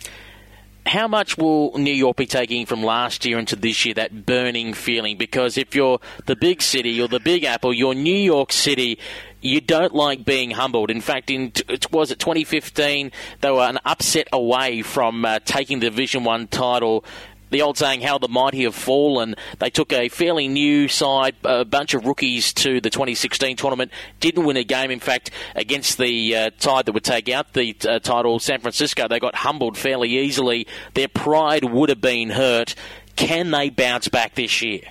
how 0.85 1.07
much 1.07 1.37
will 1.37 1.77
New 1.77 1.93
York 1.93 2.17
be 2.17 2.25
taking 2.25 2.65
from 2.65 2.83
last 2.83 3.25
year 3.25 3.37
into 3.37 3.55
this 3.55 3.85
year, 3.85 3.93
that 3.95 4.25
burning 4.25 4.73
feeling? 4.73 5.17
Because 5.17 5.57
if 5.57 5.75
you're 5.75 5.99
the 6.25 6.35
big 6.35 6.61
city, 6.61 6.89
you're 6.89 7.07
the 7.07 7.19
big 7.19 7.43
apple, 7.43 7.73
you're 7.73 7.93
New 7.93 8.15
York 8.15 8.51
City, 8.51 8.97
you 9.41 9.61
don't 9.61 9.93
like 9.93 10.25
being 10.25 10.51
humbled. 10.51 10.89
In 10.91 11.01
fact, 11.01 11.29
in 11.29 11.53
was 11.91 12.11
it 12.11 12.19
2015, 12.19 13.11
they 13.41 13.51
were 13.51 13.61
an 13.61 13.79
upset 13.85 14.27
away 14.33 14.81
from 14.81 15.25
uh, 15.25 15.39
taking 15.45 15.79
the 15.79 15.89
Division 15.89 16.23
One 16.23 16.47
title 16.47 17.05
the 17.49 17.61
old 17.61 17.77
saying, 17.77 18.01
how 18.01 18.17
the 18.17 18.27
mighty 18.27 18.63
have 18.63 18.75
fallen. 18.75 19.35
They 19.59 19.69
took 19.69 19.91
a 19.93 20.09
fairly 20.09 20.47
new 20.47 20.87
side, 20.87 21.35
a 21.43 21.65
bunch 21.65 21.93
of 21.93 22.05
rookies 22.05 22.53
to 22.53 22.81
the 22.81 22.89
2016 22.89 23.55
tournament, 23.57 23.91
didn't 24.19 24.45
win 24.45 24.57
a 24.57 24.63
game. 24.63 24.91
In 24.91 24.99
fact, 24.99 25.31
against 25.55 25.97
the 25.97 26.35
uh, 26.35 26.51
side 26.57 26.85
that 26.85 26.93
would 26.93 27.03
take 27.03 27.29
out 27.29 27.53
the 27.53 27.75
uh, 27.87 27.99
title, 27.99 28.39
San 28.39 28.59
Francisco, 28.59 29.07
they 29.07 29.19
got 29.19 29.35
humbled 29.35 29.77
fairly 29.77 30.17
easily. 30.17 30.67
Their 30.93 31.07
pride 31.07 31.65
would 31.65 31.89
have 31.89 32.01
been 32.01 32.31
hurt. 32.31 32.75
Can 33.15 33.51
they 33.51 33.69
bounce 33.69 34.07
back 34.07 34.35
this 34.35 34.61
year? 34.61 34.81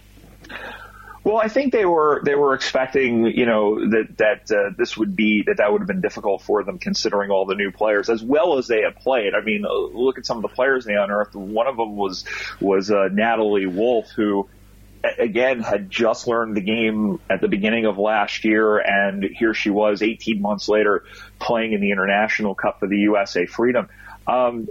Well, 1.29 1.37
I 1.37 1.49
think 1.49 1.75
they 1.75 1.85
were 1.85 2.23
they 2.25 2.35
were 2.35 2.55
expecting, 2.55 3.27
you 3.27 3.45
know, 3.45 3.87
that 3.91 4.17
that 4.17 4.51
uh, 4.51 4.71
this 4.79 4.97
would 4.97 5.15
be 5.15 5.43
that 5.43 5.59
that 5.59 5.71
would 5.71 5.83
have 5.83 5.87
been 5.87 6.01
difficult 6.01 6.41
for 6.41 6.65
them, 6.65 6.79
considering 6.79 7.31
all 7.31 7.45
the 7.45 7.55
new 7.55 7.71
players 7.71 8.09
as 8.09 8.23
well 8.23 8.57
as 8.57 8.67
they 8.67 8.81
had 8.81 8.97
played. 8.97 9.35
I 9.35 9.45
mean, 9.45 9.67
uh, 9.67 9.75
look 9.75 10.17
at 10.17 10.25
some 10.25 10.39
of 10.39 10.43
the 10.43 10.49
players 10.49 10.87
they 10.87 10.95
unearthed. 10.95 11.35
One 11.35 11.67
of 11.67 11.77
them 11.77 11.97
was 11.97 12.25
was 12.63 12.91
uh, 12.91 13.11
Natalie 13.13 13.67
Wolf, 13.67 14.09
who 14.17 14.49
again 15.19 15.61
had 15.61 15.91
just 15.91 16.29
learned 16.29 16.57
the 16.57 16.63
game 16.63 17.21
at 17.29 17.43
the 17.43 17.49
beginning 17.49 17.85
of 17.85 17.99
last 17.99 18.47
year, 18.47 18.79
and 18.79 19.23
here 19.23 19.53
she 19.53 19.69
was 19.69 20.01
18 20.01 20.41
months 20.41 20.67
later 20.67 21.05
playing 21.39 21.75
in 21.75 21.83
the 21.83 21.91
International 21.91 22.55
Cup 22.55 22.81
for 22.81 22.89
the 22.89 23.01
USA 23.01 23.45
Freedom. 23.45 23.91
Um, 24.27 24.67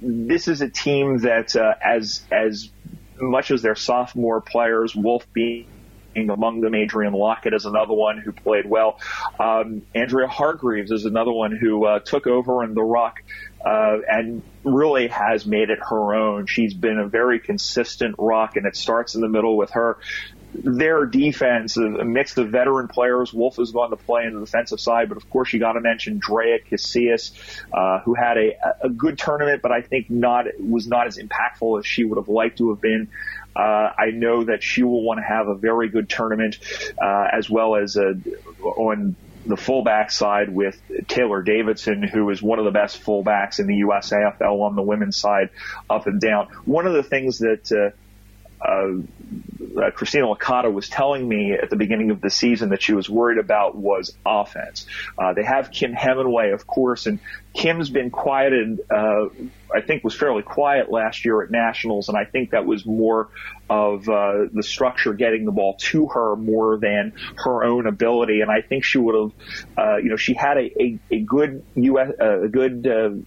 this 0.00 0.48
is 0.48 0.62
a 0.62 0.70
team 0.70 1.18
that, 1.18 1.54
uh, 1.54 1.74
as 1.84 2.22
as 2.32 2.70
much 3.20 3.50
as 3.50 3.60
their 3.60 3.76
sophomore 3.76 4.40
players, 4.40 4.96
Wolf 4.96 5.30
being 5.34 5.66
among 6.16 6.60
them. 6.60 6.74
Adrian 6.74 7.12
Lockett 7.12 7.54
is 7.54 7.64
another 7.64 7.94
one 7.94 8.18
who 8.18 8.32
played 8.32 8.66
well. 8.66 8.98
Um, 9.38 9.82
Andrea 9.94 10.26
Hargreaves 10.26 10.90
is 10.90 11.04
another 11.04 11.32
one 11.32 11.56
who 11.56 11.84
uh, 11.84 12.00
took 12.00 12.26
over 12.26 12.64
in 12.64 12.74
the 12.74 12.82
ruck 12.82 13.22
uh, 13.64 13.98
and 14.08 14.42
really 14.64 15.08
has 15.08 15.46
made 15.46 15.70
it 15.70 15.78
her 15.80 16.14
own. 16.14 16.46
She's 16.46 16.74
been 16.74 16.98
a 16.98 17.08
very 17.08 17.40
consistent 17.40 18.16
ruck, 18.18 18.56
and 18.56 18.66
it 18.66 18.76
starts 18.76 19.14
in 19.14 19.20
the 19.20 19.28
middle 19.28 19.56
with 19.56 19.70
her 19.70 19.98
their 20.54 21.04
defense, 21.04 21.76
a 21.76 22.04
mix 22.04 22.36
of 22.36 22.48
veteran 22.48 22.88
players. 22.88 23.32
Wolf 23.32 23.58
is 23.58 23.70
going 23.70 23.90
to 23.90 23.96
play 23.96 24.24
in 24.24 24.34
the 24.34 24.40
defensive 24.40 24.80
side, 24.80 25.08
but 25.08 25.16
of 25.16 25.28
course 25.30 25.52
you 25.52 25.60
got 25.60 25.72
to 25.72 25.80
mention 25.80 26.18
Drea 26.18 26.58
Casillas, 26.60 27.32
uh, 27.72 28.00
who 28.00 28.14
had 28.14 28.38
a, 28.38 28.56
a 28.82 28.88
good 28.88 29.18
tournament, 29.18 29.62
but 29.62 29.72
I 29.72 29.82
think 29.82 30.10
not 30.10 30.46
was 30.58 30.86
not 30.86 31.06
as 31.06 31.18
impactful 31.18 31.80
as 31.80 31.86
she 31.86 32.04
would 32.04 32.16
have 32.16 32.28
liked 32.28 32.58
to 32.58 32.70
have 32.70 32.80
been. 32.80 33.08
Uh, 33.54 33.90
I 33.98 34.10
know 34.12 34.44
that 34.44 34.62
she 34.62 34.82
will 34.82 35.02
want 35.02 35.18
to 35.18 35.24
have 35.24 35.48
a 35.48 35.54
very 35.54 35.88
good 35.88 36.08
tournament, 36.08 36.58
uh, 37.00 37.28
as 37.32 37.50
well 37.50 37.76
as 37.76 37.96
uh, 37.96 38.14
on 38.62 39.16
the 39.46 39.56
fullback 39.56 40.10
side 40.10 40.48
with 40.48 40.80
Taylor 41.08 41.42
Davidson, 41.42 42.02
who 42.02 42.28
is 42.30 42.42
one 42.42 42.58
of 42.58 42.64
the 42.64 42.70
best 42.70 43.02
fullbacks 43.02 43.58
in 43.58 43.66
the 43.66 43.80
USAFL 43.80 44.60
on 44.60 44.76
the 44.76 44.82
women's 44.82 45.16
side, 45.16 45.50
up 45.88 46.06
and 46.06 46.20
down. 46.20 46.48
One 46.64 46.86
of 46.86 46.92
the 46.92 47.02
things 47.02 47.38
that 47.38 47.92
uh, 48.60 48.88
uh, 49.80 49.90
Christina 49.92 50.26
Licata 50.26 50.72
was 50.72 50.88
telling 50.88 51.28
me 51.28 51.52
at 51.52 51.70
the 51.70 51.76
beginning 51.76 52.10
of 52.10 52.20
the 52.20 52.30
season 52.30 52.70
that 52.70 52.82
she 52.82 52.94
was 52.94 53.08
worried 53.08 53.38
about 53.38 53.76
was 53.76 54.16
offense. 54.24 54.86
Uh, 55.16 55.32
they 55.34 55.44
have 55.44 55.70
Kim 55.70 55.92
Hemingway, 55.92 56.50
of 56.50 56.66
course, 56.66 57.06
and 57.06 57.20
Kim's 57.54 57.90
been 57.90 58.10
quieted. 58.10 58.80
Uh, 58.90 59.26
I 59.74 59.80
think 59.82 60.02
was 60.02 60.14
fairly 60.14 60.42
quiet 60.42 60.90
last 60.90 61.24
year 61.24 61.42
at 61.42 61.50
nationals, 61.50 62.08
and 62.08 62.16
I 62.16 62.24
think 62.24 62.50
that 62.50 62.64
was 62.64 62.86
more 62.86 63.28
of 63.68 64.08
uh, 64.08 64.46
the 64.52 64.62
structure 64.62 65.12
getting 65.12 65.44
the 65.44 65.52
ball 65.52 65.76
to 65.78 66.06
her 66.08 66.34
more 66.36 66.78
than 66.78 67.12
her 67.36 67.64
own 67.64 67.86
ability. 67.86 68.40
And 68.40 68.50
I 68.50 68.62
think 68.62 68.84
she 68.84 68.98
would 68.98 69.14
have, 69.14 69.32
uh, 69.76 69.96
you 69.98 70.10
know, 70.10 70.16
she 70.16 70.34
had 70.34 70.56
a, 70.56 70.82
a, 70.82 70.98
a 71.10 71.20
good 71.20 71.64
U.S. 71.74 72.10
A 72.18 72.48
good 72.48 73.26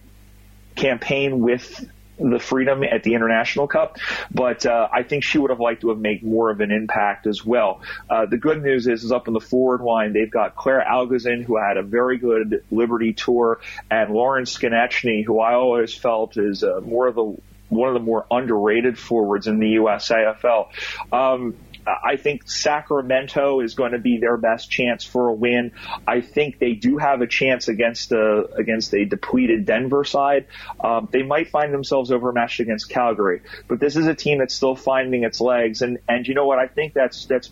campaign 0.74 1.40
with 1.40 1.86
the 2.30 2.38
freedom 2.38 2.82
at 2.84 3.02
the 3.02 3.14
International 3.14 3.66
Cup, 3.66 3.98
but 4.30 4.66
uh, 4.66 4.88
I 4.92 5.02
think 5.02 5.24
she 5.24 5.38
would 5.38 5.50
have 5.50 5.60
liked 5.60 5.82
to 5.82 5.88
have 5.90 5.98
made 5.98 6.22
more 6.22 6.50
of 6.50 6.60
an 6.60 6.70
impact 6.70 7.26
as 7.26 7.44
well. 7.44 7.82
Uh, 8.08 8.26
the 8.26 8.36
good 8.36 8.62
news 8.62 8.86
is, 8.86 9.04
is 9.04 9.12
up 9.12 9.28
in 9.28 9.34
the 9.34 9.40
forward 9.40 9.80
line, 9.80 10.12
they've 10.12 10.30
got 10.30 10.56
Claire 10.56 10.82
Algason, 10.82 11.42
who 11.42 11.56
had 11.56 11.76
a 11.76 11.82
very 11.82 12.18
good 12.18 12.64
Liberty 12.70 13.12
tour, 13.12 13.60
and 13.90 14.12
Lauren 14.12 14.44
Skonechny, 14.44 15.24
who 15.24 15.40
I 15.40 15.54
always 15.54 15.94
felt 15.94 16.36
is 16.36 16.62
uh, 16.62 16.80
more 16.80 17.08
of 17.08 17.14
the 17.14 17.36
one 17.68 17.88
of 17.88 17.94
the 17.94 18.00
more 18.00 18.26
underrated 18.30 18.98
forwards 18.98 19.46
in 19.46 19.58
the 19.58 19.76
USAFL. 19.76 20.68
Um, 21.10 21.56
I 21.86 22.16
think 22.16 22.48
Sacramento 22.48 23.60
is 23.60 23.74
going 23.74 23.92
to 23.92 23.98
be 23.98 24.18
their 24.18 24.36
best 24.36 24.70
chance 24.70 25.04
for 25.04 25.28
a 25.28 25.32
win. 25.32 25.72
I 26.06 26.20
think 26.20 26.58
they 26.58 26.72
do 26.72 26.98
have 26.98 27.20
a 27.20 27.26
chance 27.26 27.68
against 27.68 28.12
a 28.12 28.48
against 28.56 28.94
a 28.94 29.04
depleted 29.04 29.64
Denver 29.64 30.04
side. 30.04 30.46
Um, 30.78 31.08
they 31.10 31.22
might 31.22 31.48
find 31.50 31.72
themselves 31.72 32.12
overmatched 32.12 32.60
against 32.60 32.88
Calgary, 32.88 33.42
but 33.68 33.80
this 33.80 33.96
is 33.96 34.06
a 34.06 34.14
team 34.14 34.38
that's 34.38 34.54
still 34.54 34.76
finding 34.76 35.24
its 35.24 35.40
legs. 35.40 35.82
And 35.82 35.98
and 36.08 36.26
you 36.26 36.34
know 36.34 36.46
what? 36.46 36.58
I 36.58 36.68
think 36.68 36.94
that's 36.94 37.26
that's 37.26 37.50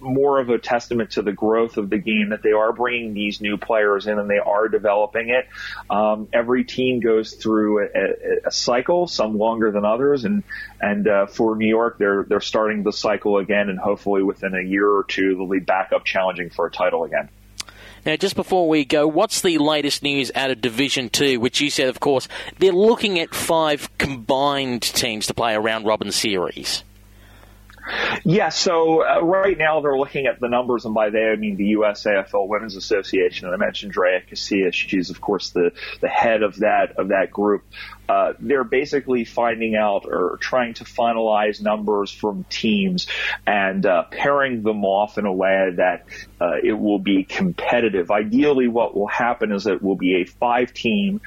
more 0.00 0.40
of 0.40 0.48
a 0.50 0.58
testament 0.58 1.12
to 1.12 1.22
the 1.22 1.32
growth 1.32 1.76
of 1.76 1.90
the 1.90 1.98
game 1.98 2.30
that 2.30 2.42
they 2.42 2.52
are 2.52 2.72
bringing 2.72 3.14
these 3.14 3.40
new 3.40 3.56
players 3.56 4.06
in 4.06 4.18
and 4.18 4.28
they 4.28 4.38
are 4.38 4.68
developing 4.68 5.30
it. 5.30 5.48
Um, 5.88 6.28
every 6.32 6.64
team 6.64 7.00
goes 7.00 7.34
through 7.34 7.88
a, 7.88 8.46
a, 8.46 8.50
cycle, 8.50 9.06
some 9.06 9.36
longer 9.38 9.70
than 9.70 9.84
others, 9.84 10.24
and 10.24 10.42
and 10.80 11.06
uh, 11.06 11.26
for 11.26 11.56
New 11.56 11.68
York, 11.68 11.98
they're 11.98 12.24
they're 12.24 12.40
starting 12.40 12.82
the 12.82 12.92
cycle 12.92 13.38
again, 13.38 13.68
and 13.68 13.78
hopefully 13.78 14.22
within 14.22 14.54
a 14.54 14.62
year 14.62 14.88
or 14.88 15.04
two, 15.04 15.34
they'll 15.36 15.46
be 15.46 15.58
back 15.58 15.92
up 15.92 16.04
challenging 16.04 16.50
for 16.50 16.66
a 16.66 16.70
title 16.70 17.04
again. 17.04 17.28
Now, 18.06 18.16
just 18.16 18.34
before 18.34 18.66
we 18.66 18.86
go, 18.86 19.06
what's 19.06 19.42
the 19.42 19.58
latest 19.58 20.02
news 20.02 20.32
out 20.34 20.50
of 20.50 20.62
Division 20.62 21.10
2, 21.10 21.38
which 21.38 21.60
you 21.60 21.68
said, 21.68 21.88
of 21.88 22.00
course, 22.00 22.28
they're 22.58 22.72
looking 22.72 23.18
at 23.18 23.34
five 23.34 23.90
combined 23.98 24.80
teams 24.80 25.26
to 25.26 25.34
play 25.34 25.54
a 25.54 25.60
round 25.60 25.84
robin 25.84 26.10
series? 26.10 26.82
Yeah, 28.24 28.50
so 28.50 29.04
uh, 29.04 29.20
right 29.20 29.56
now 29.56 29.80
they're 29.80 29.98
looking 29.98 30.26
at 30.26 30.40
the 30.40 30.48
numbers, 30.48 30.84
and 30.84 30.94
by 30.94 31.10
they 31.10 31.24
I 31.24 31.36
mean 31.36 31.56
the 31.56 31.72
USAFL 31.72 32.48
Women's 32.48 32.76
Association. 32.76 33.46
And 33.46 33.54
I 33.54 33.58
mentioned 33.58 33.92
Drea 33.92 34.20
Casillas; 34.20 34.74
she's 34.74 35.10
of 35.10 35.20
course 35.20 35.50
the 35.50 35.72
the 36.00 36.08
head 36.08 36.42
of 36.42 36.58
that 36.58 36.98
of 36.98 37.08
that 37.08 37.30
group. 37.30 37.64
Uh, 38.10 38.32
they're 38.40 38.70
basically 38.80 39.24
finding 39.24 39.76
out 39.76 40.02
or 40.04 40.36
trying 40.40 40.74
to 40.74 40.84
finalize 40.84 41.62
numbers 41.62 42.10
from 42.10 42.44
teams 42.62 43.06
and 43.46 43.86
uh, 43.86 44.02
pairing 44.10 44.62
them 44.62 44.84
off 44.84 45.16
in 45.20 45.26
a 45.26 45.32
way 45.32 45.70
that 45.76 45.98
uh, 46.40 46.56
it 46.70 46.72
will 46.72 46.98
be 46.98 47.22
competitive. 47.22 48.10
Ideally, 48.10 48.66
what 48.66 48.96
will 48.96 49.06
happen 49.06 49.52
is 49.52 49.66
it 49.66 49.80
will 49.80 50.00
be 50.08 50.22
a 50.22 50.24
five-team, 50.24 51.20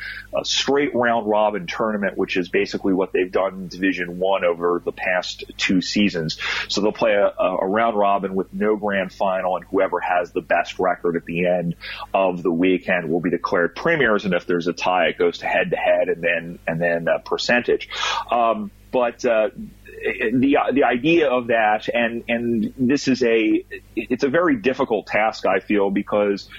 straight 0.44 0.94
round 0.94 1.30
robin 1.30 1.68
tournament, 1.68 2.18
which 2.18 2.36
is 2.36 2.50
basically 2.50 2.94
what 2.94 3.14
they've 3.14 3.32
done 3.32 3.54
in 3.54 3.68
Division 3.70 4.20
One 4.20 4.44
over 4.44 4.82
the 4.84 4.92
past 4.92 5.46
two 5.56 5.80
seasons. 5.82 6.38
So 6.68 6.82
they'll 6.82 6.92
play 6.92 7.14
a, 7.14 7.28
a 7.66 7.68
round 7.68 7.98
robin 7.98 8.36
with 8.36 8.54
no 8.54 8.76
grand 8.76 9.14
final, 9.14 9.56
and 9.56 9.66
whoever 9.72 10.00
has 10.02 10.32
the 10.32 10.42
best 10.42 10.80
record 10.80 11.16
at 11.16 11.26
the 11.26 11.48
end 11.48 11.76
of 12.14 12.44
the 12.44 12.52
weekend 12.52 13.10
will 13.10 13.22
be 13.22 13.30
declared 13.30 13.76
premiers. 13.76 14.26
And 14.26 14.34
if 14.34 14.46
there's 14.46 14.68
a 14.68 14.74
tie, 14.74 15.08
it 15.12 15.18
goes 15.18 15.38
to 15.40 15.46
head 15.46 15.70
to 15.72 15.78
head, 15.78 16.10
and 16.10 16.22
then 16.22 16.60
and 16.74 16.82
then 16.82 17.08
a 17.08 17.20
percentage. 17.20 17.90
Um, 18.30 18.72
but 18.92 19.26
uh, 19.26 19.50
the 19.56 20.58
the 20.72 20.84
idea 20.84 21.30
of 21.30 21.48
that, 21.48 21.90
and 21.94 22.24
and 22.28 22.74
this 22.78 23.08
is 23.08 23.24
a 23.24 23.66
it's 23.96 24.24
a 24.24 24.30
very 24.30 24.58
difficult 24.58 25.08
task, 25.08 25.46
I 25.46 25.60
feel, 25.60 25.90
because 25.90 26.50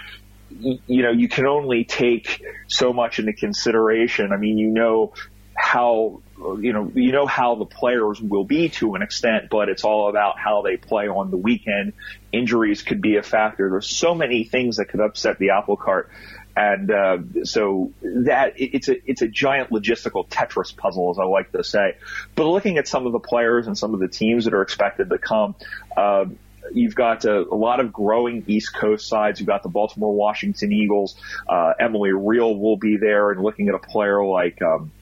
you 0.50 1.02
know 1.02 1.10
you 1.10 1.28
can 1.28 1.46
only 1.46 1.84
take 1.84 2.42
so 2.66 2.92
much 2.92 3.18
into 3.18 3.32
consideration. 3.32 4.32
I 4.32 4.36
mean, 4.36 4.58
you 4.58 4.68
know 4.68 5.12
how 5.56 6.22
you 6.60 6.72
know 6.72 6.90
you 6.94 7.12
know 7.12 7.26
how 7.26 7.54
the 7.54 7.66
players 7.66 8.20
will 8.20 8.44
be 8.44 8.68
to 8.70 8.94
an 8.94 9.02
extent, 9.02 9.44
but 9.50 9.68
it's 9.68 9.84
all 9.84 10.08
about 10.08 10.38
how 10.38 10.62
they 10.62 10.76
play 10.76 11.08
on 11.08 11.30
the 11.30 11.36
weekend. 11.36 11.92
Injuries 12.32 12.82
could 12.82 13.00
be 13.00 13.16
a 13.16 13.22
factor. 13.22 13.70
There's 13.70 13.88
so 13.88 14.14
many 14.14 14.44
things 14.44 14.78
that 14.78 14.86
could 14.86 15.00
upset 15.00 15.38
the 15.38 15.50
apple 15.50 15.76
cart 15.76 16.10
and 16.56 16.90
uh, 16.90 17.18
so 17.44 17.93
that 18.02 18.55
it's 18.56 18.89
a 18.89 19.10
it's 19.10 19.22
a 19.22 19.28
giant 19.28 19.70
logistical 19.70 20.28
Tetris 20.28 20.76
puzzle, 20.76 21.10
as 21.10 21.18
I 21.18 21.24
like 21.24 21.51
to 21.52 21.64
say. 21.64 21.97
But 22.35 22.47
looking 22.47 22.78
at 22.78 22.86
some 22.86 23.06
of 23.06 23.12
the 23.12 23.18
players 23.18 23.66
and 23.66 23.76
some 23.76 23.94
of 23.94 24.01
the 24.01 24.09
teams 24.09 24.44
that 24.44 24.55
are 24.55 24.62
expected 24.62 25.10
to 25.10 25.18
come, 25.18 25.56
uh, 25.97 26.26
you've 26.72 26.94
got 26.94 27.24
a, 27.24 27.40
a, 27.40 27.56
lot 27.56 27.81
of 27.81 27.93
growing 27.93 28.44
East 28.47 28.74
Coast 28.74 29.09
sides. 29.09 29.40
You've 29.40 29.48
got 29.48 29.62
the 29.62 29.68
Baltimore 29.68 30.14
Washington 30.14 30.72
Eagles. 30.72 31.16
Uh, 31.48 31.72
Emily 31.78 32.12
Real 32.12 32.55
will 32.56 32.76
be 32.76 32.98
there, 32.98 33.31
and 33.31 33.43
looking 33.43 33.68
at 33.68 33.74
a 33.74 33.81
player 33.81 34.24
like. 34.24 34.62
Um, 34.62 34.93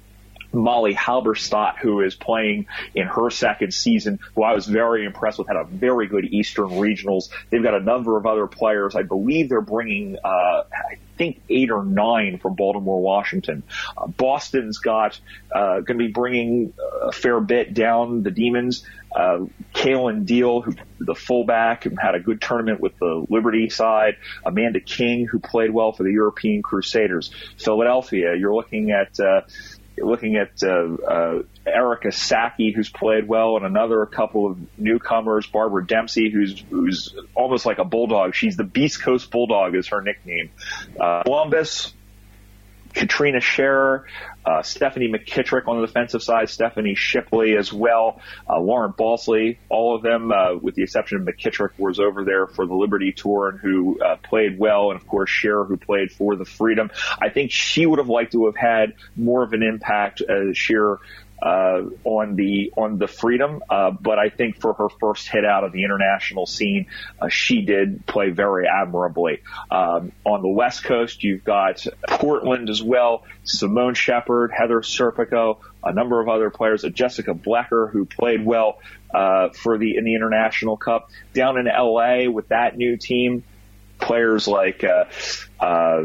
Molly 0.52 0.94
Halberstadt, 0.94 1.78
who 1.78 2.00
is 2.00 2.14
playing 2.14 2.66
in 2.94 3.06
her 3.06 3.30
second 3.30 3.72
season, 3.72 4.18
who 4.34 4.42
I 4.42 4.54
was 4.54 4.66
very 4.66 5.04
impressed 5.04 5.38
with, 5.38 5.48
had 5.48 5.56
a 5.56 5.64
very 5.64 6.06
good 6.06 6.24
Eastern 6.24 6.68
Regionals. 6.68 7.30
They've 7.50 7.62
got 7.62 7.74
a 7.74 7.80
number 7.80 8.16
of 8.16 8.26
other 8.26 8.46
players. 8.46 8.94
I 8.94 9.02
believe 9.02 9.48
they're 9.48 9.60
bringing, 9.60 10.18
uh, 10.22 10.28
I 10.28 10.98
think 11.16 11.40
eight 11.48 11.70
or 11.70 11.84
nine 11.84 12.38
from 12.38 12.54
Baltimore, 12.54 13.00
Washington. 13.00 13.62
Uh, 13.96 14.06
Boston's 14.08 14.78
got 14.78 15.18
uh, 15.54 15.80
going 15.80 15.98
to 15.98 16.06
be 16.06 16.12
bringing 16.12 16.72
a 17.02 17.12
fair 17.12 17.40
bit 17.40 17.74
down 17.74 18.22
the 18.22 18.30
Demons. 18.30 18.84
Uh, 19.14 19.46
Kalen 19.74 20.24
Deal, 20.24 20.62
who 20.62 20.74
the 20.98 21.14
fullback, 21.14 21.84
who 21.84 21.90
had 22.00 22.14
a 22.14 22.20
good 22.20 22.40
tournament 22.40 22.80
with 22.80 22.98
the 22.98 23.26
Liberty 23.28 23.68
side. 23.68 24.16
Amanda 24.44 24.80
King, 24.80 25.26
who 25.26 25.38
played 25.38 25.70
well 25.70 25.92
for 25.92 26.02
the 26.02 26.12
European 26.12 26.62
Crusaders. 26.62 27.30
Philadelphia, 27.58 28.34
you're 28.34 28.54
looking 28.54 28.90
at. 28.90 29.18
Uh, 29.20 29.42
looking 29.98 30.36
at 30.36 30.62
uh, 30.62 30.94
uh, 30.94 31.42
Erica 31.66 32.12
Saki, 32.12 32.72
who's 32.72 32.90
played 32.90 33.26
well, 33.26 33.56
and 33.56 33.66
another 33.66 34.04
couple 34.06 34.50
of 34.50 34.58
newcomers, 34.78 35.46
Barbara 35.46 35.86
Dempsey, 35.86 36.30
who's 36.30 36.64
who's 36.70 37.14
almost 37.34 37.66
like 37.66 37.78
a 37.78 37.84
bulldog. 37.84 38.34
She's 38.34 38.56
the 38.56 38.64
Beast 38.64 39.02
Coast 39.02 39.30
Bulldog, 39.30 39.74
is 39.74 39.88
her 39.88 40.00
nickname. 40.02 40.50
Uh, 40.98 41.22
Columbus, 41.24 41.92
Katrina 42.94 43.40
Scherer, 43.40 44.06
uh, 44.44 44.62
Stephanie 44.62 45.08
McKittrick 45.08 45.68
on 45.68 45.80
the 45.80 45.86
defensive 45.86 46.22
side, 46.22 46.48
Stephanie 46.48 46.94
Shipley 46.94 47.56
as 47.56 47.72
well, 47.72 48.20
uh, 48.48 48.58
Lauren 48.58 48.92
Balsley, 48.92 49.58
all 49.68 49.94
of 49.94 50.02
them, 50.02 50.32
uh, 50.32 50.56
with 50.56 50.74
the 50.74 50.82
exception 50.82 51.18
of 51.18 51.26
McKittrick, 51.26 51.70
who 51.76 51.84
was 51.84 52.00
over 52.00 52.24
there 52.24 52.46
for 52.46 52.66
the 52.66 52.74
Liberty 52.74 53.12
Tour 53.12 53.50
and 53.50 53.60
who 53.60 54.00
uh, 54.00 54.16
played 54.16 54.58
well, 54.58 54.90
and 54.90 55.00
of 55.00 55.06
course 55.06 55.30
Scherer, 55.30 55.64
who 55.64 55.76
played 55.76 56.12
for 56.12 56.36
the 56.36 56.44
Freedom. 56.44 56.90
I 57.20 57.28
think 57.28 57.50
she 57.50 57.86
would 57.86 57.98
have 57.98 58.08
liked 58.08 58.32
to 58.32 58.46
have 58.46 58.56
had 58.56 58.94
more 59.16 59.42
of 59.42 59.52
an 59.52 59.62
impact 59.62 60.20
as 60.20 60.56
Scherer 60.56 61.00
uh, 61.42 61.82
on 62.04 62.36
the 62.36 62.72
on 62.76 62.98
the 62.98 63.08
freedom. 63.08 63.62
Uh, 63.68 63.90
but 63.90 64.18
I 64.18 64.28
think 64.28 64.60
for 64.60 64.72
her 64.74 64.88
first 64.88 65.28
hit 65.28 65.44
out 65.44 65.64
of 65.64 65.72
the 65.72 65.82
international 65.84 66.46
scene, 66.46 66.86
uh, 67.20 67.28
she 67.28 67.62
did 67.62 68.06
play 68.06 68.30
very 68.30 68.66
admirably. 68.68 69.42
Um, 69.70 70.12
on 70.24 70.42
the 70.42 70.48
West 70.48 70.84
Coast, 70.84 71.24
you've 71.24 71.42
got 71.42 71.84
Portland 72.08 72.70
as 72.70 72.82
well. 72.82 73.24
Simone 73.44 73.94
Shepard, 73.94 74.52
Heather 74.52 74.82
Serpico, 74.82 75.58
a 75.82 75.92
number 75.92 76.20
of 76.20 76.28
other 76.28 76.50
players. 76.50 76.84
Uh, 76.84 76.90
Jessica 76.90 77.34
Blecker, 77.34 77.88
who 77.88 78.04
played 78.04 78.44
well 78.44 78.78
uh, 79.12 79.48
for 79.48 79.78
the 79.78 79.96
in 79.96 80.04
the 80.04 80.14
International 80.14 80.76
Cup. 80.76 81.10
Down 81.34 81.58
in 81.58 81.66
LA 81.66 82.30
with 82.30 82.48
that 82.48 82.76
new 82.76 82.96
team, 82.96 83.42
players 83.98 84.46
like 84.46 84.84
uh, 84.84 85.06
uh, 85.58 86.04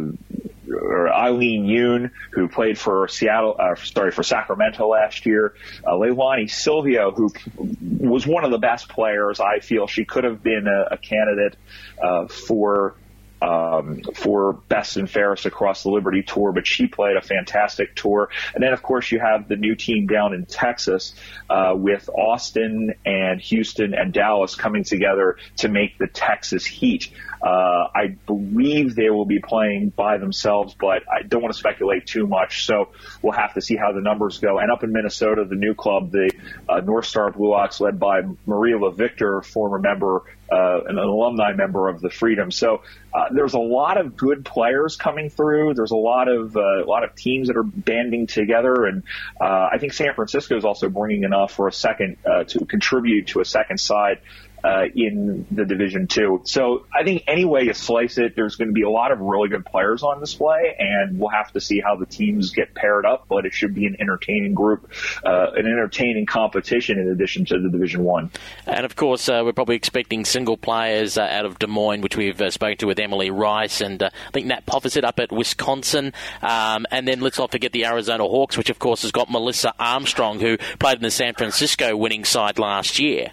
or 0.70 1.10
Eileen 1.14 1.66
Yoon, 1.66 2.12
who 2.32 2.48
played 2.48 2.78
for 2.78 3.08
Seattle, 3.08 3.56
uh, 3.60 3.76
sorry, 3.76 4.12
for 4.12 4.24
Sacramento 4.24 4.88
last 4.88 5.26
year. 5.26 5.54
Uh, 5.86 5.92
Leilani 5.92 6.50
Silvio, 6.50 7.12
who 7.12 7.32
was 7.80 8.26
one 8.26 8.44
of 8.44 8.52
the 8.52 8.58
best 8.58 8.90
players. 8.90 9.40
I 9.40 9.60
feel 9.60 9.88
she 9.88 10.06
could 10.06 10.24
have 10.24 10.44
been 10.44 10.68
a, 10.68 10.96
a 10.96 10.98
candidate 10.98 11.56
uh, 12.02 12.28
for 12.28 12.96
um, 13.42 14.02
for 14.16 14.54
best 14.54 14.98
and 14.98 15.10
fairest 15.10 15.46
across 15.46 15.84
the 15.84 15.90
Liberty 15.90 16.24
Tour, 16.24 16.52
but 16.52 16.66
she 16.66 16.88
played 16.88 17.18
a 17.18 17.22
fantastic 17.22 17.96
tour. 17.96 18.30
And 18.54 18.64
then, 18.64 18.74
of 18.74 18.82
course, 18.82 19.12
you 19.12 19.20
have 19.20 19.48
the 19.48 19.56
new 19.56 19.76
team 19.76 20.08
down 20.08 20.34
in 20.34 20.46
Texas 20.46 21.14
uh, 21.50 21.74
with 21.76 22.10
Austin 22.10 22.96
and 23.06 23.40
Houston 23.42 23.94
and 23.94 24.14
Dallas 24.14 24.56
coming 24.56 24.84
together 24.84 25.38
to 25.58 25.68
make 25.68 25.98
the 25.98 26.08
Texas 26.08 26.66
Heat. 26.66 27.12
Uh, 27.42 27.88
I 27.94 28.16
believe 28.26 28.96
they 28.96 29.12
will 29.12 29.26
be 29.26 29.40
playing 29.40 29.90
by 29.90 30.18
themselves, 30.18 30.76
but 30.80 31.04
I 31.12 31.22
don't 31.22 31.42
want 31.42 31.54
to 31.54 31.60
speculate 31.60 32.08
too 32.08 32.26
much. 32.26 32.66
So 32.66 32.90
we'll 33.22 33.34
have 33.34 33.54
to 33.54 33.62
see 33.62 33.76
how 33.76 33.92
the 33.92 34.02
numbers 34.02 34.40
go. 34.40 34.58
And 34.58 34.72
up 34.72 34.84
in 34.84 34.92
Minnesota, 34.92 35.46
the 35.46 35.56
new 35.56 35.76
club, 35.76 36.12
the 36.12 36.32
uh, 36.68 36.80
North 36.80 37.06
Star 37.06 37.32
Blue 37.32 37.54
Ox, 37.54 37.80
led 37.80 38.00
by 38.00 38.22
Maria 38.48 38.78
LaVictor, 38.78 39.46
former 39.46 39.78
member 39.78 40.24
uh, 40.52 40.82
an 40.88 40.98
alumni 40.98 41.54
member 41.54 41.90
of 41.90 42.02
the 42.02 42.10
Freedom. 42.10 42.52
So 42.52 42.82
uh, 43.14 43.26
there's 43.32 43.54
a 43.54 43.60
lot 43.60 43.98
of 43.98 44.16
good 44.16 44.46
players 44.46 44.96
coming 44.96 45.30
through. 45.30 45.74
There's 45.74 45.92
a 45.92 45.98
lot 45.98 46.28
of 46.28 46.56
uh, 46.56 46.84
a 46.84 46.88
lot 46.88 47.04
of 47.04 47.16
teams 47.16 47.48
that 47.48 47.58
are 47.58 47.64
banding 47.64 48.28
together, 48.28 48.86
and 48.86 49.04
uh, 49.40 49.70
I 49.72 49.78
think 49.80 49.94
San 49.94 50.14
Francisco 50.14 50.58
is 50.58 50.66
also 50.66 50.90
bringing 50.90 51.24
enough 51.24 51.52
for 51.52 51.68
a 51.68 51.74
second 51.74 52.18
uh, 52.26 52.44
to 52.46 52.66
contribute 52.66 53.28
to 53.28 53.42
a 53.42 53.46
second 53.46 53.80
side 53.80 54.20
uh, 54.64 54.86
in 54.96 55.46
the 55.52 55.66
Division 55.66 56.08
Two. 56.08 56.42
So 56.46 56.86
I 56.94 57.04
think 57.04 57.24
any 57.28 57.46
way 57.46 57.64
you 57.64 57.74
slice 57.74 58.18
it, 58.18 58.36
there's 58.36 58.56
going 58.56 58.70
to 58.70 58.74
be 58.74 58.84
a 58.84 58.90
lot 58.90 59.12
of 59.12 59.20
really 59.20 59.50
good 59.50 59.66
players 59.66 60.04
on 60.04 60.20
display, 60.20 60.76
and 60.78 61.20
we'll 61.20 61.30
have 61.30 61.52
to 61.54 61.62
see 61.62 61.80
how 61.80 61.96
the 61.96 62.06
teams 62.06 62.52
get 62.52 62.74
paired 62.74 63.06
up. 63.06 63.26
But 63.30 63.46
it 63.46 63.54
should 63.54 63.74
be 63.74 63.86
an 63.86 63.98
entertaining 64.00 64.54
group, 64.54 64.92
uh, 65.24 65.52
an 65.56 65.66
entertaining 65.66 66.26
competition 66.26 67.00
in 67.00 67.10
addition 67.10 67.46
to 67.46 67.60
the 67.60 67.70
Division 67.70 68.04
One. 68.04 68.32
And 68.66 68.86
of 68.86 68.96
course, 68.96 69.30
uh, 69.30 69.42
we're 69.44 69.54
probably 69.54 69.76
expecting 69.76 70.26
single 70.26 70.58
players 70.58 71.18
uh, 71.18 71.22
out 71.22 71.46
of 71.46 71.60
Des 71.60 71.68
Moines, 71.68 72.02
which 72.02 72.18
we've 72.18 72.40
uh, 72.42 72.50
spoken 72.50 72.78
to 72.78 72.88
with 72.88 73.00
Emily 73.00 73.30
Rice, 73.30 73.82
and 73.82 74.02
uh, 74.02 74.10
I 74.28 74.32
think 74.32 74.48
Nat 74.48 74.66
Pothersit 74.66 75.04
up 75.04 75.20
at 75.20 75.32
Wisconsin. 75.32 76.14
Um, 76.42 76.86
and 76.92 77.08
then 77.08 77.22
let's 77.22 77.38
not 77.38 77.52
forget 77.52 77.72
the 77.72 77.86
Arizona 77.86 78.24
Hawks, 78.24 78.58
which 78.58 78.70
of 78.70 78.80
course 78.80 79.04
has 79.04 79.12
got 79.12 79.30
Melissa 79.30 79.74
Armstrong, 79.80 80.40
who 80.40 80.58
played 80.80 80.98
in 80.98 81.04
the 81.04 81.12
San 81.12 81.34
Francisco 81.34 81.96
winning 81.96 82.26
side 82.26 82.60
last 82.60 83.00
year. 83.00 83.32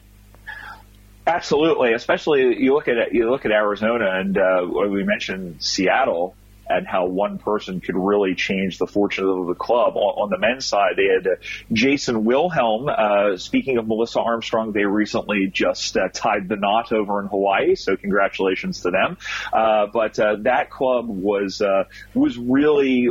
Absolutely, 1.27 1.95
especially 1.95 2.63
you 2.63 2.75
look 2.75 2.87
at 2.89 3.13
you 3.13 3.31
look 3.31 3.47
at 3.47 3.51
Arizona, 3.51 4.21
and 4.21 4.37
uh, 4.37 4.67
we 4.67 5.05
mentioned 5.05 5.63
Seattle 5.63 6.37
and 6.67 6.87
how 6.87 7.07
one 7.07 7.39
person 7.39 7.81
could 7.81 7.97
really 7.97 8.35
change 8.35 8.79
the 8.79 8.87
fortune 8.87 9.27
of 9.27 9.47
the 9.47 9.55
club. 9.55 9.97
On, 9.97 10.25
on 10.25 10.31
the 10.31 10.39
men's 10.39 10.67
side, 10.67 10.93
they 10.97 11.07
had 11.07 11.27
uh, 11.27 11.37
Jason 11.73 12.25
Wilhelm. 12.25 12.89
Uh, 12.89 13.37
speaking 13.37 13.77
of 13.79 13.87
Melissa 13.87 14.21
Armstrong, 14.21 14.73
they 14.73 14.85
recently 14.85 15.47
just 15.53 15.97
uh, 15.97 16.09
tied 16.13 16.49
the 16.49 16.57
knot 16.57 16.93
over 16.93 17.21
in 17.21 17.27
Hawaii, 17.27 17.75
so 17.75 17.97
congratulations 17.97 18.81
to 18.83 18.91
them. 18.91 19.19
Uh, 19.53 19.87
but 19.93 20.19
uh, 20.19 20.37
that 20.41 20.71
club 20.71 21.07
was 21.09 21.61
uh, 21.61 21.85
was 22.15 22.39
really 22.39 23.11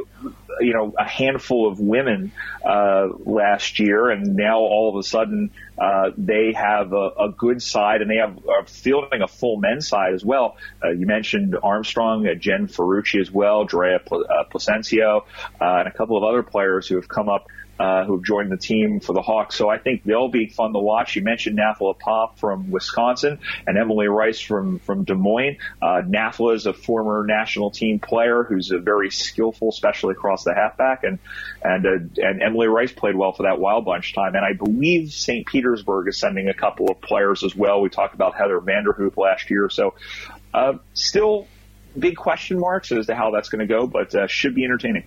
you 0.59 0.73
know, 0.73 0.93
a 0.97 1.07
handful 1.07 1.67
of 1.67 1.79
women 1.79 2.31
uh, 2.65 3.07
last 3.25 3.79
year, 3.79 4.09
and 4.09 4.35
now 4.35 4.59
all 4.59 4.89
of 4.89 4.95
a 4.97 5.03
sudden 5.03 5.51
uh, 5.77 6.11
they 6.17 6.53
have 6.53 6.93
a, 6.93 7.09
a 7.19 7.29
good 7.35 7.61
side, 7.61 8.01
and 8.01 8.09
they 8.09 8.17
have 8.17 8.47
are 8.47 8.65
fielding 8.65 9.21
a 9.21 9.27
full 9.27 9.57
men's 9.57 9.87
side 9.87 10.13
as 10.13 10.23
well. 10.23 10.57
Uh, 10.83 10.89
you 10.89 11.05
mentioned 11.05 11.55
Armstrong, 11.61 12.27
uh, 12.27 12.35
Jen 12.35 12.67
Ferrucci 12.67 13.19
as 13.19 13.31
well, 13.31 13.65
Drea 13.65 13.99
Pl- 13.99 14.25
uh, 14.29 14.43
Placencio, 14.51 15.21
uh, 15.59 15.65
and 15.79 15.87
a 15.87 15.91
couple 15.91 16.17
of 16.17 16.23
other 16.23 16.43
players 16.43 16.87
who 16.87 16.95
have 16.95 17.07
come 17.07 17.29
up 17.29 17.47
uh, 17.79 18.05
who 18.05 18.17
have 18.17 18.23
joined 18.23 18.51
the 18.51 18.57
team 18.57 18.99
for 18.99 19.13
the 19.13 19.21
Hawks. 19.21 19.55
So 19.55 19.69
I 19.69 19.77
think 19.77 20.03
they'll 20.03 20.29
be 20.29 20.47
fun 20.47 20.73
to 20.73 20.79
watch. 20.79 21.15
You 21.15 21.23
mentioned 21.23 21.57
Nafla 21.57 21.97
Pop 21.97 22.39
from 22.39 22.69
Wisconsin 22.69 23.39
and 23.65 23.77
Emily 23.77 24.07
Rice 24.07 24.39
from, 24.39 24.79
from 24.79 25.03
Des 25.03 25.15
Moines. 25.15 25.57
Uh, 25.81 26.01
Nafla 26.05 26.55
is 26.55 26.65
a 26.65 26.73
former 26.73 27.25
national 27.25 27.71
team 27.71 27.99
player 27.99 28.43
who's 28.43 28.71
a 28.71 28.77
very 28.77 29.09
skillful, 29.09 29.69
especially 29.69 30.11
across 30.11 30.43
the 30.43 30.53
halfback. 30.53 31.03
And, 31.03 31.19
and, 31.63 31.85
uh, 31.85 32.21
and 32.21 32.41
Emily 32.41 32.67
Rice 32.67 32.91
played 32.91 33.15
well 33.15 33.31
for 33.31 33.43
that 33.43 33.59
Wild 33.59 33.85
Bunch 33.85 34.13
time. 34.13 34.35
And 34.35 34.45
I 34.45 34.53
believe 34.53 35.11
St. 35.11 35.47
Petersburg 35.47 36.07
is 36.07 36.19
sending 36.19 36.49
a 36.49 36.53
couple 36.53 36.91
of 36.91 37.01
players 37.01 37.43
as 37.43 37.55
well. 37.55 37.81
We 37.81 37.89
talked 37.89 38.13
about 38.13 38.35
Heather 38.35 38.59
Vanderhoop 38.59 39.17
last 39.17 39.49
year. 39.49 39.69
So, 39.69 39.95
uh, 40.53 40.73
still 40.93 41.47
big 41.97 42.15
question 42.15 42.59
marks 42.59 42.91
as 42.91 43.07
to 43.07 43.15
how 43.15 43.31
that's 43.31 43.49
going 43.49 43.67
to 43.67 43.71
go, 43.71 43.87
but 43.87 44.13
uh, 44.15 44.27
should 44.27 44.55
be 44.55 44.63
entertaining. 44.63 45.03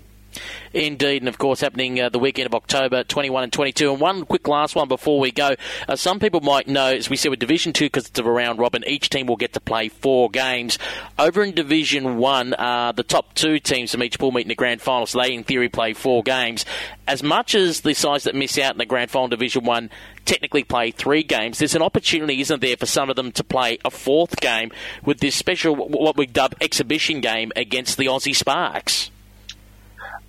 Indeed, 0.73 1.23
and 1.23 1.29
of 1.29 1.39
course, 1.39 1.61
happening 1.61 2.01
uh, 2.01 2.09
the 2.09 2.19
weekend 2.19 2.47
of 2.47 2.55
October 2.55 3.05
21 3.05 3.45
and 3.45 3.53
22. 3.53 3.93
And 3.93 4.01
one 4.01 4.25
quick 4.25 4.47
last 4.47 4.75
one 4.75 4.89
before 4.89 5.19
we 5.19 5.31
go. 5.31 5.55
Uh, 5.89 5.97
some 5.97 6.19
people 6.19 6.41
might 6.41 6.69
know, 6.69 6.89
as 6.89 7.09
we 7.09 7.17
said 7.17 7.31
with 7.31 7.39
Division 7.39 7.73
2, 7.73 7.87
because 7.87 8.07
it's 8.07 8.19
a 8.19 8.25
round 8.25 8.59
robin, 8.59 8.85
each 8.87 9.09
team 9.11 9.27
will 9.27 9.37
get 9.37 9.53
to 9.55 9.61
play 9.61 9.89
four 9.89 10.29
games. 10.31 10.79
Over 11.19 11.43
in 11.43 11.55
Division 11.55 12.19
1, 12.19 12.55
uh, 12.55 12.93
the 12.93 13.03
top 13.03 13.35
two 13.35 13.59
teams 13.59 13.93
from 13.93 14.03
each 14.03 14.19
pool 14.19 14.33
meet 14.33 14.43
in 14.43 14.49
the 14.49 14.55
grand 14.55 14.81
final, 14.81 15.07
so 15.07 15.21
they, 15.21 15.33
in 15.33 15.45
theory, 15.45 15.69
play 15.69 15.93
four 15.95 16.23
games. 16.23 16.65
As 17.07 17.23
much 17.23 17.55
as 17.55 17.81
the 17.81 17.95
sides 17.95 18.25
that 18.25 18.35
miss 18.35 18.59
out 18.59 18.73
in 18.73 18.79
the 18.79 18.87
grand 18.87 19.11
final 19.11 19.29
Division 19.29 19.65
1 19.65 19.91
technically 20.25 20.65
play 20.65 20.91
three 20.91 21.23
games, 21.23 21.59
there's 21.59 21.75
an 21.75 21.83
opportunity, 21.83 22.41
isn't 22.41 22.61
there, 22.61 22.77
for 22.77 22.87
some 22.87 23.09
of 23.09 23.17
them 23.17 23.33
to 23.33 23.45
play 23.45 23.79
a 23.85 23.91
fourth 23.91 24.41
game 24.41 24.73
with 25.05 25.21
this 25.21 25.37
special, 25.37 25.75
what 25.75 26.17
we 26.17 26.27
dub 26.27 26.55
exhibition 26.61 27.21
game 27.21 27.53
against 27.57 27.97
the 27.97 28.07
Aussie 28.07 28.35
Sparks. 28.35 29.11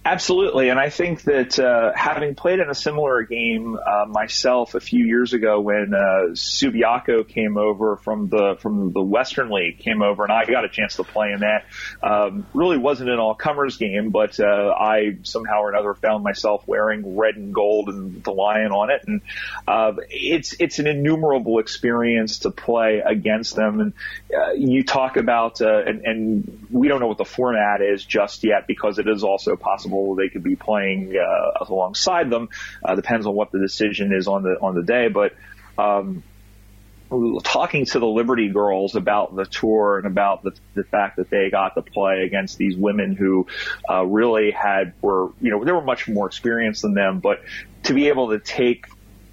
Absolutely, 0.09 0.69
and 0.69 0.79
I 0.79 0.89
think 0.89 1.23
that 1.23 1.59
uh, 1.59 1.91
having 1.93 2.33
played 2.33 2.59
in 2.59 2.69
a 2.69 2.73
similar 2.73 3.23
game 3.23 3.75
uh, 3.75 4.05
myself 4.07 4.73
a 4.73 4.79
few 4.79 5.05
years 5.05 5.33
ago 5.33 5.59
when 5.59 5.93
uh, 5.93 6.31
Subiaco 6.31 7.27
came 7.27 7.57
over 7.57 7.97
from 7.97 8.29
the 8.29 8.55
from 8.61 8.93
the 8.93 9.01
Western 9.01 9.49
League 9.49 9.79
came 9.79 10.01
over, 10.01 10.23
and 10.23 10.31
I 10.31 10.45
got 10.45 10.63
a 10.63 10.69
chance 10.69 10.95
to 10.95 11.03
play 11.03 11.33
in 11.33 11.41
that. 11.41 11.65
Um, 12.01 12.47
really 12.53 12.77
wasn't 12.77 13.09
an 13.09 13.19
all 13.19 13.35
comers 13.35 13.75
game, 13.75 14.11
but 14.11 14.39
uh, 14.39 14.73
I 14.79 15.17
somehow 15.23 15.63
or 15.63 15.71
another 15.71 15.93
found 15.93 16.23
myself 16.23 16.65
wearing 16.65 17.17
red 17.17 17.35
and 17.35 17.53
gold 17.53 17.89
and 17.89 18.23
the 18.23 18.31
lion 18.31 18.71
on 18.71 18.89
it, 18.89 19.01
and 19.07 19.21
uh, 19.67 19.91
it's 20.09 20.55
it's 20.57 20.79
an 20.79 20.87
innumerable 20.87 21.59
experience 21.59 22.39
to 22.39 22.51
play 22.51 23.03
against 23.05 23.57
them. 23.57 23.81
And 23.81 23.93
uh, 24.33 24.51
you 24.53 24.85
talk 24.85 25.17
about 25.17 25.59
and, 25.59 26.05
and 26.05 26.67
we 26.71 26.87
don't 26.87 27.01
know 27.01 27.07
what 27.07 27.17
the 27.17 27.25
format 27.25 27.81
is 27.81 28.05
just 28.05 28.45
yet 28.45 28.67
because 28.67 28.99
it 28.99 29.09
is 29.09 29.25
also 29.25 29.57
possible 29.57 29.96
they 30.15 30.29
could 30.29 30.43
be 30.43 30.55
playing 30.55 31.15
uh, 31.17 31.65
alongside 31.65 32.29
them. 32.29 32.49
Uh, 32.83 32.95
depends 32.95 33.25
on 33.25 33.33
what 33.33 33.51
the 33.51 33.59
decision 33.59 34.13
is 34.13 34.27
on 34.27 34.43
the 34.43 34.57
on 34.61 34.75
the 34.75 34.83
day, 34.83 35.07
but. 35.07 35.33
Um, 35.77 36.23
talking 37.43 37.85
to 37.85 37.99
the 37.99 38.05
Liberty 38.05 38.49
girls 38.49 38.95
about 38.95 39.33
the 39.35 39.45
tour 39.45 39.97
and 39.97 40.05
about 40.05 40.43
the, 40.43 40.51
the 40.73 40.83
fact 40.83 41.15
that 41.17 41.29
they 41.29 41.49
got 41.49 41.75
to 41.75 41.81
play 41.81 42.23
against 42.23 42.57
these 42.57 42.75
women 42.75 43.15
who 43.15 43.47
uh, 43.89 44.03
really 44.03 44.51
had 44.51 44.93
were 45.01 45.29
you 45.39 45.51
know 45.51 45.63
they 45.63 45.71
were 45.71 45.81
much 45.81 46.07
more 46.09 46.27
experienced 46.27 46.81
than 46.81 46.93
them, 46.93 47.19
but 47.19 47.41
to 47.83 47.93
be 47.93 48.09
able 48.09 48.29
to 48.29 48.39
take 48.39 48.87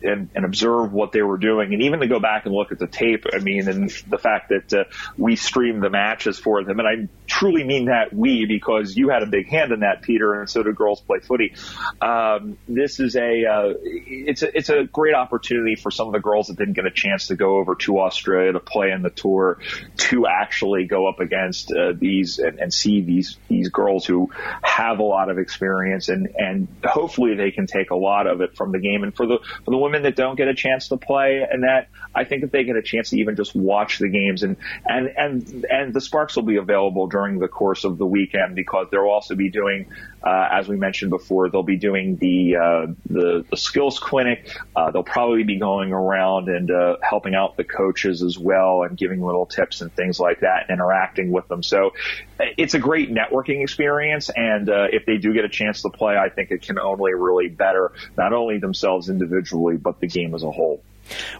and, 0.04 0.28
and 0.34 0.44
observe 0.44 0.92
what 0.92 1.12
they 1.12 1.22
were 1.22 1.38
doing, 1.38 1.72
and 1.72 1.82
even 1.82 2.00
to 2.00 2.06
go 2.06 2.20
back 2.20 2.46
and 2.46 2.54
look 2.54 2.72
at 2.72 2.78
the 2.78 2.86
tape. 2.86 3.26
I 3.32 3.38
mean, 3.38 3.68
and 3.68 3.90
the 4.08 4.18
fact 4.18 4.50
that 4.50 4.72
uh, 4.72 4.84
we 5.16 5.36
streamed 5.36 5.82
the 5.82 5.90
matches 5.90 6.38
for 6.38 6.62
them, 6.64 6.78
and 6.78 6.88
I 6.88 7.08
truly 7.26 7.64
mean 7.64 7.86
that 7.86 8.12
we 8.12 8.46
because 8.46 8.96
you 8.96 9.08
had 9.08 9.22
a 9.22 9.26
big 9.26 9.48
hand 9.48 9.72
in 9.72 9.80
that, 9.80 10.02
Peter, 10.02 10.40
and 10.40 10.48
so 10.48 10.62
did 10.62 10.76
Girls 10.76 11.00
Play 11.00 11.18
Footy. 11.20 11.54
Um, 12.00 12.58
this 12.68 13.00
is 13.00 13.16
a 13.16 13.44
uh, 13.46 13.74
it's 13.82 14.42
a 14.42 14.56
it's 14.56 14.68
a 14.68 14.84
great 14.84 15.14
opportunity 15.14 15.76
for 15.76 15.90
some 15.90 16.06
of 16.06 16.12
the 16.12 16.20
girls 16.20 16.48
that 16.48 16.56
didn't 16.56 16.74
get 16.74 16.86
a 16.86 16.90
chance 16.90 17.28
to 17.28 17.36
go 17.36 17.58
over 17.58 17.74
to 17.76 18.00
Australia 18.00 18.52
to 18.52 18.60
play 18.60 18.90
in 18.90 19.02
the 19.02 19.10
tour 19.10 19.58
to 19.96 20.26
actually 20.26 20.86
go 20.86 21.08
up 21.08 21.20
against 21.20 21.72
uh, 21.72 21.92
these 21.96 22.38
and, 22.38 22.58
and 22.58 22.72
see 22.72 23.00
these 23.00 23.36
these 23.48 23.68
girls 23.68 24.04
who 24.04 24.30
have 24.62 24.98
a 24.98 25.02
lot 25.02 25.30
of 25.30 25.38
experience 25.38 26.08
and 26.08 26.28
and 26.36 26.68
hopefully 26.84 27.34
they 27.34 27.50
can 27.50 27.66
take 27.66 27.90
a 27.90 27.96
lot 27.96 28.26
of 28.26 28.40
it 28.40 28.56
from 28.56 28.72
the 28.72 28.78
game. 28.78 29.02
And 29.02 29.14
for 29.14 29.26
the 29.26 29.38
for 29.64 29.70
the 29.70 29.78
women 29.78 29.93
women 29.94 30.02
that 30.02 30.16
don't 30.16 30.36
get 30.36 30.48
a 30.48 30.54
chance 30.54 30.88
to 30.88 30.96
play, 30.96 31.46
and 31.48 31.62
that 31.62 31.88
I 32.14 32.24
think 32.24 32.42
that 32.42 32.52
they 32.52 32.64
get 32.64 32.76
a 32.76 32.82
chance 32.82 33.10
to 33.10 33.18
even 33.18 33.36
just 33.36 33.54
watch 33.54 33.98
the 33.98 34.08
games, 34.08 34.42
and 34.42 34.56
and 34.84 35.08
and 35.16 35.66
and 35.70 35.94
the 35.94 36.00
Sparks 36.00 36.36
will 36.36 36.42
be 36.42 36.56
available 36.56 37.06
during 37.06 37.38
the 37.38 37.48
course 37.48 37.84
of 37.84 37.98
the 37.98 38.06
weekend 38.06 38.54
because 38.54 38.88
they'll 38.90 39.02
also 39.02 39.34
be 39.34 39.50
doing, 39.50 39.86
uh, 40.24 40.48
as 40.52 40.68
we 40.68 40.76
mentioned 40.76 41.10
before, 41.10 41.50
they'll 41.50 41.62
be 41.62 41.76
doing 41.76 42.16
the 42.16 42.56
uh, 42.56 42.92
the, 43.06 43.44
the 43.50 43.56
skills 43.56 43.98
clinic. 43.98 44.48
Uh, 44.74 44.90
they'll 44.90 45.02
probably 45.02 45.42
be 45.42 45.58
going 45.58 45.92
around 45.92 46.48
and 46.48 46.70
uh, 46.70 46.96
helping 47.02 47.34
out 47.34 47.56
the 47.56 47.64
coaches 47.64 48.22
as 48.22 48.38
well 48.38 48.82
and 48.82 48.96
giving 48.96 49.22
little 49.22 49.44
tips 49.44 49.82
and 49.82 49.92
things 49.92 50.18
like 50.18 50.40
that, 50.40 50.66
and 50.68 50.74
interacting 50.74 51.30
with 51.30 51.46
them. 51.48 51.62
So 51.62 51.92
it's 52.38 52.74
a 52.74 52.78
great 52.78 53.12
networking 53.12 53.62
experience, 53.62 54.30
and 54.34 54.68
uh, 54.70 54.86
if 54.90 55.04
they 55.04 55.18
do 55.18 55.34
get 55.34 55.44
a 55.44 55.48
chance 55.50 55.82
to 55.82 55.90
play, 55.90 56.16
I 56.16 56.30
think 56.30 56.50
it 56.50 56.62
can 56.62 56.78
only 56.78 57.12
really 57.12 57.48
better 57.48 57.92
not 58.16 58.32
only 58.32 58.58
themselves 58.58 59.10
individually 59.10 59.76
but 59.76 60.00
the 60.00 60.06
game 60.06 60.34
as 60.34 60.42
a 60.42 60.50
whole. 60.50 60.82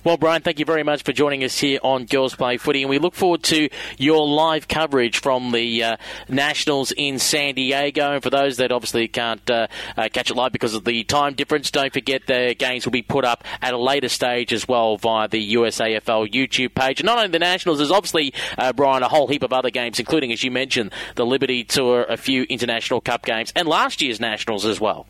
Well, 0.02 0.16
Brian, 0.16 0.42
thank 0.42 0.58
you 0.58 0.64
very 0.64 0.82
much 0.82 1.02
for 1.02 1.12
joining 1.12 1.44
us 1.44 1.58
here 1.58 1.78
on 1.82 2.04
Girls 2.04 2.34
Play 2.34 2.56
Footy, 2.56 2.82
and 2.82 2.90
we 2.90 2.98
look 2.98 3.14
forward 3.14 3.42
to 3.44 3.68
your 3.98 4.26
live 4.26 4.68
coverage 4.68 5.20
from 5.20 5.52
the 5.52 5.82
uh, 5.82 5.96
Nationals 6.28 6.92
in 6.96 7.18
San 7.18 7.54
Diego. 7.54 8.12
And 8.12 8.22
for 8.22 8.30
those 8.30 8.58
that 8.58 8.72
obviously 8.72 9.08
can't 9.08 9.48
uh, 9.50 9.66
uh, 9.96 10.08
catch 10.12 10.30
it 10.30 10.34
live 10.34 10.52
because 10.52 10.74
of 10.74 10.84
the 10.84 11.04
time 11.04 11.34
difference, 11.34 11.70
don't 11.70 11.92
forget 11.92 12.26
the 12.26 12.54
games 12.58 12.84
will 12.84 12.92
be 12.92 13.02
put 13.02 13.24
up 13.24 13.44
at 13.62 13.74
a 13.74 13.78
later 13.78 14.08
stage 14.08 14.52
as 14.52 14.68
well 14.68 14.96
via 14.96 15.28
the 15.28 15.54
USAFL 15.54 16.30
YouTube 16.32 16.74
page. 16.74 17.00
And 17.00 17.06
not 17.06 17.18
only 17.18 17.30
the 17.30 17.38
Nationals, 17.38 17.78
there's 17.78 17.90
obviously, 17.90 18.34
uh, 18.58 18.72
Brian, 18.72 19.02
a 19.02 19.08
whole 19.08 19.28
heap 19.28 19.42
of 19.42 19.52
other 19.52 19.70
games, 19.70 19.98
including, 19.98 20.32
as 20.32 20.42
you 20.44 20.50
mentioned, 20.50 20.92
the 21.16 21.26
Liberty 21.26 21.64
Tour, 21.64 22.04
a 22.08 22.16
few 22.16 22.44
International 22.44 23.00
Cup 23.00 23.24
games, 23.24 23.52
and 23.56 23.68
last 23.68 24.02
year's 24.02 24.20
Nationals 24.20 24.64
as 24.66 24.80
well. 24.80 25.06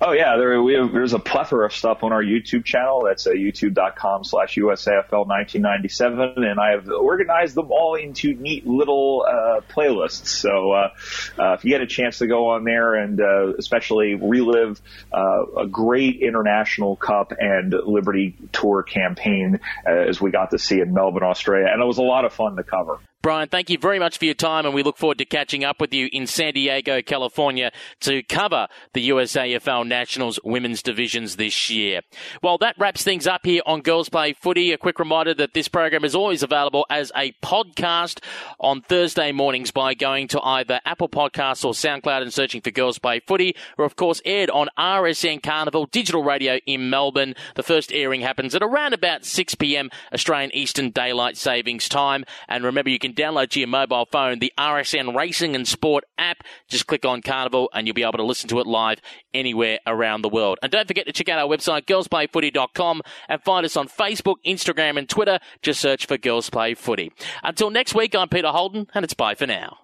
Oh 0.00 0.12
yeah, 0.12 0.36
there 0.36 0.54
have, 0.54 0.92
there's 0.92 1.12
a 1.12 1.18
plethora 1.18 1.66
of 1.66 1.72
stuff 1.72 2.02
on 2.02 2.12
our 2.12 2.22
YouTube 2.22 2.64
channel. 2.64 3.04
That's 3.06 3.26
uh, 3.26 3.30
youtube.com 3.30 4.24
slash 4.24 4.56
USAFL 4.56 5.26
1997, 5.26 6.44
and 6.44 6.60
I 6.60 6.72
have 6.72 6.88
organized 6.88 7.54
them 7.54 7.70
all 7.70 7.94
into 7.94 8.34
neat 8.34 8.66
little 8.66 9.24
uh, 9.26 9.60
playlists. 9.72 10.26
So 10.26 10.72
uh, 10.72 10.90
uh, 11.38 11.52
if 11.54 11.64
you 11.64 11.70
get 11.70 11.80
a 11.80 11.86
chance 11.86 12.18
to 12.18 12.26
go 12.26 12.50
on 12.50 12.64
there 12.64 12.94
and 12.94 13.20
uh, 13.20 13.54
especially 13.58 14.14
relive 14.14 14.80
uh, 15.12 15.62
a 15.62 15.66
great 15.66 16.20
international 16.20 16.96
cup 16.96 17.32
and 17.38 17.72
Liberty 17.72 18.36
Tour 18.52 18.82
campaign 18.82 19.60
as 19.86 20.20
we 20.20 20.30
got 20.30 20.50
to 20.50 20.58
see 20.58 20.80
in 20.80 20.92
Melbourne, 20.92 21.22
Australia, 21.22 21.68
and 21.72 21.82
it 21.82 21.86
was 21.86 21.98
a 21.98 22.02
lot 22.02 22.24
of 22.24 22.32
fun 22.32 22.56
to 22.56 22.62
cover. 22.62 22.98
Brian, 23.24 23.48
thank 23.48 23.70
you 23.70 23.78
very 23.78 23.98
much 23.98 24.18
for 24.18 24.26
your 24.26 24.34
time, 24.34 24.66
and 24.66 24.74
we 24.74 24.82
look 24.82 24.98
forward 24.98 25.16
to 25.16 25.24
catching 25.24 25.64
up 25.64 25.80
with 25.80 25.94
you 25.94 26.10
in 26.12 26.26
San 26.26 26.52
Diego, 26.52 27.00
California, 27.00 27.72
to 28.00 28.22
cover 28.24 28.68
the 28.92 29.08
USAFL 29.08 29.86
Nationals 29.86 30.38
women's 30.44 30.82
divisions 30.82 31.36
this 31.36 31.70
year. 31.70 32.02
Well, 32.42 32.58
that 32.58 32.76
wraps 32.78 33.02
things 33.02 33.26
up 33.26 33.46
here 33.46 33.62
on 33.64 33.80
Girls 33.80 34.10
Play 34.10 34.34
Footy. 34.34 34.72
A 34.72 34.76
quick 34.76 34.98
reminder 34.98 35.32
that 35.32 35.54
this 35.54 35.68
program 35.68 36.04
is 36.04 36.14
always 36.14 36.42
available 36.42 36.84
as 36.90 37.10
a 37.16 37.32
podcast 37.42 38.22
on 38.60 38.82
Thursday 38.82 39.32
mornings 39.32 39.70
by 39.70 39.94
going 39.94 40.28
to 40.28 40.40
either 40.42 40.82
Apple 40.84 41.08
Podcasts 41.08 41.64
or 41.64 41.72
SoundCloud 41.72 42.20
and 42.20 42.30
searching 42.30 42.60
for 42.60 42.72
Girls 42.72 42.98
Play 42.98 43.20
Footy, 43.20 43.56
or 43.78 43.86
of 43.86 43.96
course 43.96 44.20
aired 44.26 44.50
on 44.50 44.68
RSN 44.78 45.42
Carnival 45.42 45.86
Digital 45.86 46.22
Radio 46.22 46.58
in 46.66 46.90
Melbourne. 46.90 47.36
The 47.54 47.62
first 47.62 47.90
airing 47.90 48.20
happens 48.20 48.54
at 48.54 48.62
around 48.62 48.92
about 48.92 49.24
6 49.24 49.54
p.m. 49.54 49.88
Australian 50.12 50.54
Eastern 50.54 50.90
Daylight 50.90 51.38
Savings 51.38 51.88
Time. 51.88 52.26
And 52.48 52.64
remember, 52.64 52.90
you 52.90 52.98
can 52.98 53.13
download 53.14 53.50
to 53.50 53.60
your 53.60 53.68
mobile 53.68 54.06
phone 54.10 54.38
the 54.38 54.52
RSN 54.58 55.14
Racing 55.14 55.54
and 55.54 55.66
Sport 55.66 56.04
app. 56.18 56.42
Just 56.68 56.86
click 56.86 57.04
on 57.04 57.22
Carnival 57.22 57.70
and 57.72 57.86
you'll 57.86 57.94
be 57.94 58.02
able 58.02 58.12
to 58.12 58.24
listen 58.24 58.48
to 58.50 58.60
it 58.60 58.66
live 58.66 59.00
anywhere 59.32 59.78
around 59.86 60.22
the 60.22 60.28
world. 60.28 60.58
And 60.62 60.70
don't 60.70 60.86
forget 60.88 61.06
to 61.06 61.12
check 61.12 61.28
out 61.28 61.38
our 61.38 61.48
website, 61.48 61.86
girlsplayfooty.com, 61.86 63.02
and 63.28 63.42
find 63.42 63.64
us 63.64 63.76
on 63.76 63.88
Facebook, 63.88 64.36
Instagram, 64.46 64.98
and 64.98 65.08
Twitter. 65.08 65.38
Just 65.62 65.80
search 65.80 66.06
for 66.06 66.18
Girls 66.18 66.50
Play 66.50 66.74
Footy. 66.74 67.12
Until 67.42 67.70
next 67.70 67.94
week, 67.94 68.14
I'm 68.14 68.28
Peter 68.28 68.48
Holden, 68.48 68.88
and 68.94 69.04
it's 69.04 69.14
bye 69.14 69.34
for 69.34 69.46
now. 69.46 69.83